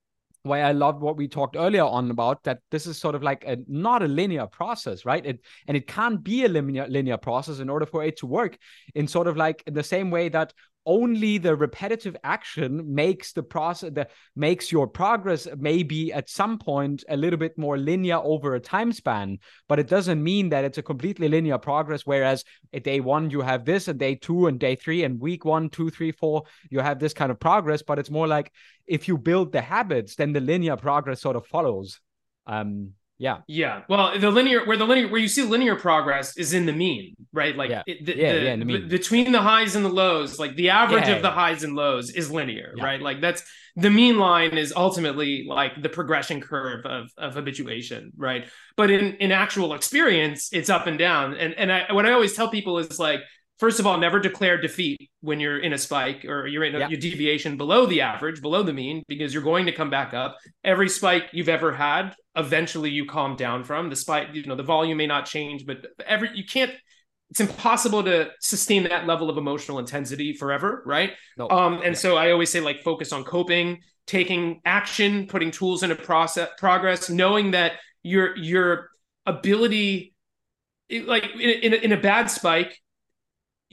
why 0.43 0.59
I 0.59 0.73
loved 0.73 1.01
what 1.01 1.15
we 1.15 1.29
talked 1.29 1.55
earlier 1.55 1.85
on 1.85 2.11
about 2.11 2.43
that 2.43 2.59
this 2.69 2.85
is 2.85 2.97
sort 2.97 3.15
of 3.15 3.23
like 3.23 3.45
a 3.45 3.57
not 3.67 4.03
a 4.03 4.07
linear 4.07 4.45
process, 4.45 5.05
right? 5.05 5.25
It 5.25 5.39
and 5.67 5.77
it 5.77 5.87
can't 5.87 6.21
be 6.21 6.43
a 6.43 6.49
linear 6.49 6.87
linear 6.87 7.17
process 7.17 7.59
in 7.59 7.69
order 7.69 7.85
for 7.85 8.03
it 8.03 8.17
to 8.17 8.25
work 8.25 8.57
in 8.93 9.07
sort 9.07 9.27
of 9.27 9.37
like 9.37 9.63
in 9.65 9.73
the 9.73 9.83
same 9.83 10.11
way 10.11 10.29
that 10.29 10.53
only 10.85 11.37
the 11.37 11.55
repetitive 11.55 12.15
action 12.23 12.93
makes 12.93 13.31
the 13.33 13.43
process 13.43 13.91
that 13.93 14.11
makes 14.35 14.71
your 14.71 14.87
progress 14.87 15.47
maybe 15.57 16.11
at 16.11 16.29
some 16.29 16.57
point 16.57 17.03
a 17.09 17.17
little 17.17 17.39
bit 17.39 17.57
more 17.57 17.77
linear 17.77 18.17
over 18.17 18.55
a 18.55 18.59
time 18.59 18.91
span 18.91 19.37
but 19.67 19.79
it 19.79 19.87
doesn't 19.87 20.21
mean 20.23 20.49
that 20.49 20.65
it's 20.65 20.77
a 20.77 20.83
completely 20.83 21.27
linear 21.27 21.57
progress 21.57 22.05
whereas 22.05 22.43
at 22.73 22.83
day 22.83 22.99
one 22.99 23.29
you 23.29 23.41
have 23.41 23.65
this 23.65 23.87
and 23.87 23.99
day 23.99 24.15
two 24.15 24.47
and 24.47 24.59
day 24.59 24.75
three 24.75 25.03
and 25.03 25.19
week 25.19 25.45
one 25.45 25.69
two 25.69 25.89
three 25.89 26.11
four 26.11 26.43
you 26.69 26.79
have 26.79 26.99
this 26.99 27.13
kind 27.13 27.31
of 27.31 27.39
progress 27.39 27.81
but 27.81 27.99
it's 27.99 28.11
more 28.11 28.27
like 28.27 28.51
if 28.85 29.07
you 29.07 29.17
build 29.17 29.51
the 29.51 29.61
habits 29.61 30.15
then 30.15 30.33
the 30.33 30.41
linear 30.41 30.75
progress 30.75 31.21
sort 31.21 31.35
of 31.35 31.45
follows. 31.47 31.99
Um 32.45 32.93
yeah. 33.23 33.37
Yeah. 33.47 33.83
Well, 33.87 34.19
the 34.19 34.29
linear 34.29 34.65
where 34.65 34.75
the 34.75 34.83
linear 34.83 35.07
where 35.07 35.21
you 35.21 35.29
see 35.29 35.43
linear 35.43 35.77
progress 35.77 36.35
is 36.35 36.51
in 36.51 36.65
the 36.65 36.73
mean, 36.73 37.15
right? 37.31 37.55
Like 37.55 37.69
yeah. 37.69 37.83
It, 37.87 38.05
the, 38.05 38.17
yeah, 38.17 38.33
the, 38.33 38.41
yeah, 38.41 38.55
the 38.57 38.65
mean. 38.65 38.89
between 38.89 39.31
the 39.31 39.39
highs 39.39 39.77
and 39.77 39.85
the 39.85 39.89
lows, 39.89 40.39
like 40.39 40.57
the 40.57 40.71
average 40.71 41.07
yeah, 41.07 41.15
of 41.15 41.21
the 41.21 41.31
highs 41.31 41.63
and 41.63 41.73
lows 41.73 42.09
is 42.09 42.29
linear, 42.29 42.73
right? 42.81 43.01
Like 43.01 43.21
that's 43.21 43.41
the 43.77 43.89
mean 43.89 44.19
line 44.19 44.57
is 44.57 44.73
ultimately 44.75 45.45
like 45.47 45.81
the 45.81 45.87
progression 45.87 46.41
curve 46.41 46.85
of 46.85 47.11
of 47.17 47.35
habituation, 47.35 48.11
right? 48.17 48.49
But 48.75 48.91
in 48.91 49.13
in 49.15 49.31
actual 49.31 49.73
experience, 49.73 50.49
it's 50.51 50.69
up 50.69 50.85
and 50.85 50.99
down. 50.99 51.33
And 51.35 51.53
and 51.53 51.71
I 51.71 51.93
what 51.93 52.05
I 52.05 52.11
always 52.11 52.35
tell 52.35 52.49
people 52.49 52.77
is 52.77 52.99
like 52.99 53.21
first 53.59 53.79
of 53.79 53.87
all, 53.87 53.97
never 53.97 54.19
declare 54.19 54.59
defeat 54.59 55.09
when 55.21 55.39
you're 55.39 55.59
in 55.59 55.73
a 55.73 55.77
spike 55.77 56.25
or 56.25 56.47
you're 56.47 56.63
in 56.63 56.75
a, 56.75 56.89
your 56.89 56.99
deviation 56.99 57.57
below 57.57 57.85
the 57.85 58.01
average, 58.01 58.41
below 58.41 58.63
the 58.63 58.73
mean, 58.73 59.03
because 59.07 59.33
you're 59.33 59.43
going 59.43 59.65
to 59.65 59.71
come 59.71 59.89
back 59.89 60.13
up. 60.13 60.37
Every 60.63 60.89
spike 60.89 61.25
you've 61.31 61.49
ever 61.49 61.71
had, 61.71 62.15
eventually 62.35 62.89
you 62.89 63.05
calm 63.05 63.35
down 63.35 63.63
from. 63.63 63.89
The 63.89 63.95
spike, 63.95 64.29
you 64.33 64.45
know, 64.45 64.55
the 64.55 64.63
volume 64.63 64.97
may 64.97 65.07
not 65.07 65.25
change, 65.25 65.65
but 65.65 65.85
every 66.05 66.29
you 66.35 66.45
can't. 66.45 66.71
It's 67.29 67.39
impossible 67.39 68.03
to 68.03 68.29
sustain 68.41 68.83
that 68.83 69.07
level 69.07 69.27
of 69.27 69.37
emotional 69.37 69.79
intensity 69.79 70.33
forever, 70.33 70.83
right? 70.85 71.13
No. 71.35 71.49
Um, 71.49 71.75
and 71.75 71.83
yeah. 71.83 71.93
so 71.93 72.15
I 72.15 72.31
always 72.31 72.51
say, 72.51 72.59
like, 72.59 72.83
focus 72.83 73.11
on 73.11 73.23
coping, 73.23 73.79
taking 74.05 74.61
action, 74.65 75.25
putting 75.25 75.49
tools 75.49 75.81
into 75.81 75.95
process 75.95 76.49
progress, 76.59 77.09
knowing 77.09 77.51
that 77.51 77.73
your 78.03 78.37
your 78.37 78.89
ability, 79.25 80.13
like 80.91 81.23
in, 81.33 81.39
in, 81.39 81.73
in 81.73 81.91
a 81.91 81.97
bad 81.97 82.29
spike, 82.29 82.79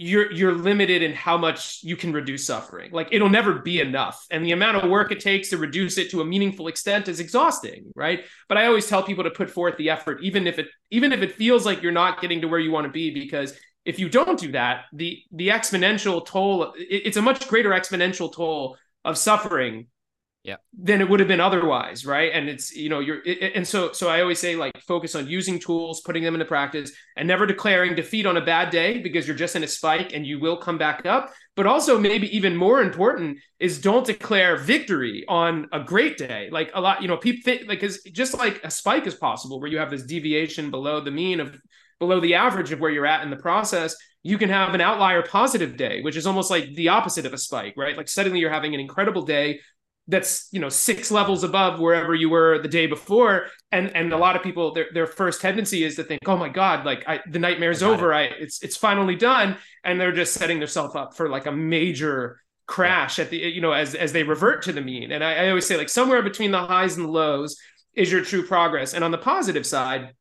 you're 0.03 0.33
you're 0.33 0.55
limited 0.55 1.03
in 1.03 1.13
how 1.13 1.37
much 1.37 1.81
you 1.83 1.95
can 1.95 2.11
reduce 2.11 2.47
suffering. 2.47 2.91
Like 2.91 3.09
it'll 3.13 3.29
never 3.29 3.59
be 3.59 3.81
enough. 3.81 4.27
And 4.31 4.43
the 4.43 4.53
amount 4.53 4.79
of 4.79 4.89
work 4.89 5.13
it 5.13 5.21
takes 5.21 5.51
to 5.51 5.59
reduce 5.59 5.99
it 5.99 6.11
to 6.13 6.23
a 6.23 6.25
meaningful 6.25 6.69
extent 6.69 7.07
is 7.07 7.21
exhausting 7.21 7.93
right? 7.95 8.25
But 8.49 8.57
i 8.59 8.67
always 8.67 8.87
tell 8.87 9.03
people 9.03 9.25
to 9.25 9.31
put 9.31 9.51
forth 9.51 9.77
the 9.77 9.91
effort 9.91 10.23
even 10.23 10.47
if 10.47 10.59
it 10.59 10.69
even 10.91 11.13
if 11.13 11.21
it 11.21 11.33
feels 11.33 11.67
like 11.67 11.83
you're 11.83 11.93
not 11.93 12.21
getting 12.21 12.41
to 12.41 12.49
where 12.49 12.59
you 12.59 12.71
want 12.71 12.87
to 12.87 12.93
be 12.93 13.13
because 13.13 13.55
if 13.85 13.99
you 13.99 14.09
don't 14.09 14.39
do 14.39 14.53
that 14.53 14.85
the 14.93 15.19
the 15.33 15.49
exponential 15.49 16.25
toll 16.25 16.73
it's 16.77 17.17
a 17.17 17.23
much 17.23 17.47
greater 17.49 17.71
exponential 17.71 18.33
toll 18.33 18.77
of 19.05 19.17
suffering 19.19 19.87
yeah. 20.43 20.57
than 20.79 21.01
it 21.01 21.09
would 21.09 21.21
have 21.21 21.29
been 21.29 21.41
otherwise 21.41 22.07
right? 22.07 22.33
And 22.33 22.49
it's 22.49 22.75
you 22.75 22.89
know 22.89 23.01
you're 23.01 23.21
it, 23.25 23.53
and 23.55 23.67
so 23.67 23.93
so 23.93 24.09
i 24.09 24.21
always 24.21 24.39
say 24.39 24.57
like 24.57 24.73
focus 24.87 25.15
on 25.15 25.29
using 25.29 25.59
tools 25.59 26.01
putting 26.01 26.23
them 26.23 26.35
into 26.35 26.45
practice 26.45 26.93
and 27.17 27.29
never 27.29 27.47
declaring 27.47 27.95
defeat 27.95 28.27
on 28.27 28.37
a 28.37 28.41
bad 28.41 28.71
day 28.71 28.99
because 28.99 29.27
you're 29.27 29.37
just 29.37 29.57
in 29.57 29.63
a 29.63 29.69
spike 29.69 30.13
and 30.15 30.27
you 30.27 30.41
will 30.41 30.57
come 30.57 30.79
back 30.79 31.05
up. 31.07 31.33
But 31.57 31.67
also 31.67 31.99
maybe 31.99 32.35
even 32.35 32.57
more 32.57 32.81
important 32.81 33.39
is 33.59 33.81
don't 33.81 34.07
declare 34.07 34.57
victory 34.57 35.25
on 35.29 35.69
a 35.73 35.81
great 35.81 36.17
day. 36.17 36.49
Like 36.51 36.71
a 36.75 36.81
lot 36.81 37.03
you 37.03 37.09
know 37.09 37.19
people 37.19 37.43
think 37.45 37.69
like 37.69 37.81
because 37.81 38.03
just 38.05 38.37
like 38.37 38.61
a 38.65 38.71
spike 38.71 39.07
is 39.07 39.15
possible 39.15 39.61
where 39.61 39.71
you 39.71 39.79
have 39.79 39.91
this 39.91 40.05
deviation 40.05 40.71
below 40.71 41.01
the 41.01 41.11
mean 41.11 41.41
of 41.41 41.61
below 41.99 42.19
the 42.19 42.35
average 42.35 42.73
of 42.73 42.81
where 42.81 42.91
you're 42.91 43.07
at 43.07 43.23
in 43.23 43.31
the 43.31 43.37
process. 43.37 43.95
You 44.23 44.37
can 44.37 44.51
have 44.51 44.75
an 44.75 44.83
outlier 44.83 45.23
positive 45.23 45.77
day 45.77 46.03
which 46.03 46.17
is 46.17 46.27
almost 46.27 46.51
like 46.51 46.75
the 46.75 46.89
opposite 46.89 47.27
of 47.27 47.35
a 47.35 47.39
spike 47.39 47.75
right? 47.77 47.97
Like 47.97 48.09
suddenly 48.09 48.41
you're 48.41 48.51
having 48.51 48.75
an 48.75 48.81
incredible 48.81 49.23
day 49.23 49.61
that's 50.11 50.49
you 50.51 50.61
know 50.61 50.69
six 50.69 51.11
levels 51.11 51.45
above 51.45 51.81
wherever 51.81 52.15
you 52.15 52.29
were 52.29 52.59
the 52.59 52.69
day 52.69 52.87
before. 52.87 53.47
And 53.73 53.95
and 53.97 54.13
a 54.13 54.17
lot 54.17 54.37
of 54.37 54.43
people 54.43 54.75
their, 54.75 54.87
their 54.93 55.07
first 55.07 55.41
tendency 55.41 55.85
is 55.85 55.97
to 55.97 56.05
think 56.05 56.21
oh 56.27 56.37
my 56.37 56.49
god 56.49 56.85
like 56.85 57.09
I, 57.09 57.21
the 57.29 57.39
nightmare's 57.39 57.83
over. 57.83 58.13
it. 58.13 58.17
i 58.17 58.23
it's 58.39 58.63
it's 58.63 58.77
finally 58.77 59.17
done. 59.17 59.57
And 59.85 60.01
they're 60.01 60.13
just 60.13 60.35
setting 60.35 60.59
themselves 60.59 60.95
up 60.95 61.17
for 61.17 61.29
like 61.29 61.47
a 61.47 61.53
major 61.53 62.41
crash 62.67 63.19
yeah. 63.19 63.25
at 63.25 63.31
the 63.31 63.39
you 63.39 63.61
know 63.61 63.73
as 63.73 63.95
as 63.95 64.13
they 64.13 64.23
revert 64.23 64.63
to 64.63 64.73
the 64.73 64.81
mean. 64.81 65.13
And 65.13 65.25
I, 65.25 65.47
I 65.47 65.49
always 65.49 65.67
say 65.67 65.77
like 65.77 65.89
somewhere 65.89 66.23
between 66.23 66.51
the 66.51 66.67
highs 66.67 66.97
and 66.97 67.07
the 67.07 67.11
lows 67.11 67.57
is 67.95 68.13
your 68.13 68.25
true 68.25 68.47
progress. 68.47 68.95
And 68.95 69.05
on 69.05 69.11
the 69.11 69.19
positive 69.19 69.67
side 69.67 70.15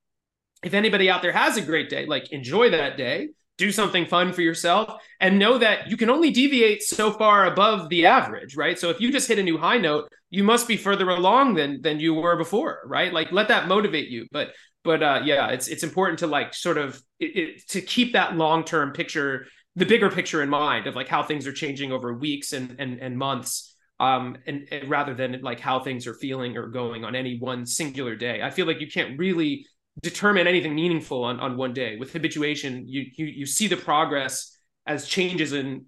if 0.62 0.74
anybody 0.74 1.10
out 1.10 1.22
there 1.22 1.32
has 1.32 1.58
a 1.58 1.62
great 1.62 1.90
day 1.90 2.06
like 2.06 2.32
enjoy 2.32 2.70
that 2.70 2.98
day 2.98 3.30
do 3.60 3.72
something 3.72 4.06
fun 4.06 4.34
for 4.34 4.42
yourself 4.42 5.02
and 5.20 5.38
know 5.38 5.58
that 5.58 5.90
you 5.90 5.98
can 5.98 6.10
only 6.10 6.32
deviate 6.32 6.82
so 6.82 7.12
far 7.12 7.46
above 7.46 7.90
the 7.90 8.06
average 8.06 8.56
right? 8.56 8.80
So 8.80 8.90
if 8.90 9.00
you 9.00 9.12
just 9.12 9.28
hit 9.28 9.38
a 9.38 9.44
new 9.44 9.58
high 9.58 9.78
note 9.78 10.10
you 10.32 10.44
must 10.44 10.68
be 10.68 10.78
further 10.78 11.10
along 11.10 11.56
than 11.56 11.82
than 11.82 12.00
you 12.00 12.16
were 12.16 12.38
before 12.38 12.82
right? 12.86 13.14
Like 13.14 13.32
let 13.32 13.50
that 13.50 13.68
motivate 13.68 14.10
you. 14.10 14.26
But 14.32 14.54
but 14.84 15.04
uh 15.04 15.22
yeah 15.26 15.50
it's 15.50 15.68
it's 15.68 15.84
important 15.84 16.20
to 16.20 16.28
like 16.28 16.54
sort 16.54 16.78
of 16.78 17.00
it, 17.20 17.36
it, 17.36 17.68
to 17.70 17.82
keep 17.82 18.14
that 18.14 18.36
long-term 18.36 18.94
picture 18.94 19.46
the 19.76 19.86
bigger 19.86 20.10
picture 20.10 20.42
in 20.42 20.50
mind 20.50 20.88
of 20.88 20.96
like 20.96 21.08
how 21.08 21.22
things 21.22 21.46
are 21.46 21.54
changing 21.54 21.92
over 21.92 22.14
weeks 22.14 22.54
and 22.54 22.76
and, 22.80 23.00
and 23.00 23.18
months 23.18 23.76
um 24.00 24.38
and, 24.48 24.68
and 24.72 24.90
rather 24.90 25.14
than 25.14 25.40
like 25.42 25.60
how 25.60 25.80
things 25.80 26.08
are 26.08 26.14
feeling 26.14 26.58
or 26.58 26.68
going 26.68 27.04
on 27.04 27.14
any 27.16 27.38
one 27.38 27.66
singular 27.66 28.16
day. 28.16 28.42
I 28.42 28.50
feel 28.50 28.66
like 28.66 28.80
you 28.80 28.88
can't 28.88 29.20
really 29.20 29.66
determine 30.02 30.48
anything 30.48 30.76
meaningful 30.76 31.24
on, 31.24 31.40
on 31.40 31.58
one 31.58 31.74
day. 31.74 31.98
With 31.98 32.14
habituation, 32.14 32.88
you, 32.88 33.06
you 33.16 33.26
you 33.26 33.46
see 33.46 33.68
the 33.68 33.78
progress 33.78 34.58
as 34.86 35.08
changes 35.08 35.54
in 35.54 35.86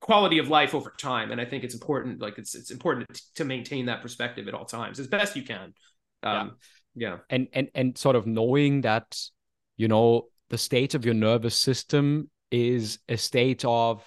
quality 0.00 0.38
of 0.38 0.48
life 0.48 0.74
over 0.74 0.92
time, 0.98 1.30
and 1.30 1.40
I 1.40 1.44
think 1.44 1.64
it's 1.64 1.74
important. 1.74 2.20
Like 2.20 2.38
it's 2.38 2.54
it's 2.54 2.70
important 2.70 3.20
to 3.36 3.44
maintain 3.44 3.86
that 3.86 4.02
perspective 4.02 4.48
at 4.48 4.54
all 4.54 4.64
times 4.64 4.98
as 4.98 5.06
best 5.06 5.36
you 5.36 5.42
can. 5.42 5.74
Um, 6.22 6.56
yeah. 6.94 7.08
yeah, 7.08 7.16
and 7.28 7.48
and 7.52 7.68
and 7.74 7.98
sort 7.98 8.16
of 8.16 8.26
knowing 8.26 8.82
that 8.82 9.18
you 9.76 9.88
know 9.88 10.26
the 10.48 10.58
state 10.58 10.94
of 10.94 11.04
your 11.04 11.14
nervous 11.14 11.54
system 11.54 12.30
is 12.50 12.98
a 13.08 13.16
state 13.16 13.64
of 13.64 14.04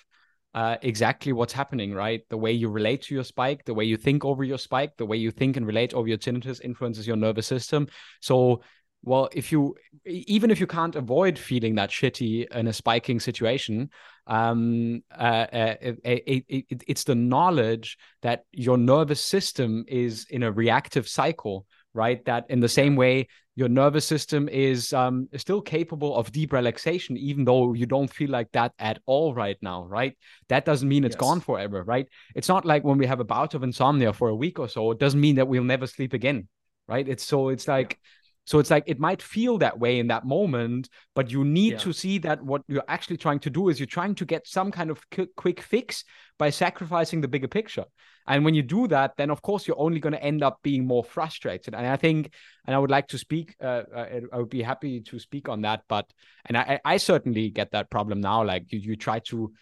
uh, 0.54 0.78
exactly 0.82 1.34
what's 1.34 1.54
happening, 1.54 1.94
right? 1.94 2.22
The 2.30 2.38
way 2.38 2.52
you 2.52 2.70
relate 2.70 3.04
to 3.04 3.16
your 3.16 3.24
spike, 3.24 3.66
the 3.66 3.74
way 3.74 3.86
you 3.86 3.98
think 3.98 4.24
over 4.24 4.44
your 4.44 4.60
spike, 4.60 4.98
the 4.98 5.06
way 5.06 5.18
you 5.18 5.32
think 5.32 5.58
and 5.58 5.66
relate 5.66 5.94
over 5.94 6.08
your 6.08 6.18
tinnitus 6.18 6.62
influences 6.62 7.08
your 7.08 7.16
nervous 7.16 7.48
system. 7.48 7.88
So 8.22 8.62
well 9.04 9.30
if 9.34 9.52
you 9.52 9.76
even 10.06 10.50
if 10.50 10.60
you 10.60 10.68
can't 10.68 10.96
avoid 10.96 11.38
feeling 11.38 11.76
that 11.76 11.90
shitty 11.90 12.50
in 12.52 12.68
a 12.68 12.74
spiking 12.74 13.20
situation 13.20 13.90
um, 14.26 15.04
uh, 15.12 15.46
uh, 15.52 15.76
it, 15.82 16.00
it, 16.04 16.46
it, 16.70 16.84
it's 16.88 17.04
the 17.04 17.16
knowledge 17.16 17.98
that 18.22 18.46
your 18.54 18.78
nervous 18.78 19.20
system 19.20 19.84
is 19.88 20.26
in 20.30 20.44
a 20.44 20.52
reactive 20.52 21.08
cycle 21.08 21.66
right? 21.94 22.24
That 22.26 22.46
in 22.50 22.60
the 22.60 22.70
same 22.70 22.96
way 22.96 23.28
your 23.56 23.70
nervous 23.70 24.06
system 24.08 24.50
is 24.50 24.94
um, 24.94 25.30
still 25.38 25.62
capable 25.62 26.16
of 26.16 26.32
deep 26.32 26.54
relaxation 26.54 27.16
even 27.18 27.46
though 27.46 27.74
you 27.74 27.86
don't 27.86 28.12
feel 28.12 28.32
like 28.32 28.52
that 28.54 28.74
at 28.80 29.00
all 29.06 29.34
right 29.34 29.58
now 29.62 29.86
right? 29.86 30.18
That 30.50 30.66
doesn't 30.66 30.88
mean 30.88 31.04
it's 31.04 31.14
yes. 31.14 31.20
gone 31.20 31.40
forever 31.40 31.84
right? 31.84 32.08
It's 32.36 32.48
not 32.48 32.66
like 32.66 32.84
when 32.84 32.98
we 32.98 33.06
have 33.06 33.20
a 33.20 33.26
bout 33.26 33.54
of 33.54 33.64
insomnia 33.64 34.14
for 34.14 34.30
a 34.30 34.36
week 34.36 34.60
or 34.60 34.68
so 34.68 34.92
it 34.92 35.00
doesn't 35.00 35.22
mean 35.22 35.36
that 35.36 35.48
we'll 35.48 35.64
never 35.64 35.88
sleep 35.88 36.14
again 36.14 36.48
right? 36.88 37.08
It's 37.08 37.24
so 37.24 37.50
it's 37.50 37.68
like 37.68 37.92
yeah 37.92 38.10
so 38.46 38.60
it's 38.60 38.70
like 38.70 38.84
it 38.88 39.00
might 39.00 39.22
feel 39.22 39.58
that 39.60 39.80
way 39.80 40.00
in 40.00 40.08
that 40.08 40.26
moment, 40.26 40.90
but 41.16 41.32
you 41.32 41.46
need 41.46 41.74
yeah. 41.74 41.80
to 41.80 41.94
see 41.94 42.18
that 42.20 42.44
what 42.44 42.62
you're 42.68 42.84
actually 42.88 43.18
trying 43.18 43.40
to 43.40 43.50
do 43.50 43.70
is 43.70 43.80
you're 43.80 43.88
trying 43.88 44.16
to 44.16 44.26
get 44.26 44.48
some 44.48 44.72
kind 44.72 44.90
of 44.90 45.02
quick 45.36 45.62
fix 45.62 46.04
by 46.38 46.50
sacrificing 46.50 47.22
the 47.22 47.28
bigger 47.28 47.48
picture. 47.48 47.86
And 48.28 48.44
when 48.44 48.54
you 48.54 48.62
do 48.62 48.88
that, 48.88 49.14
then 49.18 49.30
of 49.30 49.42
course 49.42 49.68
you're 49.68 49.80
only 49.80 50.00
going 50.00 50.14
to 50.14 50.24
end 50.24 50.44
up 50.44 50.60
being 50.62 50.86
more 50.86 51.04
frustrated. 51.04 51.74
And 51.74 51.86
I 51.86 51.96
think, 51.96 52.34
and 52.66 52.76
I 52.76 52.80
would 52.80 52.92
like 52.92 53.08
to 53.10 53.18
speak, 53.18 53.56
uh, 53.62 53.84
uh 53.96 54.20
I 54.32 54.38
would 54.38 54.50
be 54.50 54.62
happy 54.62 55.02
to 55.02 55.20
speak 55.20 55.48
on 55.48 55.62
that. 55.62 55.84
But 55.88 56.06
and 56.46 56.58
I, 56.58 56.80
I 56.84 56.98
certainly 56.98 57.50
get 57.50 57.72
that 57.72 57.90
problem 57.90 58.20
now. 58.20 58.44
Like 58.44 58.72
you, 58.72 58.80
you 58.80 58.96
try 58.96 59.20
to 59.20 59.54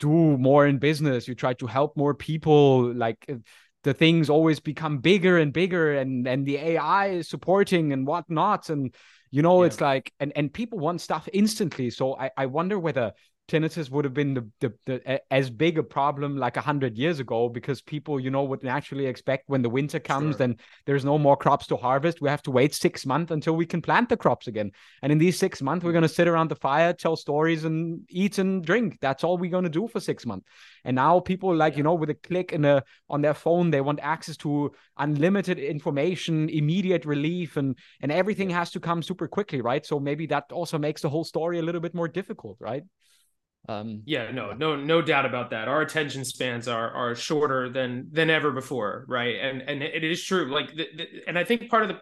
do 0.00 0.08
more 0.38 0.66
in 0.66 0.78
business, 0.78 1.28
you 1.28 1.34
try 1.34 1.54
to 1.54 1.66
help 1.66 1.96
more 1.96 2.14
people, 2.14 2.92
like 2.92 3.28
the 3.84 3.94
things 3.94 4.28
always 4.28 4.58
become 4.58 4.98
bigger 4.98 5.38
and 5.38 5.52
bigger 5.52 5.94
and 5.94 6.26
and 6.26 6.44
the 6.44 6.56
ai 6.56 7.08
is 7.08 7.28
supporting 7.28 7.92
and 7.92 8.06
whatnot 8.06 8.68
and 8.70 8.94
you 9.30 9.42
know 9.42 9.60
yeah. 9.60 9.66
it's 9.66 9.80
like 9.80 10.12
and 10.18 10.32
and 10.34 10.52
people 10.52 10.78
want 10.78 11.00
stuff 11.00 11.28
instantly 11.32 11.90
so 11.90 12.16
i 12.16 12.30
i 12.36 12.46
wonder 12.46 12.78
whether 12.78 13.12
tinnitus 13.46 13.90
would 13.90 14.04
have 14.04 14.14
been 14.14 14.34
the, 14.34 14.50
the, 14.60 14.74
the 14.86 15.32
as 15.32 15.50
big 15.50 15.76
a 15.78 15.82
problem 15.82 16.36
like 16.36 16.56
a 16.56 16.62
hundred 16.62 16.96
years 16.96 17.20
ago 17.20 17.48
because 17.48 17.82
people 17.82 18.18
you 18.18 18.30
know 18.30 18.42
would 18.42 18.62
naturally 18.62 19.06
expect 19.06 19.44
when 19.48 19.60
the 19.60 19.68
winter 19.68 20.00
comes 20.00 20.32
sure. 20.32 20.38
then 20.38 20.56
there's 20.86 21.04
no 21.04 21.18
more 21.18 21.36
crops 21.36 21.66
to 21.66 21.76
harvest. 21.76 22.22
We 22.22 22.30
have 22.30 22.42
to 22.44 22.50
wait 22.50 22.74
six 22.74 23.04
months 23.04 23.30
until 23.30 23.54
we 23.54 23.66
can 23.66 23.82
plant 23.82 24.08
the 24.08 24.16
crops 24.16 24.46
again. 24.46 24.70
And 25.02 25.12
in 25.12 25.18
these 25.18 25.38
six 25.38 25.60
months 25.60 25.84
we're 25.84 25.92
going 25.92 26.02
to 26.02 26.08
mm-hmm. 26.08 26.14
sit 26.14 26.28
around 26.28 26.48
the 26.48 26.56
fire 26.56 26.92
tell 26.94 27.16
stories 27.16 27.64
and 27.64 28.00
eat 28.08 28.38
and 28.38 28.64
drink. 28.64 28.98
That's 29.02 29.24
all 29.24 29.36
we're 29.36 29.50
going 29.50 29.64
to 29.64 29.70
do 29.70 29.88
for 29.88 30.00
six 30.00 30.24
months. 30.24 30.46
And 30.84 30.94
now 30.94 31.20
people 31.20 31.54
like 31.54 31.74
yeah. 31.74 31.78
you 31.78 31.82
know 31.82 31.94
with 31.94 32.10
a 32.10 32.14
click 32.14 32.52
in 32.52 32.64
a 32.64 32.82
on 33.10 33.20
their 33.20 33.34
phone 33.34 33.70
they 33.70 33.82
want 33.82 34.00
access 34.02 34.38
to 34.38 34.72
unlimited 34.96 35.58
information 35.58 36.48
immediate 36.48 37.04
relief 37.04 37.58
and 37.58 37.76
and 38.00 38.10
everything 38.10 38.48
has 38.48 38.70
to 38.70 38.80
come 38.80 39.02
super 39.02 39.28
quickly 39.28 39.60
right? 39.60 39.84
So 39.84 40.00
maybe 40.00 40.26
that 40.28 40.50
also 40.50 40.78
makes 40.78 41.02
the 41.02 41.10
whole 41.10 41.24
story 41.24 41.58
a 41.58 41.62
little 41.62 41.82
bit 41.82 41.94
more 41.94 42.08
difficult 42.08 42.56
right 42.58 42.84
um, 43.68 44.02
yeah, 44.04 44.30
no, 44.30 44.52
no, 44.52 44.76
no 44.76 45.00
doubt 45.00 45.24
about 45.24 45.50
that. 45.50 45.68
Our 45.68 45.80
attention 45.80 46.24
spans 46.24 46.68
are 46.68 46.90
are 46.90 47.14
shorter 47.14 47.70
than 47.70 48.08
than 48.12 48.28
ever 48.28 48.50
before, 48.50 49.04
right? 49.08 49.36
And 49.40 49.62
and 49.62 49.82
it 49.82 50.04
is 50.04 50.22
true. 50.22 50.52
Like, 50.52 50.70
the, 50.74 50.86
the, 50.94 51.06
and 51.26 51.38
I 51.38 51.44
think 51.44 51.70
part 51.70 51.82
of 51.82 51.88
the 51.88 51.98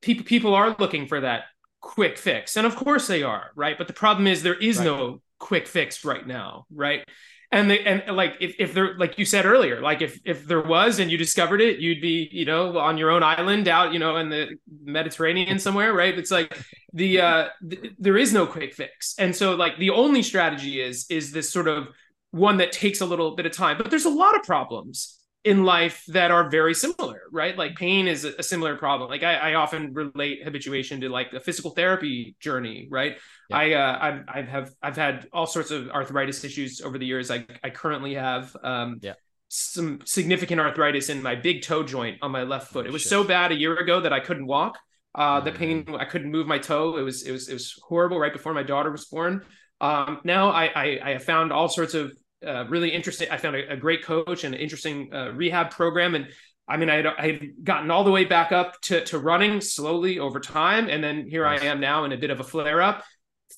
people 0.00 0.24
people 0.24 0.54
are 0.54 0.74
looking 0.78 1.06
for 1.06 1.20
that 1.20 1.44
quick 1.80 2.16
fix, 2.16 2.56
and 2.56 2.66
of 2.66 2.74
course 2.74 3.06
they 3.06 3.22
are, 3.22 3.50
right? 3.54 3.76
But 3.76 3.86
the 3.86 3.92
problem 3.92 4.26
is 4.26 4.42
there 4.42 4.54
is 4.54 4.78
right. 4.78 4.84
no 4.84 5.20
quick 5.38 5.66
fix 5.66 6.04
right 6.04 6.26
now, 6.26 6.64
right? 6.74 7.04
And 7.52 7.70
the 7.70 7.86
and 7.86 8.16
like 8.16 8.34
if, 8.40 8.54
if 8.58 8.74
there 8.74 8.96
like 8.96 9.18
you 9.18 9.24
said 9.24 9.44
earlier 9.44 9.80
like 9.80 10.00
if 10.00 10.18
if 10.24 10.46
there 10.46 10.62
was 10.62 10.98
and 10.98 11.10
you 11.10 11.18
discovered 11.18 11.60
it 11.60 11.78
you'd 11.78 12.00
be 12.00 12.28
you 12.32 12.44
know 12.44 12.78
on 12.78 12.96
your 12.96 13.10
own 13.10 13.22
island 13.22 13.68
out 13.68 13.92
you 13.92 13.98
know 13.98 14.16
in 14.16 14.30
the 14.30 14.48
mediterranean 14.84 15.58
somewhere 15.58 15.92
right? 15.92 16.18
It's 16.18 16.30
like 16.30 16.58
the 16.92 17.20
uh 17.20 17.48
th- 17.68 17.92
there 17.98 18.16
is 18.16 18.32
no 18.32 18.46
quick 18.46 18.74
fix. 18.74 19.14
And 19.18 19.36
so 19.36 19.54
like 19.54 19.78
the 19.78 19.90
only 19.90 20.22
strategy 20.22 20.80
is 20.80 21.06
is 21.10 21.32
this 21.32 21.50
sort 21.50 21.68
of 21.68 21.88
one 22.30 22.56
that 22.56 22.72
takes 22.72 23.02
a 23.02 23.06
little 23.06 23.36
bit 23.36 23.44
of 23.44 23.52
time. 23.52 23.76
But 23.76 23.90
there's 23.90 24.06
a 24.06 24.10
lot 24.10 24.34
of 24.34 24.42
problems 24.42 25.18
in 25.44 25.64
life 25.64 26.04
that 26.08 26.30
are 26.30 26.48
very 26.48 26.74
similar, 26.74 27.22
right? 27.32 27.58
Like 27.58 27.74
pain 27.74 28.06
is 28.06 28.24
a, 28.24 28.42
similar 28.42 28.76
problem. 28.76 29.10
Like 29.10 29.24
I, 29.24 29.34
I, 29.34 29.54
often 29.54 29.92
relate 29.92 30.44
habituation 30.44 31.00
to 31.00 31.08
like 31.08 31.32
a 31.32 31.40
physical 31.40 31.72
therapy 31.72 32.36
journey, 32.38 32.86
right? 32.90 33.16
Yeah. 33.50 33.56
I, 33.56 33.72
uh, 33.72 33.98
I've, 34.00 34.24
I've 34.28 34.48
have, 34.48 34.70
I've 34.82 34.96
had 34.96 35.26
all 35.32 35.46
sorts 35.46 35.72
of 35.72 35.90
arthritis 35.90 36.44
issues 36.44 36.80
over 36.80 36.96
the 36.96 37.06
years. 37.06 37.30
I, 37.30 37.44
I 37.64 37.70
currently 37.70 38.14
have, 38.14 38.56
um, 38.62 38.98
yeah. 39.02 39.14
some 39.48 39.98
significant 40.04 40.60
arthritis 40.60 41.08
in 41.08 41.22
my 41.22 41.34
big 41.34 41.62
toe 41.62 41.82
joint 41.82 42.18
on 42.22 42.30
my 42.30 42.44
left 42.44 42.72
foot. 42.72 42.86
Oh, 42.86 42.88
it 42.88 42.92
was 42.92 43.02
shit. 43.02 43.10
so 43.10 43.24
bad 43.24 43.50
a 43.50 43.56
year 43.56 43.76
ago 43.76 44.00
that 44.00 44.12
I 44.12 44.20
couldn't 44.20 44.46
walk. 44.46 44.78
Uh, 45.12 45.40
the 45.40 45.52
pain, 45.52 45.84
I 45.98 46.04
couldn't 46.04 46.30
move 46.30 46.46
my 46.46 46.58
toe. 46.58 46.96
It 46.96 47.02
was, 47.02 47.24
it 47.24 47.32
was, 47.32 47.48
it 47.48 47.54
was 47.54 47.78
horrible 47.82 48.20
right 48.20 48.32
before 48.32 48.54
my 48.54 48.62
daughter 48.62 48.92
was 48.92 49.06
born. 49.06 49.42
Um, 49.80 50.20
now 50.22 50.50
I, 50.50 50.66
I, 50.66 50.98
I 51.02 51.10
have 51.10 51.24
found 51.24 51.52
all 51.52 51.68
sorts 51.68 51.94
of 51.94 52.12
uh, 52.46 52.66
really 52.68 52.90
interesting. 52.90 53.28
I 53.30 53.36
found 53.36 53.56
a, 53.56 53.72
a, 53.72 53.76
great 53.76 54.04
coach 54.04 54.44
and 54.44 54.54
an 54.54 54.60
interesting 54.60 55.12
uh, 55.12 55.32
rehab 55.32 55.70
program. 55.70 56.14
And 56.14 56.28
I 56.68 56.76
mean, 56.76 56.90
I 56.90 56.96
had, 56.96 57.06
I 57.06 57.26
had 57.26 57.64
gotten 57.64 57.90
all 57.90 58.04
the 58.04 58.10
way 58.10 58.24
back 58.24 58.52
up 58.52 58.80
to, 58.82 59.04
to 59.06 59.18
running 59.18 59.60
slowly 59.60 60.18
over 60.18 60.40
time. 60.40 60.88
And 60.88 61.02
then 61.02 61.26
here 61.28 61.44
nice. 61.44 61.62
I 61.62 61.66
am 61.66 61.80
now 61.80 62.04
in 62.04 62.12
a 62.12 62.16
bit 62.16 62.30
of 62.30 62.40
a 62.40 62.44
flare 62.44 62.80
up, 62.80 63.04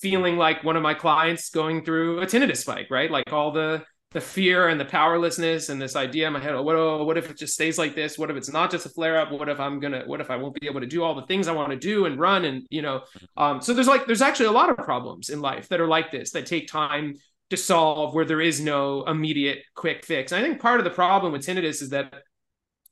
feeling 0.00 0.36
like 0.36 0.64
one 0.64 0.76
of 0.76 0.82
my 0.82 0.94
clients 0.94 1.50
going 1.50 1.84
through 1.84 2.20
a 2.20 2.26
tinnitus 2.26 2.58
spike, 2.58 2.88
right? 2.90 3.10
Like 3.10 3.32
all 3.32 3.52
the, 3.52 3.84
the 4.12 4.20
fear 4.20 4.68
and 4.68 4.80
the 4.80 4.84
powerlessness 4.84 5.68
and 5.70 5.82
this 5.82 5.96
idea 5.96 6.28
in 6.28 6.32
my 6.32 6.40
head, 6.40 6.54
oh, 6.54 6.62
what, 6.62 6.76
oh, 6.76 7.04
what 7.04 7.18
if 7.18 7.30
it 7.30 7.36
just 7.36 7.52
stays 7.52 7.78
like 7.78 7.96
this? 7.96 8.16
What 8.16 8.30
if 8.30 8.36
it's 8.36 8.52
not 8.52 8.70
just 8.70 8.86
a 8.86 8.88
flare 8.88 9.18
up? 9.18 9.32
What 9.32 9.48
if 9.48 9.58
I'm 9.58 9.80
going 9.80 9.92
to, 9.92 10.04
what 10.06 10.20
if 10.20 10.30
I 10.30 10.36
won't 10.36 10.54
be 10.60 10.68
able 10.68 10.80
to 10.80 10.86
do 10.86 11.02
all 11.02 11.16
the 11.16 11.26
things 11.26 11.48
I 11.48 11.52
want 11.52 11.70
to 11.70 11.76
do 11.76 12.06
and 12.06 12.18
run? 12.18 12.44
And, 12.44 12.64
you 12.70 12.80
know, 12.80 13.02
um, 13.36 13.60
so 13.60 13.74
there's 13.74 13.88
like, 13.88 14.06
there's 14.06 14.22
actually 14.22 14.46
a 14.46 14.52
lot 14.52 14.70
of 14.70 14.76
problems 14.76 15.30
in 15.30 15.40
life 15.40 15.68
that 15.68 15.80
are 15.80 15.88
like 15.88 16.12
this, 16.12 16.30
that 16.30 16.46
take 16.46 16.68
time 16.68 17.14
to 17.50 17.56
solve 17.56 18.14
where 18.14 18.24
there 18.24 18.40
is 18.40 18.60
no 18.60 19.04
immediate 19.04 19.62
quick 19.74 20.04
fix. 20.04 20.32
And 20.32 20.42
I 20.42 20.48
think 20.48 20.60
part 20.60 20.80
of 20.80 20.84
the 20.84 20.90
problem 20.90 21.32
with 21.32 21.42
tinnitus 21.42 21.82
is 21.82 21.90
that 21.90 22.14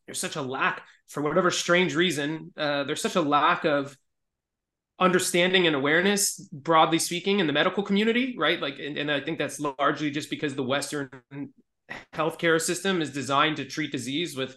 there's 0.07 0.21
such 0.21 0.37
a 0.37 0.43
lack 0.43 0.83
for 1.09 1.23
whatever 1.23 1.51
strange 1.51 1.95
reason 1.95 2.53
uh, 2.57 2.85
there's 2.85 3.01
such 3.01 3.17
a 3.17 3.21
lack 3.21 3.65
of 3.65 3.97
understanding 4.99 5.67
and 5.67 5.75
awareness 5.75 6.39
broadly 6.53 6.99
speaking 6.99 7.41
in 7.41 7.47
the 7.47 7.53
medical 7.53 7.83
community 7.83 8.37
right 8.39 8.61
like 8.61 8.79
and, 8.79 8.97
and 8.97 9.11
i 9.11 9.21
think 9.21 9.39
that's 9.39 9.59
largely 9.59 10.11
just 10.11 10.31
because 10.31 10.55
the 10.55 10.63
western 10.63 11.11
healthcare 12.15 12.61
system 12.61 13.03
is 13.03 13.13
designed 13.13 13.57
to 13.57 13.65
treat 13.65 13.91
disease 13.91 14.37
with 14.37 14.57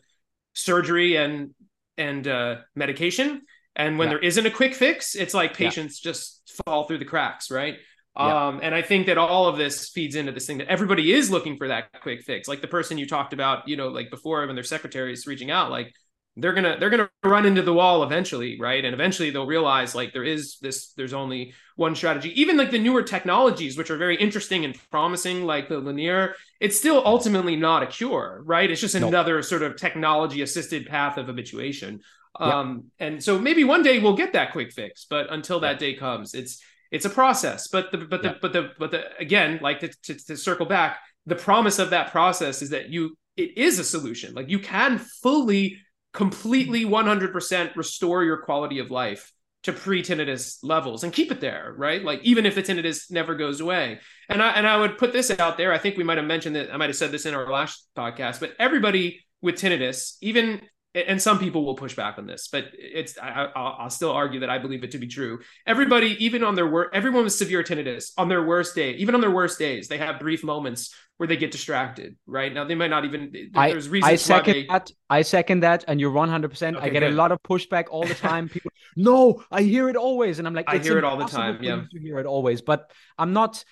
surgery 0.54 1.16
and 1.16 1.52
and 1.98 2.28
uh, 2.28 2.58
medication 2.76 3.42
and 3.76 3.98
when 3.98 4.08
yeah. 4.08 4.16
there 4.16 4.24
isn't 4.24 4.46
a 4.46 4.52
quick 4.52 4.76
fix 4.76 5.16
it's 5.16 5.34
like 5.34 5.56
patients 5.56 6.02
yeah. 6.04 6.12
just 6.12 6.60
fall 6.66 6.84
through 6.84 6.98
the 6.98 7.06
cracks 7.06 7.50
right 7.50 7.78
yeah. 8.18 8.48
Um, 8.48 8.60
and 8.64 8.74
I 8.74 8.82
think 8.82 9.08
that 9.08 9.18
all 9.18 9.48
of 9.48 9.58
this 9.58 9.90
feeds 9.90 10.16
into 10.16 10.32
this 10.32 10.46
thing 10.46 10.60
that 10.60 10.68
everybody 10.68 11.12
is 11.12 11.30
looking 11.30 11.58
for 11.58 11.68
that 11.68 12.02
quick 12.02 12.24
fix. 12.24 12.48
Like 12.48 12.62
the 12.62 12.68
person 12.68 12.98
you 12.98 13.08
talked 13.08 13.34
about, 13.34 13.68
you 13.68 13.76
know, 13.76 13.90
like 13.90 14.10
before 14.10 14.46
when 14.46 14.56
their 14.56 14.64
secretary 14.64 15.12
is 15.12 15.28
reaching 15.28 15.52
out, 15.52 15.70
like 15.70 15.94
they're 16.38 16.54
gonna 16.54 16.78
they're 16.80 16.90
gonna 16.90 17.10
run 17.24 17.46
into 17.46 17.62
the 17.62 17.74
wall 17.74 18.04
eventually, 18.04 18.58
right? 18.60 18.84
And 18.84 18.94
eventually 18.94 19.30
they'll 19.30 19.46
realize 19.46 19.96
like 19.96 20.14
there 20.14 20.24
is 20.24 20.58
this 20.62 20.94
there's 20.94 21.14
only 21.14 21.54
one 21.76 21.96
strategy. 21.96 22.40
Even 22.40 22.56
like 22.58 22.72
the 22.72 22.80
newer 22.80 23.04
technologies, 23.04 23.78
which 23.78 23.90
are 23.90 23.98
very 23.98 24.16
interesting 24.16 24.64
and 24.66 24.78
promising, 24.92 25.44
like 25.44 25.68
the 25.68 25.82
Lenire, 25.82 26.34
it's 26.60 26.78
still 26.78 27.02
ultimately 27.06 27.56
not 27.56 27.84
a 27.84 27.88
cure, 27.88 28.42
right? 28.46 28.70
It's 28.70 28.82
just 28.82 28.96
another 28.96 29.42
sort 29.42 29.62
of 29.62 29.76
technology 29.76 30.42
assisted 30.42 30.86
path 30.86 31.18
of 31.18 31.28
habituation. 31.28 32.02
Um, 32.38 32.86
and 33.00 33.24
so 33.24 33.40
maybe 33.40 33.64
one 33.64 33.82
day 33.82 34.00
we'll 34.00 34.18
get 34.18 34.34
that 34.34 34.52
quick 34.52 34.74
fix, 34.74 35.06
but 35.10 35.32
until 35.32 35.62
that 35.62 35.80
day 35.80 35.94
comes, 35.94 36.34
it's 36.34 36.62
it's 36.92 37.06
a 37.06 37.10
process 37.10 37.68
but 37.68 37.92
the 37.92 37.98
but 37.98 38.22
the 38.22 38.30
yeah. 38.30 38.36
but 38.42 38.54
the 38.54 38.72
but 38.80 38.92
the 38.92 39.04
again 39.18 39.60
like 39.62 39.80
to, 39.80 39.90
to, 40.04 40.14
to 40.14 40.38
circle 40.38 40.66
back 40.66 41.00
the 41.26 41.36
promise 41.36 41.80
of 41.80 41.90
that 41.90 42.12
process 42.12 42.62
is 42.62 42.70
that 42.70 42.90
you 42.90 43.18
it 43.38 43.58
is 43.58 43.80
a 43.80 43.84
solution. 43.84 44.34
Like 44.34 44.50
you 44.50 44.60
can 44.60 44.98
fully 44.98 45.78
completely 46.14 46.86
100% 46.86 47.76
restore 47.76 48.24
your 48.24 48.38
quality 48.38 48.80
of 48.80 48.90
life 48.90 49.32
to 49.64 49.74
pre-tinnitus 49.74 50.60
levels 50.64 51.04
and 51.04 51.12
keep 51.12 51.32
it 51.32 51.42
there 51.42 51.74
right? 51.76 52.04
Like 52.04 52.22
even 52.24 52.46
if 52.46 52.56
the 52.56 52.64
tinnitus 52.64 53.12
never 53.12 53.36
goes 53.36 53.60
away. 53.60 54.00
And 54.30 54.42
i 54.42 54.52
and 54.52 54.68
i 54.68 54.78
would 54.78 54.98
put 54.98 55.12
this 55.12 55.32
out 55.32 55.58
there. 55.58 55.74
I 55.74 55.78
think 55.78 55.98
we 55.98 56.04
might 56.04 56.18
have 56.18 56.28
mentioned 56.28 56.56
that 56.56 56.74
i 56.74 56.78
might 56.78 56.90
have 56.90 56.96
said 56.96 57.12
this 57.12 57.26
in 57.26 57.34
our 57.34 57.52
last 57.52 57.88
podcast 57.98 58.40
but 58.40 58.54
everybody 58.60 59.26
with 59.42 59.56
tinnitus 59.56 60.18
even 60.22 60.62
and 60.96 61.22
some 61.22 61.40
people 61.40 61.66
will 61.66 61.76
push 61.76 61.96
back 61.96 62.18
on 62.18 62.26
this, 62.26 62.48
but 62.48 62.66
it's 62.74 63.18
I, 63.18 63.50
will 63.84 63.90
still 63.90 64.12
argue 64.12 64.40
that 64.40 64.50
I 64.50 64.58
believe 64.58 64.84
it 64.84 64.92
to 64.92 64.98
be 64.98 65.08
true. 65.08 65.40
Everybody, 65.68 66.16
even 66.24 66.44
on 66.44 66.56
their 66.56 66.68
worst, 66.68 66.92
everyone 66.94 67.26
with 67.26 67.34
severe 67.34 67.64
tinnitus 67.64 68.12
on 68.18 68.30
their 68.30 68.44
worst 68.44 68.76
day, 68.76 68.92
even 68.94 69.14
on 69.14 69.22
their 69.22 69.32
worst 69.32 69.60
days, 69.60 69.90
they 69.90 69.98
have 69.98 70.20
brief 70.20 70.44
moments 70.44 70.96
where 71.18 71.28
they 71.28 71.38
get 71.38 71.52
distracted. 71.52 72.16
Right 72.26 72.54
now, 72.54 72.64
they 72.64 72.76
might 72.76 72.90
not 72.90 73.04
even. 73.04 73.32
There's 73.54 73.90
reasons. 73.90 74.12
I 74.12 74.16
second 74.16 74.54
they... 74.54 74.66
that. 74.68 74.92
I 75.10 75.22
second 75.22 75.60
that, 75.62 75.84
and 75.88 76.00
you're 76.00 76.12
100. 76.12 76.46
Okay, 76.46 76.52
percent 76.52 76.78
I 76.78 76.90
get 76.90 77.02
good. 77.02 77.12
a 77.12 77.16
lot 77.16 77.32
of 77.32 77.42
pushback 77.44 77.86
all 77.90 78.06
the 78.06 78.14
time. 78.30 78.48
People, 78.48 78.72
no, 78.96 79.44
I 79.52 79.64
hear 79.64 79.90
it 79.90 79.98
always, 79.98 80.40
and 80.40 80.48
I'm 80.48 80.54
like, 80.54 80.66
I 80.70 80.78
hear 80.78 80.98
it 80.98 81.04
all 81.04 81.18
the 81.18 81.26
time. 81.26 81.62
Yeah, 81.62 81.84
to 81.92 82.00
hear 82.00 82.20
it 82.20 82.26
always, 82.26 82.62
but 82.62 82.92
I'm 83.18 83.34
not 83.34 83.64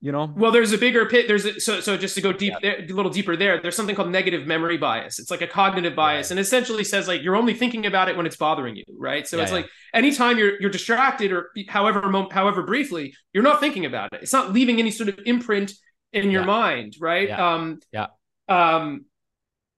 you 0.00 0.12
know? 0.12 0.32
Well 0.34 0.50
there's 0.50 0.72
a 0.72 0.78
bigger 0.78 1.06
pit 1.06 1.28
there's 1.28 1.44
a, 1.44 1.60
so 1.60 1.80
so 1.80 1.96
just 1.96 2.14
to 2.14 2.22
go 2.22 2.32
deep 2.32 2.54
yeah. 2.62 2.76
there, 2.76 2.86
a 2.88 2.92
little 2.92 3.10
deeper 3.10 3.36
there 3.36 3.60
there's 3.60 3.76
something 3.76 3.94
called 3.94 4.10
negative 4.10 4.46
memory 4.46 4.78
bias. 4.78 5.18
It's 5.18 5.30
like 5.30 5.42
a 5.42 5.46
cognitive 5.46 5.94
bias 5.94 6.28
yeah. 6.28 6.34
and 6.34 6.40
essentially 6.40 6.84
says 6.84 7.06
like 7.06 7.22
you're 7.22 7.36
only 7.36 7.54
thinking 7.54 7.86
about 7.86 8.08
it 8.08 8.16
when 8.16 8.26
it's 8.26 8.36
bothering 8.36 8.76
you 8.76 8.84
right? 8.98 9.26
So 9.28 9.36
yeah, 9.36 9.42
it's 9.42 9.52
like 9.52 9.68
anytime 9.92 10.38
you're 10.38 10.60
you're 10.60 10.70
distracted 10.70 11.32
or 11.32 11.50
however 11.68 12.00
however 12.30 12.62
briefly 12.62 13.14
you're 13.32 13.44
not 13.44 13.60
thinking 13.60 13.84
about 13.84 14.12
it. 14.14 14.22
It's 14.22 14.32
not 14.32 14.52
leaving 14.52 14.78
any 14.78 14.90
sort 14.90 15.10
of 15.10 15.18
imprint 15.26 15.72
in 16.12 16.30
your 16.30 16.44
mind 16.44 16.96
right? 16.98 17.30
Um 17.30 17.80
yeah. 17.92 18.06
um 18.48 19.04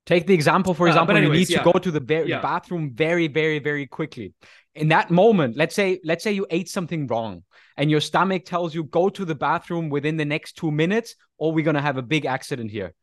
take 0.07 0.27
the 0.27 0.35
example 0.35 0.73
for 0.75 0.87
uh, 0.87 0.91
example 0.91 1.17
uh, 1.17 1.19
anyways, 1.19 1.51
you 1.51 1.57
need 1.57 1.65
to 1.65 1.73
go 1.73 1.79
to 1.79 1.91
the 1.91 2.01
bathroom 2.01 2.93
very 2.95 3.27
very 3.27 3.59
very 3.59 3.87
quickly. 3.87 4.35
In 4.77 4.89
that 4.89 5.11
moment 5.11 5.57
let's 5.57 5.75
say 5.75 5.99
let's 6.05 6.23
say 6.23 6.31
you 6.31 6.47
ate 6.49 6.69
something 6.69 7.09
wrong 7.09 7.43
and 7.77 7.91
your 7.91 8.01
stomach 8.01 8.45
tells 8.45 8.75
you 8.75 8.85
go 8.85 9.09
to 9.09 9.25
the 9.25 9.35
bathroom 9.35 9.89
within 9.89 10.17
the 10.17 10.25
next 10.25 10.57
two 10.57 10.71
minutes 10.71 11.15
or 11.39 11.53
we're 11.53 11.65
going 11.65 11.77
to 11.77 11.83
have 11.83 11.97
a 11.97 12.03
big 12.03 12.27
accident 12.27 12.71
here. 12.71 12.95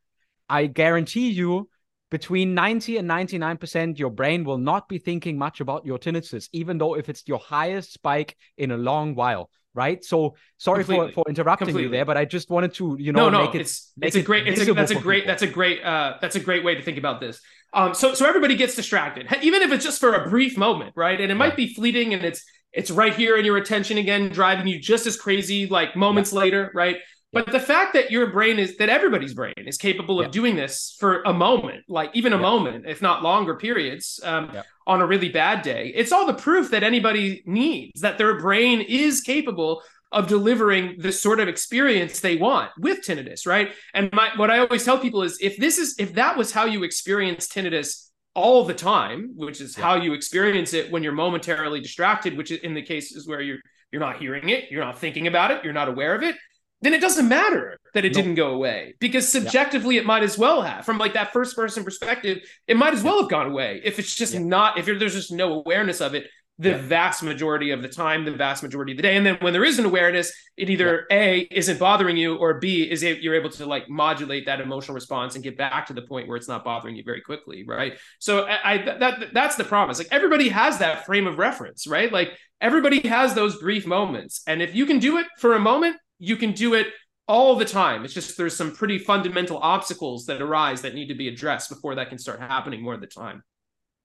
I 0.47 0.65
guarantee 0.65 1.29
you 1.29 1.69
between 2.09 2.55
90 2.55 2.97
and 2.97 3.09
99% 3.09 3.99
your 3.99 4.09
brain 4.09 4.43
will 4.43 4.57
not 4.57 4.89
be 4.89 4.97
thinking 4.97 5.37
much 5.37 5.61
about 5.61 5.85
your 5.85 5.99
tinnitus 5.99 6.49
even 6.51 6.77
though 6.77 6.95
if 6.95 7.09
it's 7.09 7.23
your 7.27 7.39
highest 7.39 7.93
spike 7.93 8.35
in 8.57 8.71
a 8.71 8.77
long 8.77 9.15
while 9.15 9.49
right? 9.75 10.03
So 10.03 10.35
sorry 10.57 10.83
for, 10.83 11.11
for 11.11 11.23
interrupting 11.29 11.67
Completely. 11.67 11.83
you 11.83 11.89
there 11.89 12.05
but 12.05 12.17
i 12.17 12.25
just 12.25 12.49
wanted 12.49 12.73
to 12.73 12.97
you 12.99 13.13
know 13.13 13.29
no, 13.29 13.37
no, 13.37 13.45
make 13.45 13.55
it 13.55 13.61
it's, 13.61 13.93
it's 14.01 14.15
a 14.15 14.21
great 14.21 14.47
it's 14.47 14.61
a, 14.61 14.73
that's 14.73 14.91
a 14.91 14.95
great 14.95 15.21
people. 15.21 15.27
that's 15.27 15.43
a 15.43 15.47
great 15.47 15.83
uh 15.83 16.15
that's 16.19 16.35
a 16.35 16.39
great 16.39 16.63
way 16.63 16.75
to 16.75 16.81
think 16.81 16.97
about 16.97 17.19
this. 17.21 17.39
Um 17.73 17.93
so 17.93 18.13
so 18.13 18.25
everybody 18.25 18.55
gets 18.55 18.75
distracted 18.75 19.27
even 19.41 19.61
if 19.61 19.71
it's 19.71 19.85
just 19.85 19.99
for 19.99 20.13
a 20.13 20.29
brief 20.29 20.57
moment 20.57 20.93
right? 20.95 21.19
And 21.21 21.31
it 21.31 21.35
might 21.35 21.55
be 21.55 21.73
fleeting 21.73 22.13
and 22.13 22.23
it's 22.25 22.43
it's 22.73 22.91
right 22.91 23.13
here 23.13 23.37
in 23.37 23.45
your 23.45 23.57
attention 23.57 23.97
again, 23.97 24.29
driving 24.29 24.67
you 24.67 24.79
just 24.79 25.07
as 25.07 25.17
crazy 25.17 25.67
like 25.67 25.95
moments 25.95 26.31
yeah. 26.31 26.39
later, 26.39 26.71
right? 26.73 26.95
Yeah. 26.95 27.01
But 27.31 27.51
the 27.51 27.59
fact 27.59 27.93
that 27.93 28.09
your 28.09 28.31
brain 28.31 28.57
is 28.57 28.77
that 28.77 28.89
everybody's 28.89 29.35
brain 29.35 29.53
is 29.57 29.77
capable 29.77 30.19
of 30.19 30.27
yeah. 30.27 30.31
doing 30.31 30.55
this 30.55 30.95
for 30.99 31.21
a 31.23 31.33
moment, 31.33 31.83
like 31.87 32.09
even 32.13 32.33
a 32.33 32.37
moment, 32.39 32.85
if 32.87 33.01
not 33.01 33.21
longer 33.21 33.55
periods, 33.55 34.19
um, 34.23 34.51
on 34.87 35.01
a 35.01 35.05
really 35.05 35.29
bad 35.29 35.61
day, 35.61 35.91
it's 35.93 36.11
all 36.11 36.25
the 36.25 36.33
proof 36.33 36.71
that 36.71 36.81
anybody 36.81 37.43
needs 37.45 38.01
that 38.01 38.17
their 38.17 38.39
brain 38.39 38.81
is 38.81 39.21
capable 39.21 39.83
of 40.11 40.27
delivering 40.27 40.95
the 40.97 41.11
sort 41.11 41.39
of 41.39 41.47
experience 41.47 42.19
they 42.19 42.35
want 42.35 42.71
with 42.79 43.01
tinnitus, 43.01 43.45
right? 43.45 43.73
And 43.93 44.09
my, 44.11 44.31
what 44.35 44.49
I 44.49 44.57
always 44.57 44.83
tell 44.83 44.97
people 44.97 45.21
is 45.21 45.37
if 45.39 45.57
this 45.57 45.77
is 45.77 45.95
if 45.99 46.13
that 46.13 46.35
was 46.35 46.51
how 46.51 46.65
you 46.65 46.83
experience 46.83 47.47
tinnitus 47.47 48.08
all 48.39 48.65
the 48.65 48.73
time, 48.73 49.33
which 49.35 49.61
is 49.61 49.77
yeah. 49.77 49.83
how 49.83 49.95
you 49.95 50.13
experience 50.13 50.73
it 50.73 50.91
when 50.91 51.03
you're 51.03 51.11
momentarily 51.11 51.79
distracted, 51.79 52.37
which 52.37 52.51
in 52.51 52.73
the 52.73 52.81
cases 52.81 53.27
where 53.27 53.41
you're 53.41 53.59
you're 53.91 53.99
not 53.99 54.17
hearing 54.17 54.49
it, 54.49 54.69
you're 54.69 54.83
not 54.83 54.99
thinking 54.99 55.27
about 55.27 55.51
it, 55.51 55.63
you're 55.63 55.73
not 55.73 55.87
aware 55.87 56.13
of 56.13 56.21
it, 56.21 56.35
then 56.81 56.93
it 56.93 57.01
doesn't 57.01 57.27
matter 57.27 57.79
that 57.93 58.05
it 58.05 58.13
nope. 58.13 58.23
didn't 58.23 58.35
go 58.35 58.51
away 58.51 58.93
because 58.99 59.27
subjectively 59.27 59.95
yeah. 59.95 60.01
it 60.01 60.07
might 60.07 60.23
as 60.23 60.37
well 60.37 60.61
have. 60.61 60.85
From 60.85 60.97
like 60.97 61.13
that 61.13 61.33
first 61.33 61.55
person 61.55 61.83
perspective, 61.83 62.39
it 62.67 62.77
might 62.77 62.93
as 62.93 63.03
well 63.03 63.19
have 63.19 63.29
gone 63.29 63.47
away 63.47 63.81
if 63.83 63.99
it's 63.99 64.15
just 64.15 64.33
yeah. 64.33 64.39
not 64.41 64.77
if 64.77 64.85
there's 64.85 65.13
just 65.13 65.31
no 65.31 65.53
awareness 65.53 66.01
of 66.01 66.15
it 66.15 66.27
the 66.59 66.71
yeah. 66.71 66.77
vast 66.77 67.23
majority 67.23 67.71
of 67.71 67.81
the 67.81 67.87
time, 67.87 68.25
the 68.25 68.31
vast 68.31 68.61
majority 68.61 68.91
of 68.91 68.97
the 68.97 69.01
day. 69.01 69.15
And 69.15 69.25
then 69.25 69.37
when 69.39 69.53
there 69.53 69.63
is 69.63 69.79
an 69.79 69.85
awareness, 69.85 70.31
it 70.57 70.69
either 70.69 71.07
yeah. 71.09 71.17
A 71.17 71.39
isn't 71.51 71.79
bothering 71.79 72.17
you 72.17 72.35
or 72.35 72.59
B 72.59 72.83
is 72.83 73.01
it, 73.01 73.21
you're 73.21 73.33
able 73.33 73.49
to 73.51 73.65
like 73.65 73.89
modulate 73.89 74.45
that 74.45 74.59
emotional 74.59 74.93
response 74.93 75.35
and 75.35 75.43
get 75.43 75.57
back 75.57 75.87
to 75.87 75.93
the 75.93 76.01
point 76.01 76.27
where 76.27 76.35
it's 76.35 76.49
not 76.49 76.65
bothering 76.65 76.97
you 76.97 77.03
very 77.03 77.21
quickly. 77.21 77.63
Right. 77.65 77.97
So 78.19 78.45
I, 78.45 78.73
I 78.73 78.77
that 78.99 79.33
that's 79.33 79.55
the 79.55 79.63
promise. 79.63 79.99
Like 79.99 80.09
everybody 80.11 80.49
has 80.49 80.79
that 80.79 81.05
frame 81.05 81.27
of 81.27 81.37
reference, 81.37 81.87
right? 81.87 82.11
Like 82.11 82.37
everybody 82.59 83.07
has 83.07 83.33
those 83.33 83.57
brief 83.57 83.87
moments. 83.87 84.41
And 84.45 84.61
if 84.61 84.75
you 84.75 84.85
can 84.85 84.99
do 84.99 85.17
it 85.17 85.27
for 85.37 85.53
a 85.53 85.59
moment, 85.59 85.95
you 86.19 86.35
can 86.35 86.51
do 86.51 86.73
it 86.73 86.87
all 87.25 87.55
the 87.55 87.63
time. 87.63 88.03
It's 88.03 88.13
just 88.13 88.37
there's 88.37 88.55
some 88.55 88.75
pretty 88.75 88.97
fundamental 88.97 89.59
obstacles 89.59 90.25
that 90.25 90.41
arise 90.41 90.81
that 90.81 90.93
need 90.93 91.07
to 91.07 91.15
be 91.15 91.29
addressed 91.29 91.69
before 91.69 91.95
that 91.95 92.09
can 92.09 92.17
start 92.17 92.41
happening 92.41 92.81
more 92.81 92.95
of 92.95 93.01
the 93.01 93.07
time. 93.07 93.43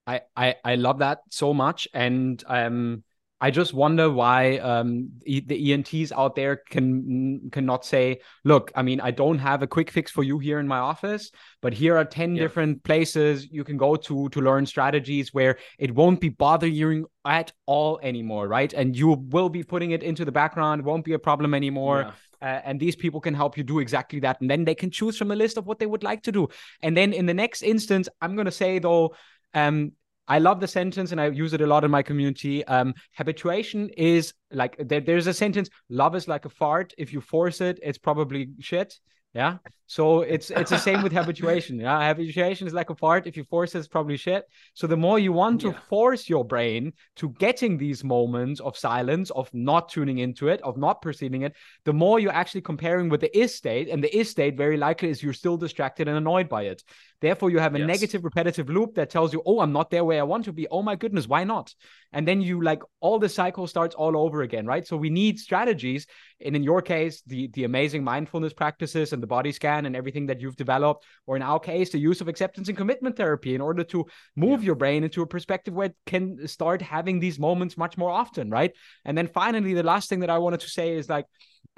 I, 0.07 0.23
I, 0.37 0.57
I 0.65 0.75
love 0.77 0.99
that 0.99 1.21
so 1.31 1.55
much. 1.55 1.89
And 1.95 2.43
um, 2.47 3.05
I 3.41 3.51
just 3.51 3.75
wonder 3.75 4.11
why 4.11 4.59
um, 4.59 5.11
the 5.27 5.73
ENTs 5.73 6.13
out 6.13 6.35
there 6.35 6.57
can 6.57 7.51
cannot 7.53 7.85
say, 7.85 8.21
look, 8.45 8.73
I 8.75 8.83
mean, 8.83 9.01
I 9.01 9.11
don't 9.11 9.39
have 9.39 9.63
a 9.63 9.67
quick 9.67 9.91
fix 9.91 10.11
for 10.11 10.23
you 10.23 10.39
here 10.39 10.61
in 10.61 10.69
my 10.69 10.79
office, 10.79 11.31
but 11.61 11.75
here 11.75 11.97
are 11.97 12.07
10 12.07 12.37
yeah. 12.37 12.43
different 12.43 12.83
places 12.85 13.47
you 13.51 13.63
can 13.63 13.77
go 13.77 13.97
to 13.97 14.29
to 14.31 14.41
learn 14.41 14.65
strategies 14.65 15.35
where 15.35 15.59
it 15.79 15.95
won't 15.95 16.21
be 16.21 16.31
bothering 16.31 16.75
you 16.75 17.11
at 17.27 17.53
all 17.67 18.01
anymore, 18.03 18.49
right? 18.49 18.73
And 18.73 18.97
you 18.97 19.09
will 19.09 19.49
be 19.49 19.63
putting 19.63 19.91
it 19.91 20.03
into 20.03 20.25
the 20.25 20.33
background, 20.33 20.83
won't 20.83 21.05
be 21.05 21.13
a 21.13 21.19
problem 21.19 21.53
anymore. 21.55 22.01
Yeah. 22.01 22.13
Uh, 22.41 22.61
and 22.65 22.79
these 22.79 22.97
people 22.97 23.21
can 23.21 23.35
help 23.35 23.57
you 23.57 23.65
do 23.65 23.79
exactly 23.79 24.21
that. 24.21 24.41
And 24.41 24.51
then 24.51 24.65
they 24.65 24.75
can 24.75 24.91
choose 24.91 25.17
from 25.17 25.31
a 25.31 25.37
list 25.37 25.57
of 25.57 25.67
what 25.67 25.79
they 25.79 25.87
would 25.87 26.03
like 26.03 26.23
to 26.25 26.33
do. 26.33 26.49
And 26.83 26.97
then 26.97 27.13
in 27.13 27.27
the 27.27 27.35
next 27.35 27.63
instance, 27.63 28.09
I'm 28.21 28.37
going 28.37 28.45
to 28.45 28.53
say, 28.53 28.79
though, 28.79 29.15
um, 29.55 29.93
I 30.27 30.39
love 30.39 30.61
the 30.61 30.69
sentence 30.69 31.13
and 31.13 31.21
I 31.21 31.29
use 31.29 31.53
it 31.53 31.61
a 31.61 31.67
lot 31.67 31.85
in 31.85 31.91
my 31.91 32.03
community. 32.03 32.65
Um, 32.65 32.95
habituation 33.17 33.91
is 33.91 34.33
like 34.51 34.77
there, 34.79 35.01
there's 35.01 35.27
a 35.27 35.35
sentence: 35.35 35.69
"Love 35.89 36.15
is 36.15 36.29
like 36.29 36.45
a 36.45 36.49
fart. 36.49 36.95
If 36.97 37.13
you 37.13 37.21
force 37.21 37.61
it, 37.61 37.79
it's 37.83 37.99
probably 37.99 38.51
shit." 38.61 38.99
Yeah. 39.35 39.59
So 39.87 40.23
it's 40.23 40.51
it's 40.51 40.71
the 40.71 40.79
same 40.79 41.03
with 41.03 41.13
habituation. 41.21 41.81
Yeah. 41.81 42.01
Habituation 42.07 42.69
is 42.69 42.73
like 42.73 42.91
a 42.91 42.95
fart. 42.95 43.27
If 43.27 43.37
you 43.37 43.43
force 43.45 43.75
it, 43.75 43.79
it's 43.79 43.89
probably 43.89 44.17
shit. 44.17 44.45
So 44.75 44.87
the 44.87 44.97
more 44.97 45.19
you 45.19 45.33
want 45.33 45.61
to 45.63 45.71
yeah. 45.71 45.81
force 45.89 46.29
your 46.29 46.45
brain 46.45 46.93
to 47.17 47.31
getting 47.31 47.77
these 47.77 48.05
moments 48.05 48.61
of 48.61 48.79
silence, 48.79 49.31
of 49.31 49.53
not 49.53 49.89
tuning 49.89 50.19
into 50.19 50.49
it, 50.49 50.63
of 50.63 50.79
not 50.79 51.03
perceiving 51.03 51.43
it, 51.43 51.55
the 51.85 51.93
more 51.93 52.21
you're 52.21 52.33
actually 52.33 52.63
comparing 52.63 53.09
with 53.09 53.21
the 53.21 53.37
is 53.37 53.53
state. 53.53 53.89
And 53.89 54.03
the 54.03 54.17
is 54.17 54.31
state 54.31 54.57
very 54.57 54.77
likely 54.77 55.11
is 55.11 55.23
you're 55.23 55.33
still 55.33 55.57
distracted 55.57 56.07
and 56.07 56.17
annoyed 56.17 56.49
by 56.49 56.63
it. 56.63 56.85
Therefore, 57.25 57.49
you 57.49 57.59
have 57.59 57.75
a 57.75 57.79
yes. 57.79 57.87
negative 57.87 58.23
repetitive 58.23 58.69
loop 58.69 58.97
that 58.97 59.09
tells 59.09 59.33
you, 59.33 59.43
oh, 59.47 59.61
I'm 59.61 59.73
not 59.73 59.89
there 59.89 60.05
where 60.05 60.21
I 60.21 60.25
want 60.25 60.45
to 60.45 60.53
be. 60.53 60.69
Oh 60.69 60.83
my 60.83 60.95
goodness, 60.95 61.27
why 61.27 61.43
not? 61.43 61.75
And 62.13 62.29
then 62.29 62.43
you 62.43 62.63
like 62.63 62.83
all 63.01 63.19
the 63.19 63.31
cycle 63.31 63.67
starts 63.67 63.95
all 63.95 64.15
over 64.15 64.43
again, 64.43 64.67
right? 64.67 64.87
So 64.87 64.99
we 64.99 65.09
need 65.09 65.39
strategies. 65.39 66.07
And 66.45 66.55
in 66.55 66.63
your 66.63 66.83
case, 66.83 67.23
the 67.27 67.49
the 67.55 67.65
amazing 67.65 68.05
mindfulness 68.05 68.53
practices 68.53 69.15
and 69.15 69.23
the 69.23 69.27
body 69.27 69.53
scan 69.53 69.87
and 69.87 69.97
everything 69.97 70.27
that 70.27 70.43
you've 70.43 70.57
developed, 70.57 71.07
or 71.27 71.35
in 71.37 71.41
our 71.41 71.59
case, 71.59 71.89
the 71.93 71.99
use 71.99 72.21
of 72.21 72.29
acceptance 72.29 72.69
and 72.69 72.77
commitment 72.77 73.17
therapy 73.17 73.55
in 73.55 73.63
order 73.63 73.85
to 73.85 74.05
move 74.37 74.61
yeah. 74.61 74.67
your 74.67 74.75
brain 74.75 75.03
into 75.03 75.23
a 75.23 75.27
perspective 75.27 75.73
where 75.73 75.87
it 75.87 75.97
can 76.05 76.47
start 76.47 76.83
having 76.83 77.21
these 77.21 77.39
moments 77.39 77.79
much 77.79 77.97
more 77.97 78.11
often, 78.11 78.51
right? 78.51 78.73
And 79.07 79.17
then 79.17 79.29
finally, 79.29 79.73
the 79.73 79.83
last 79.83 80.11
thing 80.11 80.21
that 80.21 80.29
I 80.29 80.37
wanted 80.37 80.61
to 80.61 80.69
say 80.69 80.93
is 80.95 81.09
like, 81.09 81.25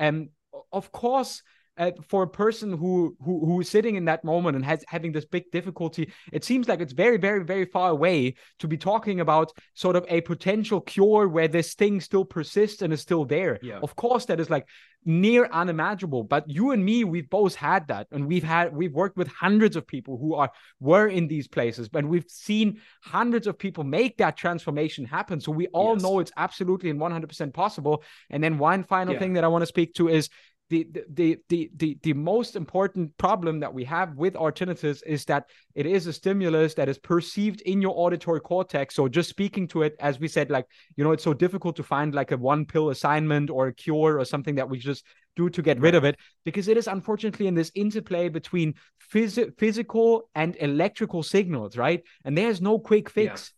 um, 0.00 0.30
of 0.72 0.90
course 0.90 1.40
uh, 1.78 1.90
for 2.08 2.22
a 2.22 2.28
person 2.28 2.72
who 2.76 3.16
who 3.24 3.44
who's 3.44 3.68
sitting 3.68 3.96
in 3.96 4.04
that 4.06 4.24
moment 4.24 4.56
and 4.56 4.64
has 4.64 4.84
having 4.88 5.12
this 5.12 5.24
big 5.24 5.50
difficulty 5.50 6.10
it 6.32 6.44
seems 6.44 6.68
like 6.68 6.80
it's 6.80 6.92
very 6.92 7.16
very 7.16 7.44
very 7.44 7.64
far 7.64 7.90
away 7.90 8.34
to 8.58 8.68
be 8.68 8.76
talking 8.76 9.20
about 9.20 9.52
sort 9.74 9.96
of 9.96 10.04
a 10.08 10.20
potential 10.22 10.80
cure 10.80 11.28
where 11.28 11.48
this 11.48 11.74
thing 11.74 12.00
still 12.00 12.24
persists 12.24 12.82
and 12.82 12.92
is 12.92 13.00
still 13.00 13.24
there 13.24 13.58
yeah. 13.62 13.78
of 13.82 13.94
course 13.96 14.24
that 14.26 14.40
is 14.40 14.50
like 14.50 14.66
near 15.04 15.48
unimaginable 15.52 16.24
but 16.24 16.48
you 16.48 16.72
and 16.72 16.84
me 16.84 17.04
we've 17.04 17.30
both 17.30 17.54
had 17.54 17.86
that 17.86 18.08
and 18.10 18.26
we've 18.26 18.42
had 18.42 18.74
we've 18.74 18.92
worked 18.92 19.16
with 19.16 19.28
hundreds 19.28 19.76
of 19.76 19.86
people 19.86 20.18
who 20.18 20.34
are 20.34 20.50
were 20.80 21.06
in 21.06 21.28
these 21.28 21.46
places 21.46 21.88
and 21.94 22.08
we've 22.08 22.28
seen 22.28 22.80
hundreds 23.02 23.46
of 23.46 23.56
people 23.56 23.84
make 23.84 24.16
that 24.16 24.36
transformation 24.36 25.04
happen 25.04 25.40
so 25.40 25.52
we 25.52 25.68
all 25.68 25.94
yes. 25.94 26.02
know 26.02 26.18
it's 26.18 26.32
absolutely 26.36 26.90
and 26.90 27.00
100% 27.00 27.54
possible 27.54 28.02
and 28.30 28.42
then 28.42 28.58
one 28.58 28.82
final 28.82 29.14
yeah. 29.14 29.20
thing 29.20 29.34
that 29.34 29.44
i 29.44 29.48
want 29.48 29.62
to 29.62 29.66
speak 29.66 29.94
to 29.94 30.08
is 30.08 30.28
the, 30.68 30.86
the 31.12 31.38
the 31.48 31.70
the 31.76 31.98
the 32.02 32.12
most 32.12 32.56
important 32.56 33.16
problem 33.18 33.60
that 33.60 33.72
we 33.72 33.84
have 33.84 34.16
with 34.16 34.34
our 34.36 34.50
tinnitus 34.50 35.02
is 35.06 35.24
that 35.26 35.48
it 35.74 35.86
is 35.86 36.06
a 36.06 36.12
stimulus 36.12 36.74
that 36.74 36.88
is 36.88 36.98
perceived 36.98 37.60
in 37.62 37.80
your 37.80 37.92
auditory 37.96 38.40
cortex 38.40 38.94
so 38.94 39.08
just 39.08 39.28
speaking 39.28 39.68
to 39.68 39.82
it 39.82 39.94
as 40.00 40.18
we 40.18 40.26
said 40.26 40.50
like 40.50 40.66
you 40.96 41.04
know 41.04 41.12
it's 41.12 41.22
so 41.22 41.32
difficult 41.32 41.76
to 41.76 41.82
find 41.82 42.14
like 42.14 42.32
a 42.32 42.36
one 42.36 42.64
pill 42.64 42.90
assignment 42.90 43.48
or 43.48 43.68
a 43.68 43.72
cure 43.72 44.18
or 44.18 44.24
something 44.24 44.56
that 44.56 44.68
we 44.68 44.78
just 44.78 45.04
do 45.36 45.48
to 45.50 45.62
get 45.62 45.78
rid 45.78 45.94
of 45.94 46.04
it 46.04 46.16
because 46.44 46.66
it 46.66 46.76
is 46.76 46.88
unfortunately 46.88 47.46
in 47.46 47.54
this 47.54 47.70
interplay 47.74 48.28
between 48.28 48.74
phys- 49.12 49.52
physical 49.58 50.28
and 50.34 50.56
electrical 50.58 51.22
signals 51.22 51.76
right 51.76 52.02
and 52.24 52.36
there's 52.36 52.60
no 52.60 52.78
quick 52.78 53.08
fix 53.08 53.52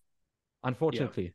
yeah. 0.62 0.68
unfortunately 0.68 1.24
yeah. 1.24 1.30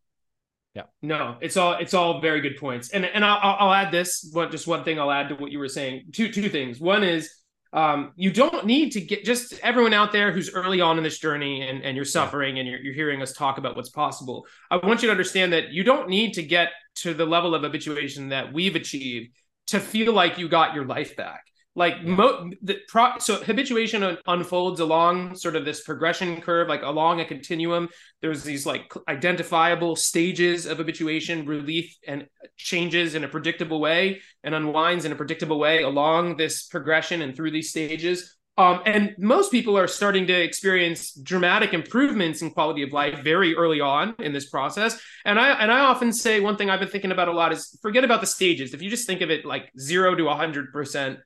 No, 1.01 1.37
it's 1.39 1.55
all 1.55 1.73
it's 1.73 1.93
all 1.93 2.19
very 2.19 2.41
good 2.41 2.57
points, 2.57 2.89
and 2.89 3.05
and 3.05 3.23
I'll, 3.23 3.55
I'll 3.59 3.73
add 3.73 3.91
this 3.91 4.29
one 4.33 4.49
just 4.49 4.67
one 4.67 4.83
thing 4.83 4.99
I'll 4.99 5.11
add 5.11 5.29
to 5.29 5.35
what 5.35 5.51
you 5.51 5.59
were 5.59 5.69
saying. 5.69 6.05
Two 6.11 6.31
two 6.31 6.49
things. 6.49 6.79
One 6.79 7.03
is 7.03 7.29
um, 7.73 8.13
you 8.15 8.31
don't 8.31 8.65
need 8.65 8.91
to 8.91 9.01
get 9.01 9.25
just 9.25 9.59
everyone 9.63 9.93
out 9.93 10.11
there 10.11 10.31
who's 10.31 10.51
early 10.51 10.79
on 10.79 10.97
in 10.97 11.03
this 11.03 11.17
journey 11.17 11.67
and, 11.67 11.83
and 11.83 11.95
you're 11.95 12.05
suffering 12.05 12.59
and 12.59 12.67
you're, 12.67 12.79
you're 12.79 12.93
hearing 12.93 13.21
us 13.21 13.33
talk 13.33 13.57
about 13.57 13.75
what's 13.75 13.89
possible. 13.89 14.45
I 14.69 14.77
want 14.77 15.01
you 15.01 15.07
to 15.07 15.11
understand 15.11 15.53
that 15.53 15.71
you 15.71 15.83
don't 15.83 16.07
need 16.07 16.33
to 16.33 16.43
get 16.43 16.69
to 16.97 17.15
the 17.15 17.25
level 17.25 17.55
of 17.55 17.63
habituation 17.63 18.29
that 18.29 18.53
we've 18.53 18.75
achieved 18.75 19.33
to 19.67 19.79
feel 19.79 20.13
like 20.13 20.37
you 20.37 20.47
got 20.47 20.75
your 20.75 20.85
life 20.85 21.15
back. 21.15 21.45
Like 21.75 21.95
yeah. 22.03 22.15
mo- 22.15 22.51
the 22.61 22.77
pro- 22.87 23.17
so 23.19 23.43
habituation 23.43 24.03
un- 24.03 24.17
unfolds 24.27 24.79
along 24.79 25.35
sort 25.35 25.55
of 25.55 25.65
this 25.65 25.81
progression 25.81 26.39
curve, 26.41 26.67
like 26.67 26.83
along 26.83 27.19
a 27.19 27.25
continuum. 27.25 27.89
There's 28.21 28.43
these 28.43 28.65
like 28.65 28.93
identifiable 29.07 29.95
stages 29.95 30.65
of 30.65 30.77
habituation, 30.77 31.45
relief 31.45 31.95
and 32.07 32.27
changes 32.57 33.15
in 33.15 33.23
a 33.23 33.27
predictable 33.27 33.79
way, 33.81 34.21
and 34.43 34.53
unwinds 34.53 35.05
in 35.05 35.11
a 35.11 35.15
predictable 35.15 35.59
way 35.59 35.81
along 35.81 36.37
this 36.37 36.67
progression 36.67 37.21
and 37.21 37.35
through 37.35 37.51
these 37.51 37.69
stages. 37.69 38.37
Um, 38.55 38.81
and 38.85 39.15
most 39.17 39.51
people 39.51 39.75
are 39.79 39.87
starting 39.87 40.27
to 40.27 40.33
experience 40.33 41.13
dramatic 41.13 41.73
improvements 41.73 42.43
in 42.43 42.51
quality 42.51 42.83
of 42.83 42.93
life 42.93 43.19
very 43.23 43.55
early 43.55 43.81
on 43.81 44.13
in 44.19 44.31
this 44.31 44.47
process. 44.47 45.01
And 45.25 45.39
I 45.39 45.53
and 45.53 45.71
I 45.71 45.79
often 45.79 46.13
say 46.13 46.39
one 46.39 46.55
thing 46.55 46.69
I've 46.69 46.79
been 46.79 46.89
thinking 46.89 47.11
about 47.11 47.29
a 47.29 47.31
lot 47.31 47.51
is 47.51 47.77
forget 47.81 48.03
about 48.03 48.21
the 48.21 48.27
stages. 48.27 48.75
If 48.75 48.83
you 48.83 48.91
just 48.91 49.07
think 49.07 49.21
of 49.21 49.31
it 49.31 49.43
like 49.43 49.71
zero 49.79 50.13
to 50.13 50.29
hundred 50.29 50.71
percent 50.71 51.17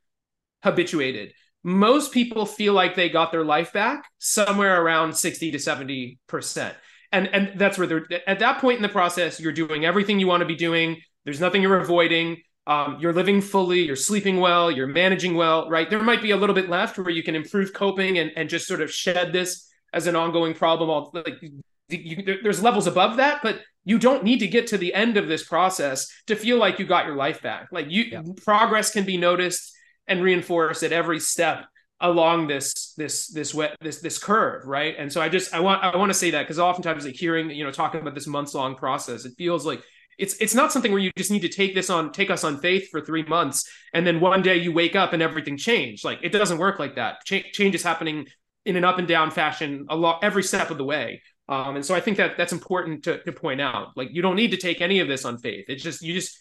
habituated. 0.68 1.34
Most 1.64 2.12
people 2.12 2.46
feel 2.46 2.74
like 2.74 2.96
they 2.96 3.10
got 3.10 3.32
their 3.32 3.44
life 3.44 3.74
back 3.74 4.06
somewhere 4.20 4.82
around 4.82 5.14
60 5.14 5.52
to 5.52 5.58
70%. 5.58 6.74
And, 7.12 7.28
and 7.28 7.60
that's 7.60 7.78
where 7.78 7.88
they're 7.88 8.06
at 8.28 8.40
that 8.40 8.60
point 8.60 8.78
in 8.78 8.84
the 8.84 8.90
process, 8.90 9.40
you're 9.40 9.54
doing 9.54 9.86
everything 9.86 10.20
you 10.20 10.28
want 10.28 10.42
to 10.42 10.46
be 10.46 10.56
doing. 10.56 10.98
There's 11.26 11.40
nothing 11.40 11.62
you're 11.62 11.80
avoiding. 11.80 12.38
Um, 12.68 12.98
you're 13.00 13.14
living 13.14 13.40
fully, 13.40 13.84
you're 13.84 13.96
sleeping 13.96 14.42
well, 14.42 14.70
you're 14.70 14.88
managing 14.88 15.36
well, 15.36 15.70
right? 15.70 15.90
There 15.90 16.04
might 16.04 16.22
be 16.22 16.32
a 16.32 16.38
little 16.38 16.54
bit 16.54 16.70
left 16.70 16.98
where 16.98 17.10
you 17.10 17.24
can 17.24 17.34
improve 17.34 17.74
coping 17.74 18.20
and, 18.20 18.32
and 18.36 18.50
just 18.50 18.68
sort 18.68 18.82
of 18.82 18.92
shed 18.92 19.32
this 19.32 19.70
as 19.94 20.06
an 20.06 20.18
ongoing 20.18 20.54
problem. 20.54 20.90
All 20.90 21.10
like 21.14 21.42
you, 21.88 22.38
there's 22.44 22.62
levels 22.62 22.86
above 22.86 23.18
that, 23.18 23.40
but 23.42 23.62
you 23.86 23.98
don't 23.98 24.26
need 24.26 24.40
to 24.40 24.48
get 24.48 24.68
to 24.68 24.78
the 24.78 24.94
end 24.94 25.16
of 25.16 25.30
this 25.30 25.46
process 25.46 26.12
to 26.28 26.36
feel 26.36 26.58
like 26.58 26.78
you 26.78 26.86
got 26.86 27.06
your 27.06 27.16
life 27.16 27.42
back. 27.42 27.70
Like 27.72 27.90
you, 27.90 28.04
yeah. 28.04 28.22
progress 28.44 28.92
can 28.92 29.06
be 29.06 29.16
noticed 29.16 29.74
and 30.08 30.24
reinforce 30.24 30.84
at 30.84 30.92
every 30.92 31.20
step 31.20 31.66
along 32.00 32.48
this 32.48 32.94
this 32.94 33.28
this 33.28 33.54
wet 33.54 33.76
this 33.82 34.02
this 34.02 34.20
curve 34.20 34.66
right? 34.66 34.96
And 34.98 35.12
so 35.12 35.22
i 35.22 35.30
just 35.30 35.54
i 35.54 35.60
want 35.60 35.84
i 35.84 35.96
want 35.96 36.10
to 36.10 36.18
say 36.18 36.32
that 36.32 36.44
because 36.44 36.60
oftentimes 36.60 37.06
like 37.06 37.16
hearing 37.16 37.50
you 37.50 37.64
know 37.64 37.72
talking 37.72 38.02
about 38.02 38.16
this 38.16 38.28
months 38.28 38.54
long 38.54 38.76
process 38.76 39.26
it 39.26 39.34
feels 39.38 39.66
like 39.66 39.82
it's 40.18 40.36
it's 40.38 40.56
not 40.56 40.72
something 40.72 40.92
where 40.92 41.02
you 41.02 41.12
just 41.18 41.32
need 41.32 41.42
to 41.42 41.50
take 41.50 41.76
this 41.76 41.90
on 41.90 42.12
take 42.12 42.30
us 42.30 42.44
on 42.44 42.58
faith 42.58 42.90
for 42.90 43.02
three 43.02 43.24
months 43.24 43.70
and 43.94 44.06
then 44.06 44.20
one 44.20 44.42
day 44.42 44.58
you 44.58 44.72
wake 44.74 44.96
up 44.96 45.14
and 45.14 45.22
everything 45.22 45.58
changed. 45.58 46.04
Like 46.04 46.20
it 46.24 46.30
doesn't 46.30 46.58
work 46.58 46.80
like 46.80 46.96
that. 46.96 47.24
Ch- 47.26 47.52
change 47.52 47.76
is 47.76 47.84
happening 47.84 48.28
in 48.66 48.76
an 48.76 48.84
up 48.84 48.98
and 48.98 49.08
down 49.08 49.32
fashion 49.32 49.86
a 49.90 49.96
lot 49.96 50.24
every 50.24 50.44
step 50.44 50.72
of 50.72 50.78
the 50.78 50.84
way. 50.84 51.22
Um, 51.50 51.78
and 51.78 51.86
so 51.86 51.96
i 51.96 52.02
think 52.02 52.18
that 52.18 52.38
that's 52.38 52.52
important 52.52 53.04
to, 53.04 53.24
to 53.24 53.32
point 53.32 53.62
out. 53.62 53.96
Like 53.96 54.10
you 54.12 54.22
don't 54.22 54.36
need 54.36 54.52
to 54.52 54.58
take 54.58 54.82
any 54.82 55.00
of 55.00 55.08
this 55.08 55.24
on 55.24 55.38
faith. 55.38 55.66
It's 55.68 55.84
just 55.84 56.02
you 56.02 56.14
just 56.14 56.38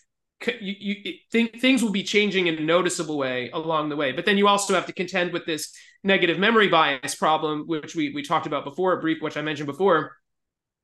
you, 0.60 0.74
you 0.78 1.14
think 1.32 1.60
things 1.60 1.82
will 1.82 1.92
be 1.92 2.02
changing 2.02 2.46
in 2.46 2.56
a 2.56 2.60
noticeable 2.60 3.16
way 3.16 3.50
along 3.52 3.88
the 3.88 3.96
way. 3.96 4.12
But 4.12 4.26
then 4.26 4.38
you 4.38 4.48
also 4.48 4.74
have 4.74 4.86
to 4.86 4.92
contend 4.92 5.32
with 5.32 5.46
this 5.46 5.74
negative 6.04 6.38
memory 6.38 6.68
bias 6.68 7.14
problem 7.14 7.64
which 7.66 7.96
we 7.96 8.12
we 8.14 8.22
talked 8.22 8.46
about 8.46 8.64
before 8.64 8.92
a 8.92 9.00
brief 9.00 9.20
which 9.20 9.36
i 9.36 9.42
mentioned 9.42 9.66
before 9.66 10.12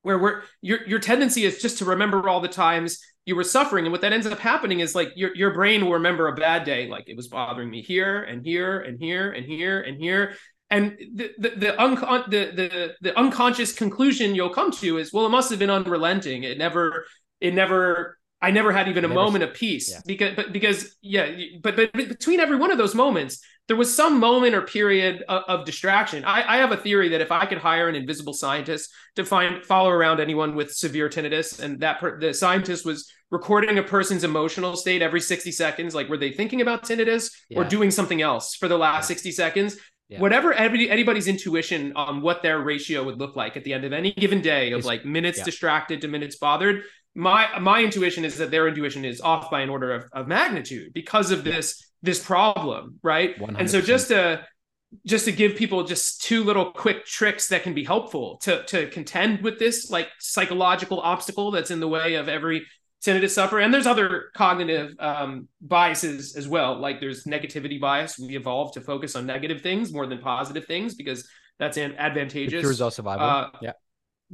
where 0.03 0.19
we're 0.19 0.43
your 0.61 0.85
your 0.87 0.99
tendency 0.99 1.45
is 1.45 1.63
just 1.63 1.79
to 1.79 1.85
remember 1.85 2.29
all 2.29 2.41
the 2.41 2.49
times 2.49 2.99
you 3.25 3.37
were 3.37 3.45
suffering. 3.45 3.85
And 3.85 3.93
what 3.93 4.01
that 4.01 4.13
ends 4.13 4.27
up 4.27 4.39
happening 4.39 4.81
is 4.81 4.95
like 4.95 5.13
your, 5.15 5.35
your 5.35 5.55
brain 5.55 5.85
will 5.85 5.93
remember 5.93 6.29
a 6.29 6.35
bad 6.35 6.65
day 6.65 6.89
like 6.89 7.05
it 7.07 7.17
was 7.17 7.29
bothering 7.29 7.71
me 7.71 7.83
here 7.83 8.23
and 8.25 8.45
here 8.45 8.81
and 8.81 8.99
here 8.99 9.31
and 9.31 9.47
here 9.47 9.81
and 9.81 10.01
here. 10.01 10.35
And 10.71 10.99
the 11.15 11.31
the 11.39 11.49
the, 11.51 11.73
uncon- 11.79 12.31
the 12.31 12.51
the 12.55 12.95
the 13.01 13.19
unconscious 13.19 13.73
conclusion 13.73 14.35
you'll 14.35 14.51
come 14.51 14.73
to 14.73 14.99
is 14.99 15.13
well 15.13 15.27
it 15.27 15.31
must 15.31 15.51
have 15.51 15.59
been 15.59 15.71
unrelenting. 15.71 16.45
It 16.45 16.59
never 16.59 17.05
it 17.41 17.55
never 17.55 18.19
I 18.43 18.51
never 18.51 18.73
had 18.73 18.89
even 18.89 19.05
a 19.05 19.09
never 19.09 19.15
moment 19.21 19.45
of 19.45 19.55
peace 19.55 19.91
yeah. 19.91 20.01
because, 20.05 20.35
but 20.35 20.53
because, 20.53 20.97
yeah, 21.01 21.31
but, 21.63 21.77
but 21.77 21.93
between 21.93 22.41
every 22.41 22.57
one 22.57 22.73
of 22.73 22.79
those 22.79 22.95
moments, 22.95 23.41
there 23.69 23.77
was 23.77 23.95
some 23.95 24.19
moment 24.19 24.55
or 24.55 24.63
period 24.63 25.23
of, 25.29 25.45
of 25.47 25.65
distraction. 25.65 26.25
I, 26.25 26.55
I, 26.55 26.57
have 26.59 26.73
a 26.73 26.77
theory 26.77 27.11
that 27.11 27.21
if 27.21 27.31
I 27.31 27.47
could 27.47 27.59
hire 27.59 27.89
an 27.89 27.95
invisible 27.95 28.33
scientist 28.33 28.91
to 29.15 29.25
find 29.25 29.65
follow 29.65 29.89
around 29.89 30.19
anyone 30.19 30.57
with 30.57 30.73
severe 30.73 31.09
tinnitus, 31.09 31.61
and 31.61 31.81
that 31.81 32.01
per, 32.01 32.19
the 32.19 32.35
scientist 32.35 32.85
was 32.85 33.11
recording 33.31 33.79
a 33.79 33.83
person's 33.83 34.25
emotional 34.25 34.77
state 34.77 35.01
every 35.01 35.21
60 35.21 35.53
seconds, 35.53 35.95
like 35.95 36.09
were 36.09 36.19
they 36.19 36.33
thinking 36.33 36.61
about 36.61 36.83
tinnitus 36.83 37.31
yeah. 37.49 37.61
or 37.61 37.65
doing 37.65 37.93
something 37.93 38.21
else 38.21 38.57
for 38.57 38.67
the 38.67 38.77
last 38.77 39.05
yeah. 39.05 39.15
60 39.15 39.33
seconds? 39.33 39.77
Whatever 40.19 40.53
anybody, 40.53 40.91
anybody's 40.91 41.27
intuition 41.27 41.95
on 41.97 42.21
what 42.21 42.43
their 42.43 42.61
ratio 42.61 43.03
would 43.05 43.19
look 43.19 43.35
like 43.35 43.57
at 43.57 43.65
the 43.65 43.73
end 43.73 43.85
of 43.85 43.95
any 43.95 44.13
given 44.13 44.43
day 44.43 44.73
of 44.73 44.81
it's, 44.81 44.87
like 44.87 45.07
minutes 45.07 45.43
distracted 45.43 46.03
to 46.03 46.09
minutes 46.09 46.37
bothered, 46.37 46.83
my 47.15 47.59
my 47.59 47.83
intuition 47.83 48.25
is 48.25 48.39
that 48.39 48.51
their 48.51 48.69
intuition 48.69 49.05
is 49.05 49.21
off 49.21 49.51
by 49.51 49.61
an 49.61 49.71
order 49.71 49.93
of, 49.93 50.05
of 50.13 50.29
magnitude 50.29 50.93
because 50.95 51.31
of 51.31 51.45
this 51.45 51.91
this 52.03 52.23
problem 52.23 52.99
right 53.03 53.39
100%. 53.39 53.57
and 53.59 53.71
so 53.71 53.81
just 53.81 54.09
to 54.09 54.45
just 55.07 55.25
to 55.25 55.33
give 55.33 55.57
people 55.57 55.85
just 55.85 56.23
two 56.23 56.45
little 56.45 56.71
quick 56.73 57.05
tricks 57.05 57.49
that 57.49 57.63
can 57.63 57.75
be 57.75 57.85
helpful 57.85 58.39
to 58.43 58.63
to 58.65 58.89
contend 58.89 59.43
with 59.43 59.59
this 59.59 59.91
like 59.91 60.09
psychological 60.19 61.01
obstacle 61.01 61.51
that's 61.51 61.71
in 61.71 61.81
the 61.81 61.89
way 61.89 62.15
of 62.15 62.29
every 62.29 62.65
tinnitus 63.05 63.31
sufferer 63.31 63.61
and 63.61 63.75
there's 63.75 63.87
other 63.87 64.31
cognitive 64.35 64.95
um, 64.99 65.49
biases 65.61 66.37
as 66.37 66.49
well 66.49 66.79
like 66.79 67.01
there's 67.01 67.25
negativity 67.25 67.81
bias 67.81 68.19
we 68.19 68.37
evolved 68.37 68.75
to 68.75 68.81
focus 68.81 69.17
on 69.17 69.27
negative 69.27 69.61
things 69.61 69.93
more 69.93 70.07
than 70.07 70.19
positive 70.19 70.67
things 70.67 70.95
because 70.95 71.29
that's 71.63 71.79
advantageous. 71.79 72.61
Cures 72.61 72.81
all 72.81 72.91
survival. 72.91 73.25
Uh, 73.25 73.51
yeah. 73.61 73.73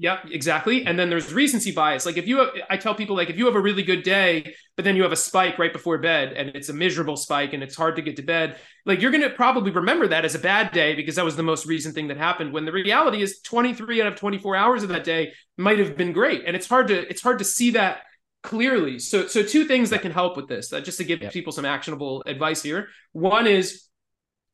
Yeah, 0.00 0.20
exactly. 0.30 0.86
And 0.86 0.96
then 0.96 1.10
there's 1.10 1.32
recency 1.32 1.72
bias. 1.72 2.06
Like 2.06 2.16
if 2.16 2.28
you, 2.28 2.38
have, 2.38 2.50
I 2.70 2.76
tell 2.76 2.94
people 2.94 3.16
like 3.16 3.30
if 3.30 3.36
you 3.36 3.46
have 3.46 3.56
a 3.56 3.60
really 3.60 3.82
good 3.82 4.04
day, 4.04 4.54
but 4.76 4.84
then 4.84 4.94
you 4.94 5.02
have 5.02 5.10
a 5.10 5.16
spike 5.16 5.58
right 5.58 5.72
before 5.72 5.98
bed, 5.98 6.34
and 6.34 6.50
it's 6.50 6.68
a 6.68 6.72
miserable 6.72 7.16
spike, 7.16 7.52
and 7.52 7.64
it's 7.64 7.74
hard 7.74 7.96
to 7.96 8.02
get 8.02 8.14
to 8.16 8.22
bed, 8.22 8.58
like 8.86 9.02
you're 9.02 9.10
gonna 9.10 9.28
probably 9.28 9.72
remember 9.72 10.06
that 10.06 10.24
as 10.24 10.36
a 10.36 10.38
bad 10.38 10.70
day 10.70 10.94
because 10.94 11.16
that 11.16 11.24
was 11.24 11.34
the 11.34 11.42
most 11.42 11.66
recent 11.66 11.96
thing 11.96 12.06
that 12.08 12.16
happened. 12.16 12.52
When 12.52 12.64
the 12.64 12.70
reality 12.70 13.22
is 13.22 13.40
23 13.40 14.00
out 14.00 14.06
of 14.06 14.14
24 14.14 14.54
hours 14.54 14.84
of 14.84 14.90
that 14.90 15.02
day 15.02 15.32
might 15.56 15.80
have 15.80 15.96
been 15.96 16.12
great, 16.12 16.44
and 16.46 16.54
it's 16.54 16.68
hard 16.68 16.86
to 16.88 17.08
it's 17.10 17.20
hard 17.20 17.40
to 17.40 17.44
see 17.44 17.72
that 17.72 18.02
clearly. 18.44 19.00
So 19.00 19.26
so 19.26 19.42
two 19.42 19.64
things 19.64 19.90
that 19.90 20.02
can 20.02 20.12
help 20.12 20.36
with 20.36 20.46
this, 20.46 20.72
uh, 20.72 20.80
just 20.80 20.98
to 20.98 21.04
give 21.04 21.18
people 21.32 21.52
some 21.52 21.64
actionable 21.64 22.22
advice 22.24 22.62
here. 22.62 22.86
One 23.10 23.48
is 23.48 23.87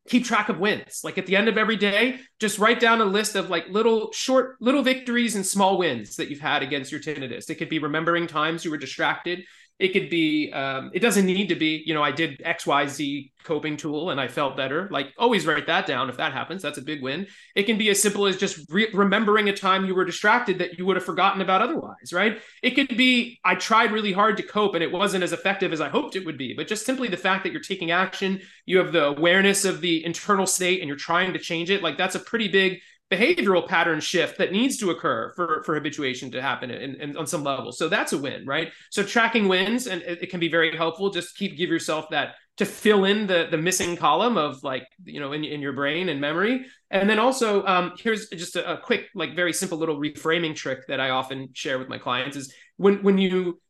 keep 0.08 0.24
track 0.24 0.48
of 0.48 0.58
wins. 0.58 1.00
Like 1.02 1.18
at 1.18 1.26
the 1.26 1.36
end 1.36 1.48
of 1.48 1.56
every 1.56 1.76
day, 1.76 2.20
just 2.38 2.58
write 2.58 2.80
down 2.80 3.00
a 3.00 3.04
list 3.04 3.36
of 3.36 3.50
like 3.50 3.68
little 3.68 4.12
short 4.12 4.56
little 4.60 4.82
victories 4.82 5.34
and 5.34 5.46
small 5.46 5.78
wins 5.78 6.16
that 6.16 6.28
you've 6.28 6.40
had 6.40 6.62
against 6.62 6.92
your 6.92 7.00
tinnitus. 7.00 7.48
It 7.48 7.56
could 7.56 7.70
be 7.70 7.78
remembering 7.78 8.26
times 8.26 8.64
you 8.64 8.70
were 8.70 8.76
distracted 8.76 9.44
it 9.78 9.88
could 9.88 10.08
be 10.08 10.52
um, 10.52 10.90
it 10.94 11.00
doesn't 11.00 11.26
need 11.26 11.48
to 11.48 11.56
be 11.56 11.82
you 11.84 11.94
know 11.94 12.02
i 12.02 12.12
did 12.12 12.38
xyz 12.38 13.30
coping 13.42 13.76
tool 13.76 14.10
and 14.10 14.20
i 14.20 14.26
felt 14.26 14.56
better. 14.56 14.88
Like 14.90 15.12
always 15.18 15.46
write 15.46 15.66
that 15.66 15.86
down. 15.86 16.08
If 16.08 16.16
that 16.16 16.32
happens 16.32 16.62
that's 16.62 16.78
a 16.78 16.82
big 16.82 17.02
win. 17.02 17.26
It 17.54 17.64
can 17.64 17.76
be 17.76 17.90
as 17.90 18.00
simple 18.00 18.26
as 18.26 18.36
just 18.36 18.70
re- 18.70 18.88
remembering 18.94 19.48
a 19.48 19.52
time 19.52 19.84
you 19.84 19.94
were 19.94 20.04
distracted 20.04 20.58
that 20.58 20.78
you 20.78 20.86
would 20.86 20.96
have 20.96 21.04
forgotten 21.04 21.42
about 21.42 21.60
otherwise 21.60 22.12
right? 22.12 22.40
It 22.62 22.70
could 22.70 22.96
be 22.96 23.38
i 23.44 23.54
tried 23.54 23.92
really 23.92 24.12
hard 24.12 24.36
to 24.38 24.42
cope 24.42 24.74
and 24.74 24.82
it 24.82 24.90
wasn't 24.90 25.24
as 25.24 25.32
effective 25.32 25.72
as 25.72 25.80
i 25.80 25.88
hoped 25.88 26.16
it 26.16 26.24
would 26.24 26.38
be 26.38 26.54
but 26.54 26.66
just 26.66 26.86
simply 26.86 27.08
the 27.08 27.16
fact 27.16 27.44
that 27.44 27.52
you're 27.52 27.60
taking 27.60 27.90
action 27.90 28.40
you 28.66 28.78
have 28.78 28.92
the 28.92 29.04
awareness 29.04 29.64
of 29.64 29.80
the 29.80 30.04
internal 30.04 30.46
state 30.46 30.80
and 30.80 30.88
you're 30.88 30.96
trying 30.96 31.32
to 31.32 31.38
change 31.38 31.70
it 31.70 31.82
like 31.82 31.98
that's 31.98 32.14
a 32.14 32.20
pretty 32.20 32.48
big 32.48 32.80
behavioral 33.10 33.66
pattern 33.66 34.00
shift 34.00 34.38
that 34.38 34.50
needs 34.50 34.78
to 34.78 34.90
occur 34.90 35.32
for, 35.36 35.62
for 35.64 35.74
habituation 35.74 36.30
to 36.30 36.40
happen 36.40 36.70
in, 36.70 36.94
in, 36.96 37.16
on 37.16 37.26
some 37.26 37.44
level. 37.44 37.70
So 37.70 37.88
that's 37.88 38.12
a 38.12 38.18
win, 38.18 38.46
right? 38.46 38.72
So 38.90 39.02
tracking 39.02 39.46
wins 39.46 39.86
and 39.86 40.02
it, 40.02 40.22
it, 40.22 40.30
can 40.30 40.40
be 40.40 40.48
very 40.48 40.74
helpful. 40.76 41.10
Just 41.10 41.36
keep 41.36 41.56
give 41.56 41.68
yourself 41.68 42.06
that 42.10 42.34
to 42.56 42.64
fill 42.64 43.04
in 43.04 43.26
the 43.26 43.48
the 43.50 43.58
missing 43.58 43.96
column 43.96 44.36
of 44.36 44.62
like 44.62 44.86
you 45.04 45.18
know 45.20 45.32
in, 45.32 45.44
in 45.44 45.60
your 45.60 45.74
brain 45.74 46.08
and 46.08 46.20
memory. 46.20 46.66
And 46.90 47.08
then 47.10 47.18
also 47.18 47.64
um, 47.66 47.92
here's 47.98 48.28
just 48.30 48.56
a, 48.56 48.74
a 48.74 48.78
quick 48.78 49.08
like 49.14 49.36
very 49.36 49.52
simple 49.52 49.76
little 49.76 49.98
reframing 49.98 50.54
trick 50.54 50.86
that 50.88 51.00
I 51.00 51.10
often 51.10 51.50
share 51.52 51.78
with 51.78 51.88
my 51.88 51.98
clients 51.98 52.36
is 52.36 52.54
when 52.76 53.02
when 53.02 53.18
you 53.18 53.60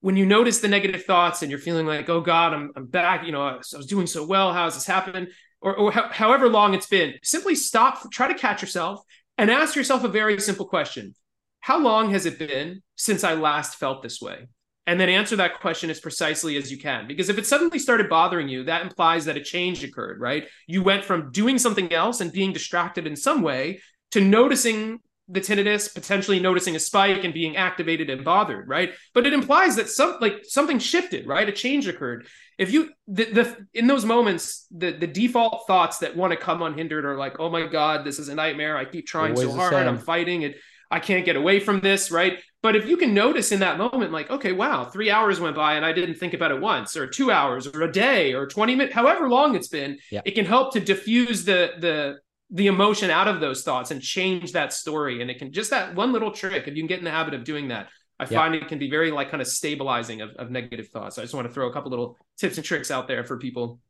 when 0.00 0.16
you 0.16 0.26
notice 0.26 0.60
the 0.60 0.68
negative 0.68 1.04
thoughts 1.04 1.42
and 1.42 1.50
you're 1.50 1.58
feeling 1.58 1.86
like, 1.86 2.08
oh 2.08 2.20
God, 2.20 2.54
I'm, 2.54 2.70
I'm 2.76 2.86
back, 2.86 3.26
you 3.26 3.32
know, 3.32 3.42
I 3.42 3.56
was, 3.56 3.74
I 3.74 3.76
was 3.78 3.86
doing 3.86 4.06
so 4.06 4.24
well. 4.24 4.52
How 4.52 4.64
has 4.64 4.74
this 4.74 4.86
happened? 4.86 5.28
Or, 5.60 5.74
or 5.74 5.92
ho- 5.92 6.08
however 6.10 6.48
long 6.48 6.74
it's 6.74 6.86
been, 6.86 7.14
simply 7.22 7.54
stop, 7.54 8.10
try 8.10 8.28
to 8.28 8.38
catch 8.38 8.62
yourself, 8.62 9.02
and 9.36 9.50
ask 9.50 9.76
yourself 9.76 10.04
a 10.04 10.08
very 10.08 10.40
simple 10.40 10.66
question 10.66 11.14
How 11.60 11.78
long 11.78 12.10
has 12.10 12.26
it 12.26 12.38
been 12.38 12.82
since 12.96 13.24
I 13.24 13.34
last 13.34 13.76
felt 13.76 14.02
this 14.02 14.20
way? 14.20 14.48
And 14.86 14.98
then 14.98 15.10
answer 15.10 15.36
that 15.36 15.60
question 15.60 15.90
as 15.90 16.00
precisely 16.00 16.56
as 16.56 16.70
you 16.70 16.78
can. 16.78 17.06
Because 17.06 17.28
if 17.28 17.36
it 17.36 17.46
suddenly 17.46 17.78
started 17.78 18.08
bothering 18.08 18.48
you, 18.48 18.64
that 18.64 18.80
implies 18.80 19.26
that 19.26 19.36
a 19.36 19.42
change 19.42 19.84
occurred, 19.84 20.18
right? 20.18 20.48
You 20.66 20.82
went 20.82 21.04
from 21.04 21.30
doing 21.30 21.58
something 21.58 21.92
else 21.92 22.22
and 22.22 22.32
being 22.32 22.54
distracted 22.54 23.06
in 23.06 23.14
some 23.14 23.42
way 23.42 23.80
to 24.12 24.22
noticing 24.22 25.00
the 25.28 25.40
tinnitus, 25.40 25.92
potentially 25.92 26.40
noticing 26.40 26.74
a 26.74 26.80
spike 26.80 27.22
and 27.22 27.34
being 27.34 27.56
activated 27.56 28.08
and 28.08 28.24
bothered, 28.24 28.66
right? 28.66 28.94
But 29.12 29.26
it 29.26 29.34
implies 29.34 29.76
that 29.76 29.90
some 29.90 30.16
like 30.20 30.44
something 30.44 30.78
shifted, 30.78 31.26
right? 31.26 31.48
A 31.48 31.52
change 31.52 31.86
occurred 31.86 32.26
if 32.58 32.72
you 32.72 32.90
the, 33.06 33.24
the 33.24 33.66
in 33.72 33.86
those 33.86 34.04
moments 34.04 34.66
the 34.70 34.92
the 34.92 35.06
default 35.06 35.66
thoughts 35.66 35.98
that 35.98 36.16
want 36.16 36.32
to 36.32 36.36
come 36.36 36.62
unhindered 36.62 37.04
are 37.04 37.16
like 37.16 37.38
oh 37.38 37.48
my 37.48 37.66
god 37.66 38.04
this 38.04 38.18
is 38.18 38.28
a 38.28 38.34
nightmare. 38.34 38.76
I 38.76 38.84
keep 38.84 39.06
trying 39.06 39.32
Always 39.32 39.48
so 39.48 39.56
hard 39.56 39.74
i'm 39.74 39.98
fighting 39.98 40.42
it. 40.42 40.56
I 40.90 41.00
can't 41.00 41.24
get 41.24 41.36
away 41.36 41.60
from 41.60 41.80
this 41.80 42.10
right? 42.10 42.38
But 42.60 42.74
if 42.74 42.88
you 42.88 42.96
can 42.96 43.14
notice 43.14 43.52
in 43.52 43.60
that 43.60 43.78
moment 43.78 44.12
like 44.12 44.30
okay 44.30 44.52
wow 44.52 44.84
three 44.84 45.10
hours 45.10 45.38
went 45.38 45.54
by 45.54 45.74
and 45.74 45.84
i 45.86 45.92
didn't 45.92 46.16
think 46.16 46.34
about 46.34 46.50
it 46.50 46.60
once 46.60 46.96
or 46.96 47.06
two 47.06 47.30
hours 47.30 47.68
or 47.68 47.82
a 47.82 47.92
day 47.92 48.34
or 48.34 48.46
20 48.48 48.74
minutes 48.74 48.94
however 48.94 49.28
long 49.28 49.54
it's 49.54 49.68
been 49.68 49.96
yeah. 50.10 50.22
it 50.24 50.32
can 50.32 50.44
help 50.44 50.72
to 50.72 50.80
diffuse 50.80 51.44
the 51.44 51.70
the 51.78 52.18
the 52.50 52.66
emotion 52.66 53.10
out 53.10 53.28
of 53.28 53.40
those 53.40 53.62
thoughts 53.62 53.90
and 53.90 54.00
change 54.00 54.52
that 54.52 54.72
story. 54.72 55.20
And 55.20 55.30
it 55.30 55.38
can 55.38 55.52
just 55.52 55.70
that 55.70 55.94
one 55.94 56.12
little 56.12 56.30
trick 56.30 56.66
if 56.66 56.74
you 56.74 56.82
can 56.82 56.86
get 56.86 56.98
in 56.98 57.04
the 57.04 57.10
habit 57.10 57.34
of 57.34 57.44
doing 57.44 57.68
that 57.68 57.88
I 58.20 58.24
yeah. 58.24 58.38
find 58.38 58.54
it 58.54 58.66
can 58.68 58.78
be 58.78 58.90
very 58.90 59.10
like 59.10 59.30
kind 59.30 59.40
of 59.40 59.46
stabilizing 59.46 60.20
of, 60.20 60.30
of 60.30 60.50
negative 60.50 60.88
thoughts. 60.88 61.18
I 61.18 61.22
just 61.22 61.34
want 61.34 61.46
to 61.46 61.52
throw 61.52 61.68
a 61.68 61.72
couple 61.72 61.90
little 61.90 62.16
tips 62.36 62.56
and 62.56 62.64
tricks 62.64 62.90
out 62.90 63.06
there 63.06 63.24
for 63.24 63.38
people. 63.38 63.80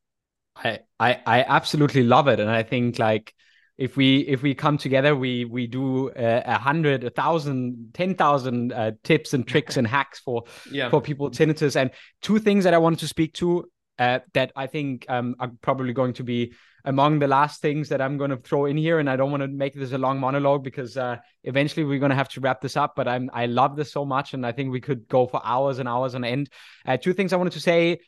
I, 0.56 0.80
I 0.98 1.20
I 1.24 1.42
absolutely 1.44 2.02
love 2.02 2.28
it, 2.28 2.40
and 2.40 2.50
I 2.50 2.62
think 2.62 2.98
like 2.98 3.34
if 3.78 3.96
we 3.96 4.18
if 4.20 4.42
we 4.42 4.54
come 4.54 4.76
together, 4.76 5.14
we 5.14 5.44
we 5.44 5.66
do 5.66 6.10
uh, 6.10 6.42
a 6.44 6.58
hundred, 6.58 7.04
a 7.04 7.10
thousand, 7.10 7.90
ten 7.94 8.14
thousand 8.16 8.72
uh, 8.72 8.92
tips 9.04 9.34
and 9.34 9.46
tricks 9.46 9.76
and 9.76 9.86
hacks 9.86 10.18
for 10.18 10.44
yeah. 10.70 10.90
for 10.90 11.00
people 11.00 11.30
tinnitus. 11.30 11.76
And 11.76 11.90
two 12.20 12.38
things 12.40 12.64
that 12.64 12.74
I 12.74 12.78
wanted 12.78 12.98
to 13.00 13.08
speak 13.08 13.34
to 13.34 13.70
uh, 13.98 14.18
that 14.34 14.52
I 14.56 14.66
think 14.66 15.06
um, 15.08 15.36
are 15.38 15.52
probably 15.62 15.92
going 15.92 16.14
to 16.14 16.24
be 16.24 16.54
among 16.88 17.18
the 17.18 17.28
last 17.28 17.60
things 17.60 17.90
that 17.90 18.00
I'm 18.00 18.16
going 18.16 18.30
to 18.30 18.38
throw 18.38 18.64
in 18.64 18.78
here. 18.78 18.98
And 18.98 19.10
I 19.10 19.16
don't 19.16 19.30
want 19.30 19.42
to 19.42 19.46
make 19.46 19.74
this 19.74 19.92
a 19.92 19.98
long 19.98 20.18
monologue 20.18 20.64
because 20.64 20.96
uh, 20.96 21.18
eventually 21.44 21.84
we're 21.84 21.98
going 21.98 22.08
to 22.08 22.16
have 22.16 22.30
to 22.30 22.40
wrap 22.40 22.62
this 22.62 22.78
up. 22.78 22.94
But 22.96 23.06
I'm 23.06 23.30
I 23.32 23.44
love 23.44 23.76
this 23.76 23.92
so 23.92 24.06
much, 24.06 24.32
and 24.32 24.44
I 24.44 24.52
think 24.52 24.72
we 24.72 24.80
could 24.80 25.06
go 25.06 25.26
for 25.26 25.40
hours 25.44 25.78
and 25.78 25.88
hours 25.88 26.14
on 26.14 26.24
end. 26.24 26.48
Uh, 26.86 26.96
two 26.96 27.12
things 27.12 27.32
I 27.32 27.36
wanted 27.36 27.52
to 27.52 27.60
say: 27.60 28.00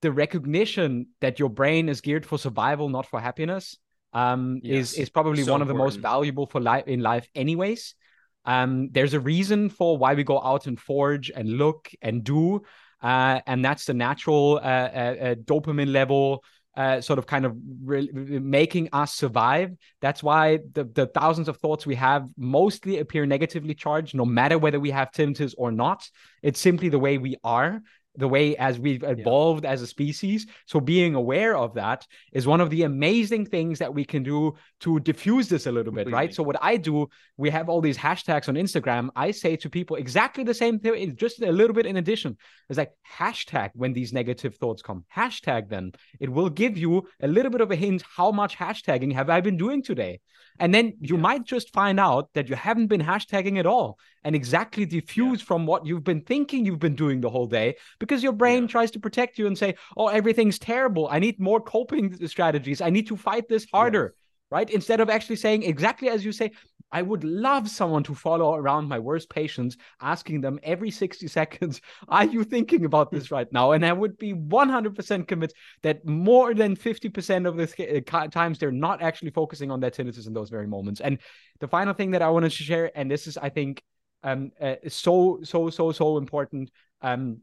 the 0.00 0.12
recognition 0.12 1.08
that 1.20 1.40
your 1.40 1.50
brain 1.50 1.88
is 1.88 2.00
geared 2.00 2.24
for 2.24 2.38
survival, 2.38 2.88
not 2.88 3.06
for 3.06 3.18
happiness, 3.18 3.76
um, 4.12 4.60
yes. 4.62 4.92
is 4.92 4.98
is 5.00 5.10
probably 5.10 5.42
so 5.42 5.50
one 5.50 5.60
of 5.60 5.68
the 5.68 5.74
most 5.74 5.96
valuable 5.96 6.46
for 6.46 6.60
life 6.60 6.86
in 6.86 7.00
life, 7.00 7.28
anyways. 7.34 7.96
Um, 8.44 8.90
there's 8.92 9.14
a 9.14 9.20
reason 9.20 9.70
for 9.70 9.98
why 9.98 10.14
we 10.14 10.22
go 10.22 10.40
out 10.40 10.68
and 10.68 10.78
forge 10.78 11.32
and 11.34 11.48
look 11.48 11.90
and 12.00 12.22
do. 12.22 12.62
Uh, 13.02 13.40
and 13.46 13.62
that's 13.64 13.84
the 13.84 13.92
natural 13.92 14.60
uh, 14.62 14.66
uh, 14.66 15.16
uh 15.20 15.34
dopamine 15.34 15.92
level 15.92 16.42
uh, 16.76 17.00
sort 17.00 17.18
of 17.18 17.26
kind 17.26 17.44
of 17.44 17.56
re- 17.82 18.10
making 18.12 18.88
us 18.92 19.14
survive. 19.14 19.72
That's 20.00 20.22
why 20.22 20.58
the, 20.72 20.84
the 20.84 21.06
thousands 21.06 21.48
of 21.48 21.58
thoughts 21.58 21.86
we 21.86 21.94
have 21.94 22.28
mostly 22.36 22.98
appear 22.98 23.26
negatively 23.26 23.74
charged, 23.74 24.14
no 24.14 24.24
matter 24.24 24.58
whether 24.58 24.80
we 24.80 24.90
have 24.90 25.10
tinnitus 25.12 25.54
or 25.56 25.70
not. 25.70 26.08
It's 26.42 26.60
simply 26.60 26.88
the 26.88 26.98
way 26.98 27.18
we 27.18 27.36
are 27.44 27.80
the 28.16 28.28
way 28.28 28.56
as 28.56 28.78
we've 28.78 29.02
evolved 29.02 29.64
yeah. 29.64 29.70
as 29.70 29.82
a 29.82 29.86
species. 29.86 30.46
So 30.66 30.80
being 30.80 31.14
aware 31.14 31.56
of 31.56 31.74
that 31.74 32.06
is 32.32 32.46
one 32.46 32.60
of 32.60 32.70
the 32.70 32.82
amazing 32.84 33.46
things 33.46 33.78
that 33.78 33.92
we 33.92 34.04
can 34.04 34.22
do 34.22 34.54
to 34.80 35.00
diffuse 35.00 35.48
this 35.48 35.66
a 35.66 35.72
little 35.72 35.92
Completely. 35.92 36.12
bit, 36.12 36.16
right? 36.16 36.34
So 36.34 36.42
what 36.42 36.56
I 36.62 36.76
do, 36.76 37.08
we 37.36 37.50
have 37.50 37.68
all 37.68 37.80
these 37.80 37.98
hashtags 37.98 38.48
on 38.48 38.54
Instagram. 38.54 39.08
I 39.16 39.30
say 39.30 39.56
to 39.56 39.70
people 39.70 39.96
exactly 39.96 40.44
the 40.44 40.54
same 40.54 40.78
thing, 40.78 41.16
just 41.16 41.42
a 41.42 41.50
little 41.50 41.74
bit 41.74 41.86
in 41.86 41.96
addition. 41.96 42.36
It's 42.68 42.78
like 42.78 42.92
hashtag 43.18 43.70
when 43.74 43.92
these 43.92 44.12
negative 44.12 44.56
thoughts 44.56 44.82
come. 44.82 45.04
Hashtag 45.14 45.68
then. 45.68 45.92
It 46.20 46.30
will 46.30 46.50
give 46.50 46.78
you 46.78 47.08
a 47.20 47.28
little 47.28 47.50
bit 47.50 47.60
of 47.60 47.70
a 47.70 47.76
hint 47.76 48.04
how 48.16 48.30
much 48.30 48.56
hashtagging 48.56 49.12
have 49.14 49.30
I 49.30 49.40
been 49.40 49.56
doing 49.56 49.82
today. 49.82 50.20
And 50.60 50.72
then 50.74 50.96
you 51.00 51.16
yeah. 51.16 51.22
might 51.22 51.44
just 51.44 51.72
find 51.72 51.98
out 51.98 52.32
that 52.34 52.48
you 52.48 52.54
haven't 52.54 52.86
been 52.86 53.00
hashtagging 53.02 53.58
at 53.58 53.66
all 53.66 53.98
and 54.22 54.36
exactly 54.36 54.86
diffuse 54.86 55.40
yeah. 55.40 55.46
from 55.46 55.66
what 55.66 55.84
you've 55.84 56.04
been 56.04 56.20
thinking 56.20 56.64
you've 56.64 56.78
been 56.78 56.94
doing 56.94 57.20
the 57.20 57.30
whole 57.30 57.46
day 57.46 57.76
because 57.98 58.22
your 58.22 58.32
brain 58.32 58.62
yeah. 58.62 58.68
tries 58.68 58.90
to 58.92 59.00
protect 59.00 59.38
you 59.38 59.46
and 59.46 59.58
say, 59.58 59.74
oh, 59.96 60.08
everything's 60.08 60.58
terrible. 60.58 61.08
I 61.10 61.18
need 61.18 61.40
more 61.40 61.60
coping 61.60 62.26
strategies. 62.28 62.80
I 62.80 62.90
need 62.90 63.08
to 63.08 63.16
fight 63.16 63.48
this 63.48 63.66
harder. 63.72 64.14
Right. 64.50 64.70
Instead 64.70 65.00
of 65.00 65.10
actually 65.10 65.36
saying 65.36 65.64
exactly 65.64 66.08
as 66.08 66.24
you 66.24 66.30
say, 66.30 66.52
I 66.92 67.02
would 67.02 67.24
love 67.24 67.68
someone 67.68 68.04
to 68.04 68.14
follow 68.14 68.54
around 68.54 68.86
my 68.86 69.00
worst 69.00 69.28
patients, 69.28 69.76
asking 70.00 70.42
them 70.42 70.60
every 70.62 70.92
60 70.92 71.26
seconds, 71.38 71.80
Are 72.08 72.24
you 72.24 72.44
thinking 72.44 72.84
about 72.84 73.10
this 73.10 73.32
right 73.32 73.52
now? 73.52 73.72
And 73.72 73.84
I 73.84 73.92
would 73.92 74.16
be 74.16 74.32
100% 74.32 75.26
convinced 75.26 75.56
that 75.82 76.06
more 76.06 76.54
than 76.54 76.76
50% 76.76 77.46
of 77.46 77.56
the 77.56 78.04
uh, 78.12 78.28
times 78.28 78.58
they're 78.58 78.70
not 78.70 79.02
actually 79.02 79.32
focusing 79.32 79.72
on 79.72 79.80
their 79.80 79.90
tinnitus 79.90 80.28
in 80.28 80.34
those 80.34 80.50
very 80.50 80.68
moments. 80.68 81.00
And 81.00 81.18
the 81.58 81.66
final 81.66 81.94
thing 81.94 82.12
that 82.12 82.22
I 82.22 82.30
wanted 82.30 82.52
to 82.52 82.62
share, 82.62 82.96
and 82.96 83.10
this 83.10 83.26
is, 83.26 83.36
I 83.36 83.48
think, 83.48 83.82
um, 84.22 84.52
uh, 84.60 84.76
so, 84.86 85.40
so, 85.42 85.70
so, 85.70 85.90
so 85.90 86.16
important. 86.16 86.70
Um, 87.02 87.40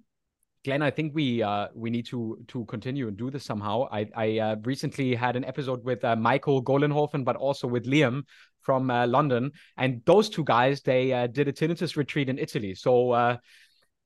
Glenn, 0.63 0.83
I 0.83 0.91
think 0.91 1.15
we 1.15 1.41
uh, 1.41 1.67
we 1.73 1.89
need 1.89 2.05
to 2.07 2.38
to 2.49 2.65
continue 2.65 3.07
and 3.07 3.17
do 3.17 3.31
this 3.31 3.43
somehow. 3.43 3.88
I 3.91 4.07
I 4.15 4.39
uh, 4.39 4.55
recently 4.63 5.15
had 5.15 5.35
an 5.35 5.43
episode 5.43 5.83
with 5.83 6.03
uh, 6.03 6.15
Michael 6.15 6.63
Golenhofen, 6.63 7.23
but 7.23 7.35
also 7.35 7.67
with 7.67 7.85
Liam 7.85 8.23
from 8.61 8.91
uh, 8.91 9.07
London, 9.07 9.51
and 9.77 10.01
those 10.05 10.29
two 10.29 10.43
guys 10.43 10.81
they 10.81 11.13
uh, 11.13 11.25
did 11.25 11.47
a 11.47 11.53
tinnitus 11.53 11.95
retreat 11.95 12.29
in 12.29 12.38
Italy. 12.38 12.75
So 12.75 13.11
uh, 13.11 13.38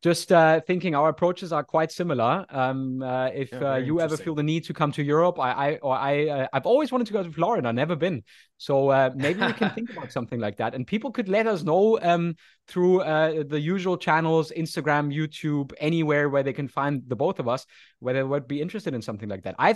just 0.06 0.32
uh, 0.32 0.62
thinking 0.62 0.94
our 0.94 1.10
approaches 1.10 1.52
are 1.52 1.64
quite 1.64 1.92
similar. 1.92 2.46
Um, 2.52 3.02
uh, 3.02 3.30
if 3.34 3.52
yeah, 3.52 3.74
uh, 3.74 3.78
you 3.78 4.00
ever 4.02 4.16
feel 4.16 4.36
the 4.36 4.44
need 4.44 4.64
to 4.66 4.74
come 4.80 4.92
to 4.92 5.02
Europe, 5.02 5.40
I, 5.40 5.52
I 5.52 5.76
or 5.78 5.96
I, 5.96 6.28
uh, 6.28 6.48
I've 6.54 6.68
always 6.68 6.92
wanted 6.92 7.08
to 7.08 7.14
go 7.14 7.24
to 7.24 7.32
Florida, 7.32 7.74
never 7.74 7.96
been. 7.96 8.22
So 8.58 8.90
uh, 8.90 9.10
maybe 9.16 9.42
we 9.42 9.54
can 9.54 9.72
think 9.78 9.90
about 9.90 10.12
something 10.12 10.40
like 10.40 10.58
that, 10.58 10.76
and 10.76 10.86
people 10.86 11.12
could 11.12 11.28
let 11.28 11.48
us 11.48 11.64
know 11.64 12.00
um, 12.04 12.36
through 12.68 13.02
uh, 13.02 13.46
the 13.48 13.60
usual 13.60 13.98
channels, 13.98 14.52
Instagram, 14.56 15.12
YouTube, 15.12 15.74
anywhere 15.80 16.30
where 16.30 16.44
they 16.44 16.54
can 16.54 16.68
find 16.68 17.02
the 17.08 17.16
both 17.16 17.40
of 17.40 17.48
us, 17.48 17.66
whether 17.98 18.20
they 18.20 18.24
would 18.24 18.48
be 18.48 18.62
interested 18.62 18.94
in 18.94 19.02
something 19.02 19.28
like 19.28 19.42
that. 19.46 19.56
I 19.58 19.74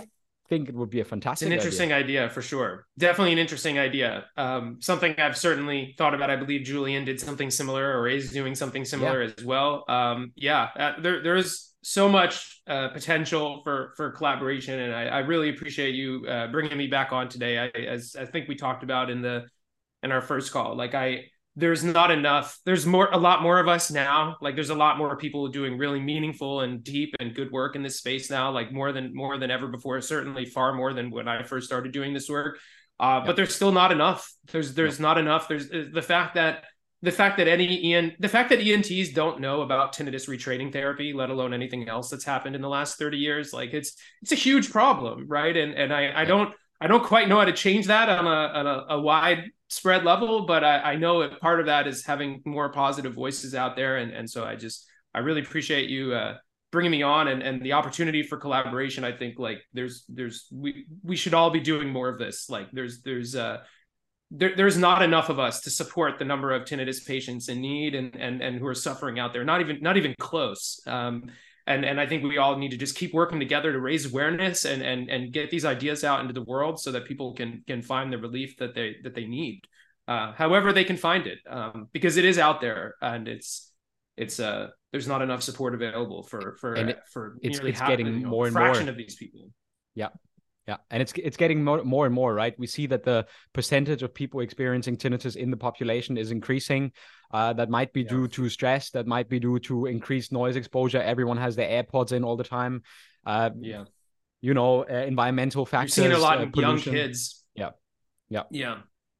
think 0.50 0.68
it 0.68 0.74
would 0.74 0.90
be 0.90 1.00
a 1.00 1.04
fantastic. 1.04 1.46
It's 1.46 1.50
an 1.50 1.56
interesting 1.56 1.92
idea. 1.92 2.24
idea. 2.24 2.30
for 2.34 2.42
sure. 2.42 2.86
Definitely 2.98 3.32
an 3.32 3.38
interesting 3.38 3.78
idea. 3.78 4.26
Um, 4.36 4.76
something 4.80 5.14
I've 5.16 5.38
certainly 5.38 5.94
thought 5.96 6.12
about. 6.12 6.28
I 6.28 6.36
believe 6.36 6.66
Julian 6.66 7.04
did 7.04 7.20
something 7.20 7.50
similar, 7.50 7.98
or 7.98 8.08
is 8.08 8.32
doing 8.32 8.54
something 8.54 8.84
similar 8.84 9.22
yeah. 9.22 9.30
as 9.38 9.44
well. 9.44 9.84
Um, 9.88 10.32
yeah, 10.34 10.68
uh, 10.76 11.00
there 11.00 11.22
there 11.22 11.36
is 11.36 11.72
so 11.82 12.08
much 12.08 12.60
uh, 12.66 12.88
potential 12.88 13.62
for 13.62 13.94
for 13.96 14.10
collaboration, 14.10 14.78
and 14.78 14.94
I, 14.94 15.04
I 15.04 15.18
really 15.20 15.48
appreciate 15.50 15.94
you 15.94 16.26
uh, 16.26 16.48
bringing 16.48 16.76
me 16.76 16.88
back 16.88 17.12
on 17.12 17.28
today. 17.28 17.58
I, 17.58 17.68
as 17.68 18.16
I 18.18 18.26
think 18.26 18.48
we 18.48 18.56
talked 18.56 18.82
about 18.82 19.08
in 19.08 19.22
the 19.22 19.46
in 20.02 20.12
our 20.12 20.20
first 20.20 20.52
call, 20.52 20.76
like 20.76 20.94
I 20.94 21.26
there's 21.56 21.82
not 21.82 22.10
enough 22.10 22.58
there's 22.64 22.86
more 22.86 23.08
a 23.10 23.16
lot 23.16 23.42
more 23.42 23.58
of 23.58 23.68
us 23.68 23.90
now. 23.90 24.36
Like 24.40 24.54
there's 24.54 24.70
a 24.70 24.74
lot 24.74 24.98
more 24.98 25.16
people 25.16 25.48
doing 25.48 25.78
really 25.78 26.00
meaningful 26.00 26.60
and 26.60 26.82
deep 26.82 27.14
and 27.18 27.34
good 27.34 27.50
work 27.50 27.76
in 27.76 27.82
this 27.82 27.96
space 27.96 28.30
now 28.30 28.50
like 28.50 28.72
more 28.72 28.92
than 28.92 29.14
more 29.14 29.36
than 29.38 29.50
ever 29.50 29.68
before 29.68 30.00
certainly 30.00 30.44
far 30.44 30.72
more 30.72 30.92
than 30.92 31.10
when 31.10 31.26
i 31.28 31.42
first 31.42 31.66
started 31.66 31.92
doing 31.92 32.14
this 32.14 32.28
work. 32.28 32.58
Uh, 32.98 33.24
but 33.24 33.34
there's 33.34 33.54
still 33.54 33.72
not 33.72 33.92
enough. 33.92 34.30
There's 34.52 34.74
there's 34.74 35.00
not 35.00 35.18
enough. 35.18 35.48
There's 35.48 35.70
uh, 35.70 35.86
the 35.92 36.02
fact 36.02 36.34
that 36.34 36.64
the 37.02 37.10
fact 37.10 37.38
that 37.38 37.48
any 37.48 37.94
en 37.94 38.14
the 38.20 38.28
fact 38.28 38.50
that 38.50 38.60
ENTs 38.60 39.12
don't 39.12 39.40
know 39.40 39.62
about 39.62 39.94
tinnitus 39.94 40.28
retraining 40.28 40.72
therapy 40.72 41.12
let 41.14 41.30
alone 41.30 41.54
anything 41.54 41.88
else 41.88 42.10
that's 42.10 42.24
happened 42.24 42.54
in 42.54 42.62
the 42.62 42.68
last 42.68 42.98
30 42.98 43.16
years 43.16 43.52
like 43.52 43.72
it's 43.72 43.94
it's 44.22 44.32
a 44.32 44.36
huge 44.36 44.70
problem 44.70 45.26
right? 45.26 45.56
And 45.56 45.74
and 45.74 45.92
i 45.92 46.12
i 46.14 46.24
don't 46.24 46.54
i 46.80 46.86
don't 46.86 47.02
quite 47.02 47.28
know 47.28 47.38
how 47.38 47.46
to 47.46 47.52
change 47.52 47.86
that 47.86 48.08
on 48.10 48.26
a 48.26 48.30
on 48.30 48.66
a, 48.66 48.84
a 48.96 49.00
wide 49.00 49.44
spread 49.70 50.04
level, 50.04 50.46
but 50.46 50.64
I, 50.64 50.78
I 50.80 50.96
know 50.96 51.22
it, 51.22 51.40
part 51.40 51.60
of 51.60 51.66
that 51.66 51.86
is 51.86 52.04
having 52.04 52.42
more 52.44 52.72
positive 52.72 53.14
voices 53.14 53.54
out 53.54 53.76
there. 53.76 53.98
And, 53.98 54.12
and 54.12 54.28
so 54.28 54.44
I 54.44 54.56
just, 54.56 54.84
I 55.14 55.20
really 55.20 55.42
appreciate 55.42 55.88
you 55.88 56.12
uh, 56.12 56.38
bringing 56.72 56.90
me 56.90 57.02
on 57.04 57.28
and, 57.28 57.40
and 57.40 57.62
the 57.62 57.74
opportunity 57.74 58.24
for 58.24 58.36
collaboration. 58.36 59.04
I 59.04 59.12
think 59.16 59.38
like 59.38 59.58
there's, 59.72 60.04
there's, 60.08 60.48
we, 60.52 60.86
we 61.04 61.14
should 61.14 61.34
all 61.34 61.50
be 61.50 61.60
doing 61.60 61.88
more 61.88 62.08
of 62.08 62.18
this. 62.18 62.50
Like 62.50 62.68
there's, 62.72 63.02
there's, 63.02 63.36
uh, 63.36 63.58
there, 64.32 64.56
there's 64.56 64.76
not 64.76 65.02
enough 65.02 65.28
of 65.28 65.38
us 65.38 65.60
to 65.62 65.70
support 65.70 66.18
the 66.18 66.24
number 66.24 66.52
of 66.52 66.64
tinnitus 66.64 67.06
patients 67.06 67.48
in 67.48 67.60
need 67.60 67.94
and, 67.94 68.16
and, 68.16 68.42
and 68.42 68.58
who 68.58 68.66
are 68.66 68.74
suffering 68.74 69.20
out 69.20 69.32
there. 69.32 69.44
Not 69.44 69.60
even, 69.60 69.78
not 69.80 69.96
even 69.96 70.14
close. 70.18 70.80
Um, 70.86 71.30
and 71.70 71.84
and 71.84 72.00
I 72.00 72.06
think 72.06 72.24
we 72.24 72.38
all 72.38 72.58
need 72.58 72.72
to 72.72 72.76
just 72.76 72.96
keep 72.96 73.14
working 73.14 73.38
together 73.38 73.72
to 73.72 73.78
raise 73.78 74.04
awareness 74.10 74.64
and 74.64 74.82
and 74.82 75.08
and 75.08 75.32
get 75.32 75.50
these 75.50 75.64
ideas 75.64 76.02
out 76.02 76.20
into 76.20 76.32
the 76.32 76.42
world 76.42 76.80
so 76.80 76.92
that 76.92 77.04
people 77.04 77.34
can 77.34 77.62
can 77.66 77.80
find 77.80 78.12
the 78.12 78.18
relief 78.18 78.56
that 78.58 78.74
they 78.74 78.96
that 79.04 79.14
they 79.14 79.26
need, 79.26 79.62
uh, 80.08 80.32
however 80.32 80.72
they 80.72 80.84
can 80.84 80.96
find 80.96 81.26
it, 81.26 81.38
um, 81.48 81.88
because 81.92 82.16
it 82.16 82.24
is 82.24 82.38
out 82.38 82.60
there 82.60 82.96
and 83.00 83.28
it's 83.28 83.72
it's 84.16 84.40
uh 84.40 84.68
there's 84.90 85.06
not 85.06 85.22
enough 85.22 85.42
support 85.42 85.74
available 85.74 86.24
for 86.24 86.56
for 86.60 86.74
it, 86.74 86.98
for 87.12 87.36
it's, 87.40 87.60
it's 87.60 87.80
getting 87.80 88.06
you 88.06 88.20
know, 88.20 88.28
more 88.28 88.46
and 88.46 88.52
fraction 88.52 88.86
more 88.86 88.90
of 88.90 88.96
these 88.96 89.14
people. 89.14 89.48
Yeah, 89.94 90.08
yeah, 90.70 90.76
and 90.88 91.02
it's 91.02 91.12
it's 91.16 91.36
getting 91.36 91.64
more, 91.64 91.82
more 91.82 92.06
and 92.06 92.14
more, 92.14 92.32
right? 92.32 92.56
We 92.56 92.68
see 92.68 92.86
that 92.86 93.02
the 93.02 93.26
percentage 93.52 94.04
of 94.04 94.14
people 94.14 94.38
experiencing 94.38 94.98
tinnitus 94.98 95.34
in 95.34 95.50
the 95.50 95.56
population 95.56 96.16
is 96.16 96.30
increasing. 96.30 96.92
Uh, 97.32 97.52
that 97.54 97.68
might 97.68 97.92
be 97.92 98.02
yeah. 98.02 98.10
due 98.10 98.28
to 98.28 98.48
stress. 98.48 98.90
That 98.90 99.08
might 99.08 99.28
be 99.28 99.40
due 99.40 99.58
to 99.60 99.86
increased 99.86 100.30
noise 100.30 100.54
exposure. 100.54 101.02
Everyone 101.02 101.38
has 101.38 101.56
their 101.56 101.82
AirPods 101.82 102.12
in 102.12 102.22
all 102.22 102.36
the 102.36 102.44
time. 102.44 102.82
Uh, 103.26 103.50
yeah, 103.58 103.84
you 104.40 104.54
know, 104.54 104.84
uh, 104.88 105.06
environmental 105.08 105.66
factors. 105.66 105.96
You've 105.96 106.06
seen 106.06 106.12
a 106.12 106.18
lot 106.22 106.40
of 106.40 106.56
uh, 106.56 106.60
young 106.60 106.78
kids. 106.78 107.42
Yeah, 107.56 107.70
yeah, 108.28 108.44
yeah. 108.52 108.76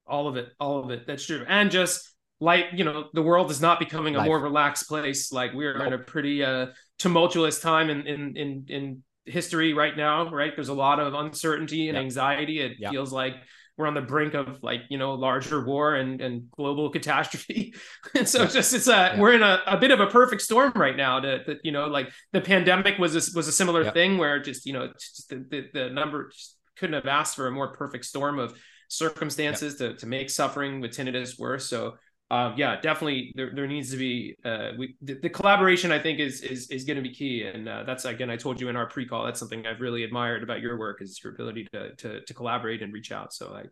All 0.07 0.29
of 0.29 0.37
it, 0.37 0.51
all 0.61 0.85
of 0.85 0.91
it. 0.93 1.05
That's 1.05 1.27
true. 1.27 1.45
And 1.49 1.69
just 1.73 2.15
like 2.39 2.67
you 2.75 2.85
know, 2.85 3.09
the 3.13 3.23
world 3.23 3.51
is 3.51 3.61
not 3.61 3.81
becoming 3.81 4.15
a 4.15 4.19
Life. 4.19 4.27
more 4.29 4.39
relaxed 4.39 4.87
place. 4.87 5.33
Like 5.33 5.53
we're 5.53 5.79
nope. 5.79 5.87
in 5.89 5.93
a 5.95 5.99
pretty 5.99 6.45
uh, 6.45 6.67
tumultuous 7.01 7.59
time 7.59 7.91
in 7.91 8.07
in 8.07 8.37
in 8.37 8.67
in 8.69 9.03
history 9.27 9.73
right 9.73 9.97
now, 9.97 10.31
right? 10.31 10.53
There's 10.55 10.69
a 10.69 10.75
lot 10.75 11.01
of 11.01 11.15
uncertainty 11.15 11.89
and 11.89 11.99
anxiety. 11.99 12.61
It 12.61 12.77
feels 12.91 13.13
like 13.13 13.35
we're 13.81 13.87
on 13.87 13.95
the 13.95 14.03
brink 14.03 14.35
of 14.35 14.63
like 14.63 14.83
you 14.91 14.99
know 14.99 15.15
larger 15.15 15.65
war 15.65 15.95
and 15.95 16.21
and 16.21 16.51
global 16.51 16.91
catastrophe 16.97 17.75
and 18.15 18.29
so 18.29 18.47
just 18.47 18.75
it's 18.75 18.87
a 18.87 18.91
yeah. 18.91 19.19
we're 19.19 19.33
in 19.33 19.43
a, 19.43 19.61
a 19.67 19.79
bit 19.79 19.91
of 19.91 20.01
a 20.01 20.07
perfect 20.07 20.43
storm 20.43 20.71
right 20.77 20.97
now 20.97 21.19
that 21.19 21.47
that 21.47 21.59
you 21.65 21.73
know 21.73 21.87
like 21.87 22.11
the 22.33 22.41
pandemic 22.43 22.99
was 22.99 23.15
a, 23.17 23.37
was 23.37 23.49
a 23.49 23.53
similar 23.53 23.85
yeah. 23.85 23.91
thing 23.91 24.19
where 24.19 24.39
just 24.39 24.67
you 24.67 24.75
know 24.75 24.89
just 24.93 25.31
the, 25.31 25.37
the, 25.49 25.69
the 25.73 25.91
number 25.91 26.31
couldn't 26.77 26.95
have 26.95 27.07
asked 27.07 27.35
for 27.35 27.47
a 27.47 27.51
more 27.51 27.73
perfect 27.73 28.05
storm 28.05 28.39
of 28.39 28.55
circumstances 28.89 29.77
to, 29.77 29.95
to 29.95 30.07
make 30.07 30.29
suffering 30.29 30.81
with 30.81 30.91
tinnitus 30.91 31.39
worse 31.39 31.67
so 31.67 31.95
uh, 32.31 32.53
yeah, 32.57 32.81
definitely 32.81 33.33
there, 33.35 33.51
there 33.53 33.67
needs 33.67 33.91
to 33.91 33.97
be 33.97 34.37
uh, 34.45 34.71
we 34.79 34.95
the, 35.03 35.15
the, 35.15 35.29
collaboration 35.29 35.91
I 35.91 35.99
think 35.99 36.21
is 36.21 36.43
is 36.43 36.71
is 36.71 36.85
going 36.85 36.97
to 36.97 37.03
be 37.03 37.13
key, 37.13 37.43
and 37.43 37.69
uh, 37.69 37.83
that's 37.83 38.05
again 38.05 38.31
I 38.31 38.37
told 38.37 38.61
you 38.61 38.69
in 38.69 38.77
our 38.77 38.87
pre-call 38.87 39.25
that's 39.25 39.41
something 39.41 39.67
I've 39.67 39.81
really 39.81 40.05
admired 40.05 40.45
about 40.45 40.61
your 40.61 40.79
work 40.79 41.03
is 41.03 41.21
your 41.25 41.33
ability 41.33 41.67
to 41.73 41.95
to, 41.97 42.21
to 42.21 42.35
collaborate 42.35 42.83
and 42.83 42.93
reach 42.93 43.11
out. 43.11 43.33
So 43.33 43.53
like 43.53 43.71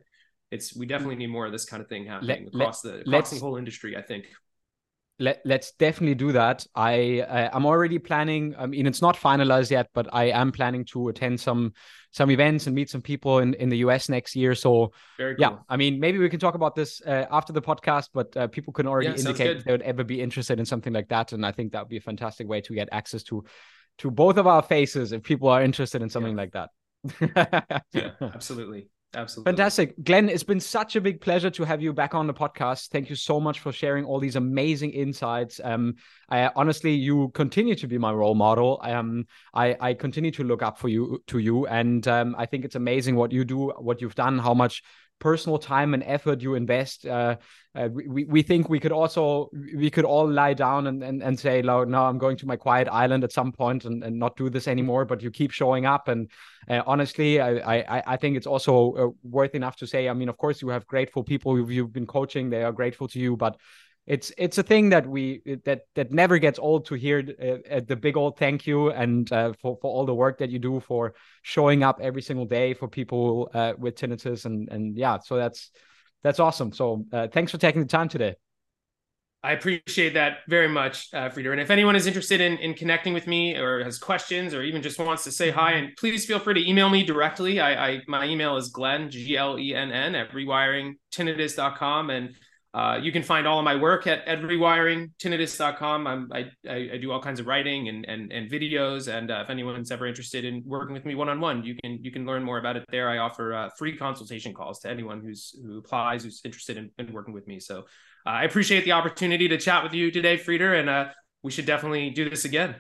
it's 0.51 0.74
we 0.74 0.86
definitely 0.86 1.16
need 1.16 1.28
more 1.28 1.47
of 1.47 1.52
this 1.52 1.64
kind 1.64 1.80
of 1.80 1.89
thing 1.89 2.06
happening 2.06 2.48
let, 2.52 2.62
across 2.62 2.80
the 2.80 3.01
across 3.01 3.30
the 3.30 3.39
whole 3.39 3.56
industry. 3.56 3.97
I 3.97 4.02
think 4.02 4.26
let, 5.19 5.40
let's 5.45 5.73
definitely 5.73 6.15
do 6.15 6.32
that. 6.32 6.66
I, 6.74 7.24
I 7.28 7.57
am 7.57 7.66
already 7.66 7.99
planning. 7.99 8.55
I 8.57 8.66
mean, 8.66 8.86
it's 8.86 9.03
not 9.03 9.16
finalized 9.16 9.70
yet, 9.70 9.89
but 9.93 10.09
I 10.12 10.27
am 10.27 10.53
planning 10.53 10.85
to 10.86 11.09
attend 11.09 11.40
some 11.40 11.73
some 12.11 12.31
events 12.31 12.66
and 12.66 12.74
meet 12.74 12.89
some 12.89 13.03
people 13.03 13.39
in, 13.40 13.53
in 13.55 13.69
the 13.69 13.78
US 13.78 14.09
next 14.09 14.35
year. 14.35 14.55
So 14.55 14.93
cool. 15.19 15.35
yeah, 15.39 15.59
I 15.69 15.77
mean, 15.77 16.01
maybe 16.01 16.19
we 16.19 16.28
can 16.28 16.40
talk 16.40 16.55
about 16.55 16.74
this 16.74 17.03
uh, 17.07 17.27
after 17.31 17.53
the 17.53 17.61
podcast, 17.61 18.09
but 18.15 18.36
uh, 18.36 18.47
people 18.47 18.73
can 18.73 18.86
already 18.86 19.09
yeah, 19.09 19.16
indicate 19.16 19.65
they 19.65 19.73
would 19.73 19.82
ever 19.82 20.05
be 20.05 20.20
interested 20.20 20.59
in 20.59 20.66
something 20.66 20.93
like 20.93 21.09
that, 21.09 21.32
and 21.32 21.45
I 21.45 21.53
think 21.53 21.73
that 21.73 21.81
would 21.81 21.90
be 21.90 21.99
a 21.99 22.01
fantastic 22.01 22.49
way 22.49 22.61
to 22.62 22.74
get 22.74 22.89
access 22.93 23.23
to 23.24 23.45
to 23.99 24.11
both 24.11 24.36
of 24.36 24.47
our 24.47 24.62
faces 24.62 25.12
if 25.12 25.23
people 25.23 25.49
are 25.49 25.62
interested 25.62 26.03
in 26.03 26.09
something 26.09 26.36
yeah. 26.36 26.43
like 26.43 26.53
that. 26.53 27.82
yeah, 27.93 28.11
absolutely. 28.20 28.89
Absolutely. 29.14 29.52
Fantastic. 29.52 30.05
Glenn, 30.05 30.28
it's 30.28 30.43
been 30.43 30.60
such 30.60 30.94
a 30.94 31.01
big 31.01 31.20
pleasure 31.20 31.48
to 31.48 31.64
have 31.64 31.80
you 31.80 31.94
back 31.94 32.14
on 32.14 32.26
the 32.26 32.35
podcast. 32.35 32.89
Thank 32.89 33.09
you 33.09 33.16
so 33.16 33.40
much 33.40 33.60
for 33.60 33.72
sharing 33.72 34.05
all 34.05 34.20
these 34.20 34.36
amazing 34.36 34.90
insights. 34.90 35.60
Um, 35.64 35.94
I 36.28 36.51
honestly, 36.55 36.93
you 36.93 37.30
continue 37.30 37.74
to 37.76 37.86
be 37.86 37.97
my 37.97 38.12
role 38.12 38.35
model. 38.35 38.78
Um, 38.82 39.26
I, 39.55 39.76
I 39.80 39.94
continue 39.94 40.30
to 40.32 40.44
look 40.44 40.62
up 40.62 40.78
for 40.78 40.89
you 40.89 41.22
to 41.28 41.39
you. 41.39 41.66
And 41.66 42.06
um, 42.06 42.35
I 42.36 42.44
think 42.44 42.66
it's 42.66 42.74
amazing 42.74 43.16
what 43.16 43.32
you 43.32 43.44
do, 43.44 43.70
what 43.78 44.02
you've 44.02 44.14
done, 44.14 44.39
how 44.39 44.52
much 44.52 44.82
personal 45.19 45.59
time 45.59 45.95
and 45.95 46.03
effort 46.05 46.40
you 46.40 46.55
invest. 46.55 47.07
Uh, 47.07 47.36
uh, 47.74 47.89
we, 47.93 48.24
we 48.24 48.43
think 48.43 48.69
we 48.69 48.81
could 48.81 48.93
also 48.93 49.51
we 49.77 49.90
could 49.90 50.05
all 50.05 50.28
lie 50.28 50.55
down 50.55 50.86
and, 50.89 51.05
and, 51.05 51.23
and 51.23 51.39
say 51.39 51.62
no 51.62 51.85
no 51.85 52.07
i'm 52.07 52.19
going 52.19 52.36
to 52.36 52.47
my 52.47 52.57
quiet 52.57 52.89
island 52.90 53.23
at 53.23 53.31
some 53.31 53.53
point 53.53 53.85
and, 53.85 54.03
and 54.03 54.19
not 54.19 54.36
do 54.36 54.51
this 54.51 54.66
anymore 54.66 55.05
but 55.05 55.23
you 55.23 55.31
keep 55.31 55.53
showing 55.53 55.86
up 55.86 56.09
and 56.09 56.28
uh, 56.69 56.82
honestly 56.86 57.40
I, 57.40 57.78
I 57.78 58.03
i 58.07 58.16
think 58.16 58.36
it's 58.36 58.47
also 58.47 58.93
uh, 58.95 59.09
worth 59.23 59.55
enough 59.55 59.77
to 59.77 59.86
say 59.86 60.09
i 60.09 60.12
mean 60.12 60.28
of 60.28 60.36
course 60.39 60.61
you 60.61 60.69
have 60.70 60.86
grateful 60.86 61.23
people 61.23 61.55
who 61.55 61.70
you've 61.70 61.93
been 61.93 62.07
coaching 62.07 62.51
they 62.51 62.65
are 62.65 62.73
grateful 62.73 63.07
to 63.09 63.20
you 63.20 63.36
but 63.36 63.57
it's 64.09 64.32
it's 64.39 64.56
a 64.56 64.62
thing 64.62 64.89
that 64.89 65.06
we 65.06 65.43
that 65.66 65.82
that 65.94 66.10
never 66.10 66.39
gets 66.39 66.59
old 66.59 66.86
to 66.86 66.94
hear 66.94 67.18
uh, 67.20 67.80
the 67.86 67.94
big 67.94 68.16
old 68.16 68.39
thank 68.39 68.66
you 68.66 68.90
and 68.90 69.30
uh, 69.32 69.52
for 69.60 69.76
for 69.82 69.90
all 69.90 70.06
the 70.06 70.14
work 70.14 70.39
that 70.39 70.48
you 70.48 70.59
do 70.59 70.80
for 70.80 71.14
showing 71.43 71.82
up 71.82 72.01
every 72.01 72.22
single 72.22 72.47
day 72.47 72.72
for 72.72 72.89
people 72.89 73.51
uh, 73.52 73.74
with 73.78 73.94
tinnitus 73.94 74.47
and 74.47 74.68
and 74.70 74.97
yeah 74.97 75.18
so 75.18 75.36
that's 75.36 75.70
that's 76.22 76.40
awesome 76.40 76.72
so 76.72 77.05
uh, 77.12 77.28
thanks 77.28 77.52
for 77.52 77.59
taking 77.59 77.82
the 77.82 77.89
time 77.89 78.09
today 78.09 78.35
I 79.40 79.52
appreciate 79.52 80.14
that 80.14 80.39
very 80.48 80.66
much, 80.66 81.14
uh, 81.14 81.28
Frieder. 81.28 81.52
And 81.52 81.60
if 81.60 81.70
anyone 81.70 81.94
is 81.94 82.09
interested 82.09 82.40
in, 82.40 82.59
in 82.59 82.74
connecting 82.74 83.14
with 83.14 83.28
me 83.28 83.55
or 83.56 83.85
has 83.85 83.97
questions 83.97 84.52
or 84.52 84.62
even 84.62 84.82
just 84.82 84.98
wants 84.98 85.22
to 85.24 85.30
say 85.30 85.51
hi, 85.51 85.74
and 85.74 85.97
please 85.97 86.26
feel 86.26 86.40
free 86.40 86.55
to 86.55 86.68
email 86.68 86.89
me 86.89 87.05
directly. 87.05 87.60
I, 87.60 87.89
I 87.89 88.01
my 88.09 88.26
email 88.26 88.56
is 88.56 88.70
Glenn 88.70 89.10
G 89.10 89.36
L 89.36 89.56
E 89.56 89.76
N 89.76 89.93
N 89.93 90.16
at 90.16 90.32
rewiringtinnitus.com. 90.32 92.10
And 92.10 92.35
uh, 92.74 92.99
you 93.03 93.11
can 93.11 93.23
find 93.23 93.47
all 93.47 93.59
of 93.59 93.65
my 93.65 93.74
work 93.74 94.07
at, 94.07 94.27
at 94.28 94.40
rewiringtinnitus.com. 94.43 96.07
I'm, 96.07 96.31
I, 96.32 96.51
I, 96.69 96.99
do 96.99 97.11
all 97.11 97.20
kinds 97.20 97.40
of 97.40 97.47
writing 97.47 97.89
and, 97.89 98.05
and, 98.05 98.31
and 98.31 98.51
videos. 98.51 99.12
And 99.12 99.31
uh, 99.31 99.40
if 99.43 99.51
anyone's 99.51 99.90
ever 99.90 100.07
interested 100.07 100.45
in 100.45 100.62
working 100.66 100.93
with 100.93 101.07
me 101.07 101.15
one-on-one, 101.15 101.65
you 101.65 101.77
can, 101.82 101.99
you 102.03 102.11
can 102.11 102.27
learn 102.27 102.45
more 102.45 102.59
about 102.59 102.77
it 102.77 102.85
there. 102.90 103.09
I 103.09 103.19
offer 103.19 103.55
uh, 103.55 103.70
free 103.78 103.97
consultation 103.97 104.53
calls 104.53 104.81
to 104.81 104.90
anyone 104.90 105.23
who's, 105.23 105.59
who 105.65 105.78
applies, 105.78 106.24
who's 106.24 106.43
interested 106.45 106.77
in, 106.77 106.90
in 106.99 107.11
working 107.12 107.32
with 107.32 107.47
me. 107.47 107.59
So 107.59 107.81
uh, 108.27 108.31
I 108.31 108.45
appreciate 108.45 108.85
the 108.85 108.93
opportunity 108.93 109.49
to 109.49 109.57
chat 109.57 109.82
with 109.82 109.95
you 109.95 110.11
today, 110.11 110.36
Frieder, 110.36 110.78
and 110.78 110.90
uh, 110.90 111.09
we 111.43 111.51
should 111.51 111.66
definitely 111.66 112.11
do 112.11 112.28
this 112.28 112.45
again. 112.45 112.77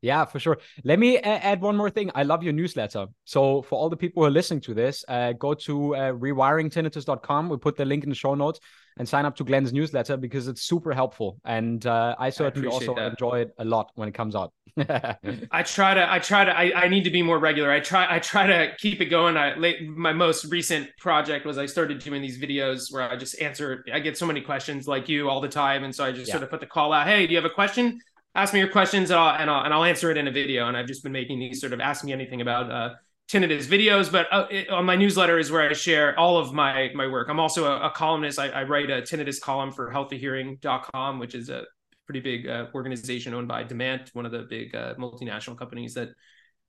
Yeah, 0.00 0.26
for 0.26 0.38
sure. 0.38 0.58
Let 0.84 0.98
me 0.98 1.16
add 1.18 1.62
one 1.62 1.78
more 1.78 1.88
thing. 1.88 2.10
I 2.14 2.24
love 2.24 2.42
your 2.42 2.52
newsletter. 2.52 3.06
So 3.24 3.62
for 3.62 3.78
all 3.78 3.88
the 3.88 3.96
people 3.96 4.22
who 4.22 4.26
are 4.26 4.30
listening 4.30 4.60
to 4.60 4.74
this, 4.74 5.02
uh, 5.08 5.32
go 5.32 5.54
to 5.54 5.96
uh, 5.96 6.12
rewiringtinnitus.com. 6.12 7.48
We 7.48 7.56
put 7.56 7.76
the 7.76 7.86
link 7.86 8.04
in 8.04 8.10
the 8.10 8.14
show 8.14 8.34
notes 8.34 8.60
and 8.96 9.08
sign 9.08 9.24
up 9.24 9.36
to 9.36 9.44
Glenn's 9.44 9.72
newsletter 9.72 10.16
because 10.16 10.48
it's 10.48 10.62
super 10.62 10.92
helpful. 10.92 11.40
And 11.44 11.84
uh, 11.86 12.14
I 12.18 12.30
certainly 12.30 12.68
I 12.68 12.70
also 12.70 12.94
that. 12.94 13.12
enjoy 13.12 13.40
it 13.40 13.54
a 13.58 13.64
lot 13.64 13.90
when 13.94 14.08
it 14.08 14.12
comes 14.14 14.36
out. 14.36 14.52
I 14.76 15.62
try 15.64 15.94
to, 15.94 16.12
I 16.12 16.18
try 16.18 16.44
to, 16.44 16.56
I, 16.56 16.84
I 16.84 16.88
need 16.88 17.04
to 17.04 17.10
be 17.10 17.22
more 17.22 17.38
regular. 17.38 17.70
I 17.70 17.80
try, 17.80 18.06
I 18.08 18.18
try 18.18 18.46
to 18.46 18.72
keep 18.78 19.00
it 19.00 19.06
going. 19.06 19.36
I 19.36 19.56
late, 19.56 19.86
my 19.88 20.12
most 20.12 20.44
recent 20.46 20.88
project 20.98 21.44
was 21.46 21.58
I 21.58 21.66
started 21.66 21.98
doing 21.98 22.22
these 22.22 22.38
videos 22.38 22.92
where 22.92 23.02
I 23.02 23.16
just 23.16 23.40
answer, 23.40 23.84
I 23.92 24.00
get 24.00 24.16
so 24.16 24.26
many 24.26 24.40
questions 24.40 24.86
like 24.86 25.08
you 25.08 25.28
all 25.28 25.40
the 25.40 25.48
time. 25.48 25.84
And 25.84 25.94
so 25.94 26.04
I 26.04 26.12
just 26.12 26.28
yeah. 26.28 26.34
sort 26.34 26.44
of 26.44 26.50
put 26.50 26.60
the 26.60 26.66
call 26.66 26.92
out, 26.92 27.06
Hey, 27.06 27.26
do 27.26 27.32
you 27.32 27.38
have 27.38 27.50
a 27.50 27.54
question? 27.54 28.00
ask 28.34 28.52
me 28.52 28.58
your 28.58 28.68
questions 28.68 29.10
and 29.10 29.18
I'll, 29.20 29.40
and 29.40 29.50
I'll, 29.50 29.64
and 29.64 29.72
I'll 29.72 29.84
answer 29.84 30.10
it 30.10 30.16
in 30.16 30.26
a 30.28 30.32
video. 30.32 30.68
And 30.68 30.76
I've 30.76 30.86
just 30.86 31.02
been 31.02 31.12
making 31.12 31.38
these 31.38 31.60
sort 31.60 31.72
of 31.72 31.80
ask 31.80 32.04
me 32.04 32.12
anything 32.12 32.40
about 32.40 32.70
uh, 32.70 32.94
tinnitus 33.30 33.66
videos, 33.66 34.12
but 34.12 34.26
uh, 34.30 34.46
it, 34.50 34.68
on 34.70 34.84
my 34.84 34.96
newsletter 34.96 35.38
is 35.38 35.50
where 35.50 35.68
I 35.68 35.72
share 35.72 36.18
all 36.18 36.36
of 36.36 36.52
my 36.52 36.90
my 36.94 37.06
work. 37.06 37.28
I'm 37.28 37.40
also 37.40 37.66
a, 37.66 37.86
a 37.86 37.90
columnist. 37.90 38.38
I, 38.38 38.48
I, 38.48 38.62
write 38.64 38.90
a 38.90 39.02
tinnitus 39.02 39.40
column 39.40 39.72
for 39.72 39.90
healthyhearing.com, 39.90 41.18
which 41.18 41.34
is 41.34 41.48
a 41.48 41.64
pretty 42.06 42.20
big 42.20 42.46
uh, 42.46 42.66
organization 42.74 43.32
owned 43.34 43.48
by 43.48 43.64
Demant, 43.64 44.14
one 44.14 44.26
of 44.26 44.32
the 44.32 44.46
big 44.48 44.74
uh, 44.74 44.94
multinational 44.94 45.56
companies 45.56 45.94
that 45.94 46.10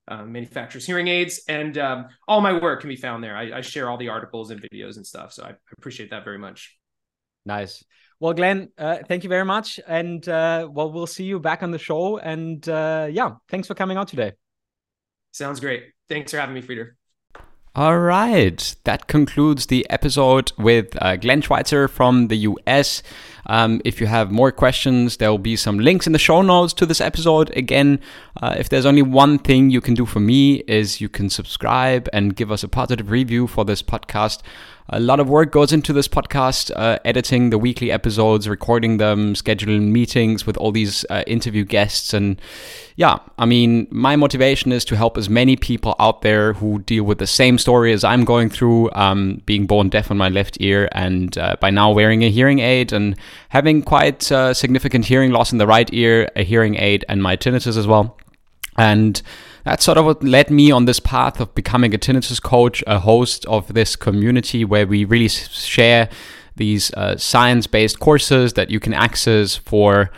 uh, 0.08 0.24
manufactures 0.24 0.86
hearing 0.86 1.08
aids. 1.08 1.42
And 1.48 1.78
um, 1.78 2.08
all 2.28 2.42
my 2.42 2.54
work 2.54 2.82
can 2.82 2.90
be 2.90 2.96
found 2.96 3.24
there. 3.24 3.36
I, 3.36 3.58
I, 3.58 3.62
share 3.62 3.90
all 3.90 3.98
the 3.98 4.10
articles 4.10 4.52
and 4.52 4.62
videos 4.62 4.98
and 4.98 5.06
stuff. 5.06 5.34
So 5.34 5.44
I 5.44 5.54
appreciate 5.78 6.12
that 6.12 6.24
very 6.24 6.38
much. 6.38 6.78
Nice. 7.46 7.84
Well, 8.20 8.34
Glenn, 8.34 8.70
uh, 8.78 9.00
thank 9.08 9.24
you 9.24 9.30
very 9.30 9.46
much. 9.46 9.80
And 9.88 10.28
uh, 10.28 10.70
well, 10.72 10.92
we'll 10.92 11.08
see 11.08 11.26
you 11.26 11.40
back 11.40 11.64
on 11.64 11.72
the 11.72 11.80
show. 11.80 12.18
And 12.18 12.68
uh, 12.70 13.08
yeah, 13.12 13.32
thanks 13.50 13.68
for 13.68 13.76
coming 13.76 13.98
out 13.98 14.08
today. 14.08 14.34
Sounds 15.32 15.60
great. 15.60 15.95
Thanks 16.08 16.32
for 16.32 16.38
having 16.38 16.56
me, 16.56 16.62
Frieder. 16.62 16.92
All 17.78 18.00
right, 18.00 18.74
that 18.86 19.08
concludes 19.08 19.66
the 19.66 19.86
episode 19.90 20.54
with 20.58 20.96
uh, 21.02 21.18
Glenn 21.18 21.42
Schweitzer 21.42 21.90
from 21.90 22.30
the 22.30 22.38
US. 22.38 23.04
Um, 23.48 23.82
if 23.84 24.00
you 24.00 24.08
have 24.08 24.32
more 24.32 24.54
questions, 24.54 25.18
there 25.18 25.30
will 25.30 25.38
be 25.38 25.58
some 25.58 25.80
links 25.80 26.08
in 26.08 26.14
the 26.14 26.20
show 26.20 26.42
notes 26.42 26.72
to 26.76 26.86
this 26.86 27.02
episode. 27.02 27.50
Again, 27.58 28.00
uh, 28.42 28.56
if 28.58 28.70
there's 28.70 28.86
only 28.86 29.02
one 29.02 29.38
thing 29.40 29.72
you 29.72 29.82
can 29.82 29.94
do 29.94 30.06
for 30.06 30.22
me 30.22 30.64
is 30.70 31.02
you 31.02 31.10
can 31.10 31.30
subscribe 31.30 32.08
and 32.14 32.34
give 32.34 32.50
us 32.50 32.64
a 32.64 32.70
positive 32.70 33.12
review 33.12 33.46
for 33.46 33.66
this 33.66 33.84
podcast. 33.84 34.42
A 34.90 35.00
lot 35.00 35.20
of 35.20 35.28
work 35.28 35.52
goes 35.52 35.74
into 35.74 35.94
this 35.94 36.08
podcast, 36.08 36.72
uh, 36.76 37.00
editing 37.04 37.50
the 37.50 37.58
weekly 37.58 37.92
episodes, 37.92 38.48
recording 38.48 38.98
them, 38.98 39.34
scheduling 39.34 39.90
meetings 39.90 40.46
with 40.46 40.58
all 40.58 40.72
these 40.72 41.04
uh, 41.10 41.24
interview 41.26 41.66
guests. 41.66 42.14
And 42.14 42.40
yeah, 42.96 43.18
I 43.40 43.46
mean, 43.46 43.88
my 43.90 44.16
motivation 44.16 44.72
is 44.72 44.86
to 44.86 44.96
help 44.96 45.18
as 45.18 45.28
many 45.28 45.56
people 45.56 45.96
out 45.98 46.22
there 46.22 46.54
who 46.54 46.80
deal 46.80 47.04
with 47.04 47.18
the 47.18 47.26
same 47.26 47.58
story 47.58 47.94
as 47.94 48.04
I'm 48.04 48.26
going 48.26 48.52
through, 48.52 48.92
um, 48.94 49.42
being 49.48 49.66
born 49.66 49.90
deaf 49.90 50.12
on 50.12 50.18
my 50.18 50.30
left 50.30 50.58
ear 50.62 50.88
and 50.92 51.36
uh, 51.36 51.56
by 51.60 51.72
now 51.72 51.92
wearing 51.92 52.24
a 52.24 52.30
hearing 52.30 52.60
aid 52.60 52.94
and 52.94 53.18
having 53.50 53.82
quite 53.82 54.32
uh, 54.32 54.54
significant 54.54 55.06
hearing 55.06 55.32
loss 55.32 55.52
in 55.52 55.58
the 55.58 55.66
right 55.66 55.92
ear, 55.94 56.30
a 56.36 56.44
hearing 56.44 56.76
aid, 56.76 57.04
and 57.10 57.24
my 57.24 57.36
tinnitus 57.36 57.76
as 57.76 57.88
well. 57.88 58.20
And 58.78 59.20
that's 59.66 59.84
sort 59.84 59.98
of 59.98 60.06
what 60.06 60.24
led 60.24 60.50
me 60.50 60.72
on 60.72 60.86
this 60.86 61.00
path 61.00 61.42
of 61.42 61.54
becoming 61.56 61.94
a 61.94 61.98
tinnitus 61.98 62.42
coach, 62.42 62.84
a 62.86 63.00
host 63.00 63.46
of 63.48 63.74
this 63.74 63.96
community 63.96 64.64
where 64.64 64.86
we 64.86 65.04
really 65.06 65.28
share 65.28 66.08
these 66.56 66.94
uh, 66.94 67.18
science 67.18 67.68
based 67.68 68.00
courses 68.00 68.54
that 68.54 68.70
you 68.70 68.80
can 68.80 68.94
access 68.94 69.56
for. 69.56 70.12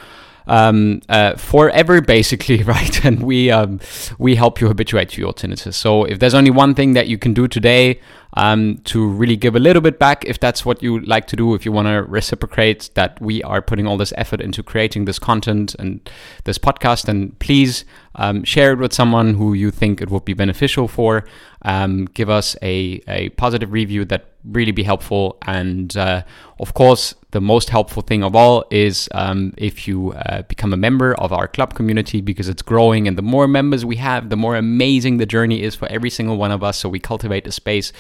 Um, 0.47 1.01
uh, 1.09 1.35
forever, 1.35 2.01
basically, 2.01 2.63
right? 2.73 3.05
And 3.05 3.21
we 3.21 3.51
um, 3.51 3.79
we 4.17 4.35
help 4.35 4.61
you 4.61 4.67
habituate 4.67 5.09
to 5.09 5.21
your 5.21 5.33
tinnitus. 5.33 5.73
So 5.73 6.05
if 6.05 6.19
there's 6.19 6.33
only 6.33 6.51
one 6.51 6.73
thing 6.73 6.93
that 6.93 7.07
you 7.07 7.17
can 7.17 7.33
do 7.33 7.47
today 7.47 7.99
um, 8.33 8.77
to 8.85 9.07
really 9.07 9.35
give 9.35 9.55
a 9.55 9.59
little 9.59 9.81
bit 9.81 9.99
back 9.99 10.23
if 10.25 10.39
that's 10.39 10.65
what 10.65 10.81
you 10.83 10.99
like 11.01 11.27
to 11.27 11.35
do, 11.35 11.53
if 11.55 11.65
you 11.65 11.71
want 11.71 11.87
to 11.87 12.03
reciprocate 12.03 12.89
that 12.93 13.19
we 13.19 13.43
are 13.43 13.61
putting 13.61 13.87
all 13.87 13.97
this 13.97 14.13
effort 14.15 14.41
into 14.41 14.63
creating 14.63 15.05
this 15.05 15.19
content 15.19 15.75
and 15.79 16.09
this 16.43 16.57
podcast, 16.57 17.05
then 17.05 17.31
please 17.39 17.83
um, 18.15 18.43
share 18.43 18.71
it 18.73 18.79
with 18.79 18.93
someone 18.93 19.33
who 19.33 19.53
you 19.53 19.71
think 19.71 20.01
it 20.01 20.09
would 20.09 20.25
be 20.25 20.33
beneficial 20.33 20.87
for. 20.87 21.25
Um, 21.63 22.05
give 22.05 22.29
us 22.29 22.55
a, 22.61 23.01
a 23.07 23.29
positive 23.29 23.71
review 23.71 24.05
that 24.05 24.25
really 24.51 24.71
be 24.71 24.83
helpful. 24.83 25.37
And 25.45 25.95
uh, 25.95 26.23
of 26.59 26.73
course, 26.73 27.15
the 27.31 27.41
most 27.41 27.69
helpful 27.69 28.01
thing 28.01 28.23
of 28.23 28.35
all 28.35 28.65
is 28.71 29.09
um, 29.13 29.53
if 29.57 29.87
you 29.87 30.13
uh, 30.13 30.43
become 30.43 30.73
a 30.73 30.77
member 30.77 31.13
of 31.15 31.33
our 31.33 31.47
club 31.47 31.73
community 31.75 32.21
because 32.21 32.47
it's 32.47 32.61
growing. 32.61 33.07
And 33.07 33.17
the 33.17 33.21
more 33.21 33.47
members 33.47 33.85
we 33.85 33.97
have, 33.97 34.29
the 34.29 34.37
more 34.37 34.55
amazing 34.55 35.17
the 35.17 35.25
journey 35.25 35.61
is 35.61 35.75
for 35.75 35.87
every 35.89 36.09
single 36.09 36.37
one 36.37 36.51
of 36.51 36.63
us. 36.63 36.77
So 36.77 36.89
we 36.89 36.99
cultivate 36.99 37.45
a 37.47 37.51
space 37.51 37.91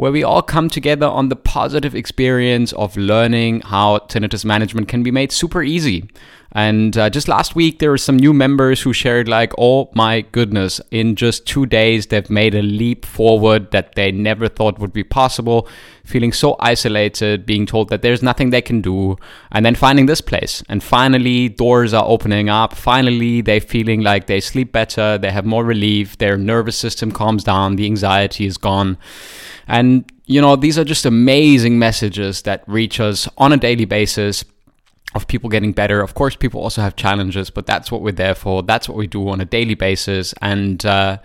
where 0.00 0.10
we 0.10 0.24
all 0.24 0.40
come 0.40 0.70
together 0.70 1.06
on 1.06 1.28
the 1.28 1.36
positive 1.36 1.94
experience 1.94 2.72
of 2.72 2.96
learning 2.96 3.60
how 3.60 3.98
tinnitus 4.08 4.46
management 4.46 4.88
can 4.88 5.02
be 5.02 5.10
made 5.10 5.30
super 5.30 5.62
easy. 5.62 6.08
And 6.52 6.96
uh, 6.96 7.10
just 7.10 7.28
last 7.28 7.54
week, 7.54 7.80
there 7.80 7.90
were 7.90 7.98
some 7.98 8.16
new 8.16 8.32
members 8.32 8.80
who 8.80 8.94
shared, 8.94 9.28
like, 9.28 9.52
oh 9.58 9.90
my 9.94 10.22
goodness, 10.32 10.80
in 10.90 11.16
just 11.16 11.46
two 11.46 11.66
days, 11.66 12.06
they've 12.06 12.30
made 12.30 12.54
a 12.54 12.62
leap 12.62 13.04
forward 13.04 13.72
that 13.72 13.94
they 13.94 14.10
never 14.10 14.48
thought 14.48 14.78
would 14.78 14.94
be 14.94 15.04
possible, 15.04 15.68
feeling 16.10 16.32
so 16.32 16.56
isolated, 16.60 17.46
being 17.46 17.64
told 17.66 17.88
that 17.88 18.02
there's 18.02 18.22
nothing 18.22 18.50
they 18.50 18.60
can 18.60 18.80
do, 18.80 19.16
and 19.52 19.64
then 19.64 19.74
finding 19.74 20.06
this 20.06 20.20
place. 20.20 20.62
And 20.68 20.82
finally, 20.82 21.48
doors 21.48 21.94
are 21.94 22.04
opening 22.04 22.48
up. 22.48 22.74
Finally, 22.74 23.40
they're 23.42 23.60
feeling 23.60 24.02
like 24.02 24.26
they 24.26 24.40
sleep 24.40 24.72
better, 24.72 25.16
they 25.16 25.30
have 25.30 25.46
more 25.46 25.64
relief, 25.64 26.18
their 26.18 26.36
nervous 26.36 26.76
system 26.76 27.12
calms 27.12 27.44
down, 27.44 27.76
the 27.76 27.86
anxiety 27.86 28.44
is 28.44 28.58
gone. 28.58 28.98
And, 29.66 30.10
you 30.26 30.40
know, 30.40 30.56
these 30.56 30.78
are 30.78 30.84
just 30.84 31.06
amazing 31.06 31.78
messages 31.78 32.42
that 32.42 32.64
reach 32.66 33.00
us 33.00 33.28
on 33.38 33.52
a 33.52 33.56
daily 33.56 33.84
basis 33.84 34.44
of 35.14 35.26
people 35.26 35.50
getting 35.50 35.72
better. 35.72 36.02
Of 36.02 36.14
course, 36.14 36.36
people 36.36 36.60
also 36.60 36.82
have 36.82 36.94
challenges, 36.94 37.50
but 37.50 37.66
that's 37.66 37.90
what 37.90 38.02
we're 38.02 38.12
there 38.12 38.34
for. 38.34 38.62
That's 38.62 38.88
what 38.88 38.96
we 38.96 39.06
do 39.06 39.28
on 39.28 39.40
a 39.40 39.44
daily 39.44 39.74
basis. 39.74 40.34
And, 40.40 40.84
uh, 40.84 41.18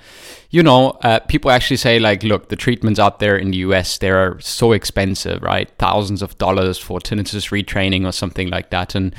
you 0.55 0.63
know, 0.63 0.91
uh, 1.01 1.19
people 1.19 1.51
actually 1.51 1.75
say, 1.75 1.99
like, 1.99 2.23
look, 2.23 2.47
the 2.47 2.55
treatments 2.55 2.97
out 2.97 3.19
there 3.19 3.35
in 3.35 3.51
the 3.51 3.57
US, 3.57 3.97
they 3.97 4.09
are 4.09 4.39
so 4.39 4.71
expensive, 4.71 5.43
right? 5.43 5.69
Thousands 5.79 6.21
of 6.21 6.37
dollars 6.37 6.77
for 6.77 7.01
tinnitus 7.01 7.51
retraining 7.51 8.07
or 8.07 8.13
something 8.13 8.49
like 8.49 8.69
that. 8.69 8.95
And, 8.95 9.13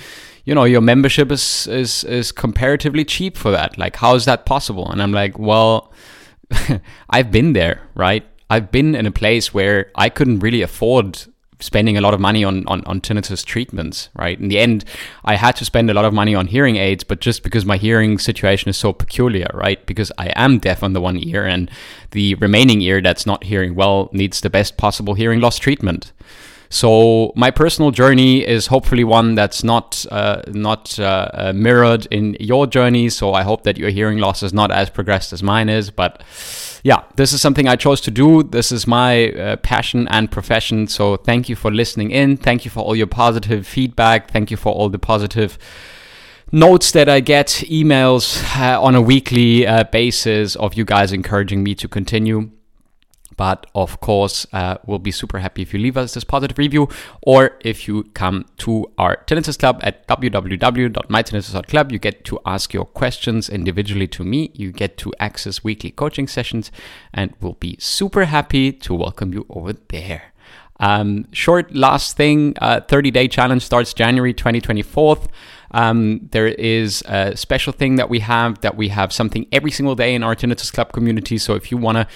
you 0.47 0.55
know, 0.55 0.65
your 0.65 0.81
membership 0.81 1.31
is, 1.31 1.67
is, 1.67 2.05
is 2.05 2.33
comparatively 2.33 3.05
cheap 3.05 3.37
for 3.37 3.51
that. 3.51 3.77
Like, 3.77 3.97
how 3.97 4.15
is 4.15 4.25
that 4.25 4.47
possible? 4.47 4.91
And 4.91 5.03
I'm 5.03 5.13
like, 5.13 5.39
well, 5.39 5.93
I've 7.11 7.31
been 7.31 7.53
there, 7.53 7.83
right? 7.95 8.25
I've 8.49 8.71
been 8.71 8.95
in 8.95 9.05
a 9.05 9.11
place 9.11 9.53
where 9.53 9.91
I 9.95 10.09
couldn't 10.09 10.39
really 10.39 10.63
afford 10.63 11.23
spending 11.61 11.97
a 11.97 12.01
lot 12.01 12.13
of 12.13 12.21
money 12.21 12.45
on, 12.45 12.67
on, 12.67 12.85
on 12.85 13.01
tinnitus 13.01 13.45
treatments, 13.45 14.11
right? 14.15 14.39
In 14.39 14.49
the 14.49 14.59
end, 14.59 14.85
I 15.25 15.37
had 15.37 15.57
to 15.57 15.65
spend 15.65 15.91
a 15.91 15.95
lot 15.95 16.05
of 16.05 16.13
money 16.13 16.35
on 16.35 16.49
hearing 16.49 16.77
aids, 16.77 17.03
but 17.03 17.21
just 17.21 17.43
because 17.43 17.65
my 17.65 17.79
hearing 17.79 18.19
situation 18.19 18.69
is 18.69 18.77
so 18.77 18.93
peculiar, 18.93 19.49
right? 19.55 19.85
Because 19.87 20.13
I 20.19 20.33
am 20.37 20.59
deaf 20.59 20.83
on 20.83 20.93
the 20.93 21.01
one 21.01 21.17
ear 21.17 21.47
and 21.47 21.71
the 22.11 22.35
remaining 22.37 22.83
ear 22.83 23.01
that's 23.01 23.27
not 23.27 23.45
hearing 23.45 23.75
well 23.75 24.11
needs 24.13 24.41
the 24.41 24.51
best 24.51 24.77
possible 24.77 25.15
hearing 25.15 25.41
loss 25.41 25.59
treatment. 25.59 26.13
So 26.69 27.33
my 27.37 27.51
personal 27.51 27.91
journey 27.91 28.47
is 28.47 28.67
hopefully 28.67 29.05
one 29.05 29.35
that's 29.35 29.63
not 29.63 30.05
uh, 30.11 30.43
not 30.49 30.99
uh, 30.99 31.29
uh, 31.33 31.53
mirrored 31.55 32.07
in 32.11 32.37
your 32.41 32.67
journey. 32.67 33.09
So 33.09 33.35
I 33.35 33.43
hope 33.43 33.63
that 33.65 33.77
your 33.77 33.91
hearing 33.91 34.19
loss 34.19 34.43
is 34.43 34.53
not 34.53 34.71
as 34.71 34.91
progressed 34.91 35.33
as 35.33 35.43
mine 35.43 35.69
is. 35.69 35.91
But 35.91 36.23
yeah, 36.83 37.03
this 37.17 37.33
is 37.33 37.41
something 37.41 37.69
I 37.69 37.77
chose 37.77 38.01
to 38.03 38.11
do. 38.11 38.43
This 38.43 38.73
is 38.73 38.87
my 38.87 39.31
uh, 39.33 39.57
passion 39.57 40.09
and 40.09 40.31
profession. 40.31 40.87
So 40.89 41.17
thank 41.17 41.49
you 41.49 41.57
for 41.57 41.71
listening 41.71 42.11
in. 42.11 42.37
Thank 42.37 42.65
you 42.65 42.71
for 42.71 42.81
all 42.81 42.97
your 42.97 43.07
positive 43.07 43.67
feedback. 43.67 44.31
Thank 44.31 44.51
you 44.51 44.57
for 44.57 44.73
all 44.73 44.89
the 44.89 44.99
positive 44.99 45.59
notes 46.53 46.93
that 46.93 47.09
I 47.09 47.21
get, 47.21 47.49
emails 47.69 48.43
uh, 48.57 48.81
on 48.81 48.95
a 48.95 49.03
weekly 49.03 49.67
uh, 49.67 49.85
basis 49.85 50.55
of 50.57 50.75
you 50.75 50.85
guys 50.85 51.13
encouraging 51.13 51.63
me 51.63 51.75
to 51.75 51.89
continue. 51.89 52.51
But 53.37 53.67
of 53.75 54.01
course, 54.01 54.47
uh, 54.53 54.79
we'll 54.87 54.99
be 54.99 55.11
super 55.11 55.39
happy 55.39 55.63
if 55.63 55.75
you 55.75 55.81
leave 55.81 55.97
us 55.97 56.15
this 56.15 56.25
positive 56.25 56.59
review 56.59 56.89
or 57.23 57.59
if 57.61 57.87
you 57.87 58.05
come 58.15 58.47
to 58.59 58.91
our 58.99 59.19
Tinnitus 59.27 59.59
Club 59.59 59.81
at 59.83 60.07
www.mytinnitus.club. 60.09 61.93
You 61.93 61.99
get 61.99 62.25
to 62.25 62.41
ask 62.47 62.73
your 62.73 62.87
questions 62.87 63.49
individually 63.49 64.09
to 64.09 64.25
me. 64.25 64.51
You 64.55 64.73
get 64.73 64.97
to 64.99 65.13
access 65.21 65.63
weekly 65.63 65.91
coaching 65.91 66.27
sessions, 66.27 66.71
and 67.13 67.35
we'll 67.41 67.55
be 67.55 67.77
super 67.79 68.25
happy 68.25 68.73
to 68.73 68.95
welcome 68.95 69.33
you 69.33 69.47
over 69.51 69.75
there. 69.75 70.33
Um, 70.79 71.27
short 71.33 71.75
last 71.75 72.17
thing 72.17 72.53
30 72.55 72.61
uh, 72.61 73.13
day 73.13 73.29
challenge 73.29 73.63
starts 73.63 73.95
January 73.95 74.35
2024. 74.35 75.19
Um, 75.71 76.29
there 76.33 76.47
is 76.47 77.03
a 77.07 77.37
special 77.37 77.73
thing 77.73 77.97
that 77.97 78.09
we 78.09 78.21
have 78.21 78.61
that 78.61 78.77
we 78.77 78.89
have 78.89 79.13
something 79.13 79.47
every 79.53 79.71
single 79.71 79.95
day 79.95 80.15
in 80.15 80.23
our 80.23 80.35
Tinnitus 80.35 80.73
Club 80.73 80.93
community. 80.93 81.39
So 81.39 81.55
if 81.55 81.71
you 81.71 81.77
want 81.77 81.97
to 81.97 82.07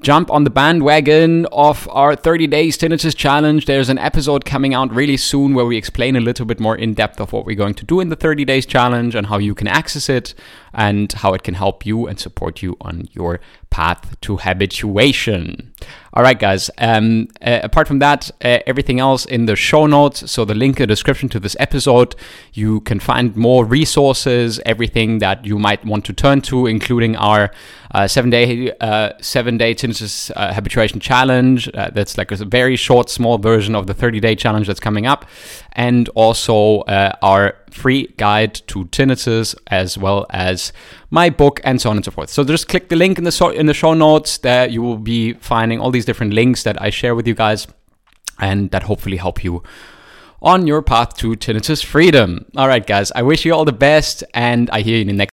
jump 0.00 0.30
on 0.30 0.44
the 0.44 0.50
bandwagon 0.50 1.46
of 1.46 1.88
our 1.90 2.14
30 2.14 2.46
days 2.46 2.76
tinnitus 2.76 3.16
challenge. 3.16 3.66
There's 3.66 3.88
an 3.88 3.98
episode 3.98 4.44
coming 4.44 4.74
out 4.74 4.94
really 4.94 5.16
soon 5.16 5.54
where 5.54 5.64
we 5.64 5.76
explain 5.76 6.16
a 6.16 6.20
little 6.20 6.46
bit 6.46 6.60
more 6.60 6.76
in 6.76 6.94
depth 6.94 7.20
of 7.20 7.32
what 7.32 7.46
we're 7.46 7.56
going 7.56 7.74
to 7.74 7.84
do 7.84 8.00
in 8.00 8.08
the 8.08 8.16
30 8.16 8.44
days 8.44 8.66
challenge 8.66 9.14
and 9.14 9.26
how 9.26 9.38
you 9.38 9.54
can 9.54 9.68
access 9.68 10.08
it 10.08 10.34
and 10.72 11.12
how 11.12 11.32
it 11.34 11.42
can 11.42 11.54
help 11.54 11.86
you 11.86 12.06
and 12.06 12.20
support 12.20 12.62
you 12.62 12.76
on 12.80 13.08
your 13.12 13.40
path 13.70 14.20
to 14.20 14.36
habituation. 14.36 15.72
All 16.12 16.22
right, 16.22 16.38
guys. 16.38 16.70
Um, 16.78 17.28
uh, 17.42 17.60
apart 17.62 17.86
from 17.86 17.98
that, 17.98 18.30
uh, 18.42 18.60
everything 18.66 19.00
else 19.00 19.26
in 19.26 19.44
the 19.46 19.54
show 19.54 19.86
notes. 19.86 20.30
So 20.30 20.44
the 20.46 20.54
link 20.54 20.78
in 20.78 20.84
the 20.84 20.86
description 20.86 21.28
to 21.28 21.38
this 21.38 21.56
episode, 21.60 22.14
you 22.54 22.80
can 22.80 23.00
find 23.00 23.36
more 23.36 23.66
resources, 23.66 24.58
everything 24.64 25.18
that 25.18 25.44
you 25.44 25.58
might 25.58 25.84
want 25.84 26.06
to 26.06 26.14
turn 26.14 26.40
to, 26.42 26.66
including 26.66 27.16
our 27.16 27.50
uh, 27.90 28.06
seven 28.06 28.30
day 28.30 28.72
uh, 28.80 29.12
seven 29.20 29.58
day 29.58 29.74
tinnitus 29.74 30.30
uh, 30.36 30.52
habituation 30.54 31.00
challenge. 31.00 31.68
Uh, 31.74 31.90
that's 31.90 32.16
like 32.16 32.32
a 32.32 32.36
very 32.44 32.76
short, 32.76 33.10
small 33.10 33.38
version 33.38 33.74
of 33.74 33.86
the 33.86 33.94
30 33.94 34.20
day 34.20 34.34
challenge 34.34 34.66
that's 34.66 34.80
coming 34.80 35.06
up, 35.06 35.26
and 35.72 36.08
also 36.10 36.82
our 37.22 37.56
free 37.76 38.14
guide 38.16 38.54
to 38.66 38.86
tinnitus, 38.86 39.54
as 39.68 39.96
well 39.96 40.26
as 40.30 40.72
my 41.10 41.30
book, 41.30 41.60
and 41.62 41.80
so 41.80 41.90
on 41.90 41.96
and 41.96 42.04
so 42.04 42.10
forth. 42.10 42.30
So 42.30 42.44
just 42.44 42.68
click 42.68 42.88
the 42.88 42.96
link 42.96 43.18
in 43.18 43.24
the 43.24 43.32
so- 43.32 43.50
in 43.50 43.66
the 43.66 43.74
show 43.74 43.94
notes. 43.94 44.38
There 44.38 44.68
you 44.68 44.82
will 44.82 44.98
be 44.98 45.34
finding 45.34 45.80
all 45.80 45.90
these 45.90 46.04
different 46.04 46.32
links 46.32 46.62
that 46.62 46.80
I 46.80 46.90
share 46.90 47.14
with 47.14 47.26
you 47.28 47.34
guys, 47.34 47.66
and 48.38 48.70
that 48.70 48.84
hopefully 48.84 49.18
help 49.18 49.44
you 49.44 49.62
on 50.42 50.66
your 50.66 50.82
path 50.82 51.16
to 51.18 51.36
tinnitus 51.36 51.84
freedom. 51.84 52.46
All 52.56 52.68
right, 52.68 52.86
guys, 52.86 53.12
I 53.12 53.22
wish 53.22 53.44
you 53.44 53.54
all 53.54 53.64
the 53.64 53.72
best, 53.72 54.24
and 54.34 54.68
I 54.70 54.80
hear 54.80 54.96
you 54.96 55.02
in 55.02 55.08
the 55.08 55.12
next. 55.14 55.35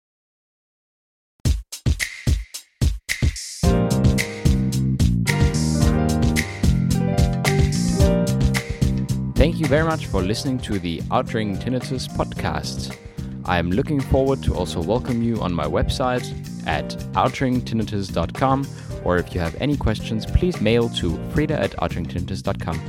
Very 9.68 9.84
much 9.84 10.06
for 10.06 10.22
listening 10.22 10.58
to 10.60 10.78
the 10.78 11.02
Outring 11.12 11.58
Tinnitus 11.58 12.08
podcast. 12.08 12.96
I 13.44 13.58
am 13.58 13.70
looking 13.70 14.00
forward 14.00 14.42
to 14.44 14.54
also 14.54 14.82
welcome 14.82 15.22
you 15.22 15.42
on 15.42 15.52
my 15.52 15.66
website 15.66 16.26
at 16.66 16.88
outringtinnitus.com 17.12 18.66
or 19.04 19.18
if 19.18 19.34
you 19.34 19.42
have 19.42 19.54
any 19.60 19.76
questions, 19.76 20.24
please 20.24 20.62
mail 20.62 20.88
to 21.00 21.10
frieder 21.34 21.60
at 21.60 21.72
outringtinnitus.com. 21.72 22.80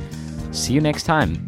See 0.54 0.72
you 0.72 0.80
next 0.80 1.02
time. 1.02 1.44